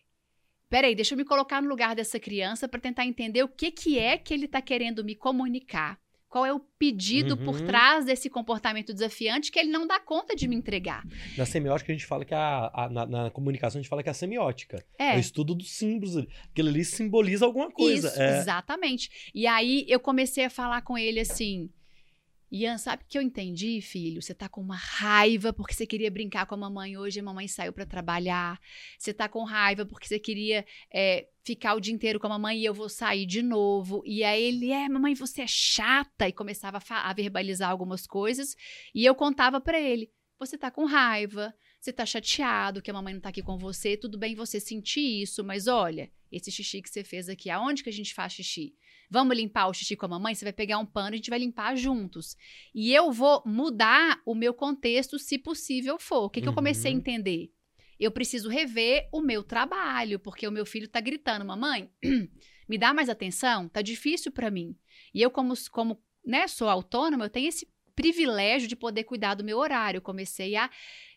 peraí, 0.70 0.96
deixa 0.96 1.14
eu 1.14 1.18
me 1.18 1.26
colocar 1.26 1.62
no 1.62 1.70
lugar 1.70 1.96
dessa 1.96 2.20
criança 2.20 2.68
para 2.68 2.80
tentar 2.80 3.06
entender 3.06 3.44
o 3.44 3.48
que, 3.48 3.72
que 3.72 4.00
é 4.00 4.18
que 4.18 4.34
ele 4.34 4.46
está 4.46 4.62
querendo 4.62 5.04
me 5.04 5.16
comunicar. 5.16 6.00
Qual 6.30 6.46
é 6.46 6.54
o 6.54 6.60
pedido 6.60 7.36
uhum. 7.36 7.44
por 7.44 7.62
trás 7.62 8.06
desse 8.06 8.30
comportamento 8.30 8.94
desafiante 8.94 9.52
que 9.52 9.58
ele 9.58 9.72
não 9.72 9.88
dá 9.88 10.00
conta 10.00 10.36
de 10.36 10.48
me 10.48 10.56
entregar? 10.56 11.04
Na 11.36 11.44
semiótica, 11.44 11.92
a 11.92 11.96
gente 11.96 12.06
fala 12.06 12.24
que 12.24 12.36
a, 12.36 12.70
a 12.72 12.90
na, 12.90 13.06
na, 13.08 13.32
comunicação, 13.32 13.80
a 13.80 13.82
gente 13.82 13.90
fala 13.90 14.04
que 14.04 14.10
é 14.10 14.12
a 14.12 14.16
semiótica. 14.16 14.86
É. 14.98 15.14
é 15.14 15.18
o 15.18 15.20
estudo 15.20 15.56
dos 15.56 15.72
símbolos. 15.72 16.28
Aquilo 16.52 16.70
ali 16.70 16.86
simboliza 16.86 17.46
alguma 17.46 17.72
coisa. 17.72 18.10
Isso, 18.10 18.22
é. 18.22 18.38
exatamente. 18.38 19.32
E 19.34 19.48
aí 19.48 19.86
eu 19.88 20.00
comecei 20.00 20.46
a 20.46 20.52
falar 20.52 20.84
com 20.84 20.96
ele 20.96 21.20
assim: 21.20 21.68
Ian, 22.52 22.80
sabe 22.80 23.04
o 23.04 23.06
que 23.08 23.18
eu 23.18 23.22
entendi, 23.22 23.80
filho? 23.80 24.22
Você 24.22 24.34
tá 24.34 24.50
com 24.50 24.60
uma 24.60 24.76
raiva 24.76 25.54
porque 25.54 25.74
você 25.74 25.86
queria 25.86 26.10
brincar 26.10 26.48
com 26.48 26.56
a 26.56 26.58
mamãe 26.58 26.98
hoje 26.98 27.20
e 27.20 27.22
a 27.22 27.24
mamãe 27.24 27.48
saiu 27.48 27.72
para 27.72 27.86
trabalhar. 27.86 28.60
Você 28.98 29.14
tá 29.14 29.30
com 29.30 29.44
raiva 29.44 29.86
porque 29.86 30.08
você 30.08 30.18
queria 30.18 30.66
é, 30.92 31.28
ficar 31.44 31.76
o 31.76 31.80
dia 31.80 31.94
inteiro 31.94 32.20
com 32.20 32.26
a 32.26 32.32
mamãe 32.32 32.58
e 32.60 32.66
eu 32.66 32.74
vou 32.74 32.90
sair 32.90 33.28
de 33.28 33.44
novo. 33.44 34.02
E 34.04 34.24
aí 34.24 34.42
ele, 34.42 34.72
é, 34.72 34.90
mamãe, 34.90 35.14
você 35.14 35.44
é 35.44 35.48
chata. 35.48 36.28
E 36.28 36.34
começava 36.34 36.80
a, 36.90 37.10
a 37.10 37.14
verbalizar 37.14 37.70
algumas 37.70 38.08
coisas. 38.08 38.56
E 38.96 39.06
eu 39.06 39.14
contava 39.14 39.62
para 39.62 39.80
ele: 39.80 40.12
você 40.40 40.58
tá 40.58 40.72
com 40.72 40.86
raiva, 40.86 41.54
você 41.80 41.94
tá 41.94 42.06
chateado 42.06 42.82
que 42.82 42.90
a 42.90 42.94
mamãe 42.94 43.14
não 43.14 43.22
tá 43.22 43.30
aqui 43.30 43.44
com 43.44 43.60
você. 43.60 43.96
Tudo 43.96 44.18
bem 44.18 44.34
você 44.34 44.60
sentir 44.60 45.22
isso, 45.22 45.44
mas 45.44 45.68
olha, 45.68 46.12
esse 46.32 46.52
xixi 46.52 46.82
que 46.82 46.90
você 46.90 47.04
fez 47.04 47.30
aqui, 47.30 47.50
aonde 47.50 47.84
que 47.84 47.90
a 47.90 47.94
gente 47.94 48.14
faz 48.14 48.34
xixi? 48.34 48.76
Vamos 49.10 49.36
limpar 49.36 49.68
o 49.68 49.74
xixi 49.74 49.96
com 49.96 50.06
a 50.06 50.10
mamãe? 50.10 50.36
Você 50.36 50.46
vai 50.46 50.54
pegar 50.54 50.78
um 50.78 50.86
pano 50.86 51.10
e 51.10 51.16
a 51.16 51.18
gente 51.18 51.30
vai 51.30 51.40
limpar 51.40 51.76
juntos. 51.76 52.38
E 52.74 52.94
eu 52.94 53.12
vou 53.12 53.42
mudar 53.46 54.22
o 54.26 54.36
meu 54.36 54.54
contexto, 54.54 55.18
se 55.18 55.38
possível 55.38 55.98
for. 55.98 56.26
O 56.26 56.30
que, 56.30 56.42
que 56.42 56.48
uhum. 56.48 56.52
eu 56.52 56.56
comecei 56.56 56.92
a 56.92 56.94
uhum. 56.94 57.00
entender? 57.00 57.52
Eu 58.00 58.12
preciso 58.12 58.50
rever 58.50 59.10
o 59.12 59.22
meu 59.22 59.44
trabalho, 59.44 60.20
porque 60.20 60.48
o 60.48 60.52
meu 60.52 60.66
filho 60.66 60.88
tá 60.88 61.02
gritando, 61.02 61.44
mamãe, 61.44 61.90
me 62.70 62.78
dá 62.78 62.94
mais 62.94 63.10
atenção, 63.10 63.68
tá 63.68 63.82
difícil 63.82 64.32
para 64.32 64.50
mim. 64.50 64.78
E 65.14 65.22
eu, 65.22 65.30
como, 65.30 65.54
como 65.72 66.02
né, 66.26 66.48
sou 66.48 66.70
autônoma, 66.70 67.26
eu 67.26 67.30
tenho 67.30 67.50
esse 67.50 67.68
privilégio 67.96 68.70
de 68.70 68.78
poder 68.78 69.04
cuidar 69.04 69.34
do 69.34 69.44
meu 69.44 69.58
horário. 69.58 69.98
Eu 69.98 70.02
comecei 70.02 70.56
a 70.56 70.70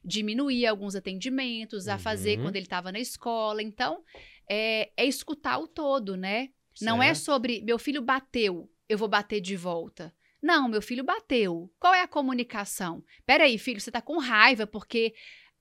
diminuir 0.05 0.67
alguns 0.67 0.97
atendimentos, 0.97 1.87
a 1.87 1.97
fazer 1.97 2.39
uhum. 2.39 2.45
quando 2.45 2.57
ele 2.57 2.65
estava 2.65 2.91
na 2.91 2.99
escola. 2.99 3.63
Então, 3.63 4.03
é, 4.49 4.91
é, 4.97 5.07
escutar 5.07 5.59
o 5.59 5.69
todo, 5.69 6.17
né? 6.17 6.49
Certo. 6.75 6.89
Não 6.89 7.03
é 7.03 7.15
sobre 7.15 7.61
meu 7.63 7.79
filho 7.79 8.03
bateu, 8.03 8.71
eu 8.89 8.99
vou 8.99 9.09
bater 9.09 9.41
de 9.41 9.57
volta. 9.57 10.15
Não, 10.43 10.69
meu 10.69 10.83
filho 10.83 11.05
bateu. 11.05 11.73
Qual 11.79 11.95
é 11.95 12.03
a 12.03 12.09
comunicação? 12.09 13.05
Peraí, 13.25 13.57
filho, 13.59 13.81
você 13.81 13.93
tá 13.93 14.03
com 14.03 14.19
raiva 14.19 14.67
porque 14.67 15.15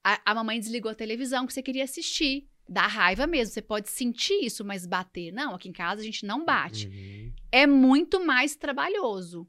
a, 0.04 0.32
a 0.32 0.36
mamãe 0.36 0.60
desligou 0.60 0.92
a 0.92 0.96
televisão 0.96 1.46
que 1.46 1.54
você 1.54 1.62
queria 1.62 1.84
assistir. 1.84 2.48
Dá 2.68 2.88
raiva 2.88 3.28
mesmo, 3.28 3.54
você 3.54 3.62
pode 3.62 3.90
sentir 3.90 4.46
isso, 4.46 4.64
mas 4.64 4.88
bater. 4.88 5.32
Não, 5.32 5.54
aqui 5.54 5.70
em 5.70 5.74
casa 5.74 6.02
a 6.02 6.04
gente 6.04 6.26
não 6.26 6.44
bate. 6.44 6.88
Uhum. 6.88 7.34
É 7.52 7.68
muito 7.68 8.26
mais 8.26 8.56
trabalhoso 8.56 9.48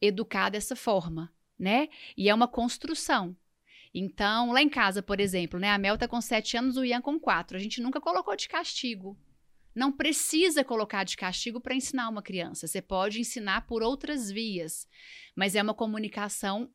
educar 0.00 0.50
dessa 0.50 0.76
forma, 0.76 1.32
né? 1.58 1.88
E 2.16 2.28
é 2.28 2.34
uma 2.34 2.48
construção. 2.48 3.36
Então, 3.94 4.52
lá 4.52 4.60
em 4.60 4.68
casa, 4.68 5.02
por 5.02 5.18
exemplo, 5.18 5.58
né? 5.58 5.70
A 5.70 5.78
Mel 5.78 5.96
tá 5.96 6.06
com 6.06 6.20
sete 6.20 6.56
anos, 6.56 6.76
o 6.76 6.84
Ian 6.84 7.00
com 7.00 7.18
quatro. 7.18 7.56
A 7.56 7.60
gente 7.60 7.80
nunca 7.80 8.00
colocou 8.00 8.36
de 8.36 8.48
castigo. 8.48 9.16
Não 9.78 9.92
precisa 9.92 10.64
colocar 10.64 11.04
de 11.04 11.16
castigo 11.16 11.60
para 11.60 11.72
ensinar 11.72 12.08
uma 12.08 12.20
criança. 12.20 12.66
Você 12.66 12.82
pode 12.82 13.20
ensinar 13.20 13.64
por 13.64 13.80
outras 13.80 14.28
vias, 14.28 14.88
mas 15.36 15.54
é 15.54 15.62
uma 15.62 15.72
comunicação 15.72 16.68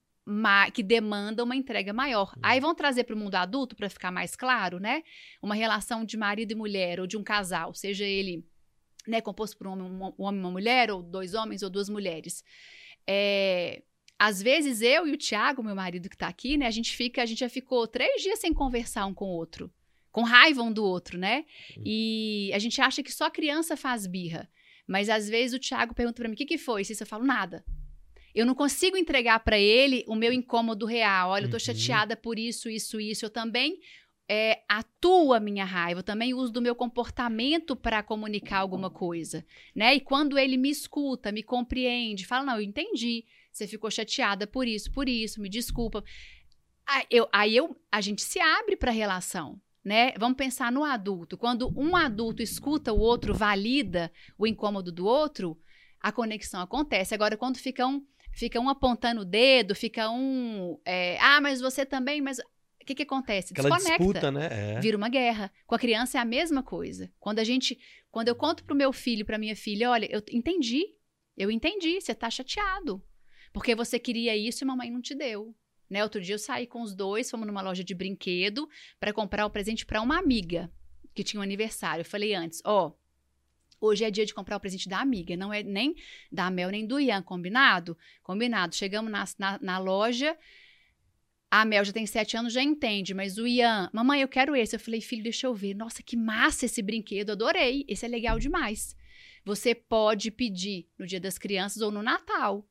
que 0.74 0.82
demanda 0.82 1.44
uma 1.44 1.54
entrega 1.54 1.92
maior. 1.92 2.32
Uhum. 2.34 2.42
Aí 2.42 2.62
vão 2.62 2.74
trazer 2.74 3.04
para 3.04 3.14
o 3.14 3.20
mundo 3.20 3.36
adulto 3.36 3.76
para 3.76 3.90
ficar 3.90 4.10
mais 4.10 4.38
claro, 4.38 4.80
né? 4.80 5.04
Uma 5.42 5.54
relação 5.54 6.06
de 6.06 6.16
marido 6.16 6.54
e 6.54 6.56
mulher 6.56 7.02
ou 7.02 7.06
de 7.06 7.18
um 7.18 7.24
casal, 7.24 7.74
seja 7.74 8.06
ele 8.06 8.48
né, 9.06 9.20
composto 9.20 9.58
por 9.58 9.68
um 9.68 9.72
homem, 9.72 9.92
um 10.18 10.24
homem 10.24 10.40
e 10.40 10.44
uma 10.46 10.52
mulher, 10.52 10.90
ou 10.90 11.04
dois 11.04 11.34
homens 11.34 11.62
ou 11.62 11.70
duas 11.70 11.90
mulheres. 11.90 12.42
É, 13.06 13.84
às 14.18 14.42
vezes 14.42 14.82
eu 14.82 15.06
e 15.06 15.12
o 15.12 15.18
Tiago, 15.18 15.62
meu 15.62 15.76
marido 15.76 16.08
que 16.08 16.16
está 16.16 16.30
aqui, 16.30 16.56
né? 16.56 16.68
A 16.68 16.72
gente 16.72 16.96
fica, 16.96 17.22
a 17.22 17.26
gente 17.26 17.40
já 17.40 17.50
ficou 17.50 17.86
três 17.86 18.22
dias 18.22 18.40
sem 18.40 18.54
conversar 18.54 19.06
um 19.06 19.14
com 19.14 19.26
o 19.26 19.36
outro 19.36 19.70
com 20.14 20.22
raiva 20.22 20.62
um 20.62 20.72
do 20.72 20.86
outro, 20.86 21.18
né? 21.18 21.44
Uhum. 21.76 21.84
E 21.86 22.52
a 22.54 22.60
gente 22.60 22.80
acha 22.80 23.02
que 23.04 23.12
só 23.12 23.30
criança 23.30 23.76
faz 23.76 24.08
birra. 24.08 24.48
Mas 24.88 25.10
às 25.10 25.28
vezes 25.28 25.56
o 25.56 25.60
Thiago 25.60 25.96
pergunta 25.96 26.22
para 26.22 26.30
mim: 26.30 26.36
o 26.36 26.38
que, 26.38 26.46
que 26.46 26.58
foi? 26.58 26.86
Se 26.86 27.02
eu 27.02 27.08
falo 27.08 27.26
nada. 27.26 27.66
Eu 28.34 28.46
não 28.46 28.56
consigo 28.56 28.96
entregar 28.96 29.40
para 29.40 29.60
ele 29.60 30.04
o 30.08 30.16
meu 30.16 30.32
incômodo 30.32 30.86
real. 30.86 31.32
Olha, 31.32 31.46
eu 31.46 31.50
tô 31.50 31.56
uhum. 31.56 31.60
chateada 31.60 32.16
por 32.16 32.40
isso, 32.40 32.70
isso, 32.70 33.00
isso. 33.00 33.26
Eu 33.26 33.30
também 33.30 33.80
é, 34.30 34.64
atuo 34.70 35.34
a 35.34 35.40
minha 35.40 35.66
raiva, 35.66 36.00
eu 36.00 36.04
também 36.04 36.34
uso 36.34 36.52
do 36.52 36.62
meu 36.62 36.76
comportamento 36.76 37.76
para 37.76 38.02
comunicar 38.02 38.60
alguma 38.60 38.90
coisa, 38.90 39.46
né? 39.76 39.96
E 39.96 40.00
quando 40.00 40.38
ele 40.38 40.58
me 40.58 40.70
escuta, 40.70 41.32
me 41.32 41.42
compreende, 41.42 42.26
fala: 42.26 42.46
não, 42.46 42.56
eu 42.56 42.62
entendi. 42.62 43.26
Você 43.52 43.68
ficou 43.68 43.90
chateada 43.90 44.46
por 44.46 44.68
isso, 44.68 44.92
por 44.92 45.10
isso, 45.10 45.42
me 45.42 45.50
desculpa. 45.50 46.04
Aí 46.86 47.06
eu, 47.10 47.28
aí 47.32 47.56
eu 47.56 47.76
a 47.92 48.00
gente 48.00 48.22
se 48.22 48.40
abre 48.40 48.76
para 48.76 48.92
a 48.92 48.94
relação 48.94 49.60
né? 49.84 50.14
Vamos 50.18 50.38
pensar 50.38 50.72
no 50.72 50.84
adulto. 50.84 51.38
Quando 51.38 51.72
um 51.78 51.96
adulto 51.96 52.42
escuta 52.42 52.94
o 52.94 53.00
outro, 53.00 53.34
valida 53.34 54.12
o 54.38 54.48
incômodo 54.48 54.92
do 54.92 55.06
outro, 55.06 55.60
a 56.00 56.12
conexão 56.12 56.62
acontece. 56.62 57.14
Agora, 57.14 57.36
quando 57.36 57.58
fica 57.58 57.86
um, 57.86 58.06
fica 58.32 58.60
um 58.60 58.70
apontando 58.70 59.22
o 59.22 59.26
dedo, 59.26 59.76
fica 59.76 60.10
um. 60.10 60.80
É, 60.86 61.18
ah, 61.20 61.42
mas 61.42 61.60
você 61.60 61.86
também, 61.86 62.22
mas. 62.22 62.40
O 62.40 62.86
que, 62.86 62.96
que 62.96 63.04
acontece? 63.04 63.54
Aquela 63.54 63.70
Desconecta. 63.70 64.04
disputa, 64.04 64.32
né? 64.32 64.50
É. 64.52 64.80
Vira 64.82 64.98
uma 64.98 65.08
guerra. 65.08 65.50
Com 65.66 65.74
a 65.74 65.80
criança 65.80 66.18
é 66.18 66.22
a 66.22 66.26
mesma 66.26 66.62
coisa. 66.62 67.12
Quando 67.20 67.40
a 67.40 67.44
gente. 67.44 67.80
Quando 68.12 68.28
eu 68.28 68.36
conto 68.36 68.64
pro 68.64 68.76
meu 68.76 68.92
filho, 68.92 69.26
pra 69.26 69.38
minha 69.38 69.56
filha, 69.56 69.90
olha, 69.90 70.08
eu 70.12 70.22
entendi. 70.32 70.84
Eu 71.36 71.50
entendi, 71.50 72.00
você 72.00 72.14
tá 72.14 72.30
chateado. 72.30 73.02
Porque 73.54 73.74
você 73.74 73.98
queria 73.98 74.36
isso 74.36 74.64
e 74.64 74.68
mamãe 74.68 74.92
não 74.92 75.02
te 75.02 75.16
deu. 75.16 75.56
Né? 75.90 76.04
Outro 76.04 76.22
dia 76.22 76.36
eu 76.36 76.40
saí 76.40 76.66
com 76.66 76.82
os 76.82 76.96
dois, 76.96 77.30
fomos 77.30 77.48
numa 77.48 77.62
loja 77.62 77.84
de 77.84 77.94
brinquedo 77.94 78.68
para 79.00 79.14
comprar 79.14 79.46
o 79.46 79.48
um 79.50 79.52
presente 79.52 79.86
para 79.86 80.02
uma 80.02 80.18
amiga 80.18 80.72
que 81.14 81.24
tinha 81.24 81.40
um 81.40 81.44
aniversário. 81.44 82.02
Eu 82.02 82.06
falei 82.06 82.34
antes, 82.34 82.62
ó, 82.66 82.88
oh, 82.88 83.04
Hoje 83.84 84.06
é 84.06 84.10
dia 84.10 84.26
de 84.26 84.34
comprar 84.34 84.56
o 84.56 84.62
presente 84.62 84.88
da 84.88 85.00
amiga, 85.00 85.36
não 85.36 85.52
é 85.52 85.62
nem 85.62 85.94
da 86.32 86.50
Mel 86.50 86.70
nem 86.70 86.88
do 86.88 87.02
Ian, 87.02 87.22
combinado? 87.22 87.98
Combinado. 88.22 88.74
Chegamos 88.74 89.12
na, 89.12 89.26
na, 89.38 89.60
na, 89.62 89.78
loja, 89.78 90.38
a 91.52 91.66
Mel 91.66 91.84
já 91.84 91.92
tem 91.92 92.06
sete 92.06 92.38
anos, 92.38 92.54
já 92.54 92.64
entende, 92.64 93.14
mas 93.14 93.38
o 93.38 93.46
Ian, 93.46 93.90
mamãe, 93.92 94.22
eu 94.22 94.28
quero 94.30 94.56
esse. 94.56 94.74
Eu 94.74 94.80
falei, 94.80 95.02
filho, 95.02 95.22
deixa 95.22 95.48
eu 95.48 95.54
ver. 95.54 95.74
Nossa, 95.74 96.02
que 96.02 96.16
massa 96.16 96.66
esse 96.66 96.82
brinquedo, 96.82 97.32
adorei. 97.32 97.84
Esse 97.86 98.06
é 98.06 98.08
legal 98.08 98.40
demais. 98.40 98.96
Você 99.44 99.76
pode 99.76 100.32
pedir 100.32 100.88
no 100.98 101.06
Dia 101.06 101.20
das 101.20 101.38
Crianças 101.38 101.82
ou 101.82 101.92
no 101.92 102.02
Natal. 102.02 102.66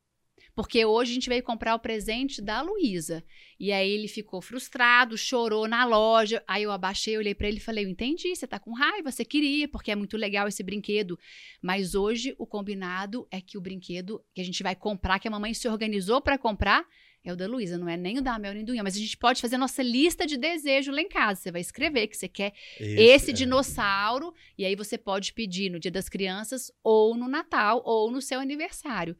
Porque 0.55 0.85
hoje 0.85 1.11
a 1.11 1.13
gente 1.15 1.29
veio 1.29 1.41
comprar 1.41 1.73
o 1.73 1.79
presente 1.79 2.41
da 2.41 2.61
Luísa. 2.61 3.23
E 3.59 3.71
aí 3.71 3.89
ele 3.89 4.07
ficou 4.07 4.39
frustrado, 4.39 5.17
chorou 5.17 5.67
na 5.67 5.83
loja. 5.83 6.43
Aí 6.47 6.63
eu 6.63 6.71
abaixei, 6.71 7.17
olhei 7.17 7.33
para 7.33 7.47
ele 7.47 7.57
e 7.57 7.61
falei: 7.61 7.85
Eu 7.85 7.89
entendi, 7.89 8.35
você 8.35 8.45
tá 8.45 8.59
com 8.59 8.71
raiva, 8.71 9.11
você 9.11 9.25
queria, 9.25 9.67
porque 9.67 9.91
é 9.91 9.95
muito 9.95 10.15
legal 10.15 10.47
esse 10.47 10.61
brinquedo. 10.61 11.17
Mas 11.61 11.95
hoje 11.95 12.35
o 12.37 12.45
combinado 12.45 13.27
é 13.31 13.41
que 13.41 13.57
o 13.57 13.61
brinquedo 13.61 14.23
que 14.33 14.41
a 14.41 14.45
gente 14.45 14.61
vai 14.61 14.75
comprar, 14.75 15.19
que 15.19 15.27
a 15.27 15.31
mamãe 15.31 15.53
se 15.53 15.67
organizou 15.67 16.21
para 16.21 16.37
comprar, 16.37 16.85
é 17.23 17.31
o 17.31 17.35
da 17.37 17.47
Luísa, 17.47 17.77
não 17.77 17.87
é 17.87 17.95
nem 17.95 18.17
o 18.17 18.21
da 18.21 18.37
Mel 18.37 18.53
nem 18.53 18.65
do 18.65 18.75
Ian. 18.75 18.83
Mas 18.83 18.95
a 18.95 18.99
gente 18.99 19.15
pode 19.15 19.41
fazer 19.41 19.55
a 19.55 19.59
nossa 19.59 19.81
lista 19.81 20.25
de 20.25 20.37
desejo 20.37 20.91
lá 20.91 21.01
em 21.01 21.07
casa. 21.07 21.41
Você 21.41 21.51
vai 21.51 21.61
escrever 21.61 22.07
que 22.07 22.17
você 22.17 22.27
quer 22.27 22.53
esse, 22.79 23.01
esse 23.01 23.31
é. 23.31 23.33
dinossauro, 23.33 24.33
e 24.57 24.65
aí 24.65 24.75
você 24.75 24.97
pode 24.97 25.31
pedir 25.31 25.69
no 25.69 25.79
Dia 25.79 25.91
das 25.91 26.09
Crianças, 26.09 26.71
ou 26.83 27.15
no 27.15 27.29
Natal, 27.29 27.81
ou 27.85 28.11
no 28.11 28.21
seu 28.21 28.39
aniversário. 28.39 29.15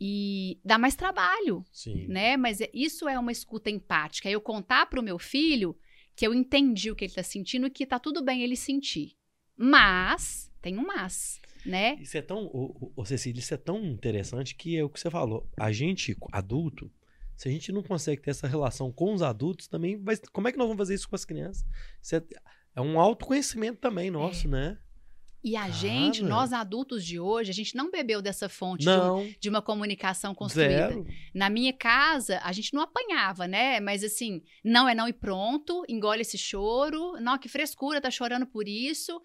E 0.00 0.58
dá 0.64 0.78
mais 0.78 0.94
trabalho, 0.94 1.64
Sim. 1.72 2.06
né? 2.06 2.36
Mas 2.36 2.60
é, 2.60 2.70
isso 2.72 3.08
é 3.08 3.18
uma 3.18 3.32
escuta 3.32 3.68
empática. 3.68 4.28
É 4.28 4.32
eu 4.32 4.40
contar 4.40 4.86
para 4.86 5.00
o 5.00 5.02
meu 5.02 5.18
filho 5.18 5.76
que 6.14 6.26
eu 6.26 6.32
entendi 6.32 6.90
o 6.90 6.94
que 6.94 7.04
ele 7.04 7.10
está 7.10 7.22
sentindo 7.22 7.66
e 7.66 7.70
que 7.70 7.86
tá 7.86 7.98
tudo 7.98 8.22
bem 8.22 8.42
ele 8.42 8.56
sentir. 8.56 9.16
Mas, 9.56 10.50
tem 10.62 10.78
um 10.78 10.86
mas, 10.86 11.40
né? 11.66 11.96
Isso 12.00 12.16
é 12.16 12.22
tão, 12.22 12.44
ô, 12.46 12.92
ô, 12.94 13.04
Cecília, 13.04 13.40
isso 13.40 13.52
é 13.52 13.56
tão 13.56 13.84
interessante 13.84 14.54
que 14.54 14.76
é 14.76 14.84
o 14.84 14.88
que 14.88 15.00
você 15.00 15.10
falou. 15.10 15.48
A 15.56 15.72
gente, 15.72 16.16
adulto, 16.32 16.90
se 17.40 17.48
a 17.48 17.52
gente 17.52 17.72
não 17.72 17.82
consegue 17.82 18.20
ter 18.20 18.30
essa 18.32 18.46
relação 18.46 18.92
com 18.92 19.14
os 19.14 19.22
adultos, 19.22 19.66
também 19.66 19.96
vai. 20.02 20.16
Como 20.32 20.46
é 20.46 20.52
que 20.52 20.58
nós 20.58 20.66
vamos 20.68 20.78
fazer 20.78 20.94
isso 20.94 21.08
com 21.08 21.16
as 21.16 21.24
crianças? 21.24 21.64
É, 22.12 22.22
É 22.76 22.80
um 22.80 23.00
autoconhecimento 23.00 23.78
também 23.80 24.10
nosso, 24.10 24.46
né? 24.48 24.78
E 25.42 25.56
a 25.56 25.70
gente, 25.70 26.20
Cara. 26.20 26.28
nós 26.34 26.52
adultos 26.52 27.02
de 27.04 27.18
hoje, 27.18 27.50
a 27.50 27.54
gente 27.54 27.74
não 27.74 27.90
bebeu 27.90 28.20
dessa 28.20 28.46
fonte 28.46 28.82
de, 28.84 28.90
um- 28.90 29.34
de 29.40 29.48
uma 29.48 29.62
comunicação 29.62 30.34
construída. 30.34 30.88
zero. 30.90 31.06
Na 31.34 31.48
minha 31.48 31.72
casa, 31.72 32.38
a 32.44 32.52
gente 32.52 32.74
não 32.74 32.82
apanhava, 32.82 33.48
né? 33.48 33.80
Mas 33.80 34.04
assim, 34.04 34.42
não 34.62 34.86
é 34.86 34.94
não 34.94 35.08
e 35.08 35.12
pronto, 35.14 35.82
engole 35.88 36.20
esse 36.20 36.36
choro. 36.36 37.14
Não, 37.20 37.38
que 37.38 37.48
frescura, 37.48 38.02
tá 38.02 38.10
chorando 38.10 38.46
por 38.46 38.68
isso. 38.68 39.18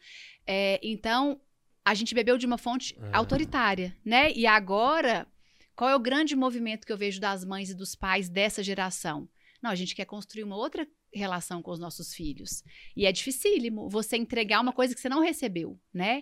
É, 0.47 0.79
então, 0.81 1.37
a 1.83 1.93
gente 1.93 2.15
bebeu 2.15 2.37
de 2.37 2.45
uma 2.45 2.57
fonte 2.57 2.95
Ah. 3.11 3.17
autoritária, 3.17 3.93
né? 4.05 4.31
E 4.31 4.47
agora, 4.47 5.27
qual 5.75 5.89
é 5.89 5.95
o 5.95 5.99
grande 5.99 6.35
movimento 6.35 6.85
que 6.85 6.91
eu 6.93 6.97
vejo 6.97 7.19
das 7.19 7.43
mães 7.43 7.69
e 7.69 7.75
dos 7.75 7.95
pais 7.95 8.29
dessa 8.29 8.63
geração? 8.63 9.27
Não, 9.61 9.69
a 9.71 9.75
gente 9.75 9.95
quer 9.95 10.05
construir 10.05 10.43
uma 10.43 10.55
outra 10.55 10.87
relação 11.13 11.61
com 11.61 11.71
os 11.71 11.79
nossos 11.79 12.13
filhos. 12.13 12.63
E 12.95 13.05
é 13.05 13.11
dificílimo 13.11 13.89
você 13.89 14.15
entregar 14.17 14.61
uma 14.61 14.73
coisa 14.73 14.93
que 14.93 15.01
você 15.01 15.09
não 15.09 15.21
recebeu, 15.21 15.79
né? 15.93 16.21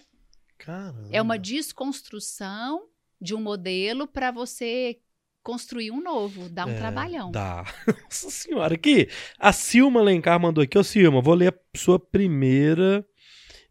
Caramba. 0.58 1.10
É 1.12 1.22
uma 1.22 1.38
desconstrução 1.38 2.88
de 3.20 3.36
um 3.36 3.42
modelo 3.42 4.08
para 4.08 4.32
você 4.32 5.00
construir 5.42 5.92
um 5.92 6.02
novo, 6.02 6.48
dar 6.48 6.66
um 6.68 6.72
É, 6.72 6.78
trabalhão. 6.78 7.32
Dá. 7.32 7.66
Nossa 8.06 8.30
senhora, 8.30 8.76
aqui. 8.76 9.10
A 9.38 9.52
Silma 9.52 10.02
Lencar 10.02 10.40
mandou 10.40 10.64
aqui. 10.64 10.78
Ô, 10.78 10.84
Silma, 10.84 11.22
vou 11.22 11.34
ler 11.34 11.54
a 11.54 11.78
sua 11.78 12.00
primeira. 12.00 13.06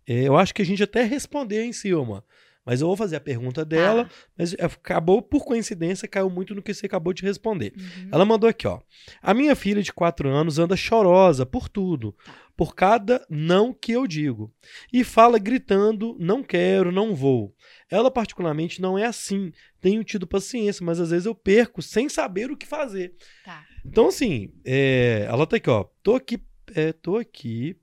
É, 0.07 0.25
eu 0.29 0.37
acho 0.37 0.55
que 0.55 0.61
a 0.61 0.67
gente 0.67 0.83
até 0.83 1.03
respondeu, 1.05 1.63
hein, 1.63 1.73
Silma? 1.73 2.25
Mas 2.65 2.81
eu 2.81 2.87
vou 2.87 2.97
fazer 2.97 3.17
a 3.17 3.21
pergunta 3.21 3.65
dela, 3.65 4.05
Tá. 4.05 4.11
mas 4.39 4.55
é, 4.55 4.65
acabou, 4.65 5.21
por 5.21 5.45
coincidência, 5.45 6.07
caiu 6.07 6.31
muito 6.31 6.55
no 6.55 6.63
que 6.63 6.73
você 6.73 6.87
acabou 6.87 7.13
de 7.13 7.23
responder. 7.23 7.73
Uhum. 7.77 8.09
Ela 8.13 8.25
mandou 8.25 8.49
aqui, 8.49 8.67
ó. 8.69 8.81
A 9.21 9.35
minha 9.35 9.57
filha 9.57 9.83
de 9.83 9.93
4 9.93 10.29
anos 10.29 10.59
anda 10.61 10.77
chorosa 10.77 11.45
por 11.45 11.69
tudo, 11.69 12.15
por 12.57 12.75
cada 12.75 13.27
não 13.29 13.73
que 13.75 13.91
eu 13.91 14.07
digo. 14.07 14.53
E 14.93 15.03
fala 15.03 15.39
gritando: 15.41 16.17
não 16.21 16.43
quero, 16.43 16.93
não 16.93 17.17
vou. 17.17 17.53
Ela, 17.91 18.11
particularmente, 18.13 18.81
não 18.81 18.97
é 18.97 19.07
assim. 19.07 19.51
Tenho 19.81 20.05
tido 20.05 20.27
paciência, 20.27 20.85
mas 20.87 21.01
às 21.01 21.11
vezes 21.11 21.27
eu 21.27 21.35
perco 21.35 21.83
sem 21.83 22.09
saber 22.09 22.51
o 22.51 22.57
que 22.57 22.67
fazer. 22.67 23.15
Tá. 23.45 23.65
Então, 23.85 24.07
assim, 24.07 24.53
é, 24.65 25.27
ela 25.29 25.45
tá 25.49 25.57
aqui, 25.57 25.69
ó. 25.69 25.85
Tô 26.01 26.15
aqui, 26.15 26.41
é, 26.77 26.93
tô 26.93 27.17
aqui 27.17 27.77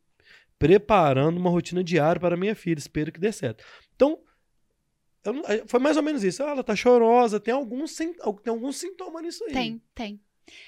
preparando 0.58 1.38
uma 1.38 1.50
rotina 1.50 1.84
diária 1.84 2.20
para 2.20 2.38
minha 2.38 2.56
filha. 2.56 2.80
Espero 2.80 3.12
que 3.12 3.20
dê 3.20 3.32
certo. 3.32 3.64
Então, 3.96 4.18
eu 5.24 5.44
é, 5.46 5.64
foi 5.68 5.80
mais 5.80 5.98
ou 5.98 6.04
menos 6.04 6.24
isso. 6.24 6.44
Ah, 6.44 6.52
Ela 6.52 6.64
tá 6.64 6.76
chorosa, 6.76 7.40
tem 7.40 7.54
algum, 7.54 7.84
tem 7.86 8.52
algum 8.52 8.72
sintoma 8.72 9.22
nisso 9.22 9.44
aí. 9.46 9.54
Tem, 9.54 9.82
tem. 9.94 10.22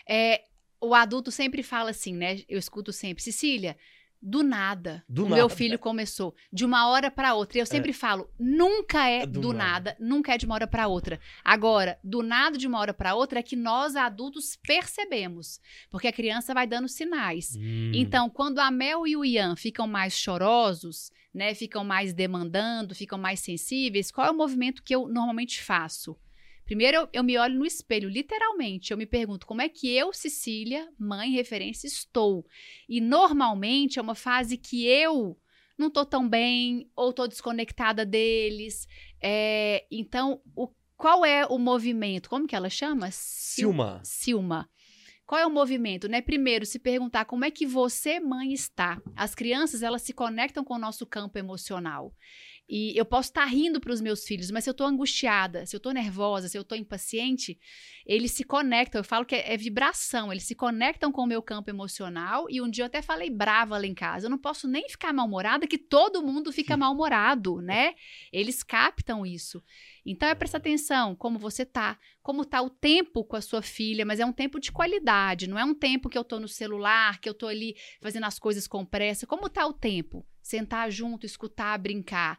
É, 0.07 0.43
o 0.79 0.93
adulto 0.93 1.31
sempre 1.31 1.63
fala 1.63 1.91
assim, 1.91 2.13
né? 2.13 2.41
Eu 2.47 2.57
escuto 2.59 2.91
sempre, 2.91 3.23
Cecília, 3.23 3.77
do 4.21 4.43
nada, 4.43 5.03
Do 5.09 5.25
o 5.25 5.29
meu 5.29 5.37
nada. 5.47 5.49
filho 5.49 5.79
começou 5.79 6.35
de 6.53 6.63
uma 6.63 6.87
hora 6.87 7.09
para 7.09 7.33
outra. 7.33 7.57
E 7.57 7.61
eu 7.61 7.65
sempre 7.65 7.91
falo, 7.91 8.29
nunca 8.39 9.07
é 9.09 9.21
É 9.23 9.25
do 9.25 9.39
do, 9.41 9.53
nada. 9.53 9.91
nada. 9.91 9.97
nunca 9.99 10.33
é 10.33 10.37
de 10.37 10.45
uma 10.45 10.55
hora 10.55 10.67
para 10.67 10.87
outra. 10.87 11.19
Agora, 11.43 11.97
do 12.03 12.21
nada 12.21 12.57
de 12.57 12.67
uma 12.67 12.79
hora 12.79 12.93
para 12.93 13.15
outra 13.15 13.39
é 13.39 13.43
que 13.43 13.55
nós 13.55 13.95
adultos 13.95 14.55
percebemos, 14.55 15.59
porque 15.89 16.07
a 16.07 16.13
criança 16.13 16.53
vai 16.53 16.67
dando 16.67 16.87
sinais. 16.87 17.55
Hum. 17.57 17.91
Então, 17.93 18.29
quando 18.29 18.59
a 18.59 18.69
Mel 18.69 19.07
e 19.07 19.15
o 19.17 19.25
Ian 19.25 19.55
ficam 19.55 19.87
mais 19.87 20.13
chorosos, 20.13 21.11
né, 21.33 21.53
ficam 21.55 21.83
mais 21.83 22.13
demandando, 22.13 22.93
ficam 22.93 23.17
mais 23.17 23.39
sensíveis, 23.39 24.11
qual 24.11 24.27
é 24.27 24.31
o 24.31 24.35
movimento 24.37 24.83
que 24.83 24.93
eu 24.93 25.07
normalmente 25.07 25.61
faço? 25.63 26.15
Primeiro, 26.71 26.99
eu, 26.99 27.09
eu 27.11 27.23
me 27.25 27.37
olho 27.37 27.59
no 27.59 27.65
espelho, 27.65 28.07
literalmente. 28.07 28.91
Eu 28.91 28.97
me 28.97 29.05
pergunto 29.05 29.45
como 29.45 29.61
é 29.61 29.67
que 29.67 29.93
eu, 29.93 30.13
Cecília, 30.13 30.87
mãe 30.97 31.29
referência, 31.29 31.85
estou. 31.85 32.45
E 32.87 33.01
normalmente 33.01 33.99
é 33.99 34.01
uma 34.01 34.15
fase 34.15 34.55
que 34.55 34.85
eu 34.87 35.37
não 35.77 35.89
tô 35.89 36.05
tão 36.05 36.29
bem 36.29 36.89
ou 36.95 37.11
tô 37.11 37.27
desconectada 37.27 38.05
deles. 38.05 38.87
É, 39.21 39.85
então, 39.91 40.41
o, 40.55 40.69
qual 40.95 41.25
é 41.25 41.45
o 41.45 41.57
movimento? 41.57 42.29
Como 42.29 42.47
que 42.47 42.55
ela 42.55 42.69
chama? 42.69 43.11
Sil- 43.11 43.67
Silma. 43.67 44.01
Silma. 44.05 44.69
Qual 45.25 45.41
é 45.41 45.45
o 45.45 45.51
movimento, 45.51 46.07
né? 46.07 46.21
Primeiro, 46.21 46.65
se 46.65 46.79
perguntar 46.79 47.25
como 47.25 47.43
é 47.43 47.51
que 47.51 47.65
você, 47.65 48.17
mãe, 48.21 48.53
está. 48.53 49.01
As 49.13 49.35
crianças, 49.35 49.83
elas 49.83 50.03
se 50.03 50.13
conectam 50.13 50.63
com 50.63 50.75
o 50.75 50.79
nosso 50.79 51.05
campo 51.05 51.37
emocional. 51.37 52.13
E 52.69 52.97
eu 52.97 53.03
posso 53.03 53.29
estar 53.29 53.43
rindo 53.45 53.81
para 53.81 53.91
os 53.91 53.99
meus 53.99 54.23
filhos, 54.23 54.49
mas 54.49 54.63
se 54.63 54.69
eu 54.69 54.71
estou 54.71 54.87
angustiada, 54.87 55.65
se 55.65 55.75
eu 55.75 55.77
estou 55.77 55.93
nervosa, 55.93 56.47
se 56.47 56.57
eu 56.57 56.61
estou 56.61 56.77
impaciente, 56.77 57.59
eles 58.05 58.31
se 58.31 58.45
conectam. 58.45 58.99
Eu 58.99 59.03
falo 59.03 59.25
que 59.25 59.35
é, 59.35 59.53
é 59.53 59.57
vibração, 59.57 60.31
eles 60.31 60.45
se 60.45 60.55
conectam 60.55 61.11
com 61.11 61.21
o 61.21 61.27
meu 61.27 61.41
campo 61.41 61.69
emocional. 61.69 62.47
E 62.49 62.61
um 62.61 62.69
dia 62.69 62.83
eu 62.83 62.87
até 62.87 63.01
falei 63.01 63.29
brava 63.29 63.77
lá 63.77 63.85
em 63.85 63.93
casa. 63.93 64.27
Eu 64.27 64.29
não 64.29 64.37
posso 64.37 64.67
nem 64.67 64.87
ficar 64.87 65.11
mal-humorada, 65.11 65.67
que 65.67 65.77
todo 65.77 66.23
mundo 66.23 66.51
fica 66.51 66.77
mal-humorado, 66.77 67.61
né? 67.61 67.93
Eles 68.31 68.63
captam 68.63 69.25
isso. 69.25 69.61
Então 70.05 70.29
é 70.29 70.33
prestar 70.33 70.59
atenção 70.59 71.15
como 71.15 71.37
você 71.37 71.65
tá, 71.65 71.99
como 72.23 72.45
tá 72.45 72.61
o 72.61 72.69
tempo 72.69 73.23
com 73.23 73.35
a 73.35 73.41
sua 73.41 73.61
filha, 73.61 74.05
mas 74.05 74.19
é 74.19 74.25
um 74.25 74.33
tempo 74.33 74.59
de 74.59 74.71
qualidade, 74.71 75.47
não 75.47 75.59
é 75.59 75.65
um 75.65 75.75
tempo 75.75 76.09
que 76.09 76.17
eu 76.17 76.23
tô 76.23 76.39
no 76.39 76.47
celular, 76.47 77.19
que 77.19 77.29
eu 77.29 77.33
tô 77.33 77.47
ali 77.47 77.75
fazendo 78.01 78.25
as 78.25 78.39
coisas 78.39 78.67
com 78.67 78.85
pressa. 78.85 79.27
Como 79.27 79.49
tá 79.49 79.65
o 79.67 79.73
tempo? 79.73 80.25
Sentar 80.51 80.91
junto, 80.91 81.25
escutar, 81.25 81.77
brincar. 81.79 82.37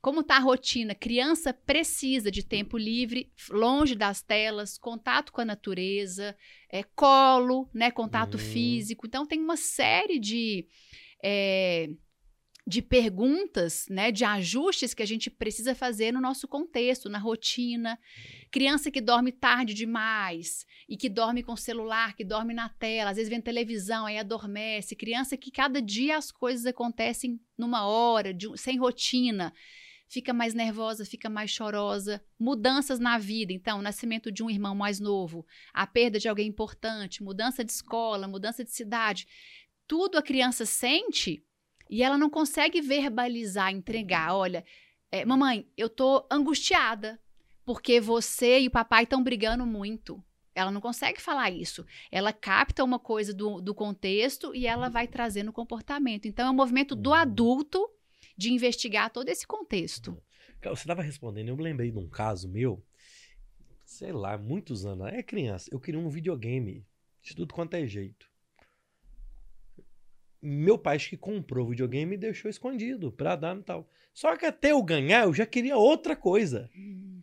Como 0.00 0.24
tá 0.24 0.34
a 0.34 0.40
rotina? 0.40 0.96
Criança 0.96 1.54
precisa 1.54 2.28
de 2.28 2.42
tempo 2.42 2.76
livre, 2.76 3.32
longe 3.50 3.94
das 3.94 4.20
telas, 4.20 4.76
contato 4.76 5.30
com 5.30 5.40
a 5.40 5.44
natureza, 5.44 6.36
é, 6.68 6.82
colo, 6.82 7.70
né, 7.72 7.92
contato 7.92 8.34
Hum. 8.34 8.38
físico. 8.38 9.06
Então 9.06 9.24
tem 9.24 9.38
uma 9.38 9.56
série 9.56 10.18
de 10.18 10.66
é, 11.22 11.88
de 12.66 12.80
perguntas, 12.80 13.86
né, 13.90 14.12
de 14.12 14.24
ajustes 14.24 14.94
que 14.94 15.02
a 15.02 15.06
gente 15.06 15.28
precisa 15.28 15.74
fazer 15.74 16.12
no 16.12 16.20
nosso 16.20 16.46
contexto, 16.46 17.08
na 17.08 17.18
rotina. 17.18 17.98
Criança 18.52 18.90
que 18.90 19.00
dorme 19.00 19.32
tarde 19.32 19.74
demais 19.74 20.64
e 20.88 20.96
que 20.96 21.08
dorme 21.08 21.42
com 21.42 21.56
celular, 21.56 22.14
que 22.14 22.24
dorme 22.24 22.54
na 22.54 22.68
tela, 22.68 23.10
às 23.10 23.16
vezes 23.16 23.28
vê 23.28 23.40
televisão, 23.42 24.06
aí 24.06 24.16
adormece. 24.16 24.94
Criança 24.94 25.36
que 25.36 25.50
cada 25.50 25.82
dia 25.82 26.16
as 26.16 26.30
coisas 26.30 26.64
acontecem 26.64 27.40
numa 27.58 27.84
hora, 27.84 28.32
de 28.32 28.46
sem 28.56 28.78
rotina. 28.78 29.52
Fica 30.06 30.32
mais 30.32 30.54
nervosa, 30.54 31.04
fica 31.04 31.28
mais 31.28 31.50
chorosa. 31.50 32.22
Mudanças 32.38 33.00
na 33.00 33.18
vida, 33.18 33.52
então, 33.52 33.80
o 33.80 33.82
nascimento 33.82 34.30
de 34.30 34.42
um 34.42 34.50
irmão 34.50 34.74
mais 34.74 35.00
novo, 35.00 35.44
a 35.72 35.86
perda 35.86 36.18
de 36.18 36.28
alguém 36.28 36.46
importante, 36.46 37.24
mudança 37.24 37.64
de 37.64 37.72
escola, 37.72 38.28
mudança 38.28 38.62
de 38.62 38.70
cidade. 38.70 39.26
Tudo 39.86 40.16
a 40.16 40.22
criança 40.22 40.64
sente 40.64 41.42
e 41.92 42.02
ela 42.02 42.16
não 42.16 42.30
consegue 42.30 42.80
verbalizar, 42.80 43.70
entregar. 43.70 44.34
Olha, 44.34 44.64
é, 45.10 45.26
mamãe, 45.26 45.68
eu 45.76 45.90
tô 45.90 46.26
angustiada 46.30 47.20
porque 47.66 48.00
você 48.00 48.60
e 48.60 48.68
o 48.68 48.70
papai 48.70 49.02
estão 49.02 49.22
brigando 49.22 49.66
muito. 49.66 50.24
Ela 50.54 50.70
não 50.70 50.80
consegue 50.80 51.20
falar 51.20 51.50
isso. 51.50 51.84
Ela 52.10 52.32
capta 52.32 52.82
uma 52.82 52.98
coisa 52.98 53.34
do, 53.34 53.60
do 53.60 53.74
contexto 53.74 54.54
e 54.54 54.66
ela 54.66 54.88
vai 54.88 55.06
trazer 55.06 55.42
no 55.42 55.52
comportamento. 55.52 56.26
Então, 56.26 56.46
é 56.46 56.50
um 56.50 56.54
movimento 56.54 56.96
do 56.96 57.10
Uhum. 57.10 57.16
adulto 57.16 57.86
de 58.38 58.50
investigar 58.50 59.10
todo 59.10 59.28
esse 59.28 59.46
contexto. 59.46 60.16
Você 60.62 60.72
estava 60.72 61.02
respondendo, 61.02 61.50
eu 61.50 61.56
me 61.58 61.62
lembrei 61.62 61.90
de 61.90 61.98
um 61.98 62.08
caso 62.08 62.48
meu, 62.48 62.82
sei 63.84 64.12
lá, 64.12 64.38
muitos 64.38 64.86
anos. 64.86 65.08
É 65.08 65.22
criança, 65.22 65.68
eu 65.70 65.78
queria 65.78 66.00
um 66.00 66.08
videogame 66.08 66.86
de 67.20 67.36
tudo 67.36 67.52
quanto 67.52 67.74
é 67.74 67.86
jeito. 67.86 68.31
Meu 70.42 70.76
pai 70.76 70.96
acho 70.96 71.08
que 71.10 71.16
comprou 71.16 71.66
o 71.66 71.70
videogame 71.70 72.14
e 72.16 72.18
deixou 72.18 72.50
escondido 72.50 73.12
pra 73.12 73.36
dar 73.36 73.56
e 73.56 73.62
tal. 73.62 73.88
Só 74.12 74.36
que 74.36 74.44
até 74.44 74.72
eu 74.72 74.82
ganhar, 74.82 75.24
eu 75.24 75.32
já 75.32 75.46
queria 75.46 75.76
outra 75.76 76.16
coisa. 76.16 76.68
Uhum. 76.76 77.20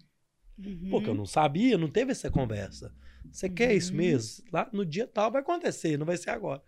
Porque 0.89 1.09
eu 1.09 1.13
não 1.15 1.25
sabia, 1.25 1.77
não 1.77 1.89
teve 1.89 2.11
essa 2.11 2.29
conversa. 2.31 2.93
Você 3.31 3.49
quer 3.49 3.73
isso 3.75 3.91
Uhum. 3.91 3.97
mesmo? 3.97 4.45
Lá 4.51 4.69
no 4.73 4.85
dia 4.85 5.05
tal 5.05 5.31
vai 5.31 5.41
acontecer, 5.41 5.97
não 5.97 6.05
vai 6.05 6.17
ser 6.17 6.29
agora. 6.31 6.61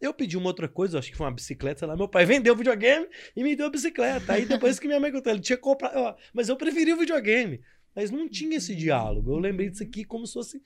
Eu 0.00 0.12
pedi 0.12 0.36
uma 0.36 0.46
outra 0.48 0.68
coisa, 0.68 0.98
acho 0.98 1.10
que 1.10 1.16
foi 1.16 1.24
uma 1.26 1.32
bicicleta, 1.32 1.78
sei 1.80 1.88
lá. 1.88 1.96
Meu 1.96 2.08
pai 2.08 2.26
vendeu 2.26 2.52
o 2.52 2.56
videogame 2.56 3.06
e 3.34 3.42
me 3.42 3.56
deu 3.56 3.66
a 3.66 3.70
bicicleta. 3.70 4.32
Aí 4.34 4.44
depois 4.44 4.78
que 4.78 4.86
minha 4.86 5.00
mãe 5.00 5.10
contou, 5.10 5.32
ele 5.32 5.40
tinha 5.40 5.56
comprado. 5.56 5.96
ó, 5.96 6.14
mas 6.32 6.48
eu 6.48 6.56
preferi 6.56 6.92
o 6.92 6.98
videogame. 6.98 7.60
Mas 7.94 8.10
não 8.10 8.28
tinha 8.28 8.56
esse 8.56 8.74
diálogo. 8.74 9.30
Eu 9.32 9.38
lembrei 9.38 9.70
disso 9.70 9.82
aqui 9.82 10.04
como 10.04 10.26
se 10.26 10.34
fosse. 10.34 10.62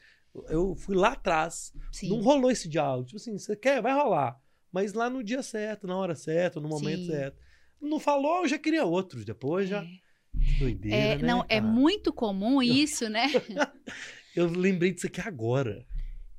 Eu 0.48 0.74
fui 0.74 0.96
lá 0.96 1.12
atrás. 1.12 1.72
Sim. 1.92 2.08
Não 2.08 2.20
rolou 2.20 2.50
esse 2.50 2.68
diálogo. 2.68 3.04
Tipo 3.06 3.16
assim, 3.16 3.38
você 3.38 3.54
quer? 3.54 3.80
Vai 3.82 3.92
rolar. 3.92 4.40
Mas 4.72 4.92
lá 4.92 5.08
no 5.08 5.22
dia 5.22 5.42
certo, 5.42 5.86
na 5.86 5.96
hora 5.96 6.14
certa, 6.14 6.60
no 6.60 6.68
momento 6.68 7.00
Sim. 7.00 7.06
certo. 7.06 7.38
Não 7.80 7.98
falou, 7.98 8.42
eu 8.42 8.48
já 8.48 8.58
queria 8.58 8.84
outros. 8.84 9.24
Depois 9.24 9.68
já. 9.68 9.82
É. 9.82 10.08
Doideira. 10.58 10.96
É, 10.96 11.16
né, 11.16 11.26
não, 11.26 11.44
é 11.48 11.60
muito 11.60 12.12
comum 12.12 12.62
isso, 12.62 13.08
né? 13.08 13.26
Eu 14.36 14.46
lembrei 14.46 14.92
disso 14.92 15.06
aqui 15.06 15.20
agora. 15.20 15.84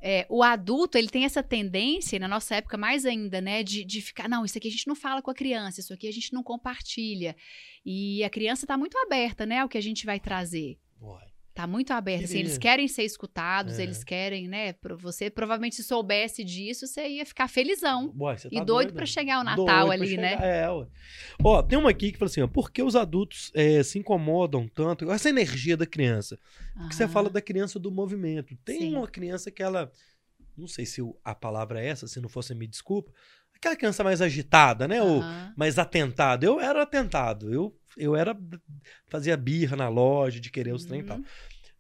É, 0.02 0.26
o 0.30 0.42
adulto, 0.42 0.98
ele 0.98 1.10
tem 1.10 1.26
essa 1.26 1.44
tendência, 1.44 2.18
na 2.18 2.28
nossa 2.28 2.56
época 2.56 2.78
mais 2.78 3.06
ainda, 3.06 3.42
né, 3.42 3.62
de, 3.62 3.84
de 3.84 4.02
ficar, 4.02 4.30
não, 4.30 4.46
isso 4.46 4.58
aqui 4.58 4.70
a 4.70 4.72
gente 4.72 4.88
não 4.88 4.96
fala 4.96 5.22
com 5.22 5.30
a 5.30 5.36
criança, 5.36 5.82
isso 5.82 5.94
aqui 5.94 6.08
a 6.08 6.14
gente 6.14 6.32
não 6.32 6.42
compartilha. 6.42 7.36
E 7.86 8.24
a 8.24 8.30
criança 8.30 8.66
tá 8.66 8.78
muito 8.78 8.98
aberta, 8.98 9.46
né, 9.46 9.60
ao 9.60 9.68
que 9.68 9.78
a 9.78 9.82
gente 9.82 10.06
vai 10.06 10.18
trazer. 10.18 10.80
Uai. 11.02 11.29
Tá 11.60 11.68
muito 11.68 11.91
aberto. 11.91 12.24
Assim, 12.24 12.39
eles 12.39 12.57
querem 12.57 12.88
ser 12.88 13.03
escutados, 13.03 13.80
É. 13.80 13.84
eles 13.84 14.01
querem, 14.01 14.47
né? 14.47 14.74
Você 15.01 15.30
provavelmente 15.30 15.76
se 15.76 15.84
soubesse 15.84 16.41
disso, 16.41 16.88
você 16.88 17.05
ia 17.05 17.26
ficar 17.26 17.49
felizão. 17.49 18.14
Você 18.16 18.47
E 18.47 18.51
tá 18.60 18.64
doido 18.64 18.88
doida? 18.88 18.93
pra 18.93 19.05
chegar 19.05 19.41
o 19.41 19.43
Doido 19.43 19.66
Natal 19.68 19.88
pra 19.88 19.93
ali, 19.95 20.16
né? 20.16 20.38
É, 20.39 20.70
ué. 20.72 20.88
Ó, 21.43 21.62
tem 21.62 21.78
uma 21.78 21.89
aqui 21.89 22.14
que 22.14 22.18
fala 22.18 22.30
assim, 22.32 22.39
ó, 22.41 22.47
por 22.47 22.72
que 22.72 22.82
os 22.82 22.95
adultos 22.95 23.51
é, 23.53 23.84
se 23.84 23.99
incomodam 23.99 24.70
tanto? 24.70 25.12
Essa 25.12 25.28
energia 25.28 25.76
da 25.76 25.86
criança. 25.86 26.39
Porque 26.78 26.95
você 26.95 27.03
Aham. 27.03 27.12
fala 27.12 27.30
da 27.30 27.41
criança 27.41 27.78
do 27.78 27.91
movimento. 27.91 28.55
Tem 28.64 28.80
Sim. 28.80 28.95
uma 28.95 29.07
criança 29.10 29.51
que 29.51 29.62
ela. 29.62 29.91
Não 30.57 30.66
sei 30.68 30.86
se 30.86 31.01
a 31.26 31.36
palavra 31.36 31.82
é 31.84 31.88
essa, 31.88 32.07
se 32.07 32.22
não 32.22 32.30
fosse, 32.30 32.55
me 32.55 32.68
desculpa. 32.68 33.12
Aquela 33.53 33.76
criança 33.76 34.01
mais 34.05 34.22
agitada, 34.22 34.88
né? 34.88 35.01
Ou 35.03 35.22
mais 35.57 35.78
atentado. 35.78 36.45
Eu 36.45 36.62
era 36.62 36.84
atentado. 36.84 37.53
Eu, 37.53 37.76
eu 37.97 38.16
era. 38.16 38.34
Fazia 39.10 39.36
birra 39.36 39.76
na 39.76 39.89
loja 39.89 40.39
de 40.39 40.49
querer 40.49 40.74
os 40.74 40.86
trem 40.86 41.01
e 41.01 41.03
tal. 41.03 41.20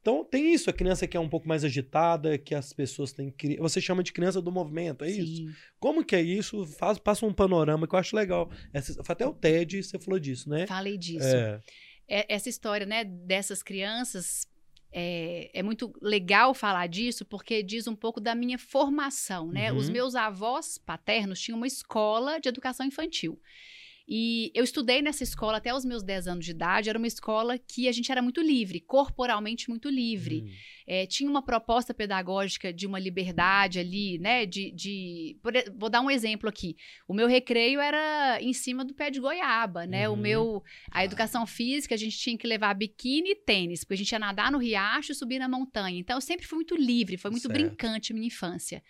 Então 0.01 0.23
tem 0.23 0.53
isso, 0.53 0.69
a 0.69 0.73
criança 0.73 1.05
que 1.07 1.17
é 1.17 1.19
um 1.19 1.29
pouco 1.29 1.47
mais 1.47 1.63
agitada, 1.63 2.37
que 2.37 2.55
as 2.55 2.71
pessoas 2.71 3.11
têm 3.11 3.31
que. 3.31 3.57
Você 3.57 3.81
chama 3.81 4.01
de 4.01 4.13
criança 4.13 4.41
do 4.41 4.51
movimento, 4.51 5.03
é 5.03 5.11
isso? 5.11 5.37
Sim. 5.37 5.53
Como 5.79 6.03
que 6.03 6.15
é 6.15 6.21
isso? 6.21 6.65
Faz, 6.65 6.97
passa 6.97 7.25
um 7.25 7.33
panorama 7.33 7.87
que 7.87 7.93
eu 7.93 7.99
acho 7.99 8.15
legal. 8.15 8.49
Essa, 8.73 9.01
até 9.07 9.27
o 9.27 9.33
TED 9.33 9.83
você 9.83 9.99
falou 9.99 10.19
disso, 10.19 10.49
né? 10.49 10.65
Falei 10.67 10.97
disso. 10.97 11.27
É. 11.27 11.61
é- 12.07 12.25
essa 12.33 12.47
história, 12.49 12.85
né, 12.85 13.03
dessas 13.03 13.61
crianças, 13.61 14.47
é, 14.91 15.51
é 15.53 15.61
muito 15.61 15.93
legal 16.01 16.53
falar 16.53 16.87
disso, 16.87 17.25
porque 17.25 17.61
diz 17.61 17.85
um 17.87 17.95
pouco 17.95 18.19
da 18.19 18.33
minha 18.33 18.57
formação, 18.57 19.51
né? 19.51 19.71
Uhum. 19.71 19.77
Os 19.77 19.89
meus 19.89 20.15
avós 20.15 20.77
paternos 20.77 21.39
tinham 21.39 21.57
uma 21.57 21.67
escola 21.67 22.39
de 22.39 22.49
educação 22.49 22.85
infantil. 22.85 23.39
E 24.11 24.51
eu 24.55 24.63
estudei 24.63 25.03
nessa 25.03 25.21
escola 25.23 25.57
até 25.57 25.71
os 25.71 25.85
meus 25.85 26.01
10 26.01 26.27
anos 26.27 26.43
de 26.43 26.49
idade. 26.49 26.89
Era 26.89 26.97
uma 26.97 27.05
escola 27.05 27.59
que 27.59 27.87
a 27.87 27.91
gente 27.91 28.11
era 28.11 28.23
muito 28.23 28.41
livre, 28.41 28.79
corporalmente 28.81 29.69
muito 29.69 29.87
livre. 29.87 30.41
Hum. 30.47 30.51
É, 30.87 31.05
tinha 31.05 31.29
uma 31.29 31.43
proposta 31.43 31.93
pedagógica 31.93 32.73
de 32.73 32.87
uma 32.87 32.97
liberdade 32.97 33.77
ali, 33.77 34.17
né? 34.17 34.47
De, 34.47 34.71
de- 34.71 35.37
por 35.43 35.53
vou 35.77 35.87
dar 35.91 36.01
um 36.01 36.09
exemplo 36.09 36.49
aqui. 36.49 36.75
O 37.07 37.13
meu 37.13 37.27
recreio 37.27 37.79
era 37.79 38.39
em 38.41 38.51
cima 38.51 38.83
do 38.83 38.95
pé 38.95 39.11
de 39.11 39.19
goiaba, 39.19 39.85
né? 39.85 40.09
O 40.09 40.13
Uhum. 40.13 40.17
meu, 40.17 40.63
a 40.89 41.05
educação 41.05 41.45
física 41.45 41.93
a 41.93 41.97
gente 41.97 42.17
tinha 42.17 42.35
que 42.35 42.47
levar 42.47 42.73
biquíni 42.73 43.29
e 43.31 43.35
tênis, 43.35 43.83
porque 43.83 43.93
a 43.93 43.97
gente 43.97 44.11
ia 44.11 44.17
nadar 44.17 44.51
no 44.51 44.57
riacho 44.57 45.11
e 45.11 45.15
subir 45.15 45.37
na 45.37 45.47
montanha. 45.47 45.99
Então 45.99 46.17
eu 46.17 46.21
sempre 46.21 46.47
fui 46.47 46.55
muito 46.57 46.75
livre, 46.75 47.15
foi 47.15 47.29
muito 47.29 47.43
Certo. 47.47 47.53
brincante 47.59 48.11
a 48.11 48.15
minha 48.15 48.25
infância. 48.27 48.81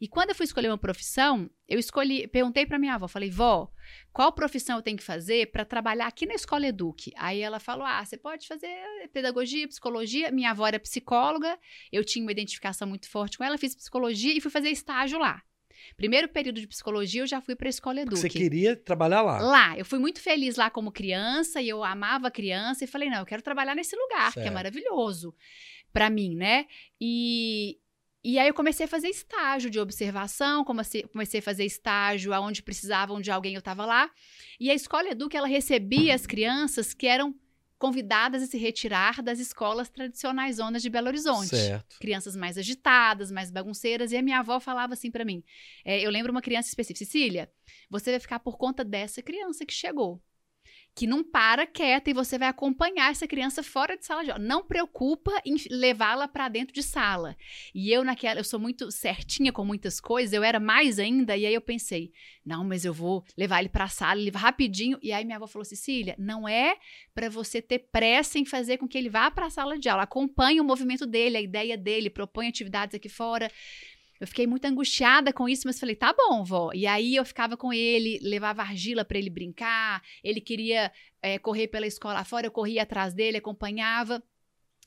E 0.00 0.06
quando 0.06 0.30
eu 0.30 0.34
fui 0.34 0.44
escolher 0.44 0.68
uma 0.68 0.76
profissão, 0.76 1.48
eu 1.66 1.78
escolhi, 1.78 2.28
perguntei 2.28 2.66
para 2.66 2.78
minha 2.78 2.94
avó, 2.94 3.08
falei, 3.08 3.30
vó, 3.30 3.70
qual 4.12 4.30
profissão 4.30 4.76
eu 4.76 4.82
tenho 4.82 4.98
que 4.98 5.02
fazer 5.02 5.50
para 5.50 5.64
trabalhar 5.64 6.06
aqui 6.06 6.26
na 6.26 6.34
escola 6.34 6.66
Eduque? 6.66 7.12
Aí 7.16 7.40
ela 7.40 7.58
falou, 7.58 7.86
ah, 7.86 8.04
você 8.04 8.16
pode 8.16 8.46
fazer 8.46 8.68
pedagogia, 9.12 9.66
psicologia. 9.66 10.30
Minha 10.30 10.50
avó 10.50 10.66
era 10.66 10.78
psicóloga, 10.78 11.58
eu 11.90 12.04
tinha 12.04 12.22
uma 12.22 12.32
identificação 12.32 12.86
muito 12.86 13.08
forte 13.08 13.38
com 13.38 13.44
ela, 13.44 13.56
fiz 13.56 13.74
psicologia 13.74 14.36
e 14.36 14.40
fui 14.40 14.50
fazer 14.50 14.68
estágio 14.68 15.18
lá. 15.18 15.42
Primeiro 15.96 16.28
período 16.28 16.60
de 16.60 16.66
psicologia, 16.66 17.22
eu 17.22 17.26
já 17.26 17.40
fui 17.40 17.54
para 17.54 17.68
a 17.68 17.70
escola 17.70 18.00
Eduque. 18.00 18.20
Você 18.20 18.28
queria 18.28 18.76
trabalhar 18.76 19.22
lá. 19.22 19.38
Lá, 19.38 19.78
eu 19.78 19.84
fui 19.84 19.98
muito 19.98 20.20
feliz 20.20 20.56
lá 20.56 20.68
como 20.68 20.92
criança 20.92 21.60
e 21.60 21.68
eu 21.68 21.82
amava 21.82 22.28
a 22.28 22.30
criança 22.30 22.84
e 22.84 22.86
falei, 22.86 23.08
não, 23.08 23.18
eu 23.18 23.26
quero 23.26 23.42
trabalhar 23.42 23.74
nesse 23.74 23.96
lugar, 23.96 24.32
que 24.32 24.40
é 24.40 24.42
Certo. 24.42 24.54
maravilhoso 24.54 25.34
para 25.92 26.10
mim, 26.10 26.34
né? 26.34 26.66
E, 27.00 27.78
e 28.28 28.40
aí 28.40 28.48
eu 28.48 28.54
comecei 28.54 28.86
a 28.86 28.88
fazer 28.88 29.08
estágio 29.08 29.70
de 29.70 29.78
observação, 29.78 30.64
comecei, 30.64 31.04
comecei 31.04 31.38
a 31.38 31.42
fazer 31.42 31.64
estágio 31.64 32.32
aonde 32.32 32.60
precisavam 32.60 33.20
de 33.20 33.30
alguém, 33.30 33.54
eu 33.54 33.60
estava 33.60 33.86
lá. 33.86 34.10
E 34.58 34.68
a 34.68 34.74
Escola 34.74 35.10
Educa, 35.10 35.38
ela 35.38 35.46
recebia 35.46 36.12
as 36.12 36.26
crianças 36.26 36.92
que 36.92 37.06
eram 37.06 37.32
convidadas 37.78 38.42
a 38.42 38.46
se 38.46 38.58
retirar 38.58 39.22
das 39.22 39.38
escolas 39.38 39.88
tradicionais 39.88 40.56
zonas 40.56 40.82
de 40.82 40.90
Belo 40.90 41.06
Horizonte 41.06 41.50
Certo. 41.50 41.98
crianças 42.00 42.34
mais 42.34 42.58
agitadas, 42.58 43.30
mais 43.30 43.50
bagunceiras, 43.50 44.10
e 44.10 44.16
a 44.16 44.22
minha 44.22 44.40
avó 44.40 44.58
falava 44.58 44.94
assim 44.94 45.10
pra 45.10 45.24
mim. 45.24 45.44
é, 45.84 46.00
eu 46.00 46.10
lembro 46.10 46.32
uma 46.32 46.42
criança 46.42 46.68
específica, 46.68 47.04
Cecília, 47.04 47.48
você 47.88 48.10
vai 48.10 48.18
ficar 48.18 48.40
por 48.40 48.56
conta 48.56 48.84
dessa 48.84 49.22
criança 49.22 49.64
que 49.64 49.74
chegou. 49.74 50.20
Que 50.96 51.06
não 51.06 51.22
para 51.22 51.66
quieta 51.66 52.08
e 52.08 52.14
você 52.14 52.38
vai 52.38 52.48
acompanhar 52.48 53.10
essa 53.10 53.26
criança 53.26 53.62
fora 53.62 53.98
de 53.98 54.06
sala 54.06 54.24
de 54.24 54.30
aula. 54.30 54.42
Não 54.42 54.64
preocupa 54.64 55.30
em 55.44 55.54
levá-la 55.70 56.26
pra 56.26 56.48
dentro 56.48 56.74
de 56.74 56.82
sala. 56.82 57.36
E 57.74 57.92
eu 57.92 58.02
naquela, 58.02 58.40
eu 58.40 58.44
sou 58.44 58.58
muito 58.58 58.90
certinha 58.90 59.52
com 59.52 59.62
muitas 59.62 60.00
coisas, 60.00 60.32
eu 60.32 60.42
era 60.42 60.58
mais 60.58 60.98
ainda, 60.98 61.36
e 61.36 61.44
aí 61.44 61.52
eu 61.52 61.60
pensei, 61.60 62.12
não, 62.44 62.64
mas 62.64 62.84
eu 62.86 62.94
vou 62.94 63.22
levar 63.36 63.60
ele 63.60 63.68
pra 63.68 63.88
sala, 63.88 64.18
ele 64.18 64.30
vai 64.30 64.40
rapidinho. 64.40 64.98
E 65.02 65.12
aí 65.12 65.22
minha 65.22 65.36
avó 65.36 65.46
falou, 65.46 65.66
Cecília, 65.66 66.14
não 66.18 66.48
é 66.48 66.78
para 67.14 67.28
você 67.28 67.60
ter 67.60 67.80
pressa 67.92 68.38
em 68.38 68.46
fazer 68.46 68.78
com 68.78 68.88
que 68.88 68.96
ele 68.96 69.10
vá 69.10 69.30
para 69.30 69.46
a 69.46 69.50
sala 69.50 69.78
de 69.78 69.90
aula. 69.90 70.04
Acompanhe 70.04 70.62
o 70.62 70.64
movimento 70.64 71.06
dele, 71.06 71.36
a 71.36 71.42
ideia 71.42 71.76
dele, 71.76 72.08
propõe 72.08 72.48
atividades 72.48 72.94
aqui 72.94 73.10
fora. 73.10 73.50
Eu 74.20 74.26
fiquei 74.26 74.46
muito 74.46 74.64
angustiada 74.64 75.32
com 75.32 75.48
isso, 75.48 75.62
mas 75.66 75.78
falei, 75.78 75.96
tá 75.96 76.14
bom, 76.16 76.44
vó. 76.44 76.70
E 76.74 76.86
aí 76.86 77.16
eu 77.16 77.24
ficava 77.24 77.56
com 77.56 77.72
ele, 77.72 78.18
levava 78.22 78.62
argila 78.62 79.04
para 79.04 79.18
ele 79.18 79.30
brincar. 79.30 80.02
Ele 80.22 80.40
queria 80.40 80.92
eh, 81.22 81.38
correr 81.38 81.68
pela 81.68 81.86
escola 81.86 82.24
fora, 82.24 82.46
eu 82.46 82.50
corria 82.50 82.82
atrás 82.82 83.14
dele, 83.14 83.38
acompanhava. 83.38 84.22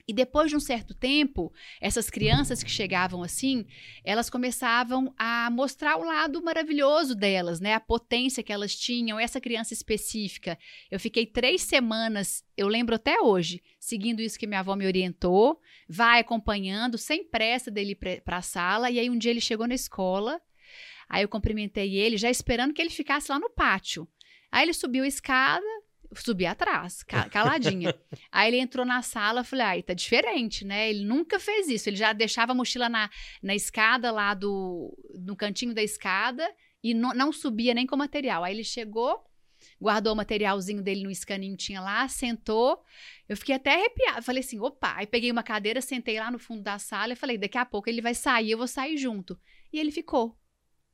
E 0.10 0.14
depois 0.14 0.50
de 0.50 0.58
um 0.58 0.60
certo 0.60 0.96
tempo, 0.96 1.54
essas 1.80 2.10
crianças 2.10 2.64
que 2.64 2.72
chegavam 2.72 3.22
assim, 3.22 3.68
elas 4.04 4.28
começavam 4.28 5.14
a 5.16 5.52
mostrar 5.52 5.98
o 5.98 6.04
lado 6.04 6.42
maravilhoso 6.42 7.14
delas, 7.14 7.60
né? 7.60 7.76
A 7.76 7.80
potência 7.80 8.42
que 8.42 8.52
elas 8.52 8.74
tinham. 8.74 9.20
Essa 9.20 9.40
criança 9.40 9.72
específica, 9.72 10.58
eu 10.90 11.00
fiquei 11.00 11.28
três 11.28 11.62
semanas, 11.62 12.44
eu 12.58 12.68
lembro 12.68 12.96
até 12.96 13.22
hoje, 13.22 13.62
seguindo 13.80 14.20
isso 14.20 14.40
que 14.40 14.48
minha 14.48 14.62
avó 14.62 14.76
me 14.76 14.88
orientou, 14.88 15.62
vai 15.88 16.22
acompanhando, 16.22 16.98
sem 16.98 17.24
pressa 17.24 17.70
dele 17.70 17.94
para 17.94 18.38
a 18.38 18.42
sala. 18.42 18.90
E 18.90 18.98
aí 18.98 19.12
um 19.12 19.18
dia 19.18 19.30
ele 19.30 19.40
chegou 19.40 19.68
na 19.68 19.76
escola, 19.76 20.42
aí 21.08 21.22
eu 21.22 21.30
cumprimentei 21.30 21.96
ele, 21.96 22.18
já 22.18 22.32
esperando 22.32 22.74
que 22.74 22.82
ele 22.82 22.90
ficasse 22.90 23.32
lá 23.32 23.38
no 23.38 23.52
pátio. 23.52 24.08
Aí 24.52 24.66
ele 24.66 24.74
subiu 24.74 25.04
a 25.04 25.08
escada, 25.08 25.64
subi 26.16 26.46
atrás, 26.46 27.04
ca- 27.04 27.30
caladinha. 27.30 27.94
Aí 28.32 28.50
ele 28.50 28.60
entrou 28.60 28.86
na 28.86 29.02
sala, 29.02 29.42
eu 29.42 29.46
falei, 29.46 29.66
ai, 29.66 29.84
tá 29.84 29.94
diferente, 29.94 30.66
né? 30.66 30.90
Ele 30.90 31.06
nunca 31.06 31.40
fez 31.40 31.68
isso. 31.68 31.90
Ele 31.90 31.98
já 31.98 32.14
deixava 32.14 32.52
a 32.52 32.56
mochila 32.56 32.90
na, 32.90 33.10
na 33.42 33.56
escada 33.56 34.12
lá 34.12 34.34
do. 34.34 34.98
no 35.20 35.36
cantinho 35.36 35.74
da 35.74 35.84
escada 35.84 36.50
e 36.84 36.94
não, 36.94 37.14
não 37.14 37.32
subia 37.32 37.74
nem 37.74 37.86
com 37.86 37.96
material. 37.96 38.44
Aí 38.44 38.54
ele 38.56 38.64
chegou, 38.64 39.24
guardou 39.80 40.14
o 40.14 40.16
materialzinho 40.16 40.82
dele 40.82 41.04
no 41.04 41.12
escaninho 41.12 41.56
que 41.58 41.66
tinha 41.66 41.82
lá, 41.82 42.08
sentou. 42.08 42.82
Eu 43.28 43.38
fiquei 43.38 43.56
até 43.56 43.76
arrepiada. 43.76 44.22
Falei 44.22 44.42
assim, 44.42 44.60
opa. 44.60 44.96
Aí 44.96 45.06
peguei 45.06 45.32
uma 45.32 45.44
cadeira, 45.44 45.82
sentei 45.82 46.20
lá 46.20 46.32
no 46.32 46.40
fundo 46.40 46.64
da 46.64 46.80
sala 46.80 47.14
e 47.14 47.16
falei, 47.16 47.38
daqui 47.38 47.58
a 47.58 47.66
pouco 47.66 47.90
ele 47.90 48.02
vai 48.02 48.16
sair, 48.16 48.52
eu 48.52 48.58
vou 48.58 48.68
sair 48.68 48.98
junto. 48.98 49.40
E 49.72 49.80
ele 49.80 49.92
ficou. 49.92 50.38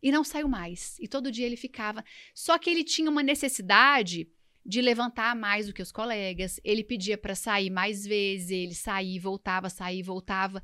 E 0.03 0.11
não 0.11 0.23
saiu 0.23 0.47
mais. 0.47 0.99
E 0.99 1.07
todo 1.07 1.31
dia 1.31 1.45
ele 1.45 1.55
ficava. 1.55 2.03
Só 2.33 2.57
que 2.59 2.69
ele 2.69 2.83
tinha 2.83 3.09
uma 3.09 3.23
necessidade 3.23 4.27
de 4.65 4.81
levantar 4.81 5.35
mais 5.35 5.67
do 5.67 5.73
que 5.73 5.81
os 5.81 5.91
colegas. 5.91 6.59
Ele 6.63 6.83
pedia 6.83 7.17
para 7.17 7.35
sair 7.35 7.69
mais 7.69 8.05
vezes, 8.05 8.49
ele 8.49 8.73
saía, 8.73 9.21
voltava, 9.21 9.69
saía, 9.69 10.03
voltava. 10.03 10.61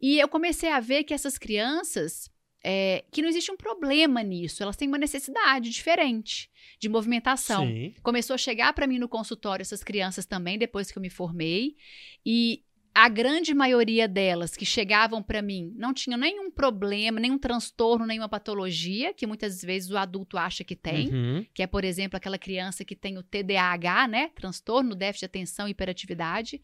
E 0.00 0.18
eu 0.18 0.28
comecei 0.28 0.70
a 0.70 0.80
ver 0.80 1.04
que 1.04 1.12
essas 1.12 1.36
crianças, 1.36 2.30
é, 2.64 3.04
que 3.12 3.20
não 3.20 3.28
existe 3.28 3.52
um 3.52 3.56
problema 3.56 4.22
nisso, 4.22 4.62
elas 4.62 4.76
têm 4.76 4.88
uma 4.88 4.96
necessidade 4.96 5.68
diferente 5.68 6.50
de 6.80 6.88
movimentação. 6.88 7.66
Sim. 7.66 7.94
Começou 8.02 8.34
a 8.34 8.38
chegar 8.38 8.72
para 8.72 8.86
mim 8.86 8.98
no 8.98 9.08
consultório 9.08 9.62
essas 9.62 9.84
crianças 9.84 10.24
também, 10.24 10.58
depois 10.58 10.90
que 10.90 10.96
eu 10.96 11.02
me 11.02 11.10
formei. 11.10 11.76
E 12.24 12.64
a 12.94 13.08
grande 13.08 13.52
maioria 13.52 14.06
delas 14.06 14.56
que 14.56 14.64
chegavam 14.64 15.20
para 15.20 15.42
mim 15.42 15.72
não 15.74 15.92
tinham 15.92 16.16
nenhum 16.16 16.48
problema, 16.48 17.18
nenhum 17.18 17.36
transtorno, 17.36 18.06
nenhuma 18.06 18.28
patologia, 18.28 19.12
que 19.12 19.26
muitas 19.26 19.60
vezes 19.62 19.90
o 19.90 19.96
adulto 19.96 20.38
acha 20.38 20.62
que 20.62 20.76
tem 20.76 21.12
Uhum. 21.12 21.46
que 21.52 21.60
é, 21.62 21.66
por 21.66 21.82
exemplo, 21.82 22.16
aquela 22.16 22.38
criança 22.38 22.84
que 22.84 22.94
tem 22.94 23.18
o 23.18 23.22
TDAH, 23.22 24.06
né? 24.06 24.30
Transtorno, 24.36 24.94
déficit 24.94 25.22
de 25.22 25.26
atenção 25.26 25.66
e 25.66 25.72
hiperatividade. 25.72 26.62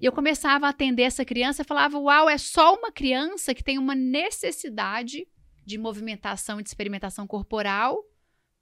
E 0.00 0.04
eu 0.04 0.12
começava 0.12 0.66
a 0.66 0.70
atender 0.70 1.02
essa 1.02 1.24
criança 1.24 1.62
e 1.62 1.64
falava: 1.64 1.98
Uau, 1.98 2.30
é 2.30 2.38
só 2.38 2.74
uma 2.74 2.92
criança 2.92 3.52
que 3.52 3.64
tem 3.64 3.76
uma 3.76 3.96
necessidade 3.96 5.26
de 5.66 5.76
movimentação 5.76 6.60
e 6.60 6.62
de 6.62 6.68
experimentação 6.68 7.26
corporal 7.26 7.98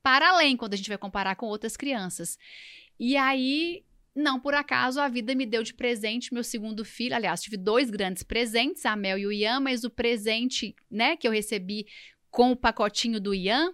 para 0.02 0.30
além, 0.30 0.56
quando 0.56 0.72
a 0.72 0.76
gente 0.76 0.88
vai 0.88 0.98
comparar 0.98 1.36
com 1.36 1.46
outras 1.46 1.76
crianças. 1.76 2.38
E 2.98 3.18
aí. 3.18 3.84
Não 4.14 4.38
por 4.38 4.52
acaso 4.52 5.00
a 5.00 5.08
vida 5.08 5.34
me 5.34 5.46
deu 5.46 5.62
de 5.62 5.72
presente 5.72 6.34
meu 6.34 6.44
segundo 6.44 6.84
filho. 6.84 7.14
Aliás, 7.14 7.40
tive 7.40 7.56
dois 7.56 7.88
grandes 7.88 8.22
presentes, 8.22 8.84
a 8.84 8.94
Mel 8.94 9.18
e 9.18 9.26
o 9.26 9.32
Ian, 9.32 9.60
mas 9.60 9.84
o 9.84 9.90
presente, 9.90 10.74
né, 10.90 11.16
que 11.16 11.26
eu 11.26 11.32
recebi 11.32 11.86
com 12.30 12.52
o 12.52 12.56
pacotinho 12.56 13.20
do 13.20 13.34
Ian 13.34 13.72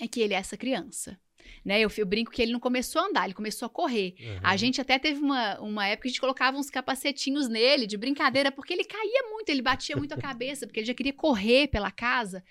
é 0.00 0.08
que 0.08 0.20
ele 0.20 0.34
é 0.34 0.36
essa 0.36 0.56
criança. 0.56 1.18
Né? 1.64 1.80
Eu, 1.80 1.90
eu 1.96 2.06
brinco 2.06 2.30
que 2.30 2.42
ele 2.42 2.52
não 2.52 2.58
começou 2.58 3.00
a 3.00 3.06
andar, 3.06 3.24
ele 3.24 3.34
começou 3.34 3.66
a 3.66 3.70
correr. 3.70 4.14
Uhum. 4.18 4.40
A 4.42 4.56
gente 4.56 4.80
até 4.80 4.98
teve 4.98 5.20
uma, 5.20 5.60
uma 5.60 5.86
época 5.86 6.02
que 6.02 6.08
a 6.08 6.10
gente 6.10 6.20
colocava 6.20 6.56
uns 6.56 6.70
capacetinhos 6.70 7.48
nele, 7.48 7.86
de 7.86 7.96
brincadeira, 7.96 8.50
porque 8.50 8.72
ele 8.72 8.84
caía 8.84 9.30
muito, 9.30 9.48
ele 9.48 9.62
batia 9.62 9.96
muito 9.96 10.12
a 10.12 10.16
cabeça, 10.20 10.66
porque 10.66 10.80
ele 10.80 10.86
já 10.86 10.94
queria 10.94 11.12
correr 11.12 11.68
pela 11.68 11.90
casa. 11.90 12.42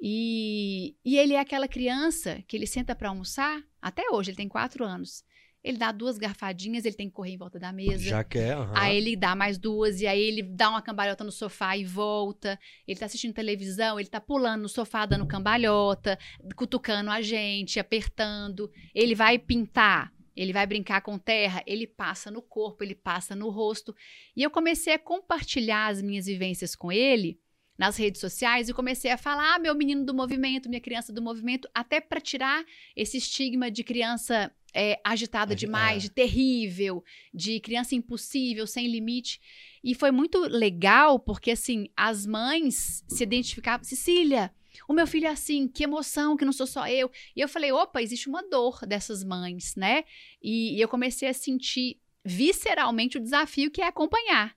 E, 0.00 0.96
e 1.04 1.16
ele 1.16 1.34
é 1.34 1.38
aquela 1.38 1.68
criança 1.68 2.42
que 2.46 2.56
ele 2.56 2.66
senta 2.66 2.94
para 2.94 3.08
almoçar, 3.08 3.62
até 3.80 4.10
hoje, 4.10 4.30
ele 4.30 4.36
tem 4.36 4.48
quatro 4.48 4.84
anos. 4.84 5.24
Ele 5.62 5.78
dá 5.78 5.92
duas 5.92 6.18
garfadinhas, 6.18 6.84
ele 6.84 6.96
tem 6.96 7.08
que 7.08 7.14
correr 7.14 7.32
em 7.32 7.36
volta 7.36 7.58
da 7.58 7.72
mesa. 7.72 8.02
Já 8.02 8.24
quer, 8.24 8.56
aham. 8.56 8.72
Aí 8.74 8.96
ele 8.96 9.14
dá 9.14 9.34
mais 9.36 9.58
duas, 9.58 10.00
e 10.00 10.06
aí 10.06 10.20
ele 10.20 10.42
dá 10.42 10.68
uma 10.68 10.82
cambalhota 10.82 11.22
no 11.22 11.30
sofá 11.30 11.76
e 11.76 11.84
volta. 11.84 12.58
Ele 12.86 12.98
tá 12.98 13.06
assistindo 13.06 13.32
televisão, 13.32 14.00
ele 14.00 14.08
tá 14.08 14.20
pulando 14.20 14.62
no 14.62 14.68
sofá, 14.68 15.06
dando 15.06 15.26
cambalhota, 15.26 16.18
cutucando 16.56 17.10
a 17.10 17.22
gente, 17.22 17.78
apertando. 17.78 18.68
Ele 18.92 19.14
vai 19.14 19.38
pintar, 19.38 20.12
ele 20.34 20.52
vai 20.52 20.66
brincar 20.66 21.00
com 21.00 21.16
terra, 21.16 21.62
ele 21.64 21.86
passa 21.86 22.30
no 22.30 22.42
corpo, 22.42 22.82
ele 22.82 22.96
passa 22.96 23.36
no 23.36 23.48
rosto. 23.48 23.94
E 24.34 24.42
eu 24.42 24.50
comecei 24.50 24.94
a 24.94 24.98
compartilhar 24.98 25.88
as 25.88 26.02
minhas 26.02 26.26
vivências 26.26 26.74
com 26.74 26.90
ele 26.90 27.38
nas 27.78 27.96
redes 27.96 28.20
sociais 28.20 28.68
e 28.68 28.74
comecei 28.74 29.10
a 29.10 29.18
falar: 29.18 29.54
ah, 29.54 29.58
meu 29.58 29.74
menino 29.74 30.04
do 30.04 30.14
movimento, 30.14 30.68
minha 30.68 30.80
criança 30.80 31.12
do 31.12 31.22
movimento, 31.22 31.68
até 31.74 32.00
para 32.00 32.20
tirar 32.20 32.64
esse 32.96 33.16
estigma 33.16 33.70
de 33.70 33.84
criança 33.84 34.52
é, 34.74 35.00
agitada 35.04 35.52
Agi- 35.54 35.60
demais, 35.66 35.96
é. 36.04 36.08
de 36.08 36.10
terrível, 36.10 37.04
de 37.32 37.60
criança 37.60 37.94
impossível, 37.94 38.66
sem 38.66 38.86
limite. 38.86 39.40
E 39.82 39.94
foi 39.94 40.10
muito 40.10 40.38
legal 40.40 41.18
porque, 41.18 41.50
assim, 41.50 41.88
as 41.96 42.26
mães 42.26 43.04
se 43.08 43.22
identificavam. 43.22 43.84
Cecília, 43.84 44.52
o 44.88 44.92
meu 44.92 45.06
filho 45.06 45.26
é 45.26 45.30
assim, 45.30 45.68
que 45.68 45.84
emoção, 45.84 46.36
que 46.36 46.44
não 46.44 46.52
sou 46.52 46.66
só 46.66 46.88
eu. 46.88 47.10
E 47.36 47.40
eu 47.40 47.48
falei: 47.48 47.72
opa, 47.72 48.00
existe 48.02 48.28
uma 48.28 48.42
dor 48.48 48.86
dessas 48.86 49.22
mães, 49.24 49.74
né? 49.76 50.04
E, 50.42 50.76
e 50.76 50.80
eu 50.80 50.88
comecei 50.88 51.28
a 51.28 51.34
sentir 51.34 51.98
visceralmente 52.24 53.18
o 53.18 53.20
desafio 53.20 53.70
que 53.70 53.82
é 53.82 53.86
acompanhar 53.86 54.54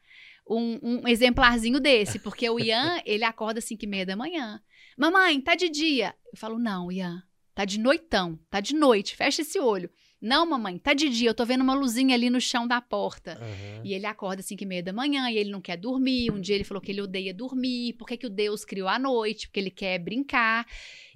um, 0.48 0.80
um 1.02 1.08
exemplarzinho 1.08 1.80
desse, 1.80 2.20
porque 2.20 2.50
o 2.50 2.60
Ian, 2.60 3.02
ele 3.06 3.24
acorda 3.24 3.60
às 3.60 3.66
5 3.66 3.84
e 3.84 3.88
meia 3.88 4.06
da 4.06 4.16
manhã. 4.16 4.62
Mamãe, 4.98 5.42
tá 5.42 5.56
de 5.56 5.68
dia. 5.70 6.16
Eu 6.32 6.38
falo, 6.38 6.60
não, 6.60 6.92
Ian, 6.92 7.24
tá 7.54 7.66
de 7.66 7.80
noitão, 7.80 8.40
tá 8.50 8.60
de 8.60 8.76
noite, 8.76 9.16
fecha 9.16 9.42
esse 9.42 9.60
olho. 9.60 9.90
Não, 10.22 10.46
mamãe, 10.46 10.78
tá 10.80 10.94
de 10.94 11.08
dia, 11.10 11.30
eu 11.30 11.34
tô 11.36 11.46
vendo 11.46 11.62
uma 11.62 11.76
luzinha 11.76 12.16
ali 12.16 12.30
no 12.30 12.42
chão 12.42 12.68
da 12.68 12.82
porta. 12.82 13.34
Aham. 13.40 13.82
E 13.84 13.94
ele 13.94 14.06
acorda 14.06 14.40
às 14.40 14.46
5 14.48 14.64
e 14.64 14.66
meia 14.66 14.82
da 14.82 14.92
manhã 14.94 15.30
e 15.30 15.38
ele 15.38 15.52
não 15.52 15.62
quer 15.62 15.78
dormir. 15.78 16.32
Um 16.32 16.40
dia 16.42 16.56
ele 16.56 16.64
falou 16.64 16.82
que 16.82 16.92
ele 16.92 17.02
odeia 17.02 17.34
dormir. 17.34 17.94
Por 17.94 18.08
que, 18.08 18.18
que 18.18 18.26
o 18.26 18.30
Deus 18.30 18.66
criou 18.66 18.88
a 18.88 18.98
noite? 18.98 19.48
Porque 19.48 19.60
ele 19.60 19.70
quer 19.70 20.00
brincar. 20.00 20.66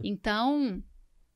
Então, 0.04 0.84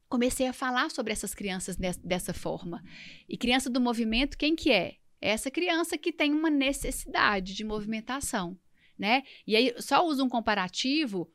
comecei 0.07 0.45
a 0.47 0.53
falar 0.53 0.91
sobre 0.91 1.11
essas 1.14 1.34
crianças 1.34 1.76
des- 1.76 1.97
dessa 1.97 2.34
forma. 2.34 2.84
E 3.28 3.38
criança 3.38 3.70
do 3.70 3.82
movimento, 3.82 4.38
quem 4.38 4.55
que 4.55 4.72
é? 4.72 4.95
É 5.20 5.30
essa 5.30 5.49
criança 5.49 5.97
que 5.97 6.11
tem 6.11 6.32
uma 6.34 6.49
necessidade 6.49 7.55
de 7.55 7.64
movimentação, 7.64 8.57
né? 8.99 9.24
E 9.47 9.55
aí, 9.55 9.74
só 9.80 10.05
uso 10.05 10.24
um 10.24 10.30
comparativo. 10.30 11.32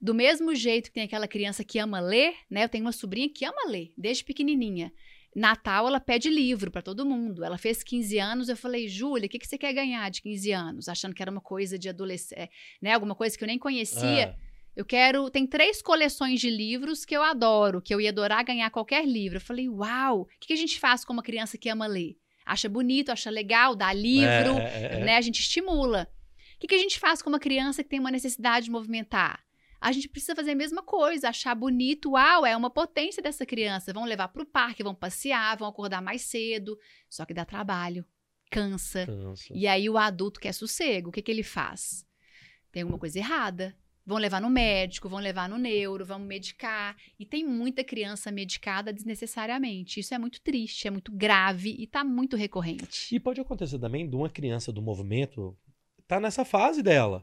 Do 0.00 0.14
mesmo 0.14 0.54
jeito 0.54 0.88
que 0.88 0.92
tem 0.94 1.04
aquela 1.04 1.26
criança 1.26 1.64
que 1.64 1.78
ama 1.78 1.98
ler, 1.98 2.34
né? 2.50 2.64
Eu 2.64 2.68
tenho 2.68 2.84
uma 2.84 2.92
sobrinha 2.92 3.28
que 3.30 3.44
ama 3.46 3.66
ler, 3.66 3.92
desde 3.96 4.22
pequenininha. 4.22 4.92
Natal, 5.34 5.88
ela 5.88 6.00
pede 6.00 6.30
livro 6.30 6.70
para 6.70 6.80
todo 6.80 7.04
mundo. 7.04 7.44
Ela 7.44 7.58
fez 7.58 7.82
15 7.82 8.18
anos, 8.18 8.48
eu 8.48 8.56
falei, 8.56 8.86
Júlia, 8.88 9.26
o 9.26 9.28
que, 9.28 9.38
que 9.38 9.46
você 9.46 9.58
quer 9.58 9.72
ganhar 9.72 10.08
de 10.10 10.22
15 10.22 10.52
anos? 10.52 10.88
Achando 10.88 11.14
que 11.14 11.22
era 11.22 11.30
uma 11.30 11.40
coisa 11.40 11.78
de 11.78 11.88
adolescente, 11.88 12.50
né? 12.80 12.92
Alguma 12.92 13.14
coisa 13.14 13.36
que 13.36 13.42
eu 13.42 13.48
nem 13.48 13.58
conhecia. 13.58 14.36
Ah, 14.36 14.54
Eu 14.76 14.84
quero. 14.84 15.28
Tem 15.30 15.46
três 15.46 15.82
coleções 15.82 16.40
de 16.40 16.50
livros 16.50 17.04
que 17.04 17.16
eu 17.16 17.22
adoro, 17.22 17.82
que 17.82 17.94
eu 17.94 18.00
ia 18.00 18.10
adorar 18.10 18.44
ganhar 18.44 18.70
qualquer 18.70 19.06
livro. 19.06 19.38
Eu 19.38 19.40
falei, 19.40 19.68
uau, 19.68 20.22
o 20.22 20.26
que, 20.40 20.48
que 20.48 20.52
a 20.52 20.56
gente 20.56 20.78
faz 20.78 21.04
com 21.04 21.12
uma 21.12 21.22
criança 21.22 21.58
que 21.58 21.68
ama 21.68 21.86
ler? 21.86 22.16
Acha 22.44 22.68
bonito, 22.68 23.10
acha 23.10 23.30
legal, 23.30 23.74
dá 23.74 23.92
livro, 23.92 24.58
é, 24.58 24.94
é, 24.94 25.00
é. 25.00 25.04
né? 25.04 25.16
A 25.16 25.20
gente 25.20 25.40
estimula. 25.40 26.08
O 26.56 26.60
que, 26.60 26.68
que 26.68 26.74
a 26.74 26.78
gente 26.78 26.98
faz 26.98 27.22
com 27.22 27.30
uma 27.30 27.40
criança 27.40 27.82
que 27.82 27.88
tem 27.88 28.00
uma 28.00 28.10
necessidade 28.10 28.66
de 28.66 28.70
movimentar? 28.70 29.42
A 29.84 29.92
gente 29.92 30.08
precisa 30.08 30.34
fazer 30.34 30.52
a 30.52 30.54
mesma 30.54 30.82
coisa, 30.82 31.28
achar 31.28 31.54
bonito, 31.54 32.12
uau, 32.12 32.46
é 32.46 32.56
uma 32.56 32.70
potência 32.70 33.22
dessa 33.22 33.44
criança. 33.44 33.92
Vão 33.92 34.06
levar 34.06 34.28
para 34.28 34.42
o 34.42 34.46
parque, 34.46 34.82
vão 34.82 34.94
passear, 34.94 35.58
vão 35.58 35.68
acordar 35.68 36.00
mais 36.00 36.22
cedo. 36.22 36.78
Só 37.06 37.26
que 37.26 37.34
dá 37.34 37.44
trabalho, 37.44 38.02
cansa. 38.50 39.04
Cansa. 39.04 39.52
E 39.54 39.66
aí 39.66 39.90
o 39.90 39.98
adulto 39.98 40.40
quer 40.40 40.54
sossego, 40.54 41.10
o 41.10 41.12
que, 41.12 41.20
que 41.20 41.30
ele 41.30 41.42
faz? 41.42 42.02
Tem 42.72 42.80
alguma 42.80 42.98
coisa 42.98 43.18
errada. 43.18 43.76
Vão 44.06 44.16
levar 44.16 44.40
no 44.40 44.48
médico, 44.48 45.06
vão 45.06 45.20
levar 45.20 45.50
no 45.50 45.58
neuro, 45.58 46.02
vão 46.02 46.18
medicar. 46.18 46.96
E 47.18 47.26
tem 47.26 47.46
muita 47.46 47.84
criança 47.84 48.32
medicada 48.32 48.90
desnecessariamente. 48.90 50.00
Isso 50.00 50.14
é 50.14 50.18
muito 50.18 50.40
triste, 50.40 50.88
é 50.88 50.90
muito 50.90 51.12
grave 51.12 51.76
e 51.78 51.86
tá 51.86 52.02
muito 52.02 52.36
recorrente. 52.36 53.14
E 53.14 53.20
pode 53.20 53.38
acontecer 53.38 53.78
também 53.78 54.08
de 54.08 54.16
uma 54.16 54.30
criança 54.30 54.72
do 54.72 54.80
movimento 54.80 55.54
tá 56.08 56.18
nessa 56.18 56.42
fase 56.42 56.82
dela. 56.82 57.22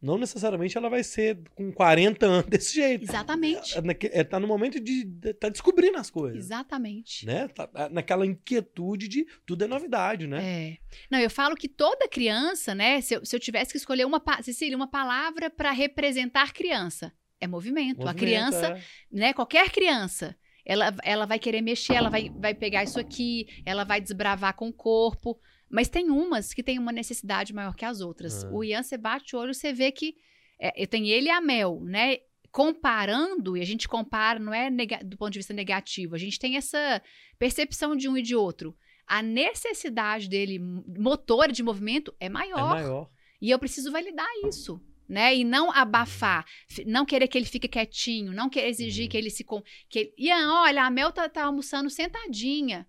Não 0.00 0.18
necessariamente 0.18 0.76
ela 0.76 0.90
vai 0.90 1.02
ser 1.02 1.38
com 1.54 1.72
40 1.72 2.26
anos 2.26 2.46
desse 2.46 2.74
jeito. 2.74 3.04
Exatamente. 3.04 3.78
É, 3.78 3.80
naque- 3.80 4.10
é, 4.12 4.38
no 4.38 4.46
momento 4.46 4.78
de, 4.78 5.04
tá 5.34 5.48
descobrindo 5.48 5.96
as 5.96 6.10
coisas. 6.10 6.44
Exatamente. 6.44 7.24
Né? 7.24 7.48
Tá, 7.48 7.66
tá 7.66 7.88
naquela 7.88 8.26
inquietude 8.26 9.08
de 9.08 9.26
tudo 9.46 9.64
é 9.64 9.66
novidade, 9.66 10.26
né? 10.26 10.42
É. 10.44 10.78
Não, 11.10 11.18
eu 11.18 11.30
falo 11.30 11.56
que 11.56 11.68
toda 11.68 12.08
criança, 12.08 12.74
né? 12.74 13.00
Se 13.00 13.14
eu, 13.14 13.24
se 13.24 13.34
eu 13.34 13.40
tivesse 13.40 13.72
que 13.72 13.78
escolher 13.78 14.04
uma, 14.04 14.22
Cecília, 14.42 14.76
uma 14.76 14.90
palavra 14.90 15.48
para 15.48 15.70
representar 15.70 16.52
criança, 16.52 17.12
é 17.40 17.46
movimento. 17.46 18.02
A 18.02 18.12
Movimento, 18.12 18.18
criança 18.18 18.66
é. 18.68 18.82
né? 19.10 19.32
Qualquer 19.32 19.70
criança. 19.70 20.36
Ela, 20.66 20.94
ela 21.02 21.26
vai 21.26 21.38
querer 21.38 21.60
mexer, 21.60 21.92
ela 21.94 22.08
vai, 22.08 22.30
vai 22.30 22.54
pegar 22.54 22.82
isso 22.82 22.98
aqui, 22.98 23.46
ela 23.66 23.84
vai 23.84 24.00
desbravar 24.00 24.54
com 24.54 24.68
o 24.68 24.72
corpo. 24.72 25.38
Mas 25.70 25.88
tem 25.88 26.10
umas 26.10 26.52
que 26.54 26.62
têm 26.62 26.78
uma 26.78 26.92
necessidade 26.92 27.52
maior 27.52 27.74
que 27.74 27.84
as 27.84 28.00
outras. 28.00 28.44
Ah. 28.44 28.50
O 28.52 28.62
Ian, 28.62 28.82
você 28.82 28.96
bate 28.96 29.34
o 29.34 29.38
olho, 29.38 29.54
você 29.54 29.72
vê 29.72 29.90
que 29.90 30.14
é, 30.58 30.86
tenho 30.86 31.06
ele 31.06 31.28
e 31.28 31.30
a 31.30 31.40
Mel, 31.40 31.80
né? 31.82 32.18
Comparando, 32.50 33.56
e 33.56 33.60
a 33.60 33.64
gente 33.64 33.88
compara, 33.88 34.38
não 34.38 34.54
é 34.54 34.70
do 35.04 35.16
ponto 35.16 35.32
de 35.32 35.40
vista 35.40 35.52
negativo, 35.52 36.14
a 36.14 36.18
gente 36.18 36.38
tem 36.38 36.56
essa 36.56 37.02
percepção 37.38 37.96
de 37.96 38.08
um 38.08 38.16
e 38.16 38.22
de 38.22 38.36
outro. 38.36 38.76
A 39.06 39.20
necessidade 39.20 40.28
dele, 40.28 40.58
motora 40.58 41.52
de 41.52 41.62
movimento, 41.62 42.14
é 42.20 42.26
É 42.26 42.28
maior. 42.28 42.70
maior. 42.70 43.10
E 43.42 43.50
eu 43.50 43.58
preciso 43.58 43.90
validar 43.90 44.28
isso, 44.46 44.80
né? 45.08 45.34
E 45.36 45.44
não 45.44 45.70
abafar, 45.70 46.46
não 46.86 47.04
querer 47.04 47.28
que 47.28 47.36
ele 47.36 47.44
fique 47.44 47.68
quietinho, 47.68 48.32
não 48.32 48.48
querer 48.48 48.68
exigir 48.68 49.04
Uhum. 49.04 49.10
que 49.10 49.16
ele 49.16 49.30
se. 49.30 49.44
Com... 49.44 49.62
Que 49.88 49.98
ele... 49.98 50.14
Ian, 50.16 50.52
olha, 50.62 50.84
a 50.84 50.90
Mel 50.90 51.12
tá, 51.12 51.28
tá 51.28 51.44
almoçando 51.44 51.90
sentadinha. 51.90 52.88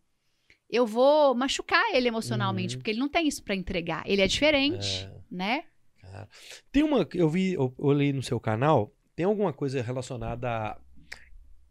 Eu 0.70 0.86
vou 0.88 1.36
machucar 1.36 1.84
ele 1.94 2.08
emocionalmente, 2.08 2.76
Uhum. 2.76 2.80
porque 2.80 2.92
ele 2.92 3.00
não 3.00 3.10
tem 3.10 3.28
isso 3.28 3.44
pra 3.44 3.56
entregar. 3.56 4.04
Ele 4.06 4.22
é 4.22 4.28
diferente, 4.28 5.04
É. 5.06 5.12
né? 5.30 5.64
Cara. 6.02 6.28
Tem 6.72 6.84
uma. 6.84 7.08
Eu 7.14 7.30
vi, 7.30 7.54
eu 7.54 7.74
olhei 7.78 8.12
no 8.14 8.24
seu 8.24 8.40
canal, 8.40 8.94
tem 9.16 9.26
alguma 9.26 9.54
coisa 9.54 9.82
relacionada 9.82 10.50
a 10.50 10.80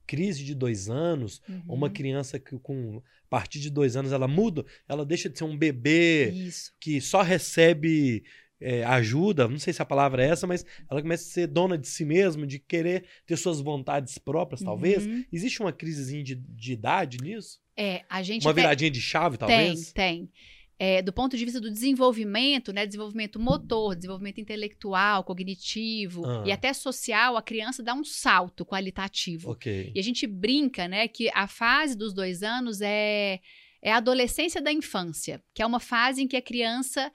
crise 0.07 0.45
de 0.45 0.55
dois 0.55 0.89
anos? 0.89 1.41
Uhum. 1.49 1.63
Uma 1.69 1.91
criança 1.91 2.39
que 2.39 2.59
com. 2.59 3.03
A 3.25 3.29
partir 3.29 3.59
de 3.59 3.69
dois 3.71 3.97
anos 3.97 4.13
ela 4.13 4.29
muda, 4.29 4.65
ela 4.89 5.05
deixa 5.05 5.29
de 5.29 5.37
ser 5.37 5.45
um 5.45 5.57
bebê 5.57 6.31
Isso. 6.31 6.73
que 6.79 7.01
só 7.01 7.21
recebe 7.23 8.23
é, 8.61 8.85
ajuda, 8.85 9.49
não 9.49 9.59
sei 9.59 9.73
se 9.73 9.83
a 9.83 9.85
palavra 9.85 10.25
é 10.25 10.29
essa, 10.29 10.47
mas 10.47 10.65
ela 10.89 11.03
começa 11.03 11.25
a 11.25 11.33
ser 11.33 11.49
dona 11.49 11.77
de 11.77 11.89
si 11.89 12.05
mesma, 12.05 12.47
de 12.47 12.61
querer 12.61 13.05
ter 13.27 13.37
suas 13.37 13.61
vontades 13.61 14.19
próprias, 14.19 14.63
talvez. 14.63 15.05
Uhum. 15.05 15.25
Existe 15.33 15.61
uma 15.61 15.73
crisezinha 15.73 16.23
de, 16.23 16.37
de 16.37 16.73
idade 16.75 17.19
nisso? 17.21 17.59
É, 17.77 18.05
a 18.09 18.23
gente. 18.23 18.47
Uma 18.47 18.53
viradinha 18.53 18.91
de 18.91 19.01
chave, 19.01 19.37
talvez? 19.37 19.93
Tem, 19.93 20.27
tem. 20.27 20.31
É, 20.77 21.01
do 21.01 21.13
ponto 21.13 21.37
de 21.37 21.45
vista 21.45 21.61
do 21.61 21.71
desenvolvimento, 21.71 22.73
né? 22.73 22.85
Desenvolvimento 22.85 23.39
motor, 23.39 23.95
desenvolvimento 23.95 24.41
intelectual, 24.41 25.23
cognitivo 25.23 26.27
Ah. 26.27 26.43
e 26.45 26.51
até 26.51 26.73
social, 26.73 27.37
a 27.37 27.43
criança 27.43 27.83
dá 27.83 27.95
um 27.95 28.03
salto 28.05 28.67
qualitativo. 28.67 29.53
Ok. 29.53 29.93
E 29.95 29.99
a 29.99 30.03
gente 30.03 30.27
brinca, 30.27 30.89
né, 30.89 31.07
que 31.07 31.31
a 31.33 31.47
fase 31.47 31.97
dos 31.97 32.13
dois 32.13 32.43
anos 32.43 32.81
é, 32.81 33.41
é 33.81 33.93
a 33.93 33.99
adolescência 33.99 34.61
da 34.61 34.73
infância, 34.73 35.41
que 35.55 35.63
é 35.63 35.67
uma 35.67 35.81
fase 35.81 36.23
em 36.23 36.27
que 36.27 36.37
a 36.37 36.43
criança 36.43 37.11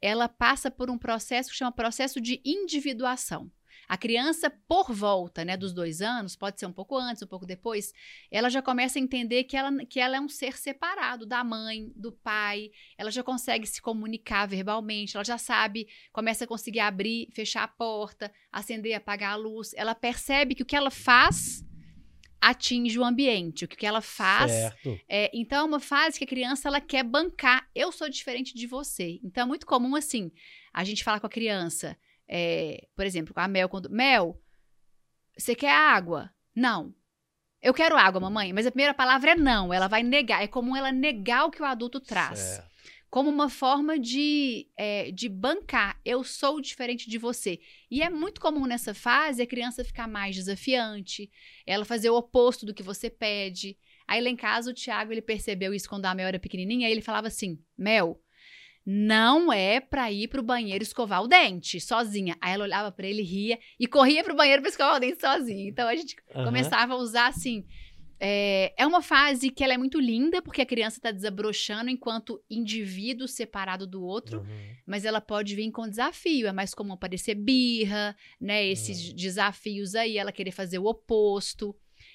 ela 0.00 0.26
passa 0.28 0.70
por 0.70 0.90
um 0.90 0.98
processo 0.98 1.50
que 1.50 1.56
chama 1.56 1.70
processo 1.70 2.20
de 2.20 2.40
individuação. 2.44 3.50
A 3.92 3.96
criança, 3.98 4.48
por 4.66 4.90
volta 4.90 5.44
né, 5.44 5.54
dos 5.54 5.74
dois 5.74 6.00
anos, 6.00 6.34
pode 6.34 6.58
ser 6.58 6.64
um 6.64 6.72
pouco 6.72 6.96
antes, 6.96 7.22
um 7.22 7.26
pouco 7.26 7.44
depois, 7.44 7.92
ela 8.30 8.48
já 8.48 8.62
começa 8.62 8.98
a 8.98 9.02
entender 9.02 9.44
que 9.44 9.54
ela, 9.54 9.70
que 9.84 10.00
ela 10.00 10.16
é 10.16 10.20
um 10.20 10.30
ser 10.30 10.56
separado 10.56 11.26
da 11.26 11.44
mãe, 11.44 11.92
do 11.94 12.10
pai, 12.10 12.70
ela 12.96 13.10
já 13.10 13.22
consegue 13.22 13.66
se 13.66 13.82
comunicar 13.82 14.48
verbalmente, 14.48 15.14
ela 15.14 15.22
já 15.22 15.36
sabe, 15.36 15.86
começa 16.10 16.44
a 16.44 16.46
conseguir 16.46 16.80
abrir, 16.80 17.28
fechar 17.34 17.64
a 17.64 17.68
porta, 17.68 18.32
acender 18.50 18.92
e 18.92 18.94
apagar 18.94 19.34
a 19.34 19.36
luz. 19.36 19.74
Ela 19.76 19.94
percebe 19.94 20.54
que 20.54 20.62
o 20.62 20.66
que 20.66 20.74
ela 20.74 20.90
faz 20.90 21.62
atinge 22.40 22.98
o 22.98 23.04
ambiente, 23.04 23.66
o 23.66 23.68
que 23.68 23.84
ela 23.84 24.00
faz 24.00 24.50
é, 25.06 25.30
então 25.34 25.58
é 25.58 25.64
uma 25.64 25.78
fase 25.78 26.16
que 26.16 26.24
a 26.24 26.26
criança 26.26 26.66
ela 26.66 26.80
quer 26.80 27.04
bancar. 27.04 27.68
Eu 27.74 27.92
sou 27.92 28.08
diferente 28.08 28.54
de 28.54 28.66
você. 28.66 29.20
Então 29.22 29.42
é 29.42 29.46
muito 29.46 29.66
comum 29.66 29.94
assim 29.94 30.32
a 30.72 30.82
gente 30.82 31.04
falar 31.04 31.20
com 31.20 31.26
a 31.26 31.30
criança, 31.30 31.94
é, 32.28 32.86
por 32.94 33.04
exemplo, 33.04 33.34
com 33.34 33.40
a 33.40 33.48
Mel 33.48 33.68
quando 33.68 33.90
Mel, 33.90 34.40
você 35.36 35.54
quer 35.54 35.72
água? 35.72 36.30
Não. 36.54 36.94
Eu 37.60 37.72
quero 37.72 37.96
água, 37.96 38.20
mamãe. 38.20 38.52
Mas 38.52 38.66
a 38.66 38.70
primeira 38.70 38.92
palavra 38.94 39.32
é 39.32 39.34
não. 39.36 39.72
Ela 39.72 39.88
vai 39.88 40.02
negar. 40.02 40.42
É 40.42 40.46
comum 40.48 40.76
ela 40.76 40.90
negar 40.90 41.44
o 41.46 41.50
que 41.50 41.62
o 41.62 41.64
adulto 41.64 42.00
traz 42.00 42.38
Certo. 42.40 42.70
como 43.08 43.30
uma 43.30 43.48
forma 43.48 43.98
de, 43.98 44.68
é, 44.76 45.12
de 45.12 45.28
bancar. 45.28 46.00
Eu 46.04 46.24
sou 46.24 46.60
diferente 46.60 47.08
de 47.08 47.18
você. 47.18 47.60
E 47.90 48.02
é 48.02 48.10
muito 48.10 48.40
comum 48.40 48.66
nessa 48.66 48.92
fase 48.94 49.40
a 49.42 49.46
criança 49.46 49.84
ficar 49.84 50.08
mais 50.08 50.34
desafiante, 50.34 51.30
ela 51.64 51.84
fazer 51.84 52.10
o 52.10 52.16
oposto 52.16 52.66
do 52.66 52.74
que 52.74 52.82
você 52.82 53.08
pede. 53.08 53.78
Aí 54.08 54.20
lá 54.20 54.28
em 54.28 54.36
casa 54.36 54.70
o 54.70 54.74
Thiago 54.74 55.12
ele 55.12 55.22
percebeu 55.22 55.72
isso 55.72 55.88
quando 55.88 56.06
a 56.06 56.14
Mel 56.14 56.26
era 56.26 56.38
pequenininha, 56.40 56.88
aí 56.88 56.92
ele 56.92 57.00
falava 57.00 57.28
assim: 57.28 57.62
"Mel, 57.78 58.20
não 58.84 59.52
é 59.52 59.80
pra 59.80 60.10
ir 60.10 60.28
pro 60.28 60.42
banheiro 60.42 60.82
escovar 60.82 61.22
o 61.22 61.28
dente 61.28 61.80
sozinha". 61.80 62.36
Aí 62.40 62.52
ela 62.54 62.64
olhava 62.64 62.90
pra 62.92 63.06
ele, 63.06 63.22
ria 63.22 63.58
e 63.78 63.86
corria 63.86 64.22
pro 64.24 64.34
banheiro 64.36 64.62
pra 64.62 64.68
escovar 64.70 64.96
o 64.96 65.00
dente 65.00 65.20
sozinha. 65.20 65.68
Então 65.68 65.88
a 65.88 65.94
gente 65.94 66.16
Aham. 66.34 66.44
começava 66.44 66.94
a 66.94 66.96
usar 66.96 67.26
assim. 67.28 67.64
É, 68.24 68.72
é 68.80 68.86
uma 68.86 69.02
fase 69.02 69.50
que 69.50 69.64
ela 69.64 69.74
é 69.74 69.76
muito 69.76 69.98
linda, 69.98 70.40
porque 70.40 70.62
a 70.62 70.66
criança 70.66 70.96
está 70.98 71.10
desabrochando 71.10 71.90
enquanto 71.90 72.40
indivíduo 72.48 73.26
separado 73.26 73.84
do 73.84 74.00
outro, 74.04 74.38
Uhum. 74.42 74.76
mas 74.86 75.04
ela 75.04 75.20
pode 75.20 75.56
vir 75.56 75.68
com 75.72 75.88
desafio. 75.88 76.46
É 76.46 76.52
mais 76.52 76.72
comum 76.72 76.92
aparecer 76.92 77.34
birra, 77.34 78.16
né? 78.40 78.64
Esses 78.64 79.12
desafios 79.12 79.96
aí, 79.96 80.18
ela 80.18 80.30
querer 80.30 80.52
fazer 80.52 80.78
o 80.78 80.86
oposto. 80.86 81.74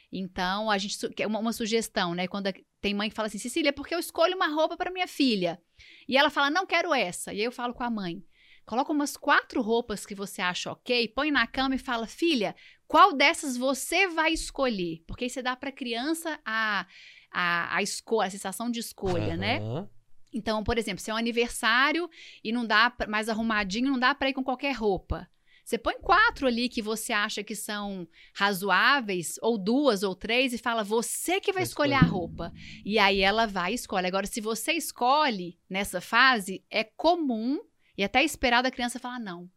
Então, 0.09 0.71
a 0.71 0.77
gente. 0.77 0.97
é 1.19 1.27
Uma, 1.27 1.39
uma 1.39 1.51
sugestão, 1.51 2.15
né? 2.15 2.25
Quando 2.25 2.47
a- 2.47 2.53
tem 2.81 2.93
mãe 2.93 3.09
que 3.09 3.15
fala 3.15 3.27
assim, 3.27 3.37
Cecília, 3.37 3.73
porque 3.73 3.93
eu 3.95 3.99
escolho 3.99 4.35
uma 4.35 4.47
roupa 4.47 4.77
para 4.77 4.91
minha 4.91 5.07
filha. 5.07 5.61
E 6.07 6.17
ela 6.17 6.29
fala, 6.29 6.49
não 6.49 6.65
quero 6.65 6.93
essa. 6.93 7.33
E 7.33 7.37
aí 7.39 7.43
eu 7.43 7.51
falo 7.51 7.73
com 7.73 7.83
a 7.83 7.89
mãe. 7.89 8.23
Coloca 8.65 8.91
umas 8.91 9.15
quatro 9.15 9.61
roupas 9.61 10.05
que 10.05 10.13
você 10.13 10.41
acha 10.41 10.71
ok, 10.71 11.07
põe 11.09 11.31
na 11.31 11.47
cama 11.47 11.75
e 11.75 11.79
fala, 11.79 12.05
filha, 12.05 12.55
qual 12.87 13.13
dessas 13.13 13.55
você 13.55 14.07
vai 14.07 14.33
escolher? 14.33 15.03
Porque 15.07 15.23
aí 15.23 15.29
você 15.29 15.41
dá 15.41 15.55
para 15.55 15.71
criança 15.71 16.37
a, 16.45 16.85
a, 17.31 17.77
a, 17.77 17.81
esco- 17.81 18.19
a 18.21 18.29
sensação 18.29 18.69
de 18.69 18.79
escolha, 18.79 19.37
né? 19.37 19.59
Aham. 19.59 19.89
Então, 20.33 20.63
por 20.63 20.77
exemplo, 20.77 21.01
se 21.01 21.09
é 21.09 21.13
um 21.13 21.17
aniversário 21.17 22.09
e 22.43 22.51
não 22.51 22.65
dá 22.65 22.89
pra- 22.89 23.07
mais 23.07 23.29
arrumadinho, 23.29 23.89
não 23.89 23.97
dá 23.97 24.13
para 24.13 24.29
ir 24.29 24.33
com 24.33 24.43
qualquer 24.43 24.73
roupa. 24.73 25.29
Você 25.67 25.77
põe 25.77 25.99
quatro 25.99 26.47
ali 26.47 26.69
que 26.69 26.81
você 26.81 27.11
acha 27.11 27.43
que 27.43 27.53
são 27.53 28.07
razoáveis, 28.33 29.35
ou 29.41 29.57
duas 29.57 30.01
ou 30.01 30.15
três, 30.15 30.53
e 30.53 30.57
fala 30.57 30.81
você 30.81 31.41
que 31.41 31.51
vai 31.51 31.63
escolher 31.63 31.95
a 31.95 32.05
roupa. 32.05 32.53
E 32.85 32.97
aí 32.97 33.19
ela 33.19 33.45
vai 33.45 33.73
e 33.73 33.75
escolhe. 33.75 34.07
Agora, 34.07 34.25
se 34.25 34.39
você 34.39 34.71
escolhe 34.71 35.59
nessa 35.69 35.99
fase, 35.99 36.63
é 36.71 36.85
comum 36.85 37.59
e 37.97 38.03
até 38.05 38.23
esperado 38.23 38.65
a 38.65 38.71
criança 38.71 38.97
falar: 38.97 39.19
não, 39.19 39.49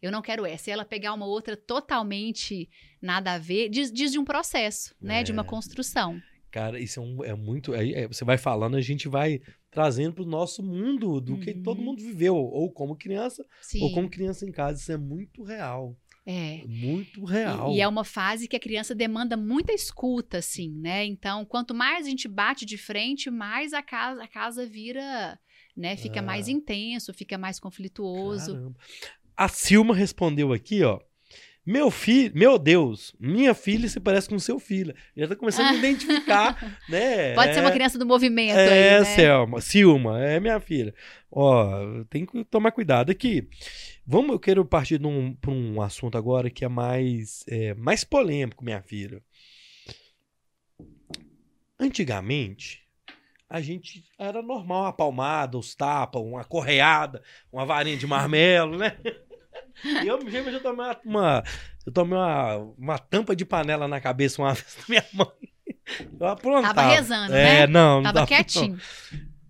eu 0.00 0.10
não 0.10 0.22
quero 0.22 0.46
essa. 0.46 0.70
E 0.70 0.72
ela 0.72 0.86
pegar 0.86 1.12
uma 1.12 1.26
outra 1.26 1.54
totalmente 1.54 2.70
nada 2.98 3.34
a 3.34 3.38
ver, 3.38 3.68
diz, 3.68 3.92
diz 3.92 4.10
de 4.10 4.18
um 4.18 4.24
processo, 4.24 4.94
né? 4.98 5.22
De 5.22 5.32
uma 5.32 5.42
É. 5.42 5.44
construção. 5.44 6.18
Cara, 6.50 6.80
isso 6.80 6.98
é, 7.00 7.02
um- 7.02 7.24
é 7.24 7.34
muito. 7.34 7.74
aí, 7.74 7.92
é, 7.94 8.06
você 8.08 8.24
vai 8.24 8.38
falando, 8.38 8.76
a 8.76 8.80
gente 8.80 9.06
vai 9.08 9.40
trazendo 9.70 10.14
pro 10.14 10.24
nosso 10.24 10.62
mundo 10.62 11.20
do 11.20 11.38
que 11.38 11.50
Uhum. 11.50 11.62
todo 11.62 11.82
mundo 11.82 12.02
viveu, 12.02 12.34
ou 12.36 12.72
como 12.72 12.96
criança, 12.96 13.44
Sim. 13.60 13.82
ou 13.82 13.92
como 13.92 14.08
criança 14.08 14.46
em 14.46 14.50
casa. 14.52 14.80
Isso 14.80 14.90
é 14.92 14.96
muito 14.96 15.42
real. 15.42 15.94
É. 16.24 16.62
Muito 16.66 17.24
real. 17.24 17.72
E, 17.72 17.76
e 17.76 17.80
é 17.80 17.88
uma 17.88 18.04
fase 18.04 18.46
que 18.48 18.56
a 18.56 18.60
criança 18.60 18.94
demanda 18.94 19.36
muita 19.36 19.72
escuta, 19.72 20.38
assim, 20.38 20.70
né? 20.78 21.04
Então, 21.04 21.44
quanto 21.44 21.74
mais 21.74 22.06
a 22.06 22.10
gente 22.10 22.28
bate 22.28 22.64
de 22.66 22.76
frente, 22.78 23.30
mais 23.30 23.72
a 23.72 23.82
casa, 23.82 24.22
a 24.22 24.28
casa 24.28 24.66
vira, 24.66 25.38
né? 25.76 25.96
Fica 25.96 26.20
Ah. 26.20 26.22
mais 26.22 26.48
intenso, 26.48 27.14
fica 27.14 27.36
mais 27.38 27.58
conflituoso. 27.60 28.52
Caramba. 28.54 28.76
A 29.36 29.48
Silma 29.48 29.94
respondeu 29.94 30.52
aqui, 30.52 30.82
ó. 30.82 30.98
Meu 31.70 31.90
filho, 31.90 32.32
meu 32.34 32.58
Deus, 32.58 33.14
minha 33.20 33.52
filha 33.52 33.86
se 33.90 34.00
parece 34.00 34.26
com 34.26 34.38
seu 34.38 34.58
filho. 34.58 34.94
Já 35.14 35.28
tá 35.28 35.36
começando 35.36 35.66
a 35.66 35.74
identificar, 35.74 36.56
né? 36.88 37.34
Pode 37.34 37.52
ser 37.52 37.60
uma 37.60 37.68
É- 37.68 37.72
criança 37.72 37.98
do 37.98 38.06
movimento 38.06 38.56
É, 38.56 38.94
aí, 38.94 39.00
né? 39.00 39.04
Selma, 39.04 39.60
Silma, 39.60 40.18
é 40.18 40.40
minha 40.40 40.58
filha. 40.60 40.94
Ó, 41.30 42.02
tem 42.08 42.24
que 42.24 42.42
tomar 42.46 42.70
cuidado 42.72 43.10
aqui. 43.10 43.46
Vamos, 44.06 44.30
eu 44.30 44.38
quero 44.40 44.64
partir 44.64 44.98
para 45.42 45.50
um 45.50 45.82
assunto 45.82 46.16
agora 46.16 46.48
que 46.48 46.64
é 46.64 46.68
mais, 46.68 47.44
é, 47.46 47.74
mais 47.74 48.02
polêmico, 48.02 48.64
minha 48.64 48.80
filha. 48.80 49.22
Antigamente, 51.78 52.80
a 53.46 53.60
gente 53.60 54.04
era 54.18 54.40
normal 54.40 54.84
uma 54.84 54.92
palmada, 54.94 55.58
os 55.58 55.74
tapas, 55.74 56.22
uma 56.22 56.44
correada, 56.44 57.22
uma 57.52 57.66
varinha 57.66 57.98
de 57.98 58.06
marmelo, 58.06 58.78
né? 58.78 58.96
E 59.84 60.06
eu, 60.06 60.18
eu 60.18 60.52
já 60.52 60.60
tomei 60.60 60.84
uma, 60.86 61.00
uma- 61.04 61.44
eu 61.86 61.92
tomei 61.92 62.18
uma, 62.18 62.56
uma 62.76 62.98
tampa 62.98 63.34
de 63.36 63.44
panela 63.44 63.86
na 63.88 64.00
cabeça 64.00 64.40
uma 64.42 64.52
vez 64.54 64.74
da 64.76 64.84
minha 64.88 65.04
mãe. 65.12 65.28
Eu 66.20 66.26
aprontava. 66.26 66.74
Tava 66.74 66.94
rezando, 66.94 67.34
é, 67.34 67.60
né? 67.60 67.66
Não, 67.66 67.96
não 67.96 68.02
Tava 68.02 68.14
tava, 68.14 68.26
quietinho. 68.26 68.78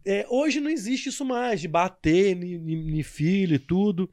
é, 0.07 0.25
hoje 0.29 0.61
não 0.61 0.71
existe 0.71 1.09
isso 1.09 1.25
mais, 1.25 1.61
de 1.61 1.67
bater 1.69 2.37
em 2.43 3.03
filho 3.03 3.57
e 3.57 3.59
tudo. 3.59 4.09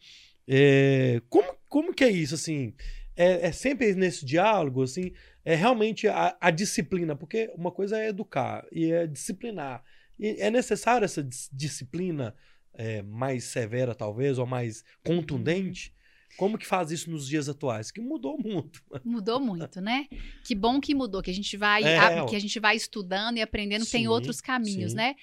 É, 0.47 1.21
como, 1.29 1.55
como 1.69 1.93
que 1.93 2.03
é 2.03 2.09
isso, 2.11 2.35
assim? 2.35 2.73
É, 3.15 3.47
é 3.47 3.51
sempre 3.51 3.93
nesse 3.95 4.25
diálogo, 4.25 4.83
assim? 4.83 5.11
É 5.43 5.53
realmente 5.55 6.07
a, 6.07 6.35
a 6.41 6.49
disciplina, 6.51 7.15
porque 7.15 7.51
uma 7.55 7.71
coisa 7.71 7.97
é 7.99 8.09
educar 8.09 8.65
e 8.71 8.91
é 8.91 9.05
disciplinar. 9.07 9.83
E 10.19 10.37
é 10.41 10.49
necessário 10.49 11.05
essa 11.05 11.23
dis- 11.23 11.49
disciplina 11.53 12.33
é, 12.77 13.01
mais 13.01 13.45
severa, 13.45 13.93
talvez, 13.95 14.37
ou 14.37 14.45
mais 14.45 14.83
contundente? 15.03 15.93
Como 16.37 16.57
que 16.57 16.65
faz 16.67 16.91
isso 16.91 17.09
nos 17.09 17.27
dias 17.27 17.47
atuais? 17.47 17.91
Que 17.91 18.01
mudou 18.01 18.37
muito. 18.37 18.83
Mudou 19.05 19.39
muito, 19.39 19.79
né? 19.79 20.07
Que 20.43 20.53
bom 20.53 20.81
que 20.81 20.93
mudou, 20.93 21.21
que 21.21 21.31
a 21.31 21.33
gente 21.33 21.55
vai, 21.55 21.81
É, 21.83 21.97
a- 21.97 22.25
que 22.25 22.35
a 22.35 22.39
gente 22.39 22.59
vai 22.59 22.75
estudando 22.75 23.37
e 23.37 23.41
aprendendo 23.41 23.85
que 23.85 23.91
tem 23.91 24.01
Sim, 24.01 24.07
outros 24.07 24.41
caminhos, 24.41 24.91
sim. 24.91 24.97
né? 24.97 25.15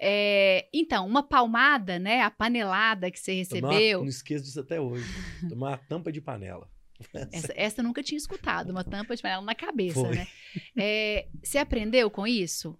É, 0.00 0.68
então, 0.72 1.06
uma 1.06 1.22
palmada, 1.22 1.98
né? 1.98 2.22
A 2.22 2.30
panelada 2.30 3.10
que 3.10 3.18
você 3.18 3.34
recebeu. 3.34 4.00
não 4.00 4.08
esqueço 4.08 4.44
disso 4.44 4.60
até 4.60 4.80
hoje. 4.80 5.04
Tomar 5.48 5.70
uma 5.70 5.78
tampa 5.78 6.10
de 6.12 6.20
panela. 6.20 6.68
Essa, 7.32 7.52
essa 7.54 7.80
eu 7.80 7.84
nunca 7.84 8.02
tinha 8.02 8.18
escutado, 8.18 8.70
uma 8.70 8.82
tampa 8.82 9.14
de 9.14 9.22
panela 9.22 9.42
na 9.42 9.54
cabeça, 9.54 10.00
Foi. 10.00 10.16
né? 10.16 10.26
É, 10.76 11.28
você 11.40 11.58
aprendeu 11.58 12.10
com 12.10 12.26
isso? 12.26 12.76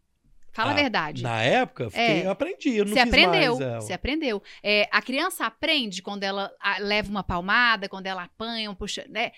Fala 0.52 0.70
Ah, 0.70 0.72
a 0.72 0.76
verdade. 0.76 1.22
Na 1.22 1.42
época, 1.42 1.84
eu 1.84 1.90
fiquei- 1.90 2.04
É. 2.22 2.26
eu 2.26 2.30
aprendi. 2.30 2.76
Eu 2.76 2.84
não 2.84 2.92
Você 2.92 3.00
aprendeu, 3.00 3.58
mais, 3.58 3.60
é, 3.60 3.74
você 3.80 3.92
aprendeu. 3.92 4.42
É, 4.62 4.88
a 4.90 5.00
criança 5.00 5.46
aprende 5.46 6.02
quando 6.02 6.22
ela 6.24 6.50
ah, 6.60 6.78
leva 6.78 7.10
uma 7.10 7.22
palmada, 7.22 7.88
quando 7.88 8.06
ela 8.06 8.24
apanha, 8.24 8.70
um 8.70 8.74
puxa, 8.74 9.04
né? 9.08 9.30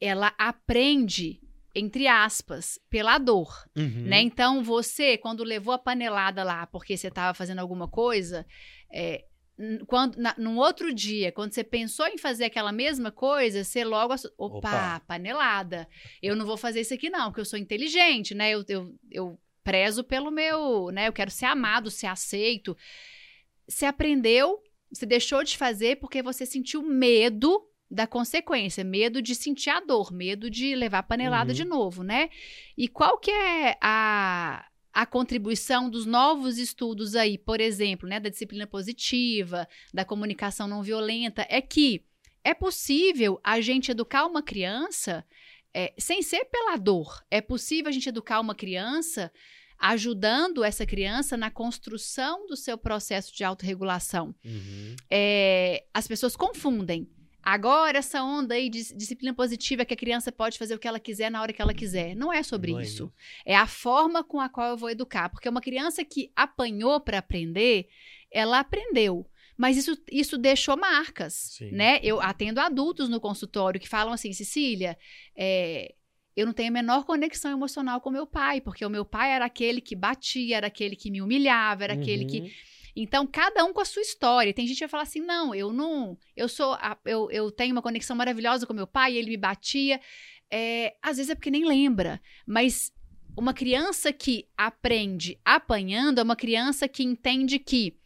Ela 0.00 0.32
aprende, 0.38 1.40
entre 1.74 2.06
aspas, 2.06 2.78
pela 2.88 3.18
dor, 3.18 3.52
Uhum. 3.76 4.04
né? 4.06 4.20
Então, 4.22 4.62
você, 4.62 5.18
quando 5.18 5.42
levou 5.44 5.74
a 5.74 5.78
panelada 5.78 6.44
lá 6.44 6.66
porque 6.66 6.96
você 6.96 7.08
estava 7.08 7.34
fazendo 7.34 7.58
alguma 7.58 7.88
coisa, 7.88 8.46
é, 8.92 9.24
quando, 9.86 10.16
na, 10.16 10.34
num 10.38 10.56
outro 10.56 10.94
dia, 10.94 11.30
quando 11.32 11.52
você 11.52 11.62
pensou 11.62 12.06
em 12.06 12.16
fazer 12.16 12.44
aquela 12.44 12.72
mesma 12.72 13.10
coisa, 13.12 13.62
você 13.62 13.84
logo... 13.84 14.14
Opa, 14.38 14.56
Opa. 14.58 15.02
panelada. 15.06 15.86
Eu 16.22 16.34
não 16.34 16.46
vou 16.46 16.56
fazer 16.56 16.80
isso 16.80 16.94
aqui 16.94 17.10
não, 17.10 17.26
porque 17.26 17.40
eu 17.42 17.44
sou 17.44 17.58
inteligente, 17.58 18.34
né? 18.34 18.52
Eu, 18.52 18.64
eu, 18.68 18.94
eu 19.10 19.38
prezo 19.62 20.02
pelo 20.04 20.30
meu... 20.30 20.90
né? 20.92 21.08
Eu 21.08 21.12
quero 21.12 21.30
ser 21.30 21.46
amado, 21.46 21.90
ser 21.90 22.06
aceito. 22.06 22.76
Você 23.68 23.86
aprendeu, 23.86 24.58
você 24.92 25.06
deixou 25.06 25.44
de 25.44 25.56
fazer 25.56 25.96
porque 25.96 26.22
você 26.22 26.44
sentiu 26.44 26.82
medo 26.82 27.60
da 27.90 28.06
consequência, 28.06 28.84
medo 28.84 29.20
de 29.20 29.34
sentir 29.34 29.70
a 29.70 29.80
dor, 29.80 30.12
medo 30.12 30.48
de 30.48 30.76
levar 30.76 31.02
panelada 31.02 31.50
Uhum. 31.50 31.56
de 31.56 31.64
novo, 31.64 32.02
né? 32.04 32.30
E 32.76 32.86
qual 32.86 33.18
que 33.18 33.30
é 33.32 33.76
a, 33.80 34.64
a 34.92 35.06
contribuição 35.06 35.90
dos 35.90 36.06
novos 36.06 36.56
estudos 36.56 37.16
aí, 37.16 37.36
por 37.36 37.60
exemplo, 37.60 38.08
né, 38.08 38.20
da 38.20 38.28
disciplina 38.28 38.66
positiva, 38.66 39.68
da 39.92 40.04
comunicação 40.04 40.68
não 40.68 40.82
violenta, 40.82 41.44
é 41.48 41.60
que 41.60 42.04
é 42.44 42.54
possível 42.54 43.40
a 43.42 43.60
gente 43.60 43.90
educar 43.90 44.24
uma 44.24 44.42
criança 44.42 45.24
é, 45.74 45.92
sem 45.98 46.22
ser 46.22 46.44
pela 46.46 46.76
dor. 46.76 47.24
É 47.30 47.40
possível 47.40 47.88
a 47.88 47.92
gente 47.92 48.08
educar 48.08 48.40
uma 48.40 48.54
criança 48.54 49.32
ajudando 49.78 50.62
essa 50.62 50.84
criança 50.84 51.36
na 51.38 51.50
construção 51.50 52.46
do 52.46 52.54
seu 52.54 52.76
processo 52.76 53.34
de 53.34 53.42
autorregulação. 53.42 54.34
Uhum. 54.44 54.94
É, 55.10 55.84
as 55.94 56.06
pessoas 56.06 56.36
confundem. 56.36 57.08
Agora, 57.42 57.96
essa 57.96 58.22
onda 58.22 58.54
aí 58.54 58.68
de 58.68 58.94
disciplina 58.94 59.34
positiva 59.34 59.84
que 59.86 59.94
a 59.94 59.96
criança 59.96 60.30
pode 60.30 60.58
fazer 60.58 60.74
o 60.74 60.78
que 60.78 60.86
ela 60.86 61.00
quiser 61.00 61.30
na 61.30 61.40
hora 61.40 61.54
que 61.54 61.62
ela 61.62 61.72
quiser. 61.72 62.14
Não 62.14 62.30
é 62.30 62.42
sobre 62.42 62.72
Não 62.72 62.80
é 62.80 62.82
isso. 62.82 62.92
isso. 62.92 63.12
É 63.46 63.56
a 63.56 63.66
forma 63.66 64.22
com 64.22 64.38
a 64.38 64.50
qual 64.50 64.68
eu 64.68 64.76
vou 64.76 64.90
educar. 64.90 65.30
Porque 65.30 65.48
uma 65.48 65.62
criança 65.62 66.04
que 66.04 66.30
apanhou 66.36 67.00
para 67.00 67.16
aprender, 67.16 67.88
ela 68.30 68.60
aprendeu. 68.60 69.26
Mas 69.60 69.76
isso, 69.76 69.94
isso 70.10 70.38
deixou 70.38 70.74
marcas, 70.76 71.34
Sim. 71.58 71.70
né? 71.72 72.00
Eu 72.02 72.18
atendo 72.20 72.58
adultos 72.60 73.10
no 73.10 73.20
consultório 73.20 73.78
que 73.78 73.86
falam 73.88 74.12
assim, 74.14 74.32
Cecília, 74.32 74.96
é, 75.36 75.94
eu 76.34 76.46
não 76.46 76.54
tenho 76.54 76.70
a 76.70 76.72
menor 76.72 77.04
conexão 77.04 77.50
emocional 77.52 78.00
com 78.00 78.10
meu 78.10 78.26
pai, 78.26 78.62
porque 78.62 78.86
o 78.86 78.88
meu 78.88 79.04
pai 79.04 79.32
era 79.32 79.44
aquele 79.44 79.82
que 79.82 79.94
batia, 79.94 80.56
era 80.56 80.68
aquele 80.68 80.96
que 80.96 81.10
me 81.10 81.20
humilhava, 81.20 81.84
era 81.84 81.92
aquele 81.92 82.24
que 82.24 82.40
Uhum. 82.40 82.50
então, 82.96 83.26
cada 83.26 83.62
um 83.66 83.72
com 83.74 83.82
a 83.82 83.84
sua 83.84 84.00
história. 84.00 84.54
Tem 84.54 84.66
gente 84.66 84.78
que 84.78 84.84
vai 84.84 84.88
falar 84.88 85.02
assim: 85.02 85.20
não, 85.20 85.54
eu 85.54 85.72
não. 85.74 86.16
Eu 86.34 86.48
sou. 86.48 86.72
a- 86.74 86.96
eu, 87.04 87.30
eu 87.30 87.50
tenho 87.50 87.72
uma 87.72 87.82
conexão 87.82 88.16
maravilhosa 88.16 88.66
com 88.66 88.72
meu 88.72 88.86
pai, 88.86 89.14
ele 89.14 89.28
me 89.30 89.36
batia. 89.36 90.00
É, 90.50 90.94
às 91.02 91.18
vezes 91.18 91.28
é 91.30 91.34
porque 91.34 91.50
nem 91.50 91.66
lembra. 91.66 92.18
Mas 92.46 92.90
uma 93.36 93.52
criança 93.52 94.10
que 94.12 94.48
aprende 94.56 95.38
apanhando 95.44 96.18
é 96.18 96.22
uma 96.22 96.34
criança 96.34 96.88
que 96.88 97.02
entende 97.04 97.58
que 97.58 97.99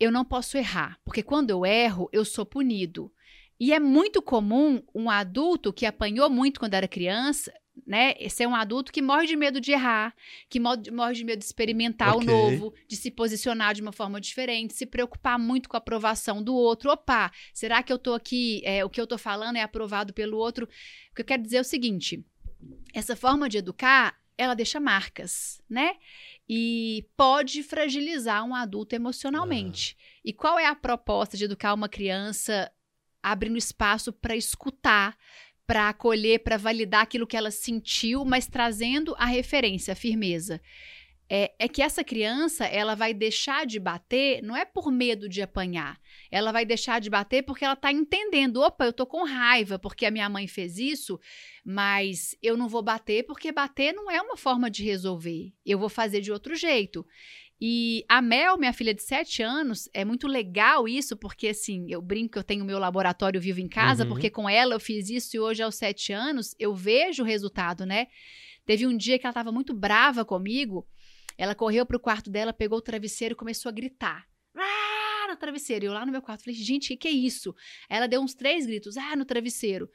eu 0.00 0.10
não 0.10 0.24
posso 0.24 0.56
errar. 0.56 0.98
Porque 1.04 1.22
quando 1.22 1.50
eu 1.50 1.64
erro, 1.64 2.08
eu 2.12 2.24
sou 2.24 2.44
punido. 2.46 3.12
E 3.58 3.72
é 3.74 3.78
muito 3.78 4.22
comum 4.22 4.82
um 4.94 5.10
adulto 5.10 5.72
que 5.72 5.84
apanhou 5.84 6.30
muito 6.30 6.58
quando 6.58 6.72
era 6.72 6.88
criança, 6.88 7.52
né? 7.86 8.14
Ser 8.30 8.46
um 8.46 8.54
adulto 8.54 8.90
que 8.90 9.02
morre 9.02 9.26
de 9.26 9.36
medo 9.36 9.60
de 9.60 9.72
errar, 9.72 10.14
que 10.48 10.58
mo- 10.58 10.82
morre 10.92 11.12
de 11.14 11.24
medo 11.24 11.38
de 11.40 11.44
experimentar 11.44 12.16
Ok. 12.16 12.26
o 12.26 12.26
novo, 12.26 12.74
de 12.88 12.96
se 12.96 13.10
posicionar 13.10 13.74
de 13.74 13.82
uma 13.82 13.92
forma 13.92 14.18
diferente, 14.18 14.72
se 14.72 14.86
preocupar 14.86 15.38
muito 15.38 15.68
com 15.68 15.76
a 15.76 15.78
aprovação 15.78 16.42
do 16.42 16.54
outro. 16.54 16.90
Opa, 16.90 17.30
será 17.52 17.82
que 17.82 17.92
eu 17.92 17.98
tô 17.98 18.14
aqui, 18.14 18.62
é, 18.64 18.82
o 18.84 18.88
que 18.88 19.00
eu 19.00 19.06
tô 19.06 19.18
falando 19.18 19.56
é 19.56 19.62
aprovado 19.62 20.14
pelo 20.14 20.38
outro? 20.38 20.64
O 21.10 21.14
que 21.14 21.20
eu 21.20 21.26
quero 21.26 21.42
dizer 21.42 21.58
é 21.58 21.60
o 21.60 21.64
seguinte: 21.64 22.24
essa 22.94 23.14
forma 23.14 23.48
de 23.48 23.58
educar, 23.58 24.18
ela 24.40 24.54
deixa 24.54 24.80
marcas, 24.80 25.60
né? 25.68 25.96
E 26.48 27.06
pode 27.16 27.62
fragilizar 27.62 28.42
um 28.44 28.54
adulto 28.54 28.94
emocionalmente. 28.94 29.96
E 30.24 30.32
qual 30.32 30.58
é 30.58 30.66
a 30.66 30.74
proposta 30.74 31.36
de 31.36 31.44
educar 31.44 31.74
uma 31.74 31.88
criança 31.88 32.72
abrindo 33.22 33.58
espaço 33.58 34.12
para 34.14 34.34
escutar, 34.34 35.14
para 35.66 35.90
acolher, 35.90 36.42
para 36.42 36.56
validar 36.56 37.02
aquilo 37.02 37.26
que 37.26 37.36
ela 37.36 37.50
sentiu, 37.50 38.24
mas 38.24 38.46
trazendo 38.46 39.14
a 39.18 39.26
referência, 39.26 39.92
a 39.92 39.96
firmeza? 39.96 40.60
É, 41.32 41.52
é 41.60 41.68
que 41.68 41.80
essa 41.80 42.02
criança 42.02 42.64
ela 42.64 42.96
vai 42.96 43.14
deixar 43.14 43.64
de 43.64 43.78
bater 43.78 44.42
não 44.42 44.56
é 44.56 44.64
por 44.64 44.90
medo 44.90 45.28
de 45.28 45.40
apanhar, 45.40 45.96
ela 46.28 46.50
vai 46.50 46.64
deixar 46.66 47.00
de 47.00 47.08
bater 47.08 47.44
porque 47.44 47.64
ela 47.64 47.74
está 47.74 47.92
entendendo. 47.92 48.60
Opa, 48.60 48.84
eu 48.84 48.92
tô 48.92 49.06
com 49.06 49.24
raiva 49.24 49.78
porque 49.78 50.04
a 50.04 50.10
minha 50.10 50.28
mãe 50.28 50.48
fez 50.48 50.76
isso, 50.76 51.20
mas 51.64 52.34
eu 52.42 52.56
não 52.56 52.68
vou 52.68 52.82
bater 52.82 53.24
porque 53.24 53.52
bater 53.52 53.92
não 53.92 54.10
é 54.10 54.20
uma 54.20 54.36
forma 54.36 54.68
de 54.68 54.82
resolver. 54.82 55.52
Eu 55.64 55.78
vou 55.78 55.88
fazer 55.88 56.20
de 56.20 56.32
outro 56.32 56.56
jeito. 56.56 57.06
E 57.62 58.04
a 58.08 58.22
Mel, 58.22 58.56
minha 58.56 58.72
filha 58.72 58.94
de 58.94 59.02
7 59.02 59.42
anos, 59.42 59.86
é 59.92 60.02
muito 60.02 60.26
legal 60.26 60.88
isso, 60.88 61.14
porque 61.14 61.48
assim, 61.48 61.86
eu 61.90 62.00
brinco 62.00 62.32
que 62.32 62.38
eu 62.38 62.42
tenho 62.42 62.64
meu 62.64 62.78
laboratório 62.78 63.38
vivo 63.40 63.60
em 63.60 63.68
casa, 63.68 64.02
Uhum. 64.02 64.08
porque 64.08 64.30
com 64.30 64.48
ela 64.48 64.74
eu 64.74 64.80
fiz 64.80 65.10
isso 65.10 65.36
e 65.36 65.40
hoje, 65.40 65.62
aos 65.62 65.74
7 65.74 66.10
anos, 66.12 66.54
eu 66.58 66.74
vejo 66.74 67.22
o 67.22 67.26
resultado, 67.26 67.84
né? 67.84 68.06
Teve 68.64 68.86
um 68.86 68.96
dia 68.96 69.18
que 69.18 69.26
ela 69.26 69.32
estava 69.32 69.52
muito 69.52 69.74
brava 69.74 70.24
comigo, 70.24 70.86
ela 71.40 71.54
correu 71.54 71.86
pro 71.86 71.98
quarto 71.98 72.28
dela, 72.28 72.52
pegou 72.52 72.76
o 72.76 72.82
travesseiro 72.82 73.32
e 73.32 73.34
começou 73.34 73.70
a 73.70 73.72
gritar. 73.72 74.26
Ah, 74.54 75.26
no 75.26 75.36
travesseiro. 75.38 75.86
E 75.86 75.88
eu 75.88 75.92
lá 75.94 76.04
no 76.04 76.12
meu 76.12 76.20
quarto 76.20 76.44
falei, 76.44 76.54
gente, 76.54 76.84
o 76.84 76.88
que, 76.88 76.96
que 76.98 77.08
é 77.08 77.10
isso? 77.10 77.54
Ela 77.88 78.06
deu 78.06 78.20
uns 78.20 78.34
três 78.34 78.66
gritos, 78.66 78.94
ah, 78.98 79.16
no 79.16 79.24
travesseiro. 79.24 79.88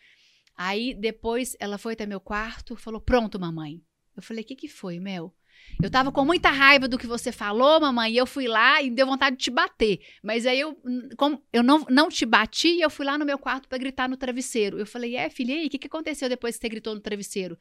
Aí 0.57 0.95
depois 0.95 1.55
ela 1.59 1.77
foi 1.77 1.93
até 1.93 2.07
meu 2.07 2.19
quarto, 2.19 2.75
falou, 2.75 2.99
pronto, 2.99 3.39
mamãe. 3.39 3.79
Eu 4.17 4.23
falei, 4.23 4.43
o 4.43 4.47
que, 4.47 4.55
que 4.55 4.67
foi, 4.67 4.99
Mel? 4.99 5.35
Eu 5.83 5.89
tava 5.91 6.11
com 6.11 6.25
muita 6.25 6.49
raiva 6.49 6.87
do 6.87 6.97
que 6.97 7.05
você 7.05 7.31
falou, 7.31 7.79
mamãe, 7.79 8.13
e 8.13 8.17
eu 8.17 8.25
fui 8.25 8.47
lá 8.47 8.81
e 8.81 8.89
deu 8.89 9.05
vontade 9.05 9.35
de 9.35 9.43
te 9.43 9.51
bater. 9.51 9.99
Mas 10.23 10.47
aí 10.47 10.59
eu, 10.59 10.75
como 11.15 11.43
eu 11.53 11.61
não, 11.61 11.85
não 11.91 12.09
te 12.09 12.25
bati, 12.25 12.79
eu 12.79 12.89
fui 12.89 13.05
lá 13.05 13.19
no 13.19 13.25
meu 13.25 13.37
quarto 13.37 13.69
pra 13.69 13.77
gritar 13.77 14.09
no 14.09 14.17
travesseiro. 14.17 14.79
Eu 14.79 14.87
falei, 14.87 15.15
é, 15.15 15.29
filha, 15.29 15.53
e 15.53 15.59
aí, 15.59 15.67
o 15.67 15.69
que, 15.69 15.77
que 15.77 15.87
aconteceu 15.87 16.27
depois 16.27 16.55
que 16.55 16.61
você 16.61 16.69
gritou 16.69 16.95
no 16.95 17.01
travesseiro? 17.01 17.55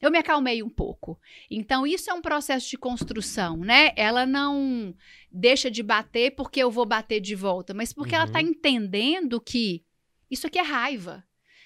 Eu 0.00 0.10
me 0.10 0.18
acalmei 0.18 0.62
um 0.62 0.68
pouco. 0.68 1.18
Então, 1.50 1.86
isso 1.86 2.10
é 2.10 2.12
um 2.12 2.20
processo 2.20 2.68
de 2.68 2.76
construção, 2.76 3.56
né? 3.56 3.92
Ela 3.96 4.26
não 4.26 4.94
deixa 5.32 5.70
de 5.70 5.82
bater 5.82 6.32
porque 6.32 6.60
eu 6.62 6.70
vou 6.70 6.84
bater 6.84 7.20
de 7.20 7.34
volta, 7.34 7.72
mas 7.72 7.92
porque 7.94 8.14
ela 8.14 8.26
Uhum. 8.26 8.32
tá 8.32 8.42
entendendo 8.42 9.40
que 9.40 9.82
isso 10.30 10.46
aqui 10.46 10.58
é 10.58 10.62
raiva. 10.62 11.24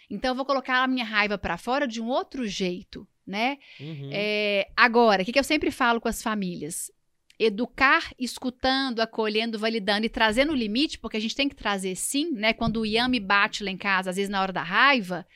Então, 0.09 0.31
eu 0.31 0.35
vou 0.37 0.45
colocar 0.45 0.83
a 0.83 0.87
minha 0.87 1.05
raiva 1.05 1.37
pra 1.39 1.57
fora 1.59 1.87
de 1.89 2.01
um 2.01 2.07
outro 2.09 2.47
jeito, 2.47 3.07
né? 3.27 3.59
Uhum. 3.81 4.11
É, 4.13 4.69
agora, 4.77 5.23
o 5.23 5.25
que, 5.25 5.33
que 5.33 5.39
eu 5.39 5.45
sempre 5.45 5.71
falo 5.73 6.01
com 6.01 6.09
as 6.09 6.23
famílias? 6.23 6.91
Educar, 7.39 8.13
escutando, 8.19 9.01
acolhendo, 9.01 9.59
validando 9.59 10.05
e 10.07 10.11
trazendo 10.11 10.53
o 10.53 10.57
limite, 10.57 10.99
porque 10.99 11.17
a 11.17 11.21
gente 11.21 11.35
tem 11.35 11.49
que 11.49 11.55
trazer 11.57 11.97
sim, 11.97 12.31
né? 12.33 12.53
Quando 12.53 12.81
o 12.81 12.87
Ian 12.87 13.09
me 13.09 13.19
bate 13.19 13.65
lá 13.65 13.71
em 13.71 13.77
casa, 13.77 14.11
às 14.11 14.17
vezes 14.17 14.29
na 14.31 14.43
hora 14.43 14.53
da 14.53 14.63
raiva, 14.63 15.27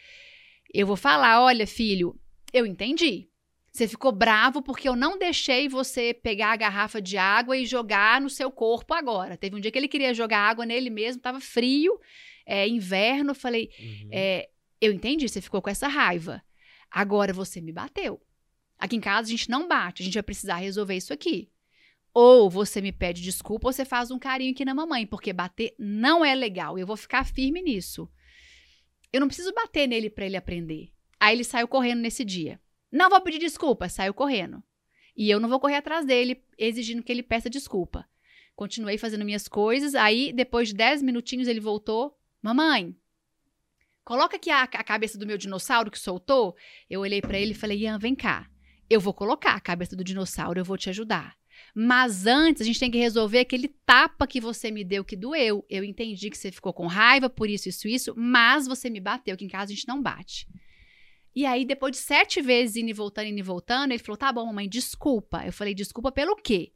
eu 0.72 0.86
vou 0.86 0.96
falar: 0.96 1.40
olha, 1.42 1.66
filho, 1.66 2.14
eu 2.54 2.64
entendi. 2.64 3.28
Você 3.72 3.88
ficou 3.88 4.12
bravo 4.12 4.62
porque 4.62 4.88
eu 4.88 4.94
não 4.94 5.18
deixei 5.18 5.68
você 5.68 6.14
pegar 6.14 6.52
a 6.52 6.56
garrafa 6.56 7.02
de 7.02 7.16
água 7.16 7.56
e 7.56 7.66
jogar 7.66 8.20
no 8.20 8.30
seu 8.30 8.48
corpo 8.52 8.94
agora. 8.94 9.36
Teve 9.36 9.56
um 9.56 9.60
dia 9.60 9.70
que 9.72 9.76
ele 9.76 9.88
queria 9.88 10.14
jogar 10.14 10.38
água 10.38 10.64
nele 10.64 10.88
mesmo, 10.90 11.20
tava 11.20 11.40
frio, 11.40 11.98
é, 12.46 12.68
inverno. 12.68 13.32
eu 13.32 13.34
Falei, 13.34 13.68
Uhum. 13.80 14.10
é, 14.12 14.48
eu 14.80 14.92
entendi, 14.92 15.28
você 15.28 15.40
ficou 15.40 15.60
com 15.60 15.68
essa 15.68 15.88
raiva. 15.88 16.40
Agora 16.88 17.32
você 17.32 17.60
me 17.60 17.72
bateu. 17.72 18.22
Aqui 18.78 18.94
em 18.94 19.00
casa 19.00 19.26
a 19.26 19.30
gente 19.32 19.50
não 19.50 19.66
bate, 19.66 20.02
a 20.02 20.04
gente 20.04 20.14
vai 20.14 20.22
precisar 20.22 20.56
resolver 20.56 20.94
isso 20.96 21.12
aqui. 21.12 21.50
Ou 22.12 22.48
você 22.48 22.80
me 22.80 22.92
pede 22.92 23.20
desculpa 23.22 23.66
ou 23.66 23.72
você 23.72 23.84
faz 23.84 24.12
um 24.12 24.20
carinho 24.20 24.52
aqui 24.52 24.64
na 24.64 24.72
mamãe, 24.72 25.04
porque 25.04 25.32
bater 25.32 25.74
não 25.76 26.24
é 26.24 26.32
legal. 26.32 26.78
Eu 26.78 26.86
vou 26.86 26.96
ficar 26.96 27.24
firme 27.26 27.60
nisso. 27.60 28.08
Eu 29.12 29.20
não 29.20 29.26
preciso 29.26 29.52
bater 29.52 29.88
nele 29.88 30.08
para 30.08 30.26
ele 30.26 30.36
aprender. 30.36 30.93
Aí 31.24 31.36
ele 31.36 31.42
saiu 31.42 31.66
correndo 31.66 32.00
nesse 32.00 32.22
dia. 32.22 32.60
Não 32.92 33.08
vou 33.08 33.18
pedir 33.18 33.38
desculpa, 33.38 33.88
saiu 33.88 34.12
correndo. 34.12 34.62
E 35.16 35.30
eu 35.30 35.40
não 35.40 35.48
vou 35.48 35.58
correr 35.58 35.76
atrás 35.76 36.04
dele 36.04 36.44
exigindo 36.58 37.02
que 37.02 37.10
ele 37.10 37.22
peça 37.22 37.48
desculpa. 37.48 38.06
Continuei 38.54 38.98
fazendo 38.98 39.24
minhas 39.24 39.48
coisas, 39.48 39.94
aí 39.94 40.34
depois 40.34 40.68
de 40.68 40.74
10 40.74 41.00
minutinhos 41.00 41.48
ele 41.48 41.60
voltou. 41.60 42.14
Mamãe, 42.42 42.94
coloca 44.04 44.36
aqui 44.36 44.50
a, 44.50 44.64
a 44.64 44.84
cabeça 44.84 45.16
do 45.16 45.26
meu 45.26 45.38
dinossauro 45.38 45.90
que 45.90 45.98
soltou. 45.98 46.54
Eu 46.90 47.00
olhei 47.00 47.22
pra 47.22 47.38
ele 47.38 47.52
e 47.52 47.54
falei: 47.54 47.78
Ian, 47.78 47.98
vem 47.98 48.14
cá. 48.14 48.46
Eu 48.90 49.00
vou 49.00 49.14
colocar 49.14 49.54
a 49.54 49.60
cabeça 49.60 49.96
do 49.96 50.04
dinossauro, 50.04 50.60
eu 50.60 50.64
vou 50.64 50.76
te 50.76 50.90
ajudar. 50.90 51.38
Mas 51.74 52.26
antes, 52.26 52.60
a 52.60 52.66
gente 52.66 52.78
tem 52.78 52.90
que 52.90 52.98
resolver 52.98 53.38
aquele 53.38 53.68
tapa 53.68 54.26
que 54.26 54.42
você 54.42 54.70
me 54.70 54.84
deu 54.84 55.02
que 55.02 55.16
doeu. 55.16 55.64
Eu 55.70 55.84
entendi 55.84 56.28
que 56.28 56.36
você 56.36 56.52
ficou 56.52 56.74
com 56.74 56.86
raiva 56.86 57.30
por 57.30 57.48
isso, 57.48 57.70
isso, 57.70 57.88
isso, 57.88 58.14
mas 58.14 58.66
você 58.66 58.90
me 58.90 59.00
bateu, 59.00 59.38
que 59.38 59.46
em 59.46 59.48
casa 59.48 59.72
a 59.72 59.74
gente 59.74 59.88
não 59.88 60.02
bate. 60.02 60.46
E 61.34 61.44
aí, 61.44 61.64
depois 61.64 61.92
de 61.92 61.98
sete 61.98 62.40
vezes 62.40 62.76
indo 62.76 62.90
e 62.90 62.92
voltando, 62.92 63.26
indo 63.26 63.38
e 63.38 63.42
voltando, 63.42 63.90
ele 63.92 64.02
falou: 64.02 64.16
tá 64.16 64.32
bom, 64.32 64.46
mamãe, 64.46 64.68
desculpa. 64.68 65.44
Eu 65.44 65.52
falei: 65.52 65.74
desculpa 65.74 66.12
pelo 66.12 66.36
quê? 66.36 66.72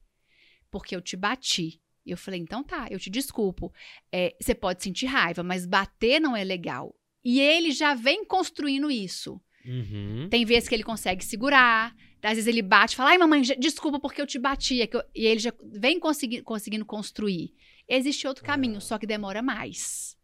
Porque 0.71 0.95
eu 0.97 1.01
te 1.01 1.17
bati. 1.17 1.81
Eu 2.05 2.17
falei: 2.17 2.41
então 2.41 2.63
tá, 2.65 2.87
eu 2.91 2.99
te 2.99 3.09
desculpo. 3.11 3.73
É, 4.11 4.35
você 4.41 4.55
pode 4.55 4.83
sentir 4.83 5.07
raiva, 5.07 5.43
mas 5.43 5.65
bater 5.67 6.21
não 6.21 6.37
é 6.37 6.43
legal. 6.43 6.95
E 7.25 7.41
ele 7.41 7.71
já 7.71 7.95
vem 7.95 8.25
construindo 8.25 8.91
isso. 8.91 9.41
Uhum. 9.65 10.29
Tem 10.31 10.45
vezes 10.45 10.69
que 10.69 10.75
ele 10.75 10.83
consegue 10.85 11.23
segurar, 11.25 11.95
às 12.23 12.31
vezes 12.31 12.47
ele 12.47 12.63
bate 12.63 12.95
e 12.95 12.97
fala, 12.97 13.11
ai 13.11 13.19
mamãe, 13.19 13.43
desculpa 13.43 14.01
porque 14.01 14.21
eu 14.21 14.27
te 14.27 14.39
bati. 14.39 14.81
É 14.81 14.89
eu- 14.91 15.05
E 15.15 15.27
ele 15.27 15.39
já 15.41 15.53
vem 15.63 16.01
consegui- 16.01 16.43
conseguindo 16.43 16.85
construir. 16.87 17.55
Existe 17.87 18.27
outro 18.27 18.45
caminho, 18.45 18.81
só 18.81 18.99
que 18.99 19.07
demora 19.07 19.43
mais. 19.43 20.17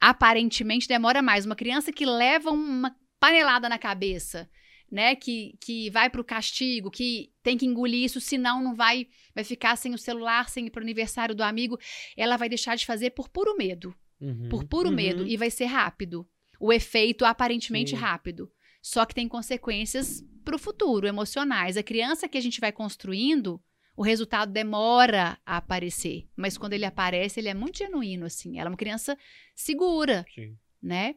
Aparentemente 0.00 0.88
demora 0.88 1.20
mais. 1.22 1.44
Uma 1.46 1.56
criança 1.56 1.92
que 1.92 2.06
leva 2.06 2.50
uma 2.50 2.94
panelada 3.20 3.68
na 3.68 3.78
cabeça, 3.78 4.50
né? 4.90 5.14
Que, 5.14 5.56
que 5.60 5.90
vai 5.90 6.10
pro 6.10 6.24
castigo, 6.24 6.90
que 6.90 7.30
tem 7.42 7.56
que 7.56 7.66
engolir 7.66 8.04
isso, 8.04 8.20
senão 8.20 8.60
não 8.62 8.74
vai, 8.74 9.06
vai 9.34 9.44
ficar 9.44 9.76
sem 9.76 9.94
o 9.94 9.98
celular, 9.98 10.48
sem 10.48 10.66
ir 10.66 10.70
pro 10.70 10.82
aniversário 10.82 11.34
do 11.34 11.42
amigo, 11.44 11.78
ela 12.16 12.36
vai 12.36 12.48
deixar 12.48 12.74
de 12.76 12.84
fazer 12.86 13.10
por 13.10 13.28
puro 13.28 13.56
medo 13.56 13.94
Uhum. 14.20 14.48
por 14.50 14.64
puro 14.64 14.88
Uhum. 14.90 14.94
medo 14.94 15.26
e 15.26 15.36
vai 15.36 15.50
ser 15.50 15.64
rápido. 15.66 16.28
O 16.58 16.70
efeito 16.72 17.24
aparentemente 17.24 17.90
Sim. 17.90 17.96
rápido. 17.96 18.50
Só 18.82 19.06
que 19.06 19.14
tem 19.14 19.26
consequências 19.26 20.22
para 20.44 20.56
o 20.56 20.58
futuro, 20.58 21.06
emocionais. 21.06 21.76
A 21.78 21.82
criança 21.82 22.28
que 22.28 22.36
a 22.36 22.40
gente 22.40 22.60
vai 22.60 22.70
construindo, 22.70 23.62
o 23.96 24.02
resultado 24.02 24.52
demora 24.52 25.38
a 25.46 25.56
aparecer. 25.56 26.28
Mas 26.36 26.58
quando 26.58 26.74
ele 26.74 26.84
aparece, 26.84 27.40
ele 27.40 27.48
é 27.48 27.54
muito 27.54 27.78
genuíno, 27.78 28.26
assim. 28.26 28.58
Ela 28.58 28.68
é 28.68 28.72
uma 28.72 28.76
criança 28.76 29.16
segura, 29.54 30.24
Sim. 30.34 30.56
né? 30.82 31.14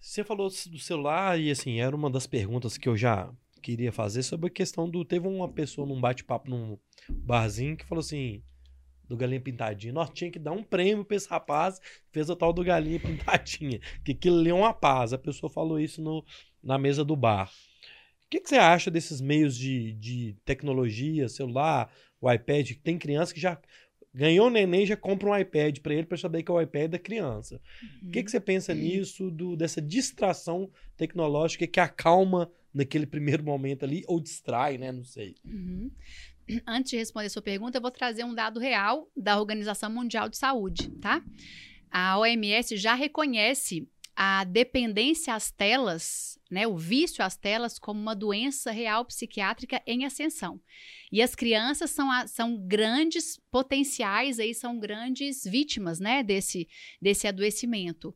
Você 0.00 0.22
falou 0.22 0.48
do 0.48 0.78
celular 0.78 1.38
e 1.38 1.50
assim, 1.50 1.80
era 1.80 1.94
uma 1.94 2.08
das 2.08 2.26
perguntas 2.26 2.78
que 2.78 2.88
eu 2.88 2.96
já 2.96 3.30
queria 3.62 3.92
fazer 3.92 4.22
sobre 4.22 4.46
a 4.46 4.50
questão 4.50 4.88
do. 4.88 5.04
Teve 5.04 5.26
uma 5.26 5.48
pessoa 5.48 5.86
num 5.86 6.00
bate-papo 6.00 6.48
num 6.48 6.78
barzinho 7.08 7.76
que 7.76 7.84
falou 7.84 8.00
assim. 8.00 8.42
Do 9.08 9.16
Galinha 9.16 9.40
Pintadinha. 9.40 9.90
Nós 9.90 10.10
tinha 10.10 10.30
que 10.30 10.38
dar 10.38 10.52
um 10.52 10.62
prêmio 10.62 11.02
pra 11.02 11.16
esse 11.16 11.26
rapaz 11.26 11.78
que 11.78 12.12
fez 12.12 12.28
o 12.28 12.36
tal 12.36 12.52
do 12.52 12.62
Galinha 12.62 13.00
Pintadinha. 13.00 13.80
Que 14.04 14.28
ali 14.28 14.50
é 14.50 14.54
uma 14.54 14.74
paz. 14.74 15.14
A 15.14 15.18
pessoa 15.18 15.48
falou 15.48 15.80
isso 15.80 16.02
no, 16.02 16.22
na 16.62 16.76
mesa 16.76 17.02
do 17.02 17.16
bar. 17.16 17.50
O 18.26 18.28
que, 18.28 18.40
que 18.40 18.50
você 18.50 18.56
acha 18.56 18.90
desses 18.90 19.22
meios 19.22 19.56
de, 19.56 19.94
de 19.94 20.36
tecnologia, 20.44 21.26
celular, 21.26 21.90
o 22.20 22.30
iPad? 22.30 22.72
Tem 22.84 22.98
criança 22.98 23.32
que 23.32 23.40
já 23.40 23.58
ganhou 24.14 24.46
o 24.46 24.50
neném 24.50 24.86
já 24.86 24.96
compra 24.96 25.30
um 25.30 25.36
iPad 25.36 25.78
pra 25.78 25.94
ele 25.94 26.06
pra 26.06 26.18
saber 26.18 26.42
que 26.42 26.50
é 26.50 26.54
o 26.54 26.60
iPad 26.60 26.90
da 26.90 26.98
criança. 26.98 27.60
O 28.02 28.10
que, 28.10 28.22
que 28.22 28.30
você 28.30 28.40
pensa 28.40 28.74
nisso, 28.74 29.30
do, 29.30 29.56
dessa 29.56 29.80
distração 29.80 30.70
tecnológica 30.96 31.66
que 31.66 31.80
acalma 31.80 32.50
naquele 32.72 33.06
primeiro 33.06 33.42
momento 33.42 33.84
ali, 33.84 34.04
ou 34.06 34.20
distrai, 34.20 34.78
né? 34.78 34.92
Não 34.92 35.04
sei. 35.04 35.34
Uhum. 35.44 35.90
Antes 36.66 36.90
de 36.90 36.96
responder 36.96 37.26
a 37.26 37.30
sua 37.30 37.42
pergunta, 37.42 37.78
eu 37.78 37.82
vou 37.82 37.90
trazer 37.90 38.24
um 38.24 38.34
dado 38.34 38.58
real 38.58 39.10
da 39.16 39.38
Organização 39.38 39.90
Mundial 39.90 40.28
de 40.28 40.36
Saúde, 40.36 40.90
tá? 41.00 41.22
A 41.90 42.18
OMS 42.18 42.76
já 42.76 42.94
reconhece 42.94 43.88
a 44.20 44.42
dependência 44.42 45.32
às 45.32 45.52
telas, 45.52 46.36
né, 46.50 46.66
o 46.66 46.76
vício 46.76 47.24
às 47.24 47.36
telas, 47.36 47.78
como 47.78 48.00
uma 48.00 48.16
doença 48.16 48.72
real 48.72 49.04
psiquiátrica 49.04 49.80
em 49.86 50.04
ascensão. 50.04 50.60
E 51.12 51.22
as 51.22 51.36
crianças 51.36 51.92
são, 51.92 52.10
a- 52.10 52.26
são 52.26 52.56
grandes 52.66 53.40
potenciais, 53.48 54.40
aí 54.40 54.52
são 54.52 54.76
grandes 54.76 55.44
vítimas, 55.44 56.00
né, 56.00 56.24
desse, 56.24 56.68
desse 57.00 57.28
adoecimento. 57.28 58.12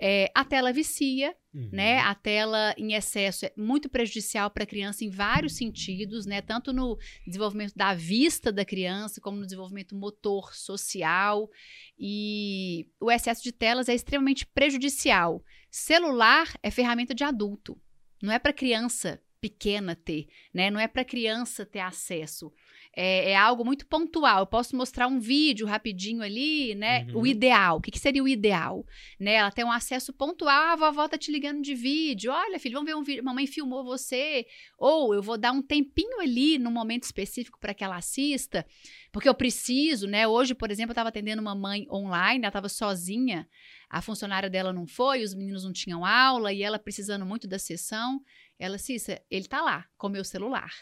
É, 0.00 0.30
a 0.34 0.44
tela 0.44 0.72
vicia, 0.72 1.34
Uhum. 1.54 1.70
né? 1.72 1.98
A 1.98 2.14
tela 2.14 2.74
em 2.78 2.92
excesso 2.92 3.46
é 3.46 3.52
muito 3.56 3.88
prejudicial 3.88 4.50
para 4.50 4.62
a 4.62 4.66
criança 4.66 5.04
em 5.04 5.10
vários 5.10 5.56
sentidos, 5.56 6.24
né? 6.24 6.40
Tanto 6.40 6.72
no 6.72 6.96
desenvolvimento 7.26 7.74
da 7.74 7.94
vista 7.94 8.52
da 8.52 8.64
criança, 8.64 9.20
como 9.20 9.38
no 9.38 9.44
desenvolvimento 9.44 9.96
motor, 9.96 10.54
social. 10.54 11.50
E 11.98 12.88
o 13.00 13.10
excesso 13.10 13.42
de 13.42 13.50
telas 13.50 13.88
é 13.88 13.94
extremamente 13.94 14.46
prejudicial. 14.46 15.42
Celular 15.70 16.46
é 16.62 16.70
ferramenta 16.70 17.14
de 17.14 17.24
adulto, 17.24 17.80
não 18.22 18.32
é 18.32 18.38
para 18.38 18.52
criança 18.52 19.20
pequena 19.40 19.94
ter, 19.94 20.26
né? 20.52 20.70
Não 20.70 20.80
é 20.80 20.86
para 20.88 21.04
criança 21.04 21.64
ter 21.64 21.80
acesso. 21.80 22.52
É, 22.94 23.30
é 23.30 23.36
algo 23.36 23.64
muito 23.64 23.86
pontual. 23.86 24.40
Eu 24.40 24.46
posso 24.46 24.76
mostrar 24.76 25.06
um 25.06 25.20
vídeo 25.20 25.66
rapidinho 25.66 26.22
ali, 26.22 26.74
né? 26.74 27.04
Uhum. 27.04 27.20
O 27.20 27.26
ideal. 27.26 27.78
O 27.78 27.80
que, 27.80 27.90
que 27.90 27.98
seria 27.98 28.22
o 28.22 28.28
ideal? 28.28 28.84
Né? 29.18 29.34
Ela 29.34 29.50
tem 29.50 29.64
um 29.64 29.72
acesso 29.72 30.12
pontual. 30.12 30.48
Ah, 30.48 30.72
a 30.72 30.76
vovó 30.76 31.06
tá 31.06 31.16
te 31.16 31.30
ligando 31.30 31.62
de 31.62 31.74
vídeo. 31.74 32.32
Olha, 32.32 32.58
filho, 32.58 32.74
vamos 32.74 32.90
ver 32.90 32.96
um 32.96 33.02
vídeo. 33.02 33.24
Mamãe 33.24 33.46
filmou 33.46 33.84
você. 33.84 34.46
Ou 34.76 35.14
eu 35.14 35.22
vou 35.22 35.38
dar 35.38 35.52
um 35.52 35.62
tempinho 35.62 36.20
ali 36.20 36.58
num 36.58 36.70
momento 36.70 37.04
específico 37.04 37.58
para 37.58 37.74
que 37.74 37.84
ela 37.84 37.96
assista, 37.96 38.66
porque 39.12 39.28
eu 39.28 39.34
preciso, 39.34 40.06
né? 40.06 40.26
Hoje, 40.26 40.54
por 40.54 40.70
exemplo, 40.70 40.90
eu 40.90 40.94
estava 40.94 41.08
atendendo 41.08 41.42
uma 41.42 41.54
mãe 41.54 41.86
online, 41.90 42.40
ela 42.40 42.48
estava 42.48 42.68
sozinha. 42.68 43.48
A 43.88 44.02
funcionária 44.02 44.50
dela 44.50 44.72
não 44.72 44.86
foi, 44.86 45.22
os 45.22 45.34
meninos 45.34 45.64
não 45.64 45.72
tinham 45.72 46.04
aula 46.04 46.52
e 46.52 46.62
ela 46.62 46.78
precisando 46.78 47.24
muito 47.24 47.46
da 47.48 47.58
sessão. 47.58 48.20
Ela, 48.58 48.76
Cissa, 48.76 49.22
ele 49.30 49.46
tá 49.46 49.62
lá 49.62 49.86
com 49.96 50.08
o 50.08 50.10
meu 50.10 50.24
celular. 50.24 50.72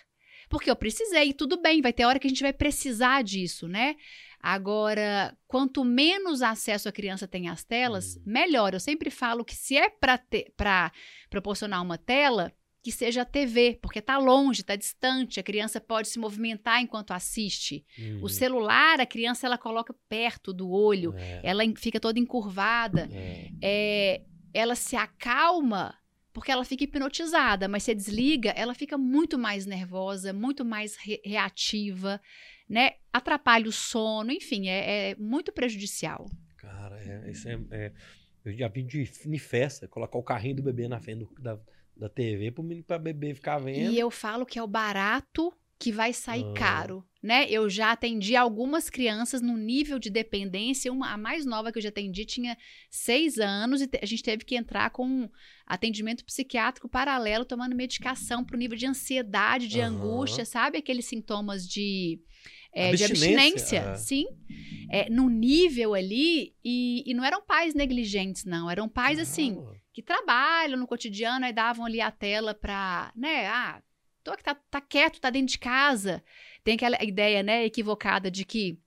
Porque 0.49 0.71
eu 0.71 0.77
precisei, 0.77 1.31
e 1.31 1.35
tudo 1.35 1.61
bem, 1.61 1.83
vai 1.83 1.93
ter 1.93 2.05
hora 2.05 2.19
que 2.19 2.27
a 2.27 2.31
gente 2.31 2.43
vai 2.43 2.53
precisar 2.53 3.23
disso, 3.23 3.67
né? 3.67 3.97
Agora, 4.41 5.37
quanto 5.49 5.85
menos 5.85 6.41
acesso 6.41 6.89
a 6.89 6.93
criança 6.93 7.27
tem 7.27 7.49
às 7.49 7.65
telas, 7.65 8.17
Hum. 8.17 8.23
melhor. 8.27 8.73
Eu 8.75 8.81
sempre 8.81 9.11
falo 9.11 9.45
que 9.45 9.57
se 9.57 9.77
é 9.77 9.89
para 9.91 10.93
proporcionar 11.29 11.83
uma 11.83 11.99
tela, 11.99 12.53
que 12.83 12.93
seja 12.93 13.23
a 13.23 13.25
TV, 13.25 13.77
porque 13.83 14.01
tá 14.01 14.17
longe, 14.17 14.63
tá 14.63 14.77
distante, 14.77 15.41
a 15.41 15.43
criança 15.43 15.81
pode 15.81 16.07
se 16.07 16.21
movimentar 16.21 16.81
enquanto 16.81 17.11
assiste. 17.11 17.85
Uhum. 17.99 18.21
O 18.23 18.29
celular, 18.29 19.01
a 19.01 19.07
criança 19.07 19.49
ela 19.49 19.59
coloca 19.59 19.93
perto 20.09 20.53
do 20.53 20.71
olho, 20.71 21.13
É, 21.17 21.41
ela 21.43 21.65
fica 21.77 21.99
toda 21.99 22.21
encurvada, 22.21 23.09
é. 23.13 23.51
é, 23.61 24.23
ela 24.55 24.77
se 24.77 24.95
acalma 24.95 25.93
porque 26.37 26.53
ela 26.53 26.67
fica 26.67 26.85
hipnotizada, 26.85 27.67
mas 27.67 27.83
se 27.85 27.95
desliga, 27.95 28.51
ela 28.51 28.75
fica 28.75 28.99
muito 28.99 29.39
mais 29.39 29.65
nervosa, 29.65 30.35
muito 30.35 30.67
mais 30.67 30.95
re- 30.97 31.19
reativa, 31.25 32.21
né? 32.69 32.97
Atrapalha 33.11 33.67
o 33.67 33.73
sono, 33.73 34.31
enfim, 34.31 34.69
é, 34.69 35.13
é 35.13 35.15
muito 35.17 35.51
prejudicial. 35.51 36.27
Cara, 36.59 37.01
é, 37.01 37.31
isso 37.31 37.49
é, 37.49 37.59
é- 37.71 37.93
Eu 38.45 38.53
já 38.53 38.69
vi 38.69 38.83
de 38.83 39.11
em 39.25 39.39
festa, 39.39 39.89
colocar 39.89 40.19
o 40.19 40.23
carrinho 40.23 40.57
do 40.57 40.63
bebê 40.63 40.87
na 40.89 41.01
frente 41.01 41.21
do- 41.21 41.35
da, 41.41 41.59
da 41.97 42.09
TV 42.11 42.53
pro 42.53 42.63
menino 42.63 42.85
pra 42.85 42.99
bebê 42.99 43.35
ficar 43.35 43.57
vendo. 43.59 43.91
E 43.91 43.99
eu 43.99 44.11
falo 44.11 44.45
que 44.45 44.59
é 44.59 44.63
o 44.63 44.67
barato 44.69 45.51
que 45.79 45.93
vai 45.93 46.13
sair 46.13 46.45
Ah. 46.45 46.55
caro, 46.55 47.05
né? 47.23 47.47
Eu 47.51 47.69
já 47.69 47.93
atendi 47.93 48.35
algumas 48.35 48.89
crianças 48.89 49.43
no 49.43 49.57
nível 49.57 49.99
de 49.99 50.09
dependência. 50.09 50.91
Uma, 50.93 51.13
a 51.13 51.19
mais 51.19 51.45
nova 51.45 51.71
que 51.71 51.79
eu 51.79 51.83
já 51.83 51.91
atendi 51.91 52.25
tinha 52.25 52.57
seis 52.91 53.39
anos 53.39 53.83
e 53.83 53.89
a 54.01 54.07
gente 54.07 54.23
teve 54.23 54.45
que 54.45 54.57
entrar 54.57 54.89
com 54.91 55.07
um 55.07 55.29
atendimento 55.67 56.25
psiquiátrico 56.25 56.89
paralelo, 56.89 57.45
tomando 57.45 57.75
medicação 57.77 58.43
para 58.45 58.57
o 58.57 58.59
nível 58.59 58.77
de 58.79 58.87
ansiedade, 58.87 59.69
de 59.69 59.81
Aham. 59.81 59.97
angústia, 59.97 60.45
sabe? 60.45 60.79
Aqueles 60.79 61.05
sintomas 61.07 61.67
de, 61.69 62.21
é, 62.73 62.93
de 62.95 63.05
Abstinência, 63.05 63.37
abstinência, 63.43 63.79
é. 63.79 63.95
sim. 63.97 64.25
É, 64.89 65.11
no 65.11 65.29
nível 65.29 65.95
ali, 65.95 66.55
e, 66.65 67.03
e 67.05 67.13
não 67.13 67.25
eram 67.25 67.45
pais 67.45 67.75
negligentes, 67.75 68.45
não. 68.45 68.71
Eram 68.71 68.89
pais, 68.89 69.19
assim, 69.19 69.57
Caramba. 69.57 69.77
que 69.93 70.01
trabalham 70.03 70.79
no 70.79 70.87
cotidiano 70.87 71.45
e 71.45 71.53
davam 71.53 71.85
ali 71.85 72.01
a 72.01 72.11
tela 72.11 72.55
pra, 72.55 73.13
né, 73.17 73.47
ah, 73.49 73.83
tô 74.27 74.33
aqui, 74.33 74.43
tá, 74.43 74.55
tá 74.55 74.81
quieto, 74.81 75.21
tá 75.21 75.31
dentro 75.31 75.53
de 75.53 75.59
casa. 75.59 76.23
Tem 76.65 76.75
aquela 76.75 77.03
ideia, 77.03 77.43
né, 77.43 77.65
equivocada 77.65 78.29
de 78.29 78.45
que 78.45 78.79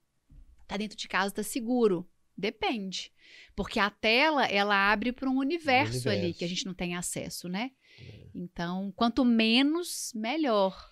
tá 0.68 0.76
dentro 0.76 0.98
de 0.98 1.08
casa, 1.08 1.34
tá 1.34 1.42
seguro. 1.42 2.08
Depende. 2.38 3.12
Porque 3.56 3.80
a 3.80 3.90
tela, 3.90 4.46
ela 4.46 4.92
abre 4.92 5.12
para 5.12 5.30
um 5.30 5.38
universo, 5.38 6.10
ali 6.10 6.18
universo. 6.18 6.40
que 6.40 6.46
a 6.46 6.48
gente 6.48 6.66
não 6.66 6.74
tem 6.74 6.96
acesso, 6.96 7.48
né? 7.48 7.72
É. 8.00 8.28
Então, 8.36 8.94
quanto 8.96 9.24
menos, 9.24 10.12
melhor. 10.14 10.90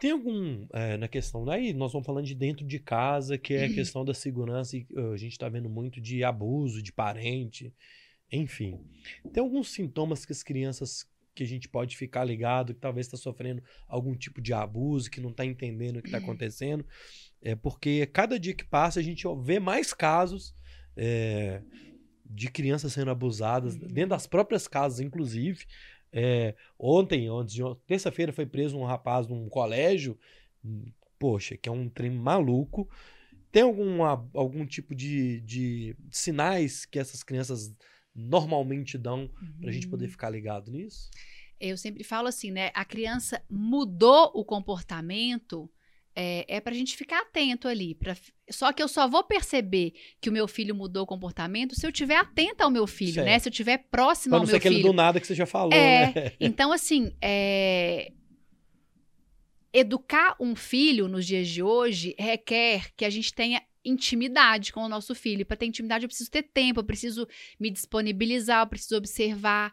Tem 0.00 0.10
algum, 0.10 0.66
é, 0.72 0.96
na 0.96 1.08
questão, 1.08 1.44
daí 1.44 1.72
nós 1.72 1.92
vamos 1.92 2.06
falando 2.06 2.26
de 2.26 2.34
dentro 2.34 2.66
de 2.66 2.78
casa, 2.78 3.38
que 3.38 3.54
é 3.54 3.64
a 3.66 3.72
questão 3.72 4.04
da 4.04 4.12
segurança, 4.12 4.76
e 4.76 4.86
uh, 4.92 5.12
a 5.12 5.16
gente 5.16 5.38
tá 5.38 5.48
vendo 5.48 5.70
muito 5.70 6.00
de 6.00 6.24
abuso 6.24 6.82
de 6.82 6.92
parente, 6.92 7.72
enfim. 8.30 8.80
Tem 9.32 9.40
alguns 9.40 9.68
sintomas 9.68 10.26
que 10.26 10.32
as 10.32 10.42
crianças 10.42 11.08
que 11.34 11.42
a 11.42 11.46
gente 11.46 11.68
pode 11.68 11.96
ficar 11.96 12.24
ligado, 12.24 12.74
que 12.74 12.80
talvez 12.80 13.06
está 13.06 13.16
sofrendo 13.16 13.62
algum 13.88 14.14
tipo 14.14 14.40
de 14.40 14.52
abuso, 14.52 15.10
que 15.10 15.20
não 15.20 15.30
está 15.30 15.44
entendendo 15.44 15.96
o 15.98 16.02
que 16.02 16.08
está 16.08 16.18
acontecendo, 16.18 16.86
é 17.42 17.54
porque 17.54 18.06
cada 18.06 18.38
dia 18.38 18.54
que 18.54 18.64
passa 18.64 19.00
a 19.00 19.02
gente 19.02 19.24
vê 19.42 19.58
mais 19.58 19.92
casos 19.92 20.54
é, 20.96 21.60
de 22.24 22.50
crianças 22.50 22.92
sendo 22.92 23.10
abusadas 23.10 23.76
dentro 23.76 24.10
das 24.10 24.26
próprias 24.26 24.66
casas, 24.66 25.00
inclusive. 25.00 25.66
É, 26.12 26.54
ontem, 26.78 27.28
antes 27.28 27.52
de 27.52 27.62
terça-feira, 27.86 28.32
foi 28.32 28.46
preso 28.46 28.78
um 28.78 28.84
rapaz 28.84 29.26
num 29.26 29.48
colégio, 29.48 30.18
hum, 30.64 30.84
poxa, 31.18 31.56
que 31.56 31.68
é 31.68 31.72
um 31.72 31.88
trem 31.88 32.10
maluco. 32.10 32.88
Tem 33.50 33.62
alguma, 33.62 34.28
algum 34.32 34.64
tipo 34.64 34.94
de, 34.94 35.40
de 35.40 35.96
sinais 36.10 36.84
que 36.84 36.98
essas 36.98 37.22
crianças 37.22 37.74
normalmente 38.14 38.96
dão 38.96 39.30
pra 39.60 39.72
gente 39.72 39.88
poder 39.88 40.08
ficar 40.08 40.30
ligado 40.30 40.70
nisso? 40.70 41.10
Eu 41.60 41.76
sempre 41.76 42.04
falo 42.04 42.28
assim, 42.28 42.50
né? 42.50 42.70
A 42.74 42.84
criança 42.84 43.42
mudou 43.48 44.30
o 44.34 44.44
comportamento, 44.44 45.70
é, 46.14 46.44
é 46.56 46.60
pra 46.60 46.74
gente 46.74 46.96
ficar 46.96 47.22
atento 47.22 47.66
ali. 47.68 47.94
Pra, 47.94 48.16
só 48.50 48.72
que 48.72 48.82
eu 48.82 48.88
só 48.88 49.08
vou 49.08 49.24
perceber 49.24 49.92
que 50.20 50.28
o 50.28 50.32
meu 50.32 50.46
filho 50.46 50.74
mudou 50.74 51.04
o 51.04 51.06
comportamento 51.06 51.74
se 51.74 51.86
eu 51.86 51.90
estiver 51.90 52.16
atenta 52.16 52.64
ao 52.64 52.70
meu 52.70 52.86
filho, 52.86 53.22
né? 53.24 53.30
Certo. 53.32 53.42
Se 53.44 53.48
eu 53.48 53.52
estiver 53.52 53.78
próximo 53.90 54.30
Pra 54.32 54.38
ao 54.38 54.40
não 54.42 54.46
ser 54.46 54.52
meu 54.52 54.58
aquele 54.58 54.74
filho. 54.76 54.88
do 54.88 54.92
nada 54.92 55.20
que 55.20 55.26
você 55.26 55.34
já 55.34 55.46
falou, 55.46 55.72
É. 55.72 56.12
né? 56.14 56.32
Então, 56.40 56.72
assim, 56.72 57.16
é, 57.22 58.12
educar 59.72 60.36
um 60.40 60.54
filho 60.54 61.08
nos 61.08 61.26
dias 61.26 61.48
de 61.48 61.62
hoje 61.62 62.14
requer 62.18 62.92
que 62.96 63.04
a 63.04 63.10
gente 63.10 63.32
tenha 63.34 63.62
intimidade 63.84 64.72
com 64.72 64.80
o 64.80 64.88
nosso 64.88 65.14
filho. 65.14 65.44
Para 65.44 65.56
ter 65.56 65.66
intimidade, 65.66 66.04
eu 66.04 66.08
preciso 66.08 66.30
ter 66.30 66.42
tempo, 66.42 66.80
eu 66.80 66.84
preciso 66.84 67.28
me 67.58 67.70
disponibilizar, 67.70 68.62
eu 68.62 68.68
preciso 68.68 68.96
observar. 68.96 69.72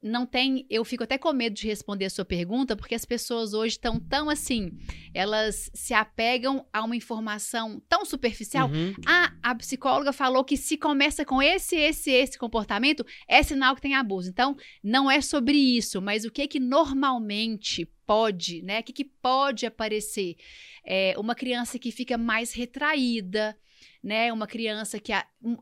Não 0.00 0.24
tem, 0.24 0.64
eu 0.70 0.84
fico 0.84 1.02
até 1.02 1.18
com 1.18 1.32
medo 1.32 1.54
de 1.54 1.66
responder 1.66 2.04
a 2.04 2.10
sua 2.10 2.24
pergunta, 2.24 2.76
porque 2.76 2.94
as 2.94 3.04
pessoas 3.04 3.52
hoje 3.52 3.74
estão 3.74 3.98
tão 3.98 4.30
assim, 4.30 4.70
elas 5.12 5.68
se 5.74 5.92
apegam 5.92 6.64
a 6.72 6.84
uma 6.84 6.94
informação 6.94 7.82
tão 7.88 8.04
superficial. 8.04 8.68
Uhum. 8.68 8.94
Ah, 9.04 9.32
a 9.42 9.54
psicóloga 9.56 10.12
falou 10.12 10.44
que 10.44 10.56
se 10.56 10.76
começa 10.76 11.24
com 11.24 11.42
esse, 11.42 11.74
esse, 11.74 12.12
esse 12.12 12.38
comportamento, 12.38 13.04
é 13.26 13.42
sinal 13.42 13.74
que 13.74 13.82
tem 13.82 13.96
abuso. 13.96 14.30
Então, 14.30 14.56
não 14.84 15.10
é 15.10 15.20
sobre 15.20 15.56
isso, 15.56 16.00
mas 16.00 16.24
o 16.24 16.30
que 16.30 16.46
que 16.46 16.60
normalmente 16.60 17.84
pode, 18.06 18.62
né? 18.62 18.80
O 18.80 18.82
que, 18.84 18.92
que 18.92 19.04
pode 19.04 19.66
aparecer? 19.66 20.36
É 20.84 21.14
uma 21.18 21.34
criança 21.34 21.78
que 21.78 21.90
fica 21.90 22.16
mais 22.16 22.52
retraída, 22.52 23.58
né? 24.02 24.32
Uma 24.32 24.46
criança 24.46 24.98
que. 24.98 25.12
A, 25.12 25.26
um, 25.42 25.58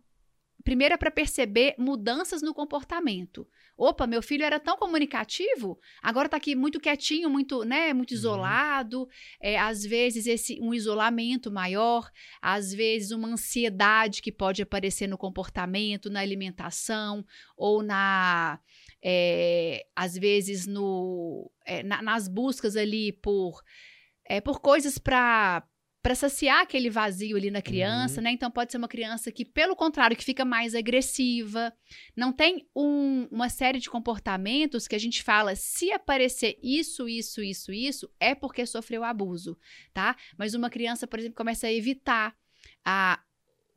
primeiro 0.63 0.95
é 0.95 0.97
para 0.97 1.11
perceber 1.11 1.75
mudanças 1.79 2.43
no 2.43 2.53
comportamento. 2.53 3.49
Opa, 3.77 4.07
meu 4.07 4.23
filho 4.23 4.43
era 4.45 4.59
tão 4.59 4.77
comunicativo, 4.79 5.79
agora 6.03 6.29
tá 6.31 6.37
aqui 6.39 6.55
muito 6.55 6.81
quietinho, 6.81 7.29
muito, 7.29 7.63
né, 7.63 7.93
muito 7.93 8.13
Uhum. 8.13 8.17
isolado. 8.17 9.09
É, 9.41 9.59
às 9.59 9.85
vezes 9.85 10.27
esse 10.27 10.59
um 10.63 10.73
isolamento 10.73 11.51
maior, 11.53 12.11
às 12.41 12.73
vezes 12.73 13.11
uma 13.11 13.29
ansiedade 13.29 14.23
que 14.23 14.33
pode 14.33 14.63
aparecer 14.63 15.07
no 15.07 15.19
comportamento, 15.19 16.09
na 16.09 16.21
alimentação 16.21 17.25
ou 17.57 17.83
na 17.83 18.59
é, 19.05 19.87
às 19.95 20.15
vezes 20.17 20.67
no 20.67 21.51
é, 21.67 21.83
na- 21.83 22.01
nas 22.03 22.29
buscas 22.29 22.77
ali 22.77 23.13
por 23.13 23.63
é, 24.25 24.41
por 24.41 24.61
coisas 24.61 24.97
para 24.99 25.63
para 26.07 26.15
saciar 26.15 26.61
aquele 26.63 26.89
vazio 26.89 27.37
ali 27.37 27.51
na 27.51 27.61
criança, 27.61 28.19
Uhum. 28.19 28.23
né? 28.23 28.31
Então 28.31 28.49
pode 28.49 28.71
ser 28.71 28.79
uma 28.79 28.87
criança 28.87 29.33
que, 29.33 29.45
pelo 29.45 29.75
contrário, 29.75 30.17
que 30.17 30.23
fica 30.23 30.45
mais 30.45 30.73
agressiva. 30.73 31.73
Não 32.15 32.33
tem 32.33 32.65
um- 32.77 33.27
uma 33.29 33.49
série 33.49 33.81
de 33.81 33.91
comportamentos 33.91 34.87
que 34.87 34.95
a 34.95 35.01
gente 35.01 35.21
fala, 35.25 35.57
se 35.57 35.91
aparecer 35.91 36.61
isso, 36.63 37.09
isso, 37.09 37.43
isso, 37.43 37.73
isso, 37.73 38.09
é 38.21 38.37
porque 38.37 38.65
sofreu 38.67 39.03
abuso, 39.03 39.59
tá? 39.93 40.15
Mas 40.39 40.55
uma 40.55 40.71
criança, 40.71 41.09
por 41.09 41.19
exemplo, 41.19 41.35
começa 41.37 41.67
a 41.67 41.73
evitar 41.73 42.37
a, 42.85 43.21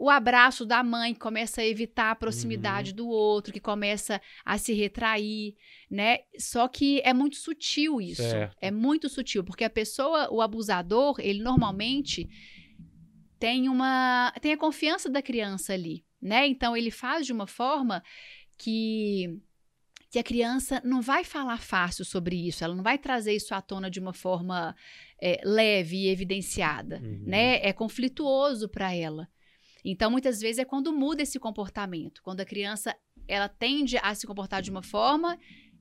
o 0.01 0.09
abraço 0.09 0.65
da 0.65 0.81
mãe, 0.81 1.13
que 1.13 1.19
começa 1.19 1.59
a 1.59 1.65
evitar 1.65 2.11
a 2.11 2.15
proximidade 2.15 2.93
do 2.93 3.09
outro, 3.09 3.51
que 3.51 3.59
começa 3.59 4.21
a 4.45 4.57
se 4.57 4.73
retrair, 4.73 5.55
né? 5.91 6.19
Só 6.39 6.69
que 6.69 7.01
é 7.03 7.13
muito 7.13 7.35
sutil 7.35 7.99
isso. 7.99 8.23
Certo. 8.23 8.55
É 8.61 8.71
muito 8.71 9.09
sutil, 9.09 9.43
porque 9.43 9.65
a 9.65 9.69
pessoa, 9.69 10.31
o 10.31 10.41
abusador, 10.41 11.17
ele 11.19 11.43
normalmente 11.43 12.29
tem 13.37 13.67
uma 13.69 14.33
tem 14.41 14.53
a 14.53 14.57
confiança 14.57 15.09
da 15.09 15.21
criança 15.21 15.73
ali, 15.73 16.05
né? 16.21 16.47
Então 16.47 16.75
ele 16.75 16.91
faz 16.91 17.25
de 17.25 17.33
uma 17.33 17.47
forma 17.47 18.01
que 18.57 19.37
que 20.11 20.17
a 20.17 20.23
criança 20.23 20.81
não 20.83 21.01
vai 21.01 21.23
falar 21.23 21.59
fácil 21.59 22.03
sobre 22.03 22.35
isso, 22.47 22.63
ela 22.63 22.73
não 22.73 22.81
vai 22.83 22.97
trazer 22.97 23.35
isso 23.35 23.53
à 23.53 23.61
tona 23.61 23.91
de 23.91 23.99
uma 23.99 24.11
forma 24.13 24.75
é, 25.21 25.39
leve 25.43 25.97
e 25.97 26.07
evidenciada, 26.09 26.99
Uhum. 27.03 27.23
né? 27.27 27.59
É 27.61 27.71
conflituoso 27.73 28.67
para 28.69 28.93
ela. 28.95 29.27
Então, 29.83 30.11
muitas 30.11 30.39
vezes 30.39 30.59
é 30.59 30.65
quando 30.65 30.91
muda 30.93 31.23
esse 31.23 31.39
comportamento, 31.39 32.21
quando 32.23 32.41
a 32.41 32.45
criança 32.45 32.95
ela 33.27 33.47
tende 33.47 33.97
a 34.01 34.13
se 34.15 34.25
comportar 34.27 34.61
de 34.61 34.71
uma 34.71 34.83
forma 34.83 35.37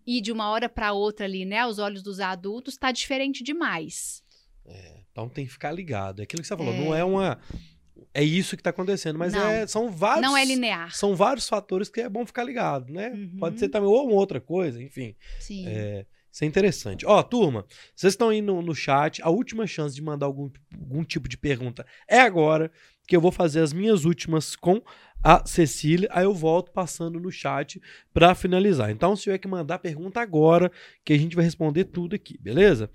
e 0.06 0.20
de 0.20 0.30
uma 0.32 0.48
hora 0.50 0.68
para 0.68 0.92
outra 0.92 1.26
ali, 1.26 1.44
né, 1.44 1.58
aos 1.60 1.78
olhos 1.78 2.02
dos 2.02 2.20
adultos, 2.20 2.74
está 2.74 2.92
diferente 2.92 3.42
demais. 3.42 4.22
Então 5.10 5.28
tem 5.28 5.44
que 5.46 5.52
ficar 5.52 5.72
ligado. 5.72 6.20
É 6.20 6.22
aquilo 6.22 6.42
que 6.42 6.48
você 6.48 6.56
falou, 6.56 6.72
É. 6.72 6.78
não 6.80 6.94
é 6.94 7.02
uma. 7.04 7.38
É 8.14 8.22
isso 8.22 8.56
que 8.56 8.62
tá 8.62 8.70
acontecendo, 8.70 9.18
mas 9.18 9.34
é, 9.34 9.66
são 9.66 9.90
vários. 9.90 10.22
Não 10.22 10.36
é 10.36 10.44
linear. 10.44 10.94
São 10.94 11.16
vários 11.16 11.48
fatores 11.48 11.88
que 11.88 12.00
é 12.00 12.08
bom 12.08 12.24
ficar 12.24 12.44
ligado, 12.44 12.92
né? 12.92 13.10
Uhum. 13.10 13.36
Pode 13.38 13.58
ser 13.58 13.68
também 13.68 13.88
ou 13.88 14.08
outra 14.10 14.40
coisa, 14.40 14.80
enfim. 14.80 15.16
Sim. 15.40 15.66
É, 15.66 16.06
isso 16.30 16.44
é 16.44 16.46
interessante. 16.46 17.04
Ó, 17.06 17.22
turma, 17.22 17.64
vocês 17.94 18.12
estão 18.12 18.28
aí 18.28 18.40
no, 18.40 18.62
no 18.62 18.74
chat. 18.74 19.20
A 19.22 19.30
última 19.30 19.66
chance 19.66 19.94
de 19.94 20.02
mandar 20.02 20.26
algum, 20.26 20.50
algum 20.78 21.02
tipo 21.04 21.28
de 21.28 21.36
pergunta 21.36 21.84
é 22.08 22.20
agora, 22.20 22.70
que 23.06 23.16
eu 23.16 23.20
vou 23.20 23.32
fazer 23.32 23.60
as 23.60 23.72
minhas 23.72 24.04
últimas 24.04 24.54
com 24.54 24.82
a 25.24 25.44
Cecília. 25.46 26.08
Aí 26.12 26.24
eu 26.24 26.34
volto 26.34 26.70
passando 26.70 27.18
no 27.18 27.30
chat 27.32 27.80
para 28.12 28.34
finalizar. 28.34 28.90
Então, 28.90 29.16
se 29.16 29.22
tiver 29.24 29.38
que 29.38 29.48
mandar 29.48 29.78
pergunta 29.78 30.20
agora, 30.20 30.70
que 31.04 31.12
a 31.14 31.18
gente 31.18 31.34
vai 31.34 31.44
responder 31.44 31.84
tudo 31.84 32.14
aqui, 32.14 32.36
beleza? 32.38 32.90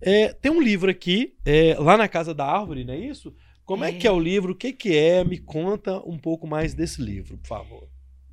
É, 0.00 0.32
tem 0.32 0.50
um 0.50 0.60
livro 0.62 0.90
aqui, 0.90 1.34
é, 1.44 1.76
lá 1.78 1.96
na 1.96 2.08
Casa 2.08 2.32
da 2.34 2.46
Árvore, 2.46 2.84
não 2.84 2.94
é 2.94 2.98
isso? 2.98 3.34
Como 3.64 3.84
é, 3.84 3.90
É. 3.90 3.92
que 3.92 4.06
é 4.06 4.10
o 4.10 4.18
livro? 4.18 4.52
O 4.52 4.56
que, 4.56 4.72
que 4.72 4.96
é? 4.96 5.22
Me 5.22 5.38
conta 5.38 5.98
um 6.08 6.18
pouco 6.18 6.46
mais 6.46 6.74
desse 6.74 7.00
livro, 7.00 7.36
por 7.38 7.46
favor. 7.46 7.88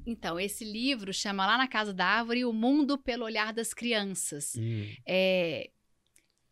Então, 0.08 0.40
esse 0.40 0.64
livro 0.64 1.14
chama 1.14 1.46
Lá 1.46 1.58
na 1.58 1.68
Casa 1.68 1.94
da 1.94 2.06
Árvore 2.06 2.46
O 2.46 2.54
Mundo 2.54 2.98
pelo 2.98 3.26
Olhar 3.26 3.52
das 3.52 3.74
Crianças. 3.74 4.54
Hum, 4.56 4.88
É, 5.06 5.70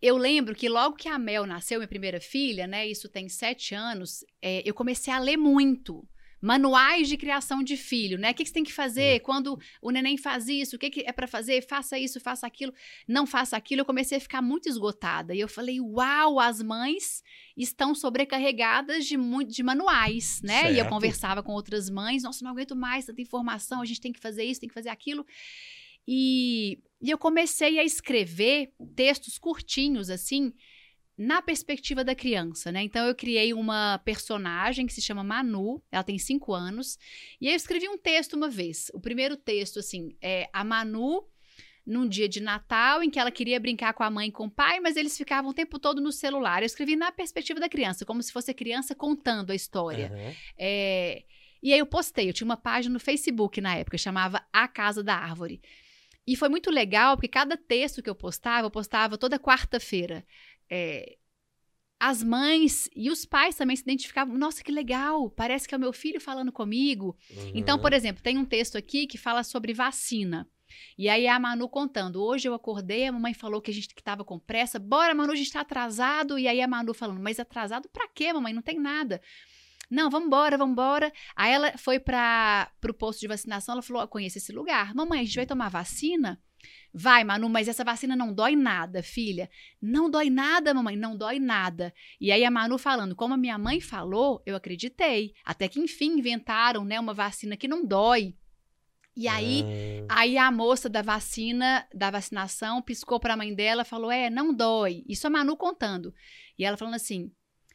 eu 0.01 0.18
lembro 0.18 0.53
que 0.53 0.68
logo 0.68 0.97
que 0.97 1.08
a 1.08 1.18
Mel 1.18 1.45
nasceu, 1.45 1.80
minha 1.80 1.88
primeira 1.88 2.20
filha, 2.20 2.68
né? 2.68 2.86
Isso 2.86 3.08
tem 3.08 3.30
sete 3.30 3.74
anos, 3.74 4.26
é, 4.41 4.62
eu 4.70 4.74
comecei 4.74 5.14
a 5.14 5.20
ler 5.20 5.38
muito. 5.38 6.06
Manuais 6.41 7.07
de 7.07 7.17
criação 7.17 7.63
de 7.63 7.75
filho, 7.77 8.17
né? 8.17 8.31
O 8.31 8.33
que, 8.33 8.43
que 8.43 8.49
você 8.49 8.53
tem 8.53 8.63
que 8.63 8.73
fazer 8.73 9.21
quando 9.21 9.59
o 9.81 9.89
neném 9.89 10.17
faz 10.17 10.47
isso? 10.47 10.75
O 10.75 10.79
que, 10.79 10.89
que 10.89 11.01
é 11.01 11.11
para 11.11 11.27
fazer? 11.27 11.61
Faça 11.61 11.97
isso, 11.97 12.19
faça 12.19 12.45
aquilo. 12.45 12.73
Não 13.07 13.25
faça 13.25 13.57
aquilo. 13.57 13.81
Eu 13.81 13.86
comecei 13.86 14.17
a 14.17 14.21
ficar 14.21 14.41
muito 14.41 14.69
esgotada. 14.69 15.33
E 15.33 15.39
eu 15.39 15.47
falei, 15.47 15.79
uau, 15.79 16.39
as 16.39 16.61
mães 16.61 17.23
estão 17.57 17.95
sobrecarregadas 17.95 19.05
de, 19.05 19.15
de 19.47 19.63
manuais, 19.63 20.41
né? 20.43 20.65
E 20.65 20.73
eu 20.73 20.75
Certo. 20.75 20.89
conversava 20.89 21.41
com 21.41 21.53
outras 21.53 21.89
mães. 21.89 22.23
Nossa, 22.23 22.43
não 22.43 22.51
aguento 22.51 22.75
mais 22.75 23.05
tanta 23.05 23.21
informação. 23.21 23.81
A 23.81 23.86
gente 23.86 24.01
tem 24.01 24.11
que 24.13 24.19
fazer 24.19 24.43
isso, 24.43 24.59
tem 24.59 24.69
que 24.69 24.75
fazer 24.75 24.89
aquilo. 24.89 25.25
E, 26.07 26.79
e 27.01 27.09
eu 27.09 27.17
comecei 27.17 27.79
a 27.79 27.83
escrever 27.83 28.71
textos 28.95 29.38
curtinhos, 29.39 30.09
assim, 30.09 30.53
na 31.18 31.41
perspectiva 31.41 32.03
da 32.03 32.13
criança, 32.13 32.72
né? 32.72 32.84
Então 32.84 33.07
eu 33.07 33.16
criei 33.16 33.53
uma 33.53 33.97
personagem 33.99 34.86
que 34.86 34.93
se 34.93 35.01
chama 35.01 35.24
Manu, 35.24 35.82
ela 35.91 36.03
tem 36.03 36.18
cinco 36.18 36.53
anos, 36.53 36.97
e 37.39 37.47
aí 37.47 37.53
eu 37.53 37.57
escrevi 37.57 37.88
um 37.88 37.97
texto 37.97 38.34
uma 38.34 38.49
vez. 38.49 38.91
O 38.93 38.99
primeiro 38.99 39.38
texto, 39.38 39.80
assim, 39.80 40.16
é 40.22 40.49
a 40.51 40.63
Manu 40.63 41.26
num 41.86 42.07
dia 42.07 42.28
de 42.28 42.41
Natal 42.41 43.03
em 43.03 43.09
que 43.11 43.20
ela 43.20 43.30
queria 43.32 43.59
brincar 43.59 43.93
com 43.93 44.03
a 44.03 44.09
mãe 44.09 44.28
e 44.30 44.32
com 44.32 44.45
o 44.47 44.51
pai, 44.51 44.80
mas 44.80 44.97
eles 44.97 45.16
ficavam 45.16 45.51
o 45.51 45.53
tempo 45.53 45.78
todo 45.78 46.01
no 46.01 46.11
celular. 46.11 46.61
Eu 46.61 46.66
escrevi 46.66 46.95
na 46.95 47.11
perspectiva 47.11 47.59
da 47.59 47.70
criança, 47.70 48.03
como 48.03 48.22
se 48.24 48.32
fosse 48.32 48.51
a 48.51 48.55
criança 48.55 48.95
contando 48.95 49.51
a 49.51 49.55
história. 49.55 50.11
aham. 50.11 50.34
É, 50.57 51.24
E 51.61 51.72
aí 51.72 51.80
eu 51.80 51.86
postei, 51.86 52.28
eu 52.30 52.34
tinha 52.34 52.45
uma 52.45 52.57
página 52.57 52.93
no 52.93 52.99
Facebook 52.99 53.61
na 53.61 53.76
época, 53.76 53.97
chamava 53.97 54.45
A 54.51 54.68
Casa 54.68 55.03
da 55.03 55.16
Árvore. 55.16 55.61
E 56.28 56.36
foi 56.36 56.49
muito 56.49 56.72
legal, 56.72 57.16
porque 57.16 57.28
cada 57.28 57.55
texto 57.55 58.01
que 58.01 58.09
eu 58.09 58.16
postava, 58.16 58.66
eu 58.66 58.72
postava 58.72 59.16
toda 59.16 59.38
quarta-feira. 59.39 60.26
É, 60.70 61.18
as 61.99 62.22
mães 62.22 62.89
e 62.95 63.09
os 63.09 63.26
pais 63.26 63.55
também 63.55 63.76
se 63.76 63.82
identificavam. 63.84 64.38
Nossa, 64.38 64.63
que 64.63 64.72
legal! 64.72 65.30
Parece 65.30 65.68
que 65.68 65.74
é 65.74 65.78
o 65.78 65.82
meu 65.82 65.93
filho 65.93 66.20
falando 66.20 66.51
comigo. 66.51 67.18
Então, 67.53 67.78
Uhum. 67.78 67.82
por 67.82 67.93
exemplo, 67.93 68.22
tem 68.22 68.38
um 68.38 68.45
texto 68.45 68.78
aqui 68.78 69.07
que 69.07 69.18
fala 69.18 69.43
sobre 69.43 69.74
vacina. 69.74 70.47
E 70.97 71.07
aí 71.07 71.28
a 71.28 71.39
Manu 71.39 71.70
contando, 71.70 72.22
hoje 72.22 72.47
eu 72.49 72.53
acordei, 72.53 73.05
a 73.07 73.11
mamãe 73.11 73.34
falou 73.34 73.61
que 73.61 73.72
a 73.72 73.74
gente 73.74 73.88
que 73.93 74.01
estava 74.01 74.26
com 74.26 74.38
pressa, 74.38 74.78
bora 74.78 75.13
Manu, 75.16 75.32
a 75.32 75.36
gente 75.36 75.47
está 75.47 75.61
atrasado. 75.61 76.38
E 76.38 76.47
aí 76.47 76.59
a 76.61 76.68
Manu 76.68 76.93
falando, 76.93 77.22
mas 77.22 77.39
atrasado 77.39 77.88
pra 77.89 78.07
quê, 78.09 78.34
mamãe? 78.34 78.51
Não 78.53 78.61
tem 78.61 78.78
nada. 78.80 79.22
Não, 79.89 80.09
vambora, 80.09 80.57
vambora. 80.57 81.13
Aí 81.36 81.53
ela 81.53 81.78
foi 81.78 81.99
para 81.99 82.72
o 82.89 82.93
posto 82.93 83.20
de 83.22 83.28
vacinação, 83.28 83.74
ela 83.74 83.82
falou, 83.84 84.01
"Eu 84.01 84.07
conheço 84.07 84.38
esse 84.39 84.51
lugar. 84.51 84.93
Mamãe, 84.95 85.22
a 85.22 85.24
gente 85.24 85.36
vai 85.36 85.45
tomar 85.45 85.70
vacina? 85.70 86.41
Vai, 86.98 87.26
Manu, 87.26 87.50
mas 87.50 87.68
essa 87.68 87.84
vacina 87.84 88.16
não 88.16 88.34
dói 88.34 88.56
nada, 88.56 89.04
filha. 89.04 89.50
Não 89.82 90.10
dói 90.10 90.30
nada, 90.30 90.74
mamãe, 90.74 90.96
não 90.96 91.18
dói 91.18 91.39
nada. 91.39 91.93
E 92.22 92.32
aí 92.32 92.46
a 92.46 92.50
Manu 92.50 92.78
falando, 92.78 93.14
como 93.14 93.34
a 93.34 93.38
minha 93.38 93.58
mãe 93.58 93.82
falou, 93.82 94.41
eu 94.46 94.56
acreditei. 94.56 95.34
Até 95.43 95.68
que 95.68 95.78
enfim 95.78 96.18
inventaram, 96.20 96.86
né, 96.86 96.98
uma 96.98 97.14
vacina 97.14 97.58
que 97.58 97.68
não 97.68 97.86
dói. 97.86 98.34
E 99.14 99.28
aí, 99.28 99.66
Ah, 100.08 100.22
aí 100.22 100.38
a 100.38 100.50
moça 100.50 100.88
da 100.88 101.02
vacina, 101.02 101.86
da 101.93 102.10
vacinação, 102.10 102.82
piscou 102.82 103.20
para 103.20 103.34
a 103.34 103.38
mãe 103.38 103.54
dela, 103.54 103.84
falou: 103.84 104.10
"É, 104.10 104.30
não 104.30 104.54
dói". 104.54 105.04
Isso 105.08 105.28
a 105.28 105.30
Manu 105.30 105.58
contando. 105.58 106.14
E 106.58 106.64
ela 106.64 106.78
falando 106.78 106.96
assim: 106.96 107.30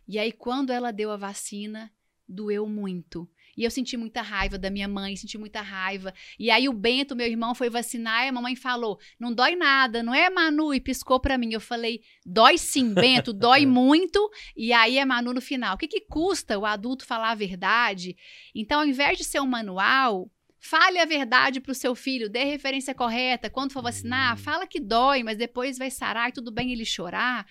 "E 0.09 0.19
aí 0.19 0.33
quando 0.33 0.71
ela 0.71 0.93
deu 0.93 1.11
a 1.11 1.17
vacina, 1.19 1.93
doeu 2.27 2.67
muito". 2.67 3.29
E 3.57 3.65
eu 3.65 3.71
senti 3.71 3.97
muita 3.97 4.23
raiva 4.23 4.59
da 4.59 4.71
minha 4.71 4.89
mãe, 4.89 5.17
senti 5.17 5.37
muita 5.39 5.61
raiva. 5.61 6.13
E 6.39 6.51
aí 6.51 6.69
o 6.69 6.73
Bento, 6.73 7.17
meu 7.17 7.27
irmão, 7.27 7.55
foi 7.55 7.69
vacinar 7.71 8.25
e 8.25 8.29
a 8.29 8.33
mamãe 8.33 8.57
falou: 8.57 8.99
"Não 9.19 9.33
dói 9.33 9.57
nada, 9.57 10.03
não 10.03 10.15
é, 10.15 10.29
Manu?" 10.31 10.73
E 10.73 10.81
piscou 10.81 11.21
para 11.21 11.37
mim. 11.39 11.53
Eu 11.53 11.61
falei: 11.61 12.01
"Dói 12.25 12.59
sim, 12.59 12.95
Bento, 12.95 13.33
dói 13.33 13.67
muito". 13.67 14.31
E 14.57 14.73
aí 14.73 14.99
a 14.99 15.07
Manu 15.07 15.33
no 15.35 15.41
final: 15.41 15.75
"O 15.75 15.79
que 15.79 15.89
que 15.89 16.01
custa 16.01 16.59
o 16.59 16.65
adulto 16.67 17.05
falar 17.05 17.31
a 17.31 17.35
verdade?" 17.35 18.17
Então, 18.55 18.81
ao 18.81 18.87
invés 18.87 19.19
de 19.19 19.25
ser 19.25 19.41
um 19.41 19.47
manual, 19.47 20.31
Fale 20.63 20.99
a 20.99 21.07
verdade 21.07 21.59
para 21.59 21.73
o 21.73 21.75
seu 21.75 21.95
filho, 21.95 22.29
dê 22.29 22.45
referência 22.45 22.95
correta. 22.95 23.49
Quando 23.49 23.73
for 23.73 23.83
vacinar, 23.83 24.35
Hum. 24.35 24.37
fala 24.37 24.67
que 24.67 24.79
dói, 24.79 25.23
mas 25.23 25.39
depois 25.39 25.79
vai 25.79 25.91
sarar 25.91 26.29
e 26.29 26.33
tudo 26.33 26.53
bem 26.53 26.71
ele 26.71 26.85
chorar. 26.85 27.47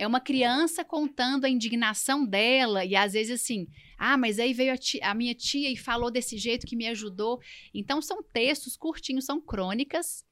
É 0.00 0.06
uma 0.06 0.20
criança 0.20 0.84
contando 0.84 1.44
a 1.44 1.48
indignação 1.50 2.24
dela 2.24 2.84
e 2.84 2.94
às 2.94 3.14
vezes 3.14 3.40
assim, 3.40 3.66
ah, 3.98 4.16
mas 4.16 4.38
aí 4.38 4.52
veio 4.54 4.72
a, 4.72 4.76
ti- 4.78 5.00
a 5.02 5.12
minha 5.12 5.34
tia 5.34 5.68
e 5.70 5.76
falou 5.76 6.08
desse 6.10 6.38
jeito 6.38 6.66
que 6.66 6.76
me 6.76 6.86
ajudou. 6.86 7.40
Então 7.74 8.00
são 8.00 8.22
textos 8.22 8.76
curtinhos, 8.76 9.24
são 9.24 9.40
crônicas 9.40 10.24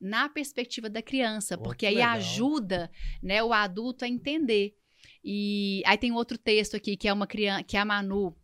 na 0.00 0.28
perspectiva 0.28 0.90
da 0.90 1.00
criança, 1.00 1.56
Oh, 1.58 1.62
porque 1.62 1.80
que 1.80 1.86
aí 1.86 1.94
legal. 1.94 2.12
ajuda, 2.12 2.90
né, 3.22 3.42
o 3.42 3.52
adulto 3.52 4.04
a 4.04 4.08
entender. 4.08 4.74
E 5.24 5.82
aí 5.86 5.96
tem 5.96 6.12
outro 6.12 6.36
texto 6.36 6.76
aqui 6.76 6.94
que 6.96 7.08
é 7.08 7.12
uma 7.12 7.26
criança, 7.26 7.62
que 7.64 7.76
é 7.78 7.80
a 7.80 7.84
Manu 7.84 8.36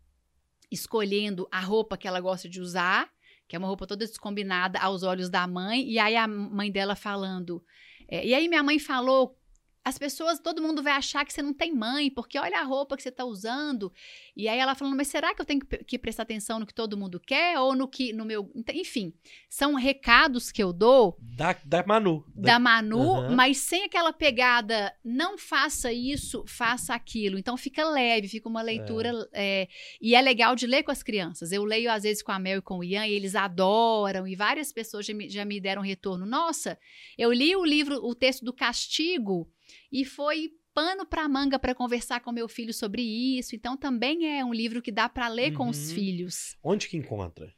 escolhendo 0.71 1.47
a 1.51 1.61
roupa 1.61 1.97
que 1.99 2.07
ela 2.09 2.21
gosta 2.21 2.49
de 2.49 2.61
usar, 2.61 3.11
que 3.49 3.57
é 3.57 3.59
uma 3.59 3.69
roupa 3.69 3.87
toda 3.87 4.07
descombinada 4.07 4.79
aos 4.79 5.03
olhos 5.03 5.29
da 5.29 5.47
mãe, 5.47 5.87
e 5.91 5.99
aí 5.99 6.17
a 6.17 6.27
mãe 6.29 6.71
dela 6.71 6.95
falando. 6.95 7.63
é, 8.09 8.25
e 8.27 8.33
aí 8.33 8.49
minha 8.49 8.63
mãe 8.63 8.79
falou. 8.79 9.37
As 9.83 9.97
pessoas, 9.97 10.39
todo 10.39 10.61
mundo 10.61 10.83
vai 10.83 10.93
achar 10.93 11.25
que 11.25 11.33
você 11.33 11.41
não 11.41 11.55
tem 11.55 11.75
mãe, 11.75 12.11
porque 12.11 12.39
olha 12.39 12.59
a 12.61 12.65
roupa 12.65 12.97
que 12.97 13.03
você 13.03 13.09
está 13.09 13.25
usando. 13.25 13.91
E 14.37 14.47
aí 14.47 14.59
ela 14.59 14.75
falando, 14.75 14.97
mas 14.97 15.09
será 15.09 15.35
que 15.35 15.41
eu 15.41 15.47
tenho 15.47 15.61
que, 15.61 15.99
prestar 15.99 16.25
atenção 16.25 16.59
no 16.61 16.67
que 16.67 16.75
todo 16.75 16.99
mundo 16.99 17.19
quer? 17.19 17.59
Ou 17.59 17.75
no 17.75 17.89
que, 17.89 18.13
no 18.13 18.25
meu. 18.27 18.51
Enfim, 18.75 19.15
são 19.49 19.75
recados 19.75 20.53
que 20.53 20.63
eu 20.63 20.71
dou 20.73 21.17
Da, 21.21 21.57
da 21.65 21.83
Manu. 21.87 22.25
da 22.35 22.59
Manu, 22.59 23.15
Aham. 23.15 23.35
mas 23.35 23.57
sem 23.59 23.85
aquela 23.85 24.13
pegada, 24.13 24.95
não 25.03 25.39
faça 25.39 25.91
isso, 25.93 26.45
faça 26.47 26.95
aquilo. 26.95 27.39
Então 27.39 27.57
fica 27.57 27.83
leve, 27.89 28.29
fica 28.29 28.49
uma 28.49 28.61
leitura. 28.63 29.13
é, 29.33 29.67
e 30.01 30.15
é 30.15 30.21
legal 30.21 30.55
de 30.55 30.67
ler 30.67 30.83
com 30.83 30.91
as 30.91 31.03
crianças. 31.03 31.53
Eu 31.53 31.65
leio 31.65 31.91
às 31.91 32.03
vezes 32.03 32.23
com 32.23 32.33
a 32.33 32.39
Mel 32.39 32.59
e 32.59 32.63
com 32.63 32.79
o 32.79 32.85
Ian, 32.85 33.07
e 33.07 33.13
eles 33.13 33.35
adoram, 33.35 34.27
e 34.29 34.37
várias 34.37 34.73
pessoas 34.73 35.07
já 35.07 35.15
me, 35.15 35.29
já 35.31 35.45
me 35.45 35.59
deram 35.59 35.81
retorno. 35.81 36.27
Nossa, 36.27 36.79
eu 37.17 37.33
li 37.33 37.57
o 37.57 37.65
livro, 37.65 37.97
o 38.05 38.15
texto 38.15 38.45
do 38.45 38.53
castigo, 38.53 39.49
e 39.93 40.05
foi 40.05 40.51
pano 40.73 41.05
para 41.05 41.29
manga 41.29 41.59
para 41.59 41.75
conversar 41.75 42.21
com 42.21 42.31
meu 42.33 42.49
filho 42.49 42.73
sobre 42.73 43.03
isso. 43.03 43.55
Então 43.57 43.77
também 43.77 44.39
é 44.39 44.45
um 44.45 44.53
livro 44.55 44.81
que 44.81 44.93
dá 44.93 45.09
para 45.09 45.29
ler 45.29 45.53
com 45.53 45.69
os 45.69 45.89
Uhum. 45.91 45.95
filhos. 45.95 46.57
Onde 46.63 46.89
que 46.89 46.97
encontra? 46.97 47.53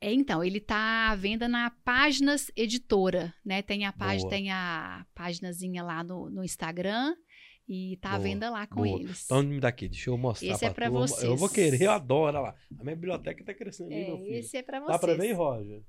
É, 0.00 0.12
então, 0.12 0.42
ele 0.42 0.58
tá 0.58 1.10
à 1.10 1.14
venda 1.14 1.46
na 1.46 1.70
Páginas 1.84 2.50
Editora, 2.56 3.32
né? 3.44 3.62
Tem 3.62 3.84
a 3.86 3.92
página, 3.92 4.28
tem 4.30 4.50
a 4.50 5.06
paginazinha 5.14 5.80
lá 5.84 6.02
no, 6.02 6.28
no 6.28 6.42
Instagram 6.42 7.14
e 7.68 7.96
tá 8.00 8.08
à 8.08 8.12
Boa, 8.14 8.22
venda 8.24 8.50
lá 8.50 8.66
com 8.66 8.82
boa. 8.82 8.98
eles. 9.00 9.24
Então 9.26 9.42
me 9.44 9.60
dá 9.60 9.68
aqui, 9.68 9.88
deixa 9.88 10.10
eu 10.10 10.18
mostrar 10.18 10.48
Esse 10.54 10.64
é 10.64 10.70
pra 10.70 10.90
pra 10.90 10.98
turma. 11.06 11.22
Eu 11.22 11.36
vou 11.36 11.46
vocês. 11.48 11.52
querer, 11.70 11.82
eu 11.86 11.92
adoro, 11.92 12.42
lá. 12.42 12.52
A 12.80 12.82
minha 12.82 12.96
biblioteca 12.96 13.44
tá 13.44 13.54
crescendo 13.54 13.92
é, 13.92 14.06
meu 14.08 14.16
filho. 14.18 14.34
esse 14.34 14.56
é 14.56 14.62
para 14.62 14.80
vocês. 14.80 14.92
Dá 14.92 14.98
pra 14.98 15.14
ver, 15.14 15.32
Roger? 15.34 15.82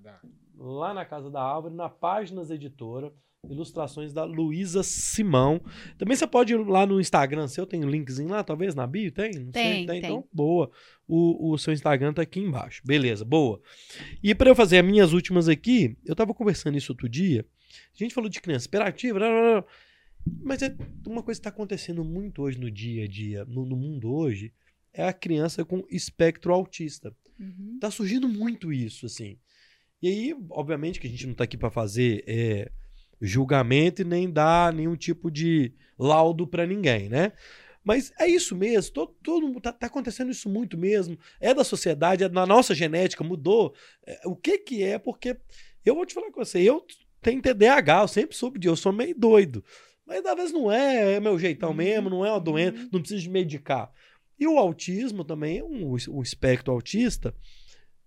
Dá. 0.00 0.20
lá 0.56 0.94
na 0.94 1.04
Casa 1.04 1.30
da 1.30 1.42
Árvore, 1.42 1.74
na 1.74 1.88
Páginas 1.90 2.50
Editora. 2.50 3.12
Ilustrações 3.50 4.12
da 4.12 4.22
Luísa 4.22 4.84
Simão. 4.84 5.60
Também 5.98 6.16
você 6.16 6.28
pode 6.28 6.52
ir 6.52 6.56
lá 6.58 6.86
no 6.86 7.00
Instagram 7.00 7.48
seu, 7.48 7.66
tem 7.66 7.84
um 7.84 7.90
linkzinho 7.90 8.28
lá, 8.28 8.44
talvez 8.44 8.72
na 8.72 8.86
bio? 8.86 9.10
Tem? 9.10 9.32
Não 9.32 9.50
Tem, 9.50 9.78
sei. 9.78 9.86
tem. 9.86 9.98
Então, 9.98 10.24
boa. 10.32 10.70
O, 11.08 11.50
o 11.50 11.58
seu 11.58 11.72
Instagram 11.72 12.12
tá 12.12 12.22
aqui 12.22 12.38
embaixo. 12.38 12.82
Beleza, 12.84 13.24
boa. 13.24 13.60
E 14.22 14.32
para 14.32 14.48
eu 14.48 14.54
fazer 14.54 14.78
as 14.78 14.84
minhas 14.84 15.12
últimas 15.12 15.48
aqui, 15.48 15.96
eu 16.04 16.14
tava 16.14 16.32
conversando 16.32 16.78
isso 16.78 16.92
outro 16.92 17.08
dia. 17.08 17.44
A 17.92 17.98
gente 17.98 18.14
falou 18.14 18.30
de 18.30 18.40
criança 18.40 18.68
imperativa, 18.68 19.18
blá, 19.18 19.28
blá, 19.28 19.40
blá. 19.40 19.64
mas 20.44 20.62
é 20.62 20.76
uma 21.04 21.22
coisa 21.22 21.40
que 21.40 21.48
está 21.48 21.50
acontecendo 21.50 22.04
muito 22.04 22.42
hoje 22.42 22.60
no 22.60 22.70
dia 22.70 23.04
a 23.04 23.08
dia, 23.08 23.44
no, 23.46 23.66
no 23.66 23.74
mundo 23.74 24.14
hoje, 24.14 24.52
é 24.92 25.04
a 25.04 25.12
criança 25.12 25.64
com 25.64 25.84
espectro 25.90 26.54
autista. 26.54 27.12
Uhum. 27.40 27.78
Tá 27.80 27.90
surgindo 27.90 28.28
muito 28.28 28.72
isso, 28.72 29.04
assim. 29.06 29.36
E 30.00 30.06
aí, 30.06 30.36
obviamente, 30.50 31.00
que 31.00 31.08
a 31.08 31.10
gente 31.10 31.26
não 31.26 31.34
tá 31.34 31.42
aqui 31.42 31.56
para 31.56 31.70
fazer 31.70 32.22
é, 32.26 32.70
julgamento 33.26 34.02
e 34.02 34.04
nem 34.04 34.28
dar 34.30 34.72
nenhum 34.72 34.96
tipo 34.96 35.30
de 35.30 35.72
laudo 35.98 36.46
para 36.46 36.66
ninguém, 36.66 37.08
né? 37.08 37.32
Mas 37.84 38.12
é 38.18 38.28
isso 38.28 38.54
mesmo, 38.54 38.92
todo, 38.92 39.14
todo 39.22 39.46
mundo 39.46 39.60
tá, 39.60 39.72
tá 39.72 39.86
acontecendo 39.86 40.30
isso 40.30 40.48
muito 40.48 40.76
mesmo. 40.78 41.18
É 41.40 41.52
da 41.52 41.64
sociedade, 41.64 42.22
é 42.24 42.28
da 42.28 42.46
nossa 42.46 42.74
genética, 42.74 43.24
mudou. 43.24 43.74
É, 44.06 44.20
o 44.24 44.36
que 44.36 44.58
que 44.58 44.82
é? 44.84 44.98
Porque 44.98 45.36
eu 45.84 45.94
vou 45.96 46.06
te 46.06 46.14
falar 46.14 46.30
com 46.30 46.44
você, 46.44 46.60
eu 46.60 46.84
tenho 47.20 47.42
TDAH, 47.42 48.02
eu 48.02 48.08
sempre 48.08 48.36
soube 48.36 48.58
disso, 48.58 48.72
eu 48.72 48.76
sou 48.76 48.92
meio 48.92 49.14
doido. 49.18 49.64
Mas 50.06 50.24
às 50.24 50.34
vezes 50.36 50.52
não 50.52 50.70
é, 50.70 51.14
é 51.14 51.20
meu 51.20 51.38
jeitão 51.38 51.70
Uhum. 51.70 51.76
mesmo, 51.76 52.10
não 52.10 52.24
é 52.24 52.30
uma 52.30 52.40
doença, 52.40 52.76
Uhum. 52.76 52.88
não 52.92 53.00
preciso 53.00 53.22
de 53.22 53.30
medicar. 53.30 53.90
E 54.38 54.46
o 54.46 54.58
autismo 54.58 55.24
também, 55.24 55.58
é 55.58 55.64
um, 55.64 55.94
um 56.10 56.22
espectro 56.22 56.72
autista, 56.72 57.34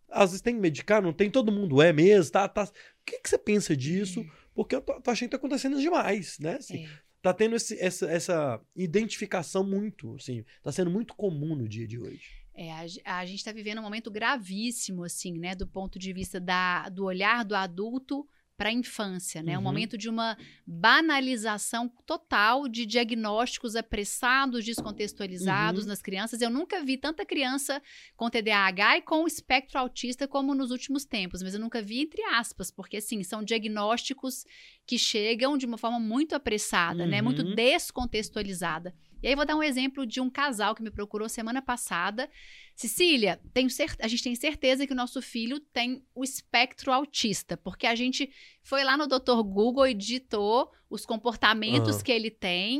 às 0.09 0.29
vezes 0.31 0.41
tem 0.41 0.55
que 0.55 0.61
medicar, 0.61 1.01
não 1.01 1.11
tem, 1.11 1.29
todo 1.29 1.51
mundo 1.51 1.81
é 1.81 1.91
mesmo, 1.91 2.31
tá? 2.31 2.47
tá. 2.47 2.63
O 2.63 2.69
que, 3.05 3.19
que 3.19 3.29
você 3.29 3.37
pensa 3.37 3.75
disso? 3.75 4.25
Porque 4.55 4.75
eu 4.75 4.81
tô, 4.81 4.99
tô 4.99 5.11
achando 5.11 5.27
que 5.29 5.31
tá 5.31 5.37
acontecendo 5.37 5.79
demais, 5.79 6.39
né? 6.39 6.55
Assim, 6.55 6.85
É. 6.85 7.05
Tá 7.21 7.33
tendo 7.33 7.55
esse- 7.55 7.79
essa, 7.79 8.05
essa 8.05 8.61
identificação 8.75 9.63
muito, 9.63 10.15
assim, 10.15 10.45
tá 10.61 10.71
sendo 10.71 10.91
muito 10.91 11.15
comum 11.15 11.55
no 11.55 11.67
dia 11.67 11.87
de 11.87 11.99
hoje. 11.99 12.45
É, 12.53 12.71
a, 12.71 13.17
a 13.17 13.25
gente 13.25 13.39
está 13.39 13.51
vivendo 13.51 13.79
um 13.79 13.81
momento 13.81 14.11
gravíssimo, 14.11 15.03
assim, 15.03 15.37
né, 15.39 15.55
do 15.55 15.67
ponto 15.67 15.97
de 15.99 16.13
vista 16.13 16.39
da, 16.39 16.87
do 16.87 17.03
olhar 17.03 17.43
do 17.43 17.55
adulto 17.55 18.27
para 18.57 18.69
a 18.69 18.71
infância, 18.73 19.43
né? 19.43 19.53
Um 19.53 19.57
Uhum. 19.57 19.63
momento 19.63 19.97
de 19.97 20.07
uma 20.09 20.37
banalização 20.65 21.89
total 22.05 22.67
de 22.67 22.85
diagnósticos 22.85 23.75
apressados, 23.75 24.63
descontextualizados 24.63 25.83
Uhum. 25.83 25.89
nas 25.89 26.01
crianças. 26.01 26.41
Eu 26.41 26.49
nunca 26.49 26.83
vi 26.83 26.97
tanta 26.97 27.25
criança 27.25 27.81
com 28.15 28.29
TDAH 28.29 28.97
e 28.97 29.01
com 29.01 29.27
espectro 29.27 29.77
autista 29.79 30.27
como 30.27 30.55
nos 30.55 30.71
últimos 30.71 31.03
tempos, 31.05 31.41
mas 31.43 31.53
eu 31.53 31.59
nunca 31.59 31.81
vi 31.81 32.01
entre 32.01 32.21
aspas, 32.23 32.71
porque 32.71 32.97
assim, 32.97 33.23
são 33.23 33.43
diagnósticos 33.43 34.45
que 34.85 34.97
chegam 34.97 35.57
de 35.57 35.65
uma 35.65 35.77
forma 35.77 35.99
muito 35.99 36.33
apressada, 36.35 37.05
né? 37.05 37.21
Muito 37.21 37.41
Uhum. 37.43 37.55
descontextualizada. 37.55 38.93
E 39.25 39.29
aí 39.29 39.35
vou 39.35 39.43
dar 39.43 39.55
um 39.55 39.63
exemplo 39.63 40.05
de 40.05 40.21
um 40.21 40.29
casal 40.29 40.75
que 40.75 40.83
me 40.83 40.91
procurou 40.91 41.27
semana 41.27 41.59
passada. 41.59 42.29
Cecília, 42.75 43.41
tenho 43.55 43.71
cer- 43.71 43.95
a 43.99 44.07
gente 44.07 44.21
tem 44.21 44.35
certeza 44.35 44.85
que 44.85 44.93
o 44.93 44.95
nosso 44.95 45.19
filho 45.19 45.59
tem 45.59 46.05
o 46.13 46.23
espectro 46.23 46.91
autista, 46.91 47.57
porque 47.57 47.87
a 47.87 47.95
gente 47.95 48.29
foi 48.61 48.83
lá 48.83 48.95
no 48.95 49.07
Dr. 49.07 49.41
Google 49.41 49.87
e 49.87 49.95
digitou 49.95 50.71
os 50.87 51.07
comportamentos 51.07 51.95
Aham. 51.95 52.03
que 52.03 52.11
ele 52.11 52.29
tem. 52.29 52.77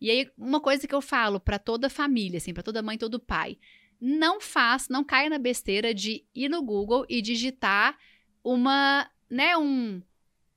E 0.00 0.10
aí 0.10 0.30
uma 0.38 0.60
coisa 0.62 0.88
que 0.88 0.94
eu 0.94 1.02
falo 1.02 1.38
para 1.38 1.58
toda 1.58 1.90
família, 1.90 2.38
assim, 2.38 2.54
para 2.54 2.62
toda 2.62 2.80
mãe, 2.80 2.96
todo 2.96 3.20
pai, 3.20 3.58
não 4.00 4.40
faz, 4.40 4.88
não 4.88 5.04
caia 5.04 5.28
na 5.28 5.38
besteira 5.38 5.92
de 5.92 6.24
ir 6.34 6.48
no 6.48 6.62
Google 6.62 7.04
e 7.06 7.20
digitar 7.20 7.98
uma, 8.42 9.10
né, 9.28 9.58
um 9.58 10.00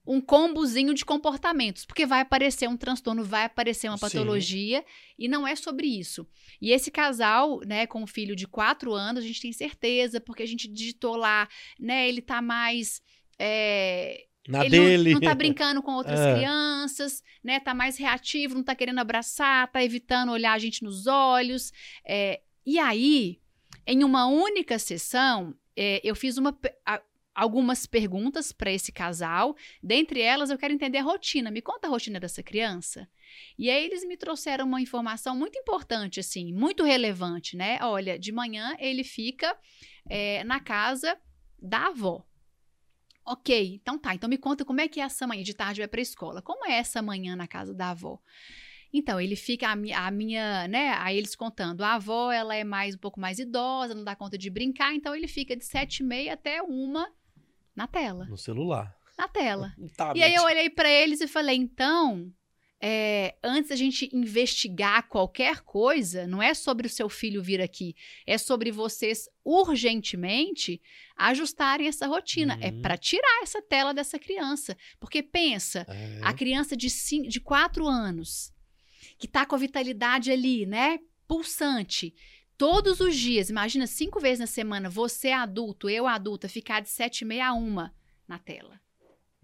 um 0.08 0.22
combozinho 0.22 0.94
de 0.94 1.04
comportamentos, 1.04 1.86
porque 1.86 2.06
vai 2.06 2.22
aparecer 2.22 2.70
um 2.70 2.78
transtorno, 2.78 3.24
vai 3.24 3.46
aparecer 3.46 3.88
uma 3.90 3.98
Sim. 3.98 4.02
patologia, 4.02 4.86
e 5.18 5.28
não 5.28 5.48
é 5.48 5.56
sobre 5.56 5.88
isso. 5.88 6.28
E 6.62 6.72
esse 6.72 6.92
casal, 6.92 7.60
né, 7.66 7.88
com 7.88 8.04
um 8.04 8.08
filho 8.08 8.36
de 8.36 8.46
quatro 8.48 8.94
anos, 8.94 9.24
a 9.24 9.28
gente 9.28 9.42
tem 9.42 9.52
certeza, 9.52 10.22
porque 10.22 10.44
a 10.44 10.48
gente 10.48 10.68
digitou 10.68 11.16
lá, 11.16 11.48
né, 11.80 12.08
ele 12.08 12.22
tá 12.22 12.42
mais. 12.42 13.02
é, 13.40 14.26
Na 14.48 14.64
ele 14.66 14.78
não- 14.78 14.86
dele. 14.86 15.14
Não, 15.14 15.20
tá 15.22 15.34
brincando 15.36 15.82
com 15.82 15.92
outras 15.94 16.20
É. 16.22 16.36
crianças, 16.36 17.24
né? 17.44 17.60
Tá 17.60 17.74
mais 17.74 17.98
reativo, 17.98 18.56
não 18.56 18.64
tá 18.64 18.76
querendo 18.76 19.00
abraçar, 19.00 19.70
tá 19.72 19.84
evitando 19.84 20.32
olhar 20.32 20.54
a 20.54 20.60
gente 20.60 20.84
nos 20.84 21.08
olhos. 21.08 21.72
é, 22.06 22.42
e 22.66 22.80
aí, 22.80 23.40
em 23.86 24.04
uma 24.04 24.26
única 24.28 24.80
sessão, 24.80 25.54
é, 25.76 26.00
eu 26.04 26.16
fiz 26.16 26.38
uma, 26.38 26.58
a- 26.86 27.02
algumas 27.36 27.86
perguntas 27.86 28.52
para 28.52 28.72
esse 28.72 28.92
casal. 28.92 29.56
Dentre 29.84 30.22
elas, 30.22 30.50
eu 30.50 30.58
quero 30.58 30.74
entender 30.74 31.00
a 31.00 31.04
rotina. 31.04 31.52
Me 31.52 31.62
conta 31.62 31.88
a 31.88 31.90
rotina 31.90 32.20
dessa 32.20 32.42
criança. 32.42 33.08
E 33.60 33.70
aí 33.70 33.84
eles 33.84 34.06
me 34.06 34.16
trouxeram 34.16 34.66
uma 34.66 34.82
informação 34.82 35.36
muito 35.36 35.60
importante, 35.60 36.20
assim, 36.20 36.54
muito 36.54 36.84
relevante, 36.84 37.58
né? 37.58 37.78
Olha, 37.82 38.18
de 38.18 38.32
manhã 38.32 38.76
ele 38.80 39.04
fica 39.04 39.56
é, 40.10 40.44
na 40.46 40.60
casa 40.60 41.18
da 41.60 41.88
avó. 41.88 42.26
Ok, 43.26 43.80
então 43.82 43.98
tá. 43.98 44.16
Então 44.16 44.30
me 44.30 44.38
conta 44.38 44.64
como 44.64 44.80
é 44.80 44.88
que 44.88 45.02
é 45.02 45.04
essa 45.04 45.28
manhã. 45.28 45.44
De 45.44 45.54
tarde 45.54 45.82
vai 45.82 45.88
pra 45.88 46.02
escola. 46.02 46.42
Como 46.42 46.66
é 46.66 46.74
essa 46.74 47.02
manhã 47.02 47.36
na 47.36 47.48
casa 47.48 47.74
da 47.74 47.90
avó? 47.90 48.20
Então, 48.94 49.20
ele 49.20 49.36
fica, 49.36 49.68
a, 49.68 49.76
mi- 49.76 49.92
a 49.92 50.10
minha, 50.10 50.70
né? 50.70 50.94
Aí 51.00 51.18
eles 51.18 51.36
contando, 51.36 51.82
a 51.84 51.96
avó, 51.96 52.32
ela 52.32 52.56
é 52.56 52.64
mais 52.64 52.96
um 52.96 52.98
pouco 52.98 53.20
mais 53.20 53.40
idosa, 53.40 53.94
não 53.94 54.06
dá 54.06 54.16
conta 54.16 54.38
de 54.38 54.50
brincar, 54.50 54.94
então 54.94 55.14
ele 55.14 55.28
fica 55.28 55.54
de 55.54 55.66
sete 55.66 55.98
e 55.98 56.04
meia 56.04 56.34
até 56.34 56.62
uma 56.62 57.12
na 57.76 57.88
tela. 57.88 58.26
No 58.26 58.38
celular. 58.38 58.96
Na 59.18 59.28
tela. 59.28 59.74
E 60.16 60.24
aí 60.24 60.34
eu 60.36 60.44
olhei 60.44 60.70
pra 60.70 60.90
eles 60.90 61.22
e 61.22 61.28
falei, 61.28 61.56
então, 61.58 62.32
é, 62.82 63.36
antes 63.44 63.70
da 63.70 63.76
gente 63.76 64.10
investigar 64.14 65.08
qualquer 65.08 65.62
coisa, 65.62 66.28
não 66.28 66.42
é 66.44 66.54
sobre 66.54 66.86
o 66.88 66.90
seu 66.90 67.08
filho 67.10 67.42
vir 67.42 67.62
aqui, 67.62 67.96
é 68.28 68.38
sobre 68.38 68.72
vocês 68.72 69.28
urgentemente 69.44 70.82
ajustarem 71.16 71.88
essa 71.88 72.08
rotina. 72.08 72.58
É 72.62 72.70
Uhum. 72.72 72.82
pra 72.82 72.98
tirar 72.98 73.42
essa 73.44 73.62
tela 73.62 73.94
dessa 73.94 74.20
criança. 74.20 74.76
Porque 75.00 75.22
pensa, 75.24 75.86
É. 75.90 76.20
a 76.24 76.34
criança 76.34 76.76
de, 76.76 76.90
cin- 76.90 77.24
de 77.28 77.40
quatro 77.40 77.88
anos, 77.88 78.54
que 79.18 79.28
tá 79.28 79.46
com 79.46 79.56
a 79.56 79.60
vitalidade 79.60 80.32
ali, 80.32 80.66
né? 80.66 81.00
Pulsante. 81.28 82.14
Todos 82.58 83.00
os 83.02 83.16
dias, 83.16 83.50
imagina 83.50 83.86
cinco 83.86 84.20
vezes 84.20 84.40
na 84.40 84.48
semana, 84.48 84.90
você 84.90 85.32
adulto, 85.32 85.90
eu 85.90 86.08
adulta, 86.08 86.48
ficar 86.48 86.82
de 86.82 86.90
sete 86.90 87.22
e 87.22 87.26
meia 87.26 87.50
a 87.50 87.54
uma 87.54 87.94
na 88.28 88.40
tela 88.40 88.80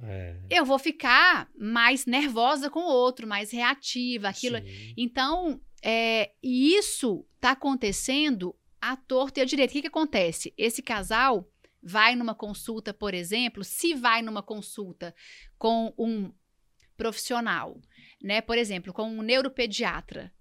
É. 0.01 0.35
eu 0.49 0.65
vou 0.65 0.79
ficar 0.79 1.49
mais 1.55 2.05
nervosa 2.05 2.69
com 2.69 2.79
o 2.79 2.91
outro, 2.91 3.27
mais 3.27 3.51
reativa, 3.51 4.29
aquilo. 4.29 4.57
Sim. 4.57 4.93
Então, 4.97 5.61
é, 5.83 6.31
e 6.41 6.75
isso 6.75 7.25
tá 7.39 7.51
acontecendo 7.51 8.55
à 8.79 8.95
torta 8.95 9.39
e 9.39 9.43
à 9.43 9.45
direita. 9.45 9.71
O 9.71 9.73
que, 9.73 9.81
que 9.81 9.87
acontece? 9.87 10.53
Esse 10.57 10.81
casal 10.81 11.47
vai 11.83 12.15
numa 12.15 12.33
consulta, 12.33 12.93
por 12.93 13.13
exemplo, 13.13 13.63
se 13.63 13.93
vai 13.93 14.21
numa 14.21 14.41
consulta 14.41 15.13
com 15.57 15.93
um 15.97 16.31
profissional, 16.95 17.79
né? 18.21 18.41
Por 18.41 18.57
exemplo, 18.57 18.93
com 18.93 19.03
um 19.03 19.21
neuropediatra 19.21 20.31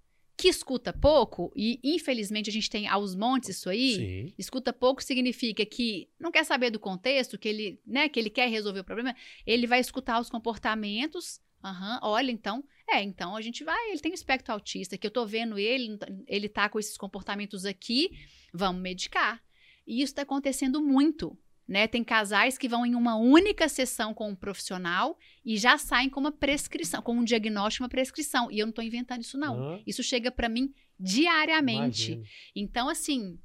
que 0.41 0.47
escuta 0.47 0.91
pouco, 0.91 1.53
e 1.55 1.79
infelizmente 1.83 2.49
a 2.49 2.53
gente 2.53 2.67
tem 2.67 2.87
aos 2.87 3.13
montes 3.13 3.49
isso 3.49 3.69
aí, 3.69 3.95
Sim. 3.95 4.33
Escuta 4.39 4.73
pouco 4.73 5.03
significa 5.03 5.63
que 5.63 6.09
não 6.19 6.31
quer 6.31 6.43
saber 6.43 6.71
do 6.71 6.79
contexto, 6.79 7.37
que 7.37 7.47
ele, 7.47 7.79
né, 7.85 8.09
que 8.09 8.19
ele 8.19 8.31
quer 8.31 8.49
resolver 8.49 8.79
o 8.79 8.83
problema. 8.83 9.15
Ele 9.45 9.67
vai 9.67 9.79
escutar 9.79 10.19
os 10.19 10.31
comportamentos. 10.31 11.39
Aham, 11.63 11.99
olha, 12.01 12.31
então, 12.31 12.63
é, 12.89 13.03
então 13.03 13.35
a 13.35 13.41
gente 13.41 13.63
vai, 13.63 13.91
ele 13.91 13.99
tem 13.99 14.11
um 14.11 14.15
espectro 14.15 14.51
autista, 14.51 14.97
que 14.97 15.05
eu 15.05 15.11
tô 15.11 15.27
vendo 15.27 15.59
ele, 15.59 15.99
ele 16.25 16.49
tá 16.49 16.67
com 16.67 16.79
esses 16.79 16.97
comportamentos 16.97 17.63
aqui, 17.63 18.09
vamos 18.51 18.81
medicar. 18.81 19.39
E 19.85 20.01
isso 20.01 20.15
tá 20.15 20.23
acontecendo 20.23 20.81
muito, 20.81 21.37
né? 21.71 21.87
Tem 21.87 22.03
casais 22.03 22.57
que 22.57 22.67
vão 22.67 22.85
em 22.85 22.95
uma 22.95 23.15
única 23.15 23.69
sessão 23.69 24.13
com 24.13 24.29
um 24.29 24.35
profissional 24.35 25.17
e 25.43 25.57
já 25.57 25.77
saem 25.77 26.09
com 26.09 26.19
uma 26.19 26.31
prescrição, 26.31 27.01
com 27.01 27.15
um 27.15 27.23
diagnóstico, 27.23 27.85
uma 27.85 27.89
prescrição. 27.89 28.51
E 28.51 28.59
eu 28.59 28.65
não 28.65 28.73
tô 28.73 28.81
inventando 28.81 29.21
isso 29.21 29.37
não. 29.37 29.55
Hã? 29.57 29.81
Isso 29.87 30.03
chega 30.03 30.29
para 30.29 30.49
mim 30.49 30.73
diariamente. 30.99 32.11
Imagino. 32.11 32.29
Então, 32.53 32.89
assim, 32.89 33.39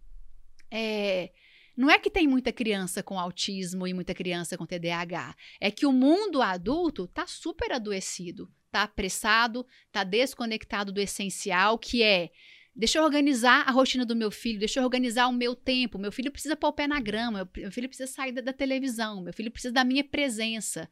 é, 0.69 1.31
não 1.77 1.89
é 1.89 2.01
que 2.01 2.11
tem 2.11 2.27
muita 2.27 2.51
criança 2.53 3.01
com 3.01 3.17
autismo 3.17 3.87
e 3.87 3.95
muita 3.95 4.13
criança 4.13 4.59
com 4.59 4.67
TDAH. 4.67 5.37
É 5.61 5.71
que 5.71 5.87
o 5.87 5.93
mundo 5.93 6.43
adulto 6.43 7.07
tá 7.07 7.29
super 7.29 7.71
adoecido, 7.71 8.53
tá 8.73 8.83
apressado, 8.83 9.65
tá 9.93 10.03
desconectado 10.03 10.91
do 10.91 11.01
essencial, 11.01 11.79
que 11.79 12.03
é. 12.03 12.33
Deixa 12.79 12.99
eu 12.99 13.05
organizar 13.05 13.67
a 13.67 13.71
rotina 13.71 14.05
do 14.05 14.15
meu 14.15 14.31
filho, 14.31 14.59
deixa 14.59 14.81
eu 14.81 14.85
organizar 14.85 15.29
o 15.29 15.33
meu 15.33 15.55
tempo. 15.57 15.99
Meu 15.99 16.13
filho 16.13 16.31
precisa 16.31 16.55
pôr 16.55 16.69
o 16.69 16.73
pé 16.75 16.87
na 16.87 17.01
grama, 17.01 17.49
meu- 17.57 17.73
filho 17.73 17.89
precisa 17.89 18.07
sair 18.11 18.33
da, 18.33 18.43
da 18.43 18.53
televisão, 18.53 19.23
meu 19.23 19.33
filho 19.33 19.51
precisa 19.51 19.73
da 19.73 19.83
minha 19.83 20.05
presença. 20.05 20.89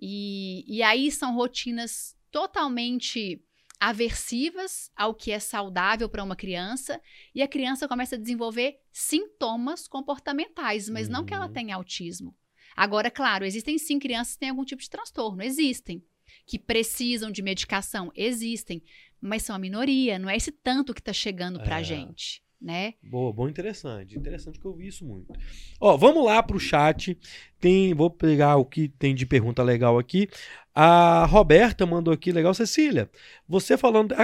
E, 0.00 0.64
e 0.72 0.82
aí 0.82 1.10
são 1.10 1.34
rotinas 1.34 2.16
totalmente 2.30 3.42
aversivas 3.80 4.90
ao 4.96 5.14
que 5.14 5.30
é 5.32 5.38
saudável 5.38 6.08
para 6.08 6.22
uma 6.22 6.36
criança 6.36 7.00
e 7.34 7.42
a 7.42 7.48
criança 7.48 7.88
começa 7.88 8.14
a 8.14 8.18
desenvolver 8.18 8.76
sintomas 8.92 9.88
comportamentais, 9.88 10.88
mas 10.88 11.08
não 11.08 11.24
que 11.24 11.34
ela 11.34 11.46
Uhum. 11.46 11.52
tenha 11.52 11.74
autismo. 11.76 12.34
Agora, 12.76 13.10
claro, 13.10 13.44
existem 13.44 13.78
sim 13.78 13.98
crianças 13.98 14.34
que 14.34 14.40
têm 14.40 14.50
algum 14.50 14.64
tipo 14.64 14.82
de 14.82 14.88
transtorno, 14.90 15.42
existem. 15.42 16.04
Que 16.46 16.58
precisam 16.58 17.30
de 17.30 17.42
medicação, 17.42 18.10
existem. 18.14 18.82
Mas 19.20 19.42
são 19.42 19.56
a 19.56 19.58
minoria, 19.58 20.18
não 20.18 20.28
é 20.28 20.36
esse 20.36 20.52
tanto 20.52 20.92
que 20.94 21.00
está 21.00 21.12
chegando 21.12 21.58
para 21.60 21.76
a 21.76 21.80
É. 21.80 21.84
gente, 21.84 22.42
né? 22.60 22.94
Boa, 23.02 23.32
bom, 23.32 23.48
interessante. 23.48 24.16
Interessante 24.16 24.58
que 24.60 24.66
eu 24.66 24.74
vi 24.74 24.88
isso 24.88 25.04
muito. 25.04 25.32
Ó, 25.80 25.96
vamos 25.96 26.24
lá 26.24 26.42
pro 26.42 26.60
chat. 26.60 27.18
Tem, 27.58 27.94
vou 27.94 28.10
pegar 28.10 28.56
o 28.56 28.64
que 28.64 28.88
tem 28.88 29.14
de 29.14 29.24
pergunta 29.26 29.62
legal 29.62 29.98
aqui. 29.98 30.28
A 30.74 31.24
Roberta 31.26 31.86
mandou 31.86 32.12
aqui, 32.12 32.30
legal, 32.30 32.52
Cecília. 32.52 33.10
Você 33.48 33.76
falando, 33.78 34.14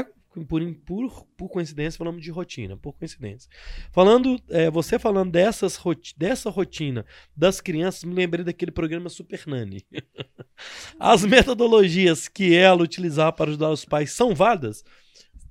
por, 0.49 0.63
por, 0.87 1.27
por 1.37 1.49
coincidência, 1.49 1.99
falamos 1.99 2.23
de 2.23 2.31
rotina, 2.31 2.77
por 2.77 2.93
coincidência. 2.95 3.51
Falando, 3.93 4.41
é, 4.49 4.71
você 4.71 4.99
falando 4.99 5.31
dessas, 5.31 5.79
dessa 6.17 6.49
rotina 6.51 7.05
das 7.37 7.61
crianças, 7.61 8.05
me 8.05 8.15
lembrei 8.15 8.45
daquele 8.45 8.71
programa 8.71 9.09
Super 9.09 9.43
Nani. 9.47 9.85
As 10.99 11.25
metodologias 11.25 12.29
que 12.29 12.55
ela 12.55 12.83
utilizava 12.83 13.33
para 13.33 13.51
ajudar 13.51 13.71
os 13.71 13.85
pais 13.85 14.13
são 14.13 14.35
válidas? 14.35 14.85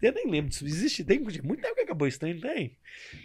Eu 0.01 0.13
nem 0.13 0.27
lembro 0.27 0.49
disso. 0.49 0.65
Existe, 0.65 1.03
tem 1.03 1.19
muito 1.19 1.61
tempo 1.61 1.75
que 1.75 1.81
acabou 1.81 2.07
isso, 2.07 2.19
tem? 2.19 2.39
Tem. 2.39 2.75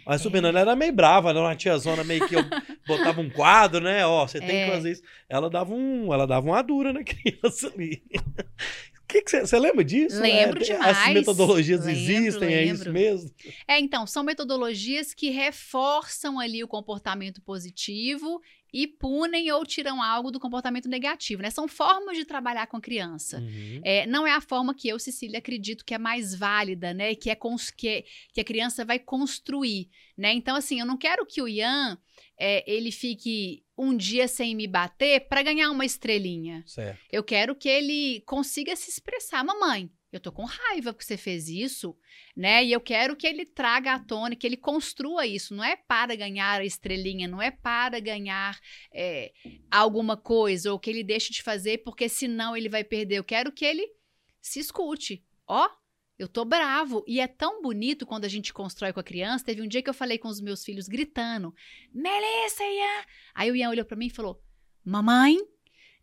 Mas 0.05 0.21
a 0.21 0.23
Super 0.23 0.43
Nani 0.43 0.59
era 0.59 0.75
meio 0.75 0.93
brava, 0.93 1.31
era 1.31 1.39
uma 1.39 1.55
tiazona 1.55 2.03
meio 2.03 2.27
que 2.27 2.35
eu 2.35 2.43
botava 2.85 3.19
um 3.19 3.31
quadro, 3.31 3.83
né? 3.83 4.05
Ó, 4.05 4.27
você 4.27 4.39
tem 4.39 4.57
É. 4.61 4.65
que 4.65 4.71
fazer 4.73 4.91
isso. 4.91 5.01
Ela 5.27 5.49
dava, 5.49 5.73
um, 5.73 6.13
ela 6.13 6.27
dava 6.27 6.45
uma 6.45 6.61
dura 6.61 6.93
na 6.93 7.01
criança 7.03 7.71
ali. 7.73 8.03
Que 9.07 9.21
que 9.21 9.39
você 9.45 9.57
lembra 9.59 9.83
disso? 9.85 10.19
Lembro 10.19 10.61
É, 10.61 10.65
demais. 10.65 10.97
Essas 10.97 11.13
metodologias 11.13 11.85
Lembro, 11.85 12.01
existem, 12.01 12.53
é 12.53 12.63
isso 12.63 12.83
lembro. 12.83 12.93
mesmo? 12.93 13.31
É, 13.67 13.79
então, 13.79 14.05
são 14.05 14.21
metodologias 14.23 15.13
que 15.13 15.29
reforçam 15.29 16.39
ali 16.39 16.63
o 16.63 16.67
comportamento 16.67 17.41
positivo 17.41 18.41
e 18.73 18.87
punem 18.87 19.51
ou 19.51 19.65
tiram 19.65 20.01
algo 20.01 20.31
do 20.31 20.39
comportamento 20.39 20.87
negativo, 20.89 21.41
né? 21.41 21.49
São 21.49 21.67
formas 21.67 22.17
de 22.17 22.25
trabalhar 22.25 22.67
com 22.67 22.77
a 22.77 22.81
criança. 22.81 23.39
Uhum. 23.39 23.81
É, 23.83 24.05
não 24.05 24.25
é 24.27 24.31
a 24.33 24.41
forma 24.41 24.73
que 24.75 24.87
eu, 24.87 24.99
Cecília, 24.99 25.39
acredito 25.39 25.85
que 25.85 25.93
é 25.93 25.97
mais 25.97 26.35
válida, 26.35 26.93
né? 26.93 27.15
Que 27.15 27.29
é 27.29 27.35
cons- 27.35 27.71
que, 27.71 28.05
que 28.33 28.41
a 28.41 28.43
criança 28.43 28.83
vai 28.83 28.99
construir, 28.99 29.89
né? 30.17 30.33
Então, 30.33 30.55
assim, 30.55 30.79
eu 30.79 30.85
não 30.85 30.97
quero 30.97 31.25
que 31.25 31.41
o 31.41 31.47
Ian 31.47 31.97
é, 32.39 32.63
ele 32.71 32.91
fique 32.91 33.63
um 33.77 33.95
dia 33.95 34.27
sem 34.27 34.55
me 34.55 34.67
bater 34.67 35.27
para 35.27 35.43
ganhar 35.43 35.69
uma 35.71 35.85
estrelinha. 35.85 36.63
Certo. 36.65 36.99
Eu 37.11 37.23
quero 37.23 37.55
que 37.55 37.69
ele 37.69 38.21
consiga 38.25 38.75
se 38.75 38.89
expressar, 38.89 39.43
mamãe. 39.43 39.89
Eu 40.11 40.21
tô 40.21 40.31
com 40.31 40.45
raiva 40.45 40.93
porque 40.93 41.05
você 41.05 41.17
fez 41.17 41.49
isso, 41.49 41.95
né? 42.35 42.63
E 42.63 42.71
eu 42.71 42.79
quero 42.79 43.15
que 43.15 43.27
ele 43.27 43.45
traga 43.45 43.93
à 43.93 43.99
tona, 43.99 44.37
que 44.37 44.47
ele 44.47 44.55
construa 44.55 45.27
isso. 45.27 45.53
Não 45.53 45.63
é 45.63 45.75
para 45.75 46.15
ganhar 46.15 46.61
a 46.61 46.65
estrelinha, 46.65 47.27
não 47.27 47.41
é 47.41 47.51
para 47.51 47.99
ganhar 47.99 48.57
é, 48.93 49.33
alguma 49.69 50.15
coisa, 50.15 50.71
ou 50.71 50.79
que 50.79 50.89
ele 50.89 51.03
deixe 51.03 51.33
de 51.33 51.43
fazer 51.43 51.79
porque 51.79 52.07
senão 52.07 52.55
ele 52.55 52.69
vai 52.69 52.85
perder. 52.85 53.17
Eu 53.17 53.23
quero 53.23 53.51
que 53.51 53.65
ele 53.65 53.85
se 54.41 54.59
escute. 54.59 55.25
Ó, 55.45 55.69
eu 56.17 56.27
tô 56.27 56.45
bravo. 56.45 57.03
E 57.05 57.19
é 57.19 57.27
tão 57.27 57.61
bonito 57.61 58.05
quando 58.05 58.23
a 58.23 58.29
gente 58.29 58.53
constrói 58.53 58.93
com 58.93 59.01
a 59.01 59.03
criança. 59.03 59.43
Teve 59.43 59.61
um 59.61 59.67
dia 59.67 59.81
que 59.81 59.89
eu 59.89 59.93
falei 59.93 60.17
com 60.17 60.29
os 60.29 60.39
meus 60.39 60.63
filhos 60.63 60.87
gritando: 60.87 61.53
Melissa, 61.93 62.63
Ian! 62.63 63.05
Aí 63.35 63.51
o 63.51 63.55
Ian 63.55 63.69
olhou 63.69 63.85
pra 63.85 63.97
mim 63.97 64.07
e 64.07 64.11
falou: 64.11 64.41
Mamãe, 64.85 65.37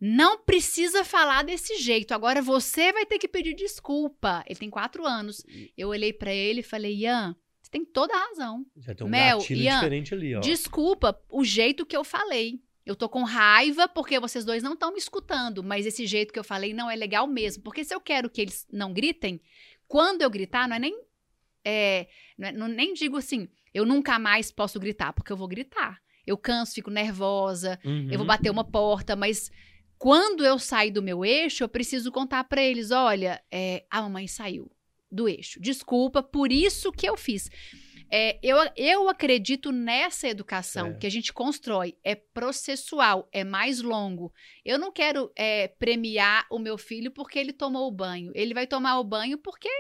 não 0.07 0.39
precisa 0.39 1.03
falar 1.03 1.43
desse 1.45 1.77
jeito. 1.79 2.13
Agora 2.13 2.43
você 2.43 2.93
vai 2.93 3.07
ter 3.07 3.19
que 3.19 3.27
pedir 3.27 3.55
desculpa. 3.55 4.45
Ele 4.47 4.59
tem 4.59 4.69
quatro 4.69 5.07
anos. 5.07 5.45
Eu 5.77 5.89
olhei 5.89 6.13
pra 6.13 6.33
ele 6.33 6.61
e 6.61 6.63
falei: 6.63 6.95
Ian, 6.95 7.35
você 7.63 7.71
tem 7.71 7.85
toda 7.85 8.15
a 8.15 8.27
razão. 8.29 8.67
Já 8.77 8.95
tem 8.95 9.07
um 9.07 9.11
Mel, 9.11 9.39
Ian, 9.49 9.75
diferente 9.77 10.13
ali, 10.15 10.35
ó. 10.35 10.41
Desculpa 10.41 11.19
o 11.31 11.43
jeito 11.43 11.87
que 11.87 11.97
eu 11.97 12.05
falei. 12.05 12.61
Eu 12.85 12.95
tô 12.95 13.09
com 13.09 13.23
raiva 13.23 13.89
porque 13.89 14.21
vocês 14.21 14.45
dois 14.45 14.63
não 14.63 14.75
estão 14.75 14.93
me 14.93 14.99
escutando, 14.99 15.63
mas 15.65 15.87
esse 15.87 16.07
jeito 16.07 16.35
que 16.35 16.39
eu 16.39 16.45
falei 16.45 16.75
não 16.75 16.91
é 16.91 16.95
legal 16.95 17.27
mesmo. 17.27 17.63
Porque 17.63 17.83
se 17.83 17.95
eu 17.95 18.01
quero 18.01 18.29
que 18.29 18.43
eles 18.43 18.67
não 18.71 18.93
gritem, 18.93 19.41
quando 19.89 20.21
eu 20.21 20.29
gritar, 20.29 20.69
não 20.69 20.77
é 20.77 20.79
nem. 20.79 20.95
é, 21.65 22.07
não, 22.37 22.49
é- 22.49 22.53
não- 22.53 22.69
nem 22.69 22.93
digo 22.93 23.17
assim, 23.17 23.49
eu 23.73 23.87
nunca 23.87 24.19
mais 24.19 24.53
posso 24.53 24.79
gritar, 24.79 25.15
porque 25.15 25.33
eu 25.33 25.37
vou 25.37 25.49
gritar. 25.49 25.99
Eu 26.27 26.37
canso, 26.37 26.75
fico 26.75 26.91
nervosa, 26.91 27.79
Uhum. 27.83 28.09
eu 28.11 28.19
vou 28.19 28.27
bater 28.27 28.51
uma 28.51 28.65
porta, 28.65 29.17
mas 29.17 29.51
quando 30.05 30.45
eu 30.45 30.59
sair 30.59 30.91
do 30.91 31.03
meu 31.03 31.25
eixo, 31.25 31.65
eu 31.65 31.69
preciso 31.69 32.13
contar 32.13 32.45
pra 32.45 32.63
eles: 32.63 32.91
olha, 32.91 33.43
é, 33.51 33.87
a 33.91 34.03
mamãe 34.03 34.29
saiu 34.29 34.71
do 35.11 35.27
eixo. 35.27 35.59
Desculpa, 35.59 36.23
por 36.23 36.53
isso 36.53 36.93
que 36.93 37.09
eu 37.09 37.17
fiz. 37.17 37.49
É, 38.11 38.39
eu, 38.43 38.59
eu 38.77 39.09
acredito 39.09 39.73
nessa 39.73 40.29
educação 40.29 40.89
Certo. 40.89 40.99
que 40.99 41.07
a 41.07 41.11
gente 41.11 41.33
constrói. 41.33 41.97
É 42.05 42.15
processual, 42.15 43.31
é 43.33 43.45
mais 43.45 43.81
longo. 43.81 44.31
Eu 44.63 44.79
não 44.79 44.93
quero 44.93 45.33
é, 45.35 45.69
premiar 45.69 46.47
o 46.51 46.59
meu 46.59 46.77
filho 46.77 47.11
porque 47.11 47.39
ele 47.39 47.55
tomou 47.55 47.89
o 47.89 47.91
banho. 47.91 48.31
Ele 48.35 48.53
vai 48.53 48.67
tomar 48.67 49.01
o 49.01 49.05
banho 49.05 49.39
porque 49.39 49.71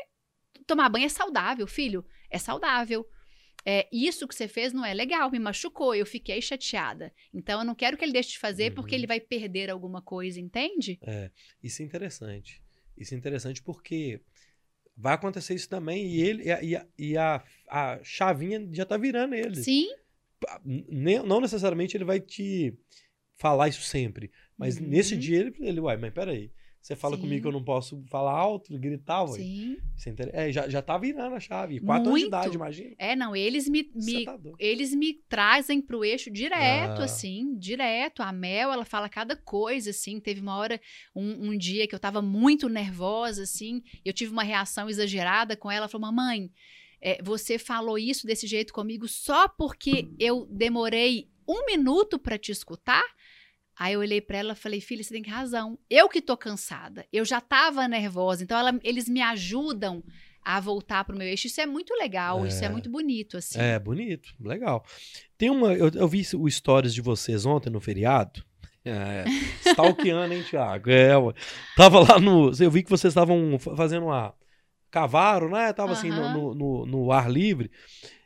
tomar 0.66 0.88
banho 0.88 1.04
é 1.04 1.10
saudável, 1.10 1.66
filho. 1.66 2.02
É 2.30 2.38
saudável. 2.38 3.06
É, 3.66 3.88
isso 3.90 4.28
que 4.28 4.34
você 4.34 4.46
fez 4.46 4.72
não 4.72 4.84
é 4.84 4.92
legal, 4.92 5.30
me 5.30 5.38
machucou, 5.38 5.94
eu 5.94 6.04
fiquei 6.04 6.40
chateada. 6.42 7.12
Então 7.32 7.60
eu 7.60 7.64
não 7.64 7.74
quero 7.74 7.96
que 7.96 8.04
ele 8.04 8.12
deixe 8.12 8.30
de 8.30 8.38
fazer 8.38 8.72
porque 8.72 8.94
Uhum. 8.94 8.98
ele 9.00 9.06
vai 9.06 9.20
perder 9.20 9.70
alguma 9.70 10.02
coisa, 10.02 10.38
entende? 10.38 10.98
Isso 11.62 11.80
é 11.80 11.84
interessante. 11.84 12.62
Isso 12.96 13.14
é 13.14 13.16
interessante 13.16 13.62
porque 13.62 14.20
vai 14.96 15.14
acontecer 15.14 15.54
isso 15.54 15.68
também 15.68 16.06
e 16.06 16.20
ele 16.20 16.44
e 16.44 16.52
a, 16.52 16.62
e 16.62 16.76
a, 16.76 16.86
e 16.98 17.16
a, 17.16 18.00
chavinha 18.02 18.68
já 18.72 18.84
tá 18.84 18.96
virando 18.96 19.34
ele. 19.34 19.56
Sim, 19.56 19.88
Não 21.24 21.40
necessariamente 21.40 21.96
ele 21.96 22.04
vai 22.04 22.20
te 22.20 22.76
falar 23.34 23.68
isso 23.68 23.82
sempre, 23.82 24.30
mas 24.56 24.78
Uhum. 24.78 24.86
nesse 24.86 25.16
dia 25.16 25.40
ele, 25.40 25.54
ele 25.58 25.80
uai, 25.80 25.96
mas 25.96 26.12
peraí, 26.12 26.52
você 26.86 26.94
fala 26.94 27.16
Sim. 27.16 27.22
comigo 27.22 27.40
que 27.40 27.48
eu 27.48 27.52
não 27.52 27.64
posso 27.64 28.04
falar 28.10 28.32
alto, 28.32 28.78
gritar, 28.78 29.22
uai. 29.24 29.40
sim. 29.40 29.78
É, 30.04 30.10
inter- 30.10 30.30
é, 30.34 30.52
já, 30.52 30.68
já 30.68 30.82
tá 30.82 30.98
virando 30.98 31.34
a 31.34 31.40
chave. 31.40 31.80
Quatro 31.80 32.08
anos 32.10 32.20
de 32.20 32.26
Muito. 32.26 32.26
idade, 32.26 32.54
imagina. 32.56 32.94
É, 32.98 33.16
não, 33.16 33.34
eles 33.34 33.66
me, 33.70 33.90
me 33.94 34.24
tá 34.26 34.38
eles 34.58 34.94
me 34.94 35.14
trazem 35.26 35.80
pro 35.80 36.04
eixo 36.04 36.30
direto, 36.30 37.00
Ah. 37.00 37.04
assim, 37.04 37.56
direto. 37.56 38.22
A 38.22 38.30
Mel, 38.32 38.70
ela 38.70 38.84
fala 38.84 39.08
cada 39.08 39.34
coisa, 39.34 39.90
assim. 39.90 40.20
Teve 40.20 40.42
uma 40.42 40.56
hora, 40.58 40.78
um, 41.16 41.48
um 41.52 41.56
dia 41.56 41.86
que 41.88 41.94
eu 41.94 41.98
tava 41.98 42.20
muito 42.20 42.68
nervosa, 42.68 43.44
assim. 43.44 43.82
Eu 44.04 44.12
tive 44.12 44.30
uma 44.30 44.42
reação 44.42 44.86
exagerada 44.90 45.56
com 45.56 45.70
ela. 45.70 45.84
Ela 45.84 45.88
falou, 45.88 46.06
mamãe, 46.12 46.50
é, 47.00 47.18
você 47.22 47.58
falou 47.58 47.96
isso 47.98 48.26
desse 48.26 48.46
jeito 48.46 48.74
comigo 48.74 49.08
só 49.08 49.48
porque 49.48 50.06
eu 50.18 50.46
demorei 50.50 51.30
um 51.48 51.64
minuto 51.66 52.18
pra 52.18 52.36
te 52.38 52.52
escutar? 52.52 53.02
Aí 53.78 53.94
eu 53.94 54.00
olhei 54.00 54.20
pra 54.20 54.38
ela 54.38 54.52
e 54.52 54.56
falei, 54.56 54.80
filha, 54.80 55.02
você 55.02 55.14
tem 55.14 55.22
razão. 55.30 55.78
Eu 55.90 56.08
que 56.08 56.20
tô 56.22 56.36
cansada. 56.36 57.04
Eu 57.12 57.24
já 57.24 57.40
tava 57.40 57.86
nervosa. 57.88 58.42
Então 58.44 58.56
ela- 58.58 58.78
eles 58.84 59.08
me 59.08 59.20
ajudam 59.20 60.02
a 60.44 60.60
voltar 60.60 61.04
pro 61.04 61.16
meu 61.16 61.26
eixo. 61.26 61.46
Isso 61.46 61.60
é 61.60 61.66
muito 61.66 61.92
legal, 61.94 62.46
isso 62.46 62.62
é 62.62 62.66
É. 62.66 62.68
muito 62.70 62.88
bonito, 62.90 63.36
assim. 63.38 63.58
É, 63.58 63.78
bonito, 63.78 64.34
legal. 64.40 64.84
Tem 65.38 65.50
uma. 65.50 65.72
Eu, 65.72 65.88
eu 65.94 66.06
vi 66.06 66.22
o 66.36 66.48
stories 66.50 66.94
de 66.94 67.00
vocês 67.00 67.44
ontem 67.46 67.70
no 67.70 67.80
feriado. 67.80 68.44
É, 68.86 69.24
stalkeando, 69.66 70.34
hein, 70.34 70.42
Thiago? 70.42 70.90
É, 70.90 71.16
ué. 71.16 71.32
Tava 71.74 72.00
lá 72.00 72.20
no. 72.20 72.52
Eu 72.60 72.70
vi 72.70 72.82
que 72.82 72.90
vocês 72.90 73.12
estavam 73.12 73.58
fa- 73.58 73.74
fazendo 73.74 74.04
uma. 74.04 74.34
Cavaram, 74.90 75.48
né? 75.48 75.72
Tava 75.72 75.92
assim 75.92 76.10
no, 76.10 76.20
Aham. 76.22 76.32
no, 76.34 76.54
no- 76.54 76.86
no 76.86 77.10
ar 77.12 77.30
livre. 77.30 77.70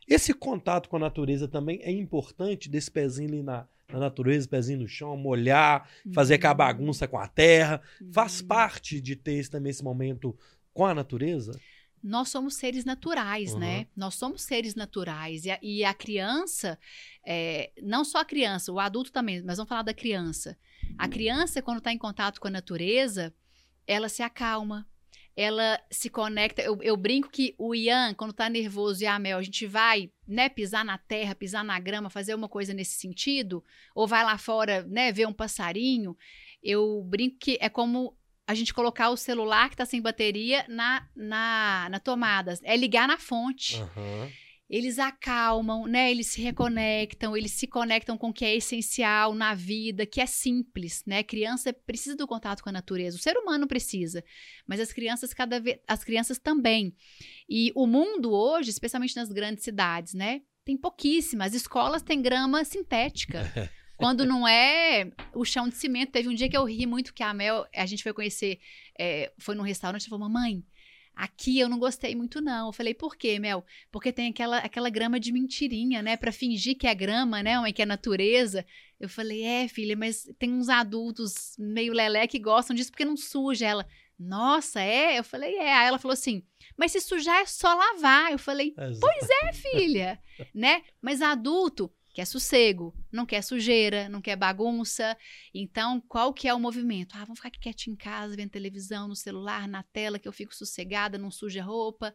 Esse 0.08 0.34
contato 0.34 0.88
com 0.88 0.96
a 0.96 0.98
natureza 0.98 1.46
também 1.46 1.78
é 1.82 1.92
importante 1.92 2.68
desse 2.68 2.90
pezinho 2.90 3.28
ali 3.28 3.42
na, 3.42 3.68
na 3.93 3.98
natureza, 3.98 4.47
pezinho 4.48 4.81
no 4.81 4.89
chão, 4.89 5.16
molhar, 5.16 5.89
fazer 6.15 6.35
aquela 6.35 6.52
Uhum. 6.52 6.59
bagunça 6.59 7.09
com 7.09 7.19
a 7.19 7.27
terra. 7.27 7.81
Faz 8.12 8.40
Uhum. 8.40 8.47
parte 8.48 9.01
de 9.01 9.16
ter 9.16 9.35
esse, 9.35 9.51
também 9.51 9.70
esse 9.70 9.82
momento 9.82 10.36
com 10.74 10.85
a 10.85 10.94
natureza? 10.94 11.59
Nós 12.02 12.28
somos 12.28 12.55
seres 12.55 12.85
naturais, 12.85 13.55
Uhum. 13.55 13.60
né? 13.60 13.86
Nós 13.97 14.15
somos 14.15 14.43
seres 14.43 14.74
naturais. 14.74 15.44
E 15.47 15.51
a, 15.51 15.59
e 15.62 15.85
a 15.85 15.94
criança, 15.94 16.78
é, 17.27 17.73
não 17.82 18.05
só 18.05 18.19
a 18.19 18.24
criança, 18.24 18.70
o 18.73 18.78
adulto 18.78 19.10
também, 19.10 19.43
mas 19.43 19.56
vamos 19.56 19.69
falar 19.69 19.82
da 19.82 19.94
criança. 19.94 20.56
A 20.97 21.09
criança, 21.09 21.60
quando 21.62 21.78
está 21.78 21.93
em 21.93 21.98
contato 21.98 22.40
com 22.40 22.47
a 22.48 22.51
natureza, 22.51 23.35
ela 23.86 24.09
se 24.09 24.23
acalma, 24.23 24.86
ela 25.39 25.81
se 25.89 26.10
conecta. 26.10 26.60
Eu, 26.60 26.82
eu 26.82 26.97
brinco 26.97 27.31
que 27.31 27.55
o 27.56 27.73
Ian, 27.73 28.12
quando 28.12 28.32
tá 28.32 28.51
nervoso 28.51 29.05
e 29.05 29.06
a 29.06 29.16
Mel, 29.20 29.39
a 29.39 29.43
gente 29.43 29.69
vai, 29.69 30.10
né, 30.27 30.48
pisar 30.48 30.85
na 30.85 30.98
terra, 30.98 31.32
pisar 31.32 31.65
na 31.65 31.78
grama, 31.78 32.10
fazer 32.10 32.35
uma 32.35 32.48
coisa 32.48 32.74
nesse 32.74 32.98
sentido, 32.98 33.62
ou 33.94 34.05
vai 34.05 34.24
lá 34.24 34.36
fora, 34.36 34.82
né, 34.89 35.12
ver 35.12 35.28
um 35.28 35.32
passarinho. 35.32 36.16
Eu 36.60 37.05
brinco 37.05 37.39
que 37.39 37.56
é 37.60 37.69
como 37.69 38.19
a 38.48 38.52
gente 38.52 38.74
colocar 38.74 39.10
o 39.10 39.16
celular 39.16 39.70
que 39.70 39.77
tá 39.77 39.86
sem 39.86 40.02
bateria 40.02 40.65
na, 40.69 41.06
na, 41.15 41.86
na 41.89 42.01
tomada. 42.01 42.59
É 42.65 42.77
ligar 42.77 43.06
na 43.06 43.16
fonte. 43.16 43.77
Aham. 43.81 44.28
Eles 44.69 44.99
acalmam, 44.99 45.86
né? 45.86 46.11
Eles 46.11 46.27
se 46.27 46.43
reconectam, 46.43 47.36
eles 47.36 47.53
se 47.53 47.66
conectam 47.66 48.19
com 48.19 48.28
o 48.28 48.32
que 48.32 48.45
é 48.45 48.55
essencial 48.55 49.35
na 49.35 49.55
vida, 49.55 50.05
que 50.05 50.20
é 50.20 50.27
simples, 50.27 51.03
né? 51.07 51.23
Criança 51.23 51.73
precisa 51.73 52.15
do 52.15 52.27
contato 52.27 52.62
com 52.62 52.69
a 52.69 52.73
natureza. 52.73 53.16
O 53.16 53.20
ser 53.20 53.36
humano 53.36 53.66
precisa, 53.66 54.23
mas 54.66 54.78
as 54.78 54.93
crianças 54.93 55.32
cada 55.32 55.59
vez, 55.59 55.78
as 55.89 56.05
crianças 56.05 56.39
também. 56.39 56.95
E 57.49 57.73
o 57.74 57.86
mundo 57.86 58.31
hoje, 58.31 58.69
especialmente 58.70 59.16
nas 59.16 59.31
grandes 59.31 59.65
cidades, 59.65 60.12
né? 60.12 60.43
Tem 60.65 60.77
pouquíssimas. 60.77 61.49
As 61.49 61.62
escolas 61.62 62.03
têm 62.03 62.20
grama 62.20 62.62
sintética. 62.65 63.51
Quando 63.99 64.24
não 64.24 64.47
é 64.47 65.11
o 65.35 65.45
chão 65.45 65.69
de 65.69 65.74
cimento. 65.74 66.12
Teve 66.12 66.28
um 66.28 66.35
dia 66.35 66.49
que 66.49 66.57
eu 66.57 66.65
ri 66.65 66.86
muito 66.86 67.12
que 67.12 67.23
a 67.23 67.35
Mel, 67.35 67.66
a 67.74 67.85
gente 67.85 68.05
foi 68.05 68.12
conhecer, 68.12 68.61
é, 68.97 69.32
foi 69.39 69.57
num 69.57 69.65
restaurante 69.65 70.03
e 70.03 70.09
falou, 70.09 70.28
mamãe, 70.28 70.62
Aqui 71.19 71.59
eu 71.59 71.69
não 71.69 71.81
gostei 71.81 72.15
muito, 72.15 72.40
não. 72.40 72.69
Eu 72.69 72.73
falei, 72.73 72.95
por 72.95 73.16
quê, 73.16 73.40
Mel? 73.40 73.66
Porque 73.90 74.12
tem 74.12 74.28
aquela, 74.28 74.59
aquela 74.59 74.89
grama 74.89 75.19
de 75.19 75.32
mentirinha, 75.32 76.01
né? 76.01 76.16
Pra 76.16 76.31
fingir 76.31 76.78
que 76.78 76.86
é 76.86 76.95
grama, 76.95 77.43
né? 77.43 77.59
Ou 77.59 77.73
que 77.73 77.82
é 77.82 77.86
natureza. 77.86 78.65
Eu 79.01 79.09
falei, 79.09 79.43
é, 79.43 79.66
filha, 79.66 79.97
mas 79.97 80.31
tem 80.39 80.53
uns 80.53 80.69
adultos 80.69 81.57
meio 81.59 81.93
lelé 81.93 82.28
que 82.28 82.39
gostam 82.39 82.77
disso 82.77 82.93
porque 82.93 83.05
não 83.05 83.16
suja. 83.16 83.66
Ela, 83.66 83.85
nossa, 84.16 84.81
é? 84.81 85.19
Eu 85.19 85.24
falei, 85.24 85.57
é. 85.57 85.74
Aí 85.74 85.89
ela 85.89 85.99
falou 85.99 86.12
assim, 86.12 86.45
mas 86.77 86.93
se 86.93 87.01
sujar 87.01 87.40
é 87.40 87.47
só 87.47 87.74
lavar. 87.74 88.31
Eu 88.31 88.39
falei, 88.39 88.73
pois 88.77 89.28
é, 89.43 89.53
filha, 89.53 90.23
né? 90.55 90.85
Mas 91.03 91.20
adulto 91.20 91.93
quer 92.19 92.24
sossego, 92.24 92.93
não 93.12 93.24
quer 93.24 93.43
sujeira, 93.43 94.09
não 94.09 94.20
quer 94.20 94.35
bagunça. 94.35 95.16
Então, 95.55 96.01
qual 96.01 96.35
que 96.35 96.49
é 96.49 96.53
o 96.53 96.59
movimento? 96.59 97.15
Ah, 97.15 97.20
vamos 97.20 97.39
ficar 97.39 97.47
aqui 97.47 97.61
quietinho 97.61 97.95
em 97.95 97.97
casa, 97.97 98.35
vendo 98.35 98.51
televisão, 98.51 99.07
no 99.07 99.15
celular, 99.15 99.69
na 99.69 99.85
tela, 99.85 100.19
que 100.19 100.27
eu 100.27 100.32
fico 100.32 100.53
sossegada, 100.53 101.16
não 101.16 101.31
suja 101.31 101.62
roupa. 101.62 102.12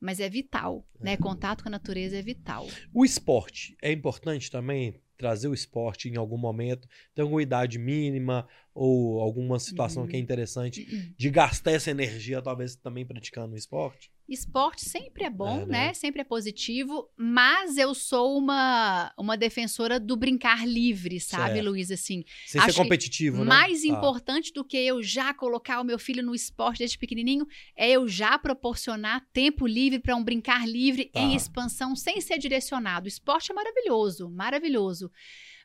Mas 0.00 0.18
é 0.18 0.28
vital, 0.28 0.84
né? 1.00 1.12
É. 1.12 1.16
Contato 1.16 1.62
com 1.62 1.68
a 1.68 1.70
natureza 1.70 2.16
é 2.18 2.22
vital. 2.22 2.66
O 2.92 3.04
esporte 3.04 3.76
é 3.80 3.92
importante 3.92 4.50
também 4.50 5.00
trazer 5.16 5.46
o 5.46 5.54
esporte 5.54 6.08
em 6.08 6.16
algum 6.16 6.36
momento, 6.36 6.88
tem 7.14 7.22
alguma 7.22 7.40
idade 7.40 7.78
mínima 7.78 8.48
ou 8.74 9.20
alguma 9.20 9.60
situação 9.60 10.02
uhum. 10.02 10.08
que 10.08 10.16
é 10.16 10.18
uhum. 10.18 10.24
interessante 10.24 10.88
uhum. 10.92 11.14
de 11.16 11.30
gastar 11.30 11.70
essa 11.70 11.92
energia, 11.92 12.42
talvez 12.42 12.74
também 12.74 13.06
praticando 13.06 13.54
o 13.54 13.56
esporte? 13.56 14.10
Esporte 14.26 14.82
sempre 14.82 15.24
é 15.24 15.30
bom, 15.30 15.62
é, 15.62 15.66
né? 15.66 15.86
né? 15.86 15.94
Sempre 15.94 16.22
é 16.22 16.24
positivo, 16.24 17.10
mas 17.14 17.76
eu 17.76 17.94
sou 17.94 18.38
uma, 18.38 19.12
uma 19.18 19.36
defensora 19.36 20.00
do 20.00 20.16
brincar 20.16 20.66
livre, 20.66 21.20
sabe, 21.20 21.54
certo. 21.54 21.64
Luiz? 21.66 21.90
Assim, 21.90 22.24
Sem 22.46 22.60
ser 22.62 22.72
competitivo, 22.72 23.38
né? 23.38 23.44
Mais 23.44 23.82
tá. 23.82 23.88
importante 23.88 24.50
do 24.52 24.64
que 24.64 24.78
eu 24.78 25.02
já 25.02 25.34
colocar 25.34 25.78
o 25.80 25.84
meu 25.84 25.98
filho 25.98 26.22
no 26.22 26.34
esporte 26.34 26.78
desde 26.78 26.96
pequenininho 26.96 27.46
é 27.76 27.90
eu 27.90 28.08
já 28.08 28.38
proporcionar 28.38 29.26
tempo 29.30 29.66
livre 29.66 29.98
para 29.98 30.16
um 30.16 30.24
brincar 30.24 30.66
livre 30.66 31.04
tá. 31.04 31.20
em 31.20 31.34
expansão 31.34 31.94
sem 31.94 32.18
ser 32.20 32.38
direcionado. 32.38 33.04
O 33.04 33.08
esporte 33.08 33.52
é 33.52 33.54
maravilhoso, 33.54 34.30
maravilhoso. 34.30 35.10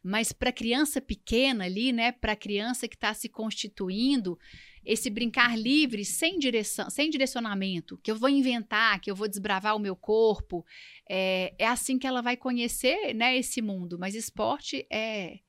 Mas 0.04 0.32
para 0.32 0.52
criança 0.52 1.02
pequena 1.02 1.66
ali, 1.66 1.92
né, 1.92 2.12
para 2.12 2.36
criança 2.36 2.88
que 2.88 2.96
está 2.96 3.14
se 3.14 3.30
constituindo, 3.30 4.38
esse 4.86 5.10
brincar 5.10 5.58
livre, 5.58 6.04
sem 6.06 6.38
direção, 6.38 6.90
sem 6.90 7.10
direcionamento, 7.10 7.98
que 8.04 8.12
eu 8.12 8.16
vou 8.16 8.30
inventar, 8.30 9.00
que 9.00 9.12
eu 9.12 9.16
vou 9.16 9.28
desbravar 9.28 9.76
o 9.76 9.80
meu 9.80 9.96
corpo, 9.96 10.66
é, 11.10 11.54
é 11.58 11.68
assim 11.68 11.98
que 11.98 12.08
ela 12.08 12.22
vai 12.22 12.38
conhecer, 12.38 13.14
né, 13.14 13.38
esse 13.38 13.62
mundo. 13.62 13.98
Mas 14.00 14.16
esporte 14.16 14.86
é 14.92 15.40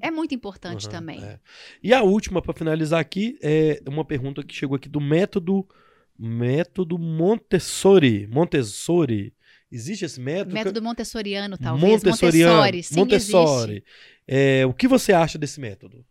é 0.00 0.10
muito 0.10 0.34
importante 0.34 0.86
uhum, 0.86 0.90
também. 0.90 1.22
É. 1.22 1.38
E 1.82 1.94
a 1.94 2.02
última 2.02 2.42
para 2.42 2.52
finalizar 2.52 3.00
aqui 3.00 3.38
é 3.40 3.80
uma 3.86 4.04
pergunta 4.04 4.42
que 4.42 4.52
chegou 4.52 4.74
aqui 4.76 4.88
do 4.88 5.00
método 5.00 5.66
método 6.18 6.98
Montessori, 6.98 8.26
Montessori. 8.26 9.34
Existe 9.70 10.04
esse 10.04 10.20
método? 10.20 10.54
Método 10.54 10.82
montessoriano, 10.82 11.58
talvez. 11.58 11.90
Montessoriano, 11.90 12.56
Montessori. 12.56 12.82
Sim, 12.82 12.94
Montessori. 12.94 13.84
É, 14.26 14.64
o 14.66 14.72
que 14.72 14.86
você 14.86 15.12
acha 15.12 15.36
desse 15.36 15.60
método? 15.60 16.04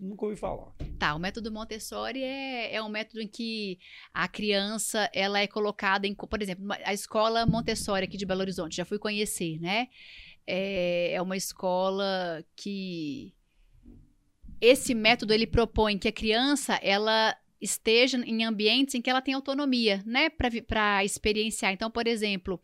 Nunca 0.00 0.24
ouvi 0.24 0.36
falar. 0.36 0.72
Tá, 0.98 1.14
o 1.14 1.18
método 1.18 1.52
Montessori 1.52 2.22
é, 2.22 2.74
é 2.74 2.82
um 2.82 2.88
método 2.88 3.20
em 3.20 3.28
que 3.28 3.78
a 4.12 4.26
criança 4.26 5.08
ela 5.12 5.38
é 5.38 5.46
colocada 5.46 6.06
em, 6.06 6.14
por 6.14 6.42
exemplo, 6.42 6.66
a 6.84 6.92
escola 6.92 7.46
Montessori 7.46 8.04
aqui 8.04 8.16
de 8.16 8.26
Belo 8.26 8.40
Horizonte, 8.40 8.76
já 8.76 8.84
fui 8.84 8.98
conhecer, 8.98 9.60
né? 9.60 9.88
É, 10.46 11.12
é 11.12 11.22
uma 11.22 11.36
escola 11.36 12.44
que 12.56 13.32
esse 14.60 14.94
método 14.94 15.32
ele 15.32 15.46
propõe 15.46 15.98
que 15.98 16.08
a 16.08 16.12
criança 16.12 16.74
ela 16.82 17.36
esteja 17.64 18.18
em 18.18 18.44
ambientes 18.44 18.94
em 18.94 19.00
que 19.00 19.08
ela 19.08 19.22
tem 19.22 19.34
autonomia, 19.34 20.02
né, 20.04 20.28
para 20.28 21.02
experienciar. 21.02 21.72
Então, 21.72 21.90
por 21.90 22.06
exemplo, 22.06 22.60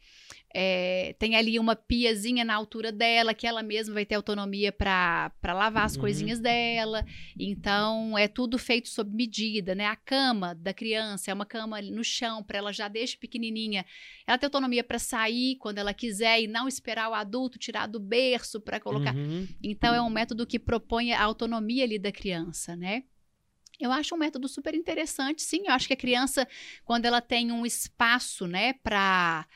é, 0.54 1.14
tem 1.18 1.36
ali 1.36 1.58
uma 1.58 1.74
piazinha 1.74 2.44
na 2.44 2.54
altura 2.54 2.92
dela, 2.92 3.32
que 3.32 3.46
ela 3.46 3.62
mesma 3.62 3.94
vai 3.94 4.04
ter 4.04 4.16
autonomia 4.16 4.70
para 4.70 5.32
lavar 5.42 5.84
as 5.84 5.94
uhum. 5.94 6.00
coisinhas 6.00 6.38
dela. 6.38 7.04
Então, 7.38 8.18
é 8.18 8.28
tudo 8.28 8.58
feito 8.58 8.88
sob 8.88 9.14
medida, 9.14 9.74
né? 9.74 9.86
A 9.86 9.96
cama 9.96 10.54
da 10.54 10.74
criança 10.74 11.30
é 11.30 11.34
uma 11.34 11.46
cama 11.46 11.80
no 11.80 12.04
chão, 12.04 12.42
para 12.42 12.58
ela 12.58 12.72
já 12.72 12.86
desde 12.86 13.16
pequenininha. 13.16 13.86
Ela 14.26 14.38
ter 14.38 14.46
autonomia 14.46 14.84
para 14.84 14.98
sair 14.98 15.56
quando 15.56 15.78
ela 15.78 15.94
quiser 15.94 16.42
e 16.42 16.46
não 16.46 16.68
esperar 16.68 17.08
o 17.08 17.14
adulto 17.14 17.58
tirar 17.58 17.86
do 17.86 17.98
berço 17.98 18.60
para 18.60 18.78
colocar. 18.78 19.14
Uhum. 19.14 19.48
Então, 19.62 19.94
é 19.94 20.02
um 20.02 20.10
método 20.10 20.46
que 20.46 20.58
propõe 20.58 21.12
a 21.12 21.22
autonomia 21.22 21.84
ali 21.84 21.98
da 21.98 22.12
criança, 22.12 22.76
né? 22.76 23.04
Eu 23.80 23.92
acho 23.92 24.14
um 24.14 24.18
método 24.18 24.48
super 24.48 24.74
interessante, 24.74 25.42
sim. 25.42 25.62
Eu 25.66 25.72
acho 25.72 25.86
que 25.86 25.94
a 25.94 25.96
criança, 25.96 26.46
quando 26.84 27.06
ela 27.06 27.20
tem 27.20 27.50
um 27.52 27.64
espaço, 27.64 28.46
né, 28.46 28.74
para 28.82 29.46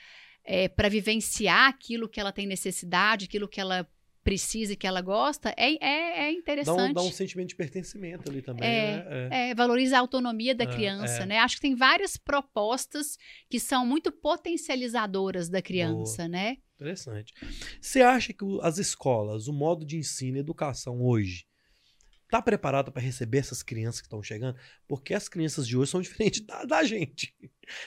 é, 0.44 0.68
para 0.68 0.88
vivenciar 0.88 1.68
aquilo 1.68 2.08
que 2.08 2.20
ela 2.20 2.30
tem 2.30 2.46
necessidade, 2.46 3.24
aquilo 3.24 3.48
que 3.48 3.60
ela 3.60 3.88
precisa 4.24 4.72
e 4.72 4.76
que 4.76 4.86
ela 4.86 5.02
gosta, 5.02 5.54
é, 5.56 5.72
é, 5.84 6.24
é 6.24 6.32
interessante. 6.32 6.76
Dá 6.76 6.84
um, 6.84 6.92
dá 6.94 7.02
um, 7.02 7.12
sentimento 7.12 7.50
de 7.50 7.56
pertencimento 7.56 8.30
ali 8.30 8.40
também, 8.40 8.66
é, 8.66 8.96
né? 8.96 9.28
É. 9.30 9.50
é 9.50 9.54
valoriza 9.54 9.96
a 9.96 10.00
autonomia 10.00 10.54
da 10.54 10.64
é, 10.64 10.66
criança, 10.66 11.22
é. 11.22 11.26
né? 11.26 11.38
Acho 11.38 11.56
que 11.56 11.62
tem 11.62 11.76
várias 11.76 12.16
propostas 12.16 13.18
que 13.50 13.60
são 13.60 13.86
muito 13.86 14.10
potencializadoras 14.10 15.50
da 15.50 15.60
criança, 15.60 16.22
Boa. 16.22 16.28
né? 16.28 16.56
Interessante. 16.74 17.34
Você 17.80 18.00
acha 18.00 18.32
que 18.32 18.44
as 18.62 18.78
escolas, 18.78 19.46
o 19.46 19.52
modo 19.52 19.84
de 19.84 19.98
ensino 19.98 20.38
e 20.38 20.40
educação 20.40 21.02
hoje, 21.02 21.46
tá 22.34 22.42
preparado 22.42 22.90
para 22.90 23.00
receber 23.02 23.38
essas 23.38 23.62
crianças 23.62 24.00
que 24.00 24.06
estão 24.06 24.22
chegando? 24.22 24.58
Porque 24.88 25.14
as 25.14 25.28
crianças 25.28 25.68
de 25.68 25.76
hoje 25.76 25.90
são 25.92 26.02
diferentes 26.02 26.40
da, 26.40 26.64
da, 26.64 26.82
gente. 26.82 27.34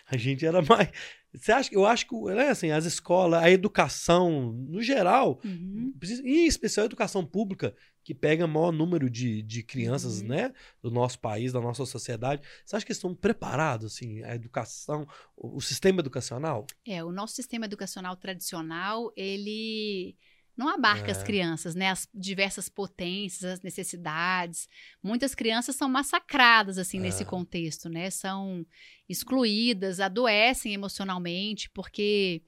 A 0.09 0.15
gente 0.15 0.45
era 0.45 0.61
mais. 0.61 0.89
Você 1.33 1.51
acha? 1.51 1.69
Eu 1.73 1.85
acho 1.85 2.07
que 2.07 2.15
né, 2.15 2.49
assim, 2.49 2.71
as 2.71 2.85
escolas, 2.85 3.43
a 3.43 3.51
educação, 3.51 4.53
no 4.53 4.81
geral, 4.81 5.41
uhum. 5.43 5.93
em 6.23 6.47
especial 6.47 6.83
a 6.83 6.85
educação 6.85 7.25
pública, 7.25 7.75
que 8.03 8.15
pega 8.15 8.47
maior 8.47 8.71
número 8.71 9.09
de, 9.09 9.41
de 9.43 9.61
crianças 9.63 10.21
uhum. 10.21 10.29
né, 10.29 10.53
do 10.81 10.89
nosso 10.89 11.19
país, 11.19 11.51
da 11.51 11.59
nossa 11.59 11.85
sociedade, 11.85 12.41
você 12.65 12.77
acha 12.77 12.85
que 12.85 12.93
estão 12.93 13.13
preparados, 13.13 13.93
assim, 13.93 14.23
a 14.23 14.33
educação, 14.33 15.05
o, 15.35 15.57
o 15.57 15.61
sistema 15.61 15.99
educacional? 15.99 16.65
É, 16.85 17.03
o 17.03 17.11
nosso 17.11 17.35
sistema 17.35 17.65
educacional 17.65 18.15
tradicional, 18.15 19.11
ele 19.17 20.15
não 20.57 20.67
abarca 20.67 21.09
é. 21.09 21.11
as 21.11 21.21
crianças, 21.21 21.75
né? 21.75 21.91
As 21.91 22.07
diversas 22.11 22.67
potências, 22.67 23.43
as 23.43 23.61
necessidades. 23.61 24.67
Muitas 25.03 25.35
crianças 25.35 25.75
são 25.75 25.87
massacradas, 25.87 26.79
assim, 26.79 26.97
é. 26.97 27.01
nesse 27.01 27.23
contexto, 27.23 27.87
né? 27.87 28.09
São 28.09 28.65
excluídas, 29.07 29.99
adoecem 29.99 30.73
emocionalmente, 30.73 31.69
porque. 31.69 32.41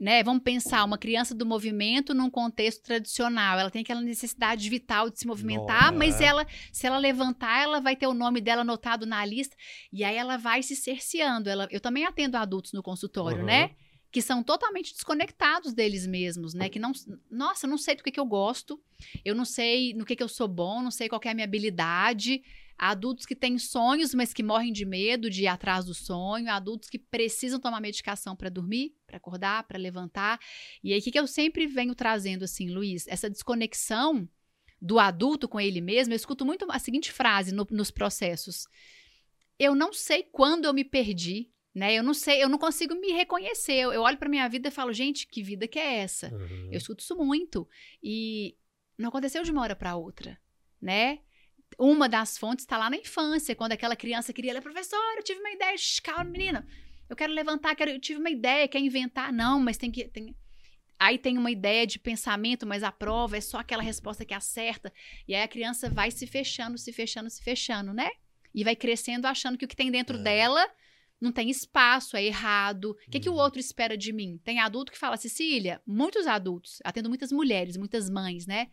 Né, 0.00 0.22
vamos 0.22 0.44
pensar, 0.44 0.84
uma 0.84 0.96
criança 0.96 1.34
do 1.34 1.44
movimento 1.44 2.14
num 2.14 2.30
contexto 2.30 2.84
tradicional, 2.84 3.58
ela 3.58 3.68
tem 3.68 3.82
aquela 3.82 4.00
necessidade 4.00 4.70
vital 4.70 5.10
de 5.10 5.18
se 5.18 5.26
movimentar, 5.26 5.90
Não, 5.90 5.98
mas 5.98 6.20
é. 6.20 6.26
ela, 6.26 6.46
se 6.72 6.86
ela 6.86 6.98
levantar, 6.98 7.64
ela 7.64 7.80
vai 7.80 7.96
ter 7.96 8.06
o 8.06 8.14
nome 8.14 8.40
dela 8.40 8.60
anotado 8.60 9.04
na 9.04 9.24
lista, 9.24 9.56
e 9.92 10.04
aí 10.04 10.16
ela 10.16 10.36
vai 10.36 10.62
se 10.62 10.76
cerceando. 10.76 11.50
Ela, 11.50 11.66
eu 11.72 11.80
também 11.80 12.04
atendo 12.04 12.36
adultos 12.36 12.72
no 12.72 12.80
consultório, 12.80 13.40
uhum. 13.40 13.46
né? 13.46 13.74
Que 14.10 14.22
são 14.22 14.42
totalmente 14.42 14.92
desconectados 14.92 15.72
deles 15.72 16.06
mesmos, 16.06 16.54
né? 16.54 16.68
Que 16.68 16.78
não, 16.78 16.92
nossa, 17.30 17.66
eu 17.66 17.70
não 17.70 17.78
sei 17.78 17.94
do 17.94 18.02
que, 18.02 18.10
que 18.10 18.20
eu 18.20 18.26
gosto, 18.26 18.80
eu 19.24 19.34
não 19.34 19.44
sei 19.44 19.92
no 19.92 20.04
que, 20.04 20.16
que 20.16 20.22
eu 20.22 20.28
sou 20.28 20.48
bom, 20.48 20.82
não 20.82 20.90
sei 20.90 21.08
qual 21.08 21.20
é 21.24 21.28
a 21.28 21.34
minha 21.34 21.44
habilidade. 21.44 22.42
Há 22.78 22.90
adultos 22.90 23.26
que 23.26 23.34
têm 23.34 23.58
sonhos, 23.58 24.14
mas 24.14 24.32
que 24.32 24.42
morrem 24.42 24.72
de 24.72 24.84
medo 24.84 25.28
de 25.28 25.42
ir 25.42 25.46
atrás 25.48 25.84
do 25.84 25.92
sonho. 25.92 26.48
Há 26.48 26.54
adultos 26.54 26.88
que 26.88 26.98
precisam 26.98 27.58
tomar 27.58 27.80
medicação 27.80 28.36
para 28.36 28.48
dormir, 28.48 28.94
para 29.04 29.16
acordar, 29.16 29.64
para 29.64 29.76
levantar. 29.76 30.38
E 30.82 30.92
aí, 30.92 31.00
o 31.00 31.02
que, 31.02 31.10
que 31.10 31.18
eu 31.18 31.26
sempre 31.26 31.66
venho 31.66 31.94
trazendo, 31.94 32.44
assim, 32.44 32.70
Luiz? 32.70 33.06
Essa 33.08 33.28
desconexão 33.28 34.28
do 34.80 34.98
adulto 34.98 35.48
com 35.48 35.60
ele 35.60 35.80
mesmo. 35.80 36.14
Eu 36.14 36.16
escuto 36.16 36.46
muito 36.46 36.66
a 36.70 36.78
seguinte 36.78 37.12
frase 37.12 37.52
no, 37.52 37.66
nos 37.70 37.90
processos: 37.90 38.66
Eu 39.58 39.74
não 39.74 39.92
sei 39.92 40.22
quando 40.22 40.64
eu 40.64 40.72
me 40.72 40.84
perdi, 40.84 41.50
né? 41.78 41.94
Eu 41.94 42.02
não 42.02 42.12
sei, 42.12 42.42
eu 42.42 42.48
não 42.48 42.58
consigo 42.58 42.94
me 42.96 43.12
reconhecer. 43.12 43.74
Eu, 43.74 43.92
eu 43.92 44.02
olho 44.02 44.18
para 44.18 44.28
minha 44.28 44.48
vida 44.48 44.68
e 44.68 44.72
falo, 44.72 44.92
gente, 44.92 45.26
que 45.28 45.42
vida 45.42 45.68
que 45.68 45.78
é 45.78 45.98
essa? 45.98 46.28
Uhum. 46.34 46.68
Eu 46.72 46.76
escuto 46.76 47.02
isso 47.02 47.16
muito. 47.16 47.68
E 48.02 48.56
não 48.98 49.08
aconteceu 49.08 49.44
de 49.44 49.52
uma 49.52 49.62
hora 49.62 49.76
para 49.76 49.94
outra, 49.94 50.38
né? 50.82 51.20
Uma 51.78 52.08
das 52.08 52.36
fontes 52.36 52.64
está 52.64 52.76
lá 52.76 52.90
na 52.90 52.96
infância, 52.96 53.54
quando 53.54 53.72
aquela 53.72 53.94
criança 53.94 54.32
queria 54.32 54.52
ler, 54.52 54.60
professor, 54.60 54.98
eu 55.16 55.22
tive 55.22 55.38
uma 55.38 55.50
ideia, 55.50 55.76
calma, 56.02 56.24
menina, 56.24 56.66
eu 57.08 57.14
quero 57.14 57.32
levantar, 57.32 57.76
quero, 57.76 57.92
eu 57.92 58.00
tive 58.00 58.18
uma 58.18 58.30
ideia, 58.30 58.66
quer 58.66 58.80
inventar, 58.80 59.32
não, 59.32 59.60
mas 59.60 59.76
tem 59.76 59.90
que. 59.90 60.08
Tem... 60.08 60.34
Aí 60.98 61.16
tem 61.16 61.38
uma 61.38 61.50
ideia 61.50 61.86
de 61.86 61.96
pensamento, 61.96 62.66
mas 62.66 62.82
a 62.82 62.90
prova 62.90 63.36
é 63.36 63.40
só 63.40 63.58
aquela 63.58 63.84
resposta 63.84 64.24
que 64.24 64.34
acerta. 64.34 64.92
E 65.28 65.34
aí 65.34 65.42
a 65.42 65.48
criança 65.48 65.88
vai 65.88 66.10
se 66.10 66.26
fechando, 66.26 66.76
se 66.76 66.92
fechando, 66.92 67.30
se 67.30 67.40
fechando, 67.40 67.94
né? 67.94 68.10
E 68.52 68.64
vai 68.64 68.74
crescendo 68.74 69.26
achando 69.26 69.56
que 69.56 69.64
o 69.64 69.68
que 69.68 69.76
tem 69.76 69.92
dentro 69.92 70.18
é. 70.18 70.22
dela 70.22 70.68
não 71.20 71.32
tem 71.32 71.50
espaço, 71.50 72.16
é 72.16 72.24
errado. 72.24 72.96
O 73.06 73.10
que, 73.10 73.20
que 73.20 73.28
o 73.28 73.32
uhum. 73.32 73.38
outro 73.38 73.58
espera 73.60 73.96
de 73.96 74.12
mim? 74.12 74.40
Tem 74.44 74.60
adulto 74.60 74.92
que 74.92 74.98
fala, 74.98 75.16
Cecília, 75.16 75.80
muitos 75.86 76.26
adultos, 76.26 76.78
atendo 76.84 77.08
muitas 77.08 77.32
mulheres, 77.32 77.76
muitas 77.76 78.08
mães, 78.08 78.46
né? 78.46 78.68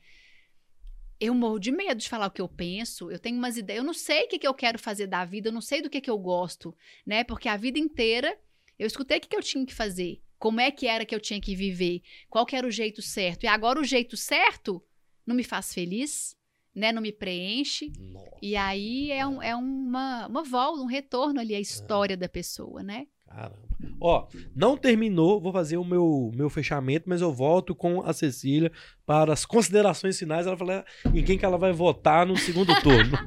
eu 1.20 1.34
morro 1.34 1.60
de 1.60 1.72
medo 1.72 2.00
de 2.00 2.10
falar 2.10 2.28
o 2.28 2.32
que 2.32 2.42
eu 2.42 2.48
penso. 2.48 3.10
Eu 3.10 3.20
tenho 3.20 3.38
umas 3.38 3.58
ideias, 3.58 3.80
eu 3.80 3.86
não 3.86 3.94
sei 3.94 4.26
o 4.26 4.28
que, 4.28 4.40
que 4.40 4.48
eu 4.48 4.54
quero 4.54 4.78
fazer 4.78 5.08
da 5.08 5.24
vida, 5.24 5.50
eu 5.50 5.54
não 5.54 5.62
sei 5.62 5.82
do 5.82 5.90
que, 5.90 6.02
que 6.02 6.10
eu 6.10 6.18
gosto, 6.18 6.76
né? 7.06 7.24
Porque 7.24 7.48
a 7.48 7.58
vida 7.58 7.80
inteira 7.80 8.38
eu 8.78 8.86
escutei 8.86 9.18
o 9.18 9.22
que, 9.22 9.30
que 9.30 9.36
eu 9.36 9.42
tinha 9.42 9.66
que 9.66 9.74
fazer, 9.74 10.22
como 10.38 10.60
é 10.60 10.70
que 10.70 10.88
era 10.88 11.06
que 11.06 11.16
eu 11.16 11.20
tinha 11.20 11.40
que 11.40 11.56
viver, 11.56 12.02
qual 12.30 12.46
que 12.46 12.56
era 12.56 12.68
o 12.68 12.72
jeito 12.72 13.02
certo. 13.02 13.44
E 13.44 13.48
agora 13.48 13.80
o 13.80 13.86
jeito 13.86 14.18
certo 14.18 14.84
não 15.26 15.36
me 15.36 15.44
faz 15.44 15.74
feliz, 15.74 16.36
né? 16.76 16.92
Não 16.92 17.02
me 17.02 17.12
preenche. 17.12 17.92
Nossa. 17.98 18.30
E 18.42 18.56
aí 18.56 19.12
é, 19.12 19.26
um, 19.26 19.42
é 19.42 19.56
uma, 19.56 20.28
uma 20.28 20.44
volta, 20.44 20.82
um 20.82 20.86
retorno 20.86 21.40
ali 21.40 21.56
à 21.56 21.60
história 21.60 22.18
da 22.18 22.28
pessoa, 22.28 22.84
né? 22.84 23.08
Caramba. 23.28 23.66
Ó, 24.00 24.28
não 24.56 24.78
terminou, 24.78 25.42
vou 25.42 25.52
fazer 25.52 25.78
o 25.78 25.84
meu, 25.84 26.32
meu 26.34 26.50
fechamento, 26.50 27.08
mas 27.08 27.22
eu 27.22 27.34
volto 27.34 27.76
com 27.76 28.02
a 28.02 28.14
Cecília 28.14 28.72
para 29.06 29.34
as 29.34 29.46
considerações 29.46 30.18
finais. 30.18 30.48
Ela 30.48 30.58
fala 30.58 30.86
em 31.14 31.24
quem 31.24 31.38
que 31.38 31.46
ela 31.46 31.58
vai 31.58 31.72
votar 31.72 32.26
no 32.26 32.38
segundo 32.38 32.74
turno. 32.82 33.18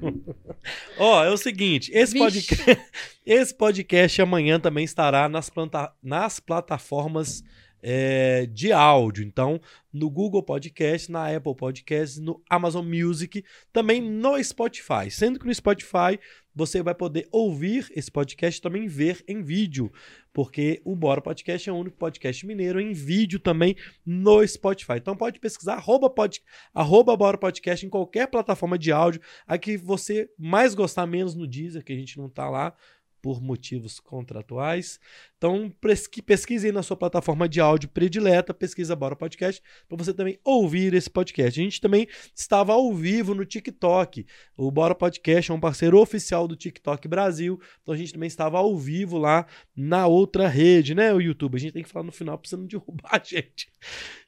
Ó, 0.98 1.24
é 1.24 1.30
o 1.30 1.36
seguinte, 1.36 1.90
esse 1.92 2.12
Vixe. 2.12 2.56
podcast, 2.56 2.82
esse 3.24 3.54
podcast 3.54 4.22
amanhã 4.22 4.58
também 4.58 4.84
estará 4.84 5.28
nas, 5.28 5.50
planta, 5.50 5.92
nas 6.02 6.40
plataformas 6.40 7.42
é, 7.82 8.46
de 8.46 8.72
áudio. 8.72 9.24
Então, 9.24 9.60
no 9.92 10.10
Google 10.10 10.42
Podcast, 10.42 11.10
na 11.10 11.34
Apple 11.34 11.54
Podcast, 11.54 12.20
no 12.20 12.42
Amazon 12.48 12.86
Music, 12.86 13.44
também 13.72 14.00
no 14.00 14.42
Spotify. 14.42 15.10
Sendo 15.10 15.38
que 15.38 15.46
no 15.46 15.54
Spotify 15.54 16.18
você 16.54 16.82
vai 16.82 16.94
poder 16.94 17.28
ouvir 17.30 17.88
esse 17.94 18.10
podcast 18.10 18.60
também 18.60 18.88
ver 18.88 19.22
em 19.28 19.42
vídeo, 19.42 19.92
porque 20.32 20.82
o 20.84 20.96
Bora 20.96 21.20
Podcast 21.20 21.70
é 21.70 21.72
o 21.72 21.76
único 21.76 21.96
podcast 21.96 22.44
mineiro 22.44 22.80
em 22.80 22.92
vídeo 22.92 23.38
também 23.38 23.76
no 24.04 24.44
Spotify. 24.44 24.94
Então 24.96 25.16
pode 25.16 25.38
pesquisar 25.38 25.74
arroba, 25.74 26.10
pod, 26.10 26.42
arroba 26.74 27.16
Bora 27.16 27.38
Podcast 27.38 27.86
em 27.86 27.88
qualquer 27.88 28.26
plataforma 28.26 28.76
de 28.76 28.90
áudio, 28.90 29.20
a 29.46 29.56
que 29.56 29.76
você 29.76 30.28
mais 30.36 30.74
gostar, 30.74 31.06
menos 31.06 31.36
no 31.36 31.46
Deezer, 31.46 31.84
que 31.84 31.92
a 31.92 31.96
gente 31.96 32.18
não 32.18 32.28
tá 32.28 32.50
lá 32.50 32.74
por 33.22 33.40
motivos 33.40 34.00
contratuais. 34.00 34.98
Então, 35.38 35.72
pesqui- 35.80 36.20
pesquise 36.20 36.66
aí 36.66 36.72
na 36.72 36.82
sua 36.82 36.96
plataforma 36.96 37.48
de 37.48 37.60
áudio 37.60 37.88
predileta, 37.88 38.52
pesquisa 38.52 38.96
Bora 38.96 39.14
Podcast, 39.14 39.62
para 39.88 39.96
você 39.96 40.12
também 40.12 40.36
ouvir 40.44 40.92
esse 40.94 41.08
podcast. 41.08 41.60
A 41.60 41.62
gente 41.62 41.80
também 41.80 42.08
estava 42.34 42.72
ao 42.72 42.92
vivo 42.92 43.36
no 43.36 43.44
TikTok. 43.44 44.26
O 44.56 44.68
Bora 44.72 44.96
Podcast 44.96 45.50
é 45.52 45.54
um 45.54 45.60
parceiro 45.60 45.96
oficial 46.00 46.48
do 46.48 46.56
TikTok 46.56 47.06
Brasil. 47.06 47.60
Então, 47.82 47.94
a 47.94 47.96
gente 47.96 48.12
também 48.12 48.26
estava 48.26 48.58
ao 48.58 48.76
vivo 48.76 49.16
lá 49.16 49.46
na 49.76 50.08
outra 50.08 50.48
rede, 50.48 50.92
né? 50.92 51.14
O 51.14 51.20
YouTube. 51.20 51.54
A 51.54 51.60
gente 51.60 51.72
tem 51.72 51.84
que 51.84 51.88
falar 51.88 52.04
no 52.04 52.10
final 52.12 52.36
para 52.36 52.48
você 52.50 52.56
não 52.56 52.66
derrubar 52.66 53.10
a 53.12 53.22
gente. 53.24 53.70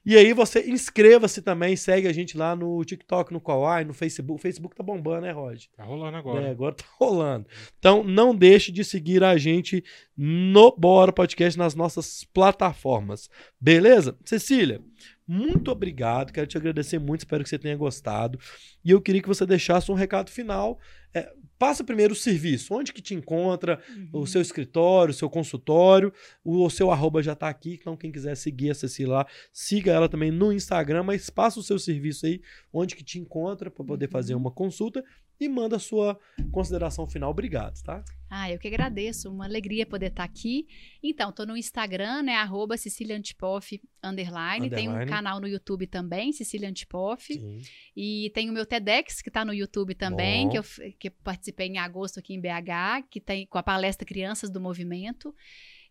E 0.05 0.15
aí, 0.15 0.31
você 0.33 0.67
inscreva-se 0.69 1.41
também, 1.41 1.75
segue 1.75 2.07
a 2.07 2.13
gente 2.13 2.37
lá 2.37 2.55
no 2.55 2.83
TikTok, 2.85 3.33
no 3.33 3.41
Kawaii, 3.41 3.83
no 3.85 3.93
Facebook. 3.93 4.39
O 4.39 4.41
Facebook 4.41 4.73
tá 4.75 4.81
bombando, 4.81 5.21
né, 5.21 5.31
Rod? 5.31 5.65
Tá 5.75 5.83
rolando 5.83 6.15
agora. 6.15 6.47
É, 6.47 6.51
agora 6.51 6.73
tá 6.73 6.85
rolando. 6.97 7.45
Então, 7.77 8.01
não 8.01 8.33
deixe 8.33 8.71
de 8.71 8.85
seguir 8.85 9.23
a 9.25 9.37
gente 9.37 9.83
no 10.15 10.73
Bora 10.77 11.00
Podcast 11.09 11.57
nas 11.57 11.73
nossas 11.73 12.25
plataformas. 12.33 13.29
Beleza? 13.59 14.17
Cecília, 14.25 14.81
muito 15.25 15.71
obrigado. 15.71 16.33
Quero 16.33 16.45
te 16.47 16.57
agradecer 16.57 16.99
muito. 16.99 17.21
Espero 17.21 17.41
que 17.43 17.49
você 17.49 17.57
tenha 17.57 17.77
gostado. 17.77 18.37
E 18.83 18.91
eu 18.91 18.99
queria 19.01 19.21
que 19.21 19.27
você 19.29 19.45
deixasse 19.45 19.89
um 19.89 19.95
recado 19.95 20.29
final. 20.29 20.77
É, 21.13 21.31
passa 21.57 21.83
primeiro 21.83 22.11
o 22.11 22.15
serviço. 22.17 22.73
Onde 22.73 22.91
que 22.91 23.01
te 23.01 23.13
encontra? 23.15 23.81
Uhum. 23.89 24.21
O 24.21 24.27
seu 24.27 24.41
escritório, 24.41 25.11
o 25.11 25.15
seu 25.15 25.29
consultório. 25.29 26.11
O, 26.43 26.65
o 26.65 26.69
seu 26.69 26.91
arroba 26.91 27.23
já 27.23 27.33
tá 27.33 27.47
aqui. 27.47 27.77
Então, 27.79 27.95
quem 27.95 28.11
quiser 28.11 28.35
seguir 28.35 28.71
a 28.71 28.75
Cecília 28.75 29.13
lá, 29.13 29.27
siga 29.53 29.93
ela 29.93 30.09
também 30.09 30.31
no 30.31 30.51
Instagram. 30.51 31.03
Mas 31.03 31.29
passa 31.29 31.59
o 31.59 31.63
seu 31.63 31.79
serviço 31.79 32.25
aí. 32.25 32.41
Onde 32.73 32.95
que 32.95 33.03
te 33.03 33.17
encontra 33.17 33.71
para 33.71 33.85
poder 33.85 34.05
Uhum. 34.07 34.11
fazer 34.11 34.35
uma 34.35 34.51
consulta. 34.51 35.01
E 35.39 35.47
manda 35.47 35.77
a 35.77 35.79
sua 35.79 36.19
consideração 36.51 37.07
final. 37.07 37.31
Obrigado, 37.31 37.81
tá? 37.81 38.03
Ah, 38.33 38.49
eu 38.49 38.57
que 38.57 38.69
agradeço, 38.69 39.29
uma 39.29 39.43
alegria 39.43 39.85
poder 39.85 40.05
estar 40.05 40.23
aqui. 40.23 40.65
Então, 41.03 41.33
tô 41.33 41.45
no 41.45 41.57
Instagram, 41.57 42.23
né, 42.23 42.35
arroba 42.35 42.77
Cecília 42.77 43.17
Antipoff, 43.17 43.81
underline. 44.01 44.69
Tem 44.69 44.87
um 44.87 45.05
canal 45.05 45.41
no 45.41 45.49
YouTube 45.49 45.85
também, 45.85 46.31
Cecília 46.31 46.69
Antipoff. 46.69 47.33
Sim. 47.33 47.61
E 47.93 48.31
tem 48.33 48.49
o 48.49 48.53
meu 48.53 48.65
TEDx, 48.65 49.21
que 49.21 49.29
tá 49.29 49.43
no 49.43 49.53
YouTube 49.53 49.93
também, 49.95 50.45
Bom. 50.45 50.51
que 50.51 50.57
eu, 50.59 50.63
que 50.97 51.09
participei 51.09 51.67
em 51.67 51.77
agosto 51.77 52.19
aqui 52.19 52.33
em 52.33 52.39
BH, 52.39 53.05
que 53.09 53.19
tem 53.19 53.45
com 53.45 53.57
a 53.57 53.63
palestra 53.63 54.07
Crianças 54.07 54.49
do 54.49 54.61
Movimento. 54.61 55.35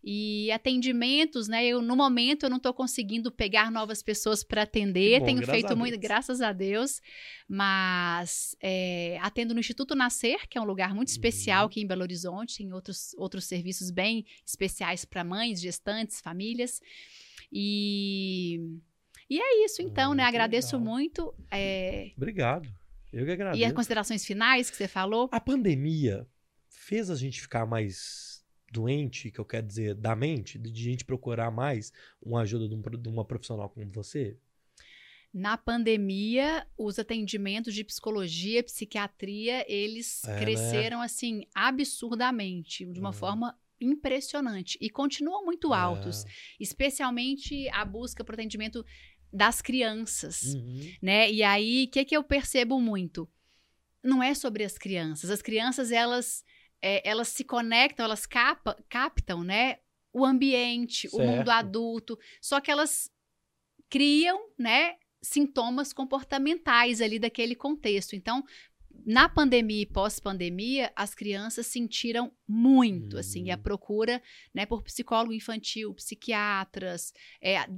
E 0.03 0.51
atendimentos, 0.51 1.47
né? 1.47 1.63
Eu, 1.65 1.79
no 1.81 1.95
momento, 1.95 2.43
eu 2.43 2.49
não 2.49 2.57
estou 2.57 2.73
conseguindo 2.73 3.31
pegar 3.31 3.69
novas 3.71 4.01
pessoas 4.01 4.43
para 4.43 4.63
atender. 4.63 5.19
Bom, 5.19 5.25
Tenho 5.27 5.45
feito 5.45 5.77
muito, 5.77 5.99
graças 5.99 6.41
a 6.41 6.51
Deus. 6.51 6.99
Mas 7.47 8.55
é, 8.59 9.17
atendo 9.21 9.53
no 9.53 9.59
Instituto 9.59 9.93
Nascer, 9.93 10.47
que 10.47 10.57
é 10.57 10.61
um 10.61 10.65
lugar 10.65 10.95
muito 10.95 11.09
especial 11.09 11.61
Uhum. 11.61 11.67
aqui 11.67 11.81
em 11.81 11.87
Belo 11.87 12.01
Horizonte. 12.01 12.57
Tem 12.57 12.73
outros, 12.73 13.13
outros 13.17 13.45
serviços 13.45 13.91
bem 13.91 14.25
especiais 14.45 15.05
para 15.05 15.23
mães, 15.23 15.61
gestantes, 15.61 16.19
famílias. 16.19 16.81
E, 17.51 18.59
e 19.29 19.39
é 19.39 19.65
isso, 19.65 19.81
então, 19.81 20.13
Ah, 20.13 20.15
né? 20.15 20.23
Agradeço 20.23 20.77
legal. 20.77 20.93
muito. 20.93 21.33
é, 21.51 22.11
Obrigado. 22.17 22.67
Eu 23.13 23.25
que 23.25 23.31
agradeço. 23.31 23.61
e 23.61 23.65
as 23.65 23.73
considerações 23.73 24.25
finais 24.25 24.69
que 24.71 24.77
você 24.77 24.87
falou? 24.87 25.27
A 25.33 25.39
pandemia 25.41 26.25
fez 26.69 27.09
a 27.09 27.15
gente 27.15 27.41
ficar 27.41 27.65
mais 27.65 28.30
doente, 28.71 29.29
que 29.29 29.39
eu 29.39 29.45
quero 29.45 29.67
dizer, 29.67 29.93
da 29.95 30.15
mente, 30.15 30.57
de 30.57 30.81
gente 30.81 31.03
procurar 31.05 31.51
mais 31.51 31.91
uma 32.21 32.41
ajuda 32.41 32.67
de, 32.67 32.75
um 32.75 32.81
de 32.81 33.09
uma 33.09 33.25
profissional 33.25 33.69
como 33.69 33.91
você? 33.91 34.37
Na 35.33 35.57
pandemia, 35.57 36.67
os 36.77 36.99
atendimentos 36.99 37.73
de 37.73 37.83
psicologia, 37.83 38.63
psiquiatria, 38.63 39.65
eles 39.71 40.23
É, 40.25 40.31
né? 40.31 40.37
cresceram 40.39 41.01
assim 41.01 41.45
absurdamente, 41.53 42.85
de 42.85 42.99
uma 42.99 43.09
Uhum. 43.09 43.13
forma 43.13 43.59
impressionante 43.79 44.77
e 44.81 44.89
continuam 44.89 45.43
muito 45.45 45.73
altos, 45.73 46.25
É. 46.25 46.29
especialmente 46.59 47.67
a 47.69 47.83
busca 47.85 48.23
por 48.23 48.33
atendimento 48.35 48.85
das 49.33 49.61
crianças, 49.61 50.53
Uhum. 50.53 50.91
né? 51.01 51.31
E 51.31 51.41
aí, 51.43 51.85
o 51.85 51.91
que 51.91 52.03
que 52.05 52.15
eu 52.15 52.23
percebo 52.23 52.79
muito? 52.79 53.27
Não 54.03 54.21
é 54.21 54.33
sobre 54.33 54.63
as 54.65 54.77
crianças. 54.77 55.29
As 55.29 55.41
crianças, 55.41 55.91
elas 55.91 56.43
é, 56.81 57.07
elas 57.07 57.27
se 57.29 57.43
conectam, 57.43 58.05
elas 58.05 58.25
capa, 58.25 58.77
captam, 58.89 59.43
né? 59.43 59.77
O 60.13 60.25
ambiente, 60.25 61.07
o 61.13 61.19
mundo 61.19 61.47
Certo. 61.47 61.49
adulto. 61.51 62.19
Só 62.41 62.59
que 62.59 62.71
elas 62.71 63.09
criam, 63.89 64.49
né? 64.57 64.95
Sintomas 65.21 65.93
comportamentais 65.93 66.99
ali 67.01 67.19
daquele 67.19 67.55
contexto. 67.55 68.15
Então, 68.15 68.43
na 69.05 69.27
pandemia 69.29 69.81
e 69.81 69.85
pós-pandemia, 69.85 70.91
as 70.95 71.13
crianças 71.15 71.67
sentiram 71.67 72.31
muito, 72.47 73.17
assim, 73.17 73.45
e 73.45 73.51
a 73.51 73.55
Hum. 73.55 73.61
procura, 73.61 74.21
né, 74.53 74.65
por 74.65 74.83
psicólogo 74.83 75.33
infantil, 75.33 75.93
psiquiatras, 75.93 77.13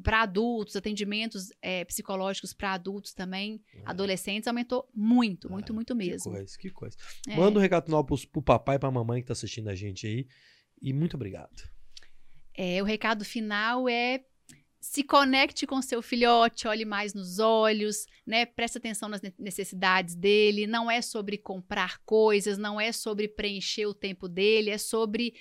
para 0.03 0.21
adultos, 0.23 0.75
atendimentos 0.75 1.49
é, 1.61 1.83
psicológicos 1.85 2.53
para 2.53 2.73
adultos 2.73 3.13
também, 3.13 3.61
adolescentes, 3.85 4.47
aumentou 4.47 4.89
muito, 4.93 5.49
muito, 5.49 5.71
Ah, 5.71 5.75
muito 5.75 5.93
Que 5.93 5.97
mesmo. 5.97 6.31
coisa, 6.31 6.57
que 6.57 6.69
coisa. 6.69 6.97
É. 7.27 7.35
Manda 7.35 7.59
um 7.59 7.61
recado 7.61 7.85
final 7.85 8.03
pros, 8.03 8.25
pro 8.25 8.41
papai 8.41 8.75
e 8.75 8.79
pra 8.79 8.91
mamãe 8.91 9.21
que 9.21 9.27
tá 9.27 9.33
assistindo 9.33 9.69
a 9.69 9.75
gente 9.75 10.05
aí. 10.07 10.27
E 10.81 10.91
muito 10.93 11.15
obrigado. 11.15 11.51
É, 12.55 12.81
o 12.81 12.85
recado 12.85 13.23
final 13.25 13.87
é 13.89 14.23
se 14.83 15.01
conecte 15.01 15.65
com 15.65 15.81
seu 15.81 16.01
filhote, 16.01 16.67
olhe 16.67 16.83
mais 16.83 17.13
nos 17.13 17.39
olhos, 17.39 18.05
né? 18.27 18.45
Preste 18.45 18.79
atenção 18.79 19.07
nas 19.07 19.21
ne- 19.21 19.33
necessidades 19.39 20.13
dele. 20.13 20.67
Não 20.67 20.91
é 20.91 21.01
sobre 21.01 21.37
comprar 21.37 21.99
coisas, 21.99 22.57
não 22.57 22.81
é 22.81 22.91
sobre 22.91 23.29
preencher 23.29 23.85
o 23.85 23.93
tempo 23.93 24.27
dele, 24.27 24.69
é 24.69 24.77
sobre 24.77 25.35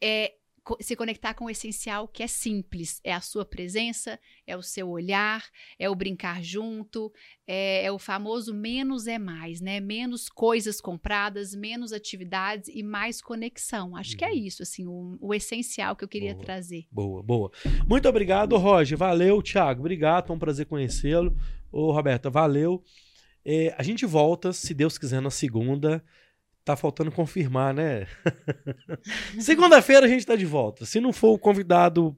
é, 0.00 0.34
se 0.80 0.96
conectar 0.96 1.34
com 1.34 1.44
o 1.44 1.50
essencial, 1.50 2.08
que 2.08 2.22
é 2.22 2.26
simples. 2.26 3.00
É 3.04 3.12
a 3.12 3.20
sua 3.20 3.44
presença, 3.44 4.18
é 4.46 4.56
o 4.56 4.62
seu 4.62 4.88
olhar, 4.88 5.44
é 5.78 5.90
o 5.90 5.94
brincar 5.94 6.42
junto, 6.42 7.12
é, 7.46 7.84
é 7.84 7.92
o 7.92 7.98
famoso 7.98 8.54
menos 8.54 9.06
é 9.06 9.18
mais, 9.18 9.60
né? 9.60 9.78
Menos 9.80 10.28
coisas 10.28 10.80
compradas, 10.80 11.54
menos 11.54 11.92
atividades 11.92 12.68
e 12.72 12.82
mais 12.82 13.20
conexão. 13.20 13.96
Acho 13.96 14.16
que 14.16 14.24
é 14.24 14.30
Uhum. 14.30 14.34
isso, 14.34 14.62
assim, 14.62 14.86
o, 14.86 15.18
o 15.20 15.34
essencial 15.34 15.94
que 15.94 16.04
eu 16.04 16.08
queria 16.08 16.32
Boa. 16.34 16.44
trazer. 16.44 16.86
Boa, 16.90 17.22
boa. 17.22 17.50
Muito 17.86 18.08
obrigado, 18.08 18.56
Roger. 18.56 18.96
Valeu, 18.96 19.42
Thiago. 19.42 19.80
Obrigado, 19.80 20.26
foi 20.28 20.36
um 20.36 20.38
prazer 20.38 20.66
conhecê-lo. 20.66 21.36
Ô, 21.70 21.92
Roberta, 21.92 22.30
valeu. 22.30 22.82
É, 23.44 23.74
a 23.76 23.82
gente 23.82 24.06
volta, 24.06 24.52
se 24.52 24.72
Deus 24.72 24.96
quiser, 24.96 25.20
na 25.20 25.30
segunda. 25.30 26.02
Tá 26.64 26.76
faltando 26.76 27.12
confirmar, 27.12 27.74
né? 27.74 28.06
Segunda-feira 29.38 30.06
a 30.06 30.08
gente 30.08 30.24
tá 30.24 30.34
de 30.34 30.46
volta. 30.46 30.86
Se 30.86 30.98
não 30.98 31.12
for 31.12 31.32
o 31.32 31.38
convidado 31.38 32.16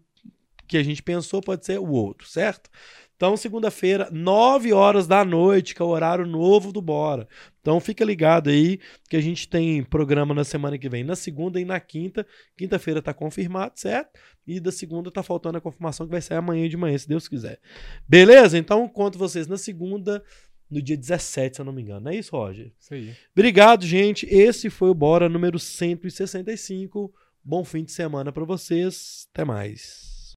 que 0.68 0.76
a 0.76 0.82
gente 0.82 1.02
pensou, 1.02 1.40
pode 1.40 1.64
ser 1.64 1.78
o 1.78 1.90
outro, 1.90 2.28
certo? 2.28 2.70
Então, 3.16 3.34
segunda-feira, 3.34 4.10
9 4.12 4.74
horas 4.74 5.06
da 5.06 5.24
noite, 5.24 5.74
que 5.74 5.80
é 5.80 5.84
o 5.84 5.88
horário 5.88 6.26
novo 6.26 6.70
do 6.70 6.82
Bora. 6.82 7.26
Então, 7.62 7.80
fica 7.80 8.04
ligado 8.04 8.50
aí, 8.50 8.78
que 9.08 9.16
a 9.16 9.22
gente 9.22 9.48
tem 9.48 9.82
programa 9.82 10.34
na 10.34 10.44
semana 10.44 10.76
que 10.76 10.86
vem, 10.86 11.02
na 11.02 11.16
segunda 11.16 11.58
e 11.58 11.64
na 11.64 11.80
quinta. 11.80 12.26
Quinta-feira 12.58 13.00
tá 13.00 13.14
confirmado, 13.14 13.72
certo? 13.76 14.20
E 14.46 14.60
da 14.60 14.70
segunda 14.70 15.10
tá 15.10 15.22
faltando 15.22 15.56
a 15.56 15.62
confirmação 15.62 16.04
que 16.04 16.12
vai 16.12 16.20
sair 16.20 16.36
amanhã 16.36 16.68
de 16.68 16.76
manhã, 16.76 16.96
se 16.98 17.08
Deus 17.08 17.26
quiser. 17.26 17.58
Beleza? 18.06 18.58
Então, 18.58 18.86
conto 18.86 19.18
vocês 19.18 19.46
na 19.46 19.56
segunda, 19.56 20.22
no 20.70 20.82
dia 20.82 20.96
17, 20.96 21.56
se 21.56 21.60
eu 21.60 21.64
não 21.64 21.72
me 21.72 21.82
engano. 21.82 22.00
Não 22.00 22.10
é 22.10 22.16
isso, 22.16 22.36
Roger? 22.36 22.72
Isso 22.78 22.94
aí. 22.94 23.14
Obrigado, 23.32 23.86
gente. 23.86 24.26
Esse 24.26 24.68
foi 24.70 24.90
o 24.90 24.94
Bora 24.94 25.28
número 25.28 25.58
165. 25.58 27.12
Bom 27.42 27.64
fim 27.64 27.84
de 27.84 27.92
semana 27.92 28.32
para 28.32 28.44
vocês. 28.44 29.28
Até 29.32 29.44
mais. 29.44 30.15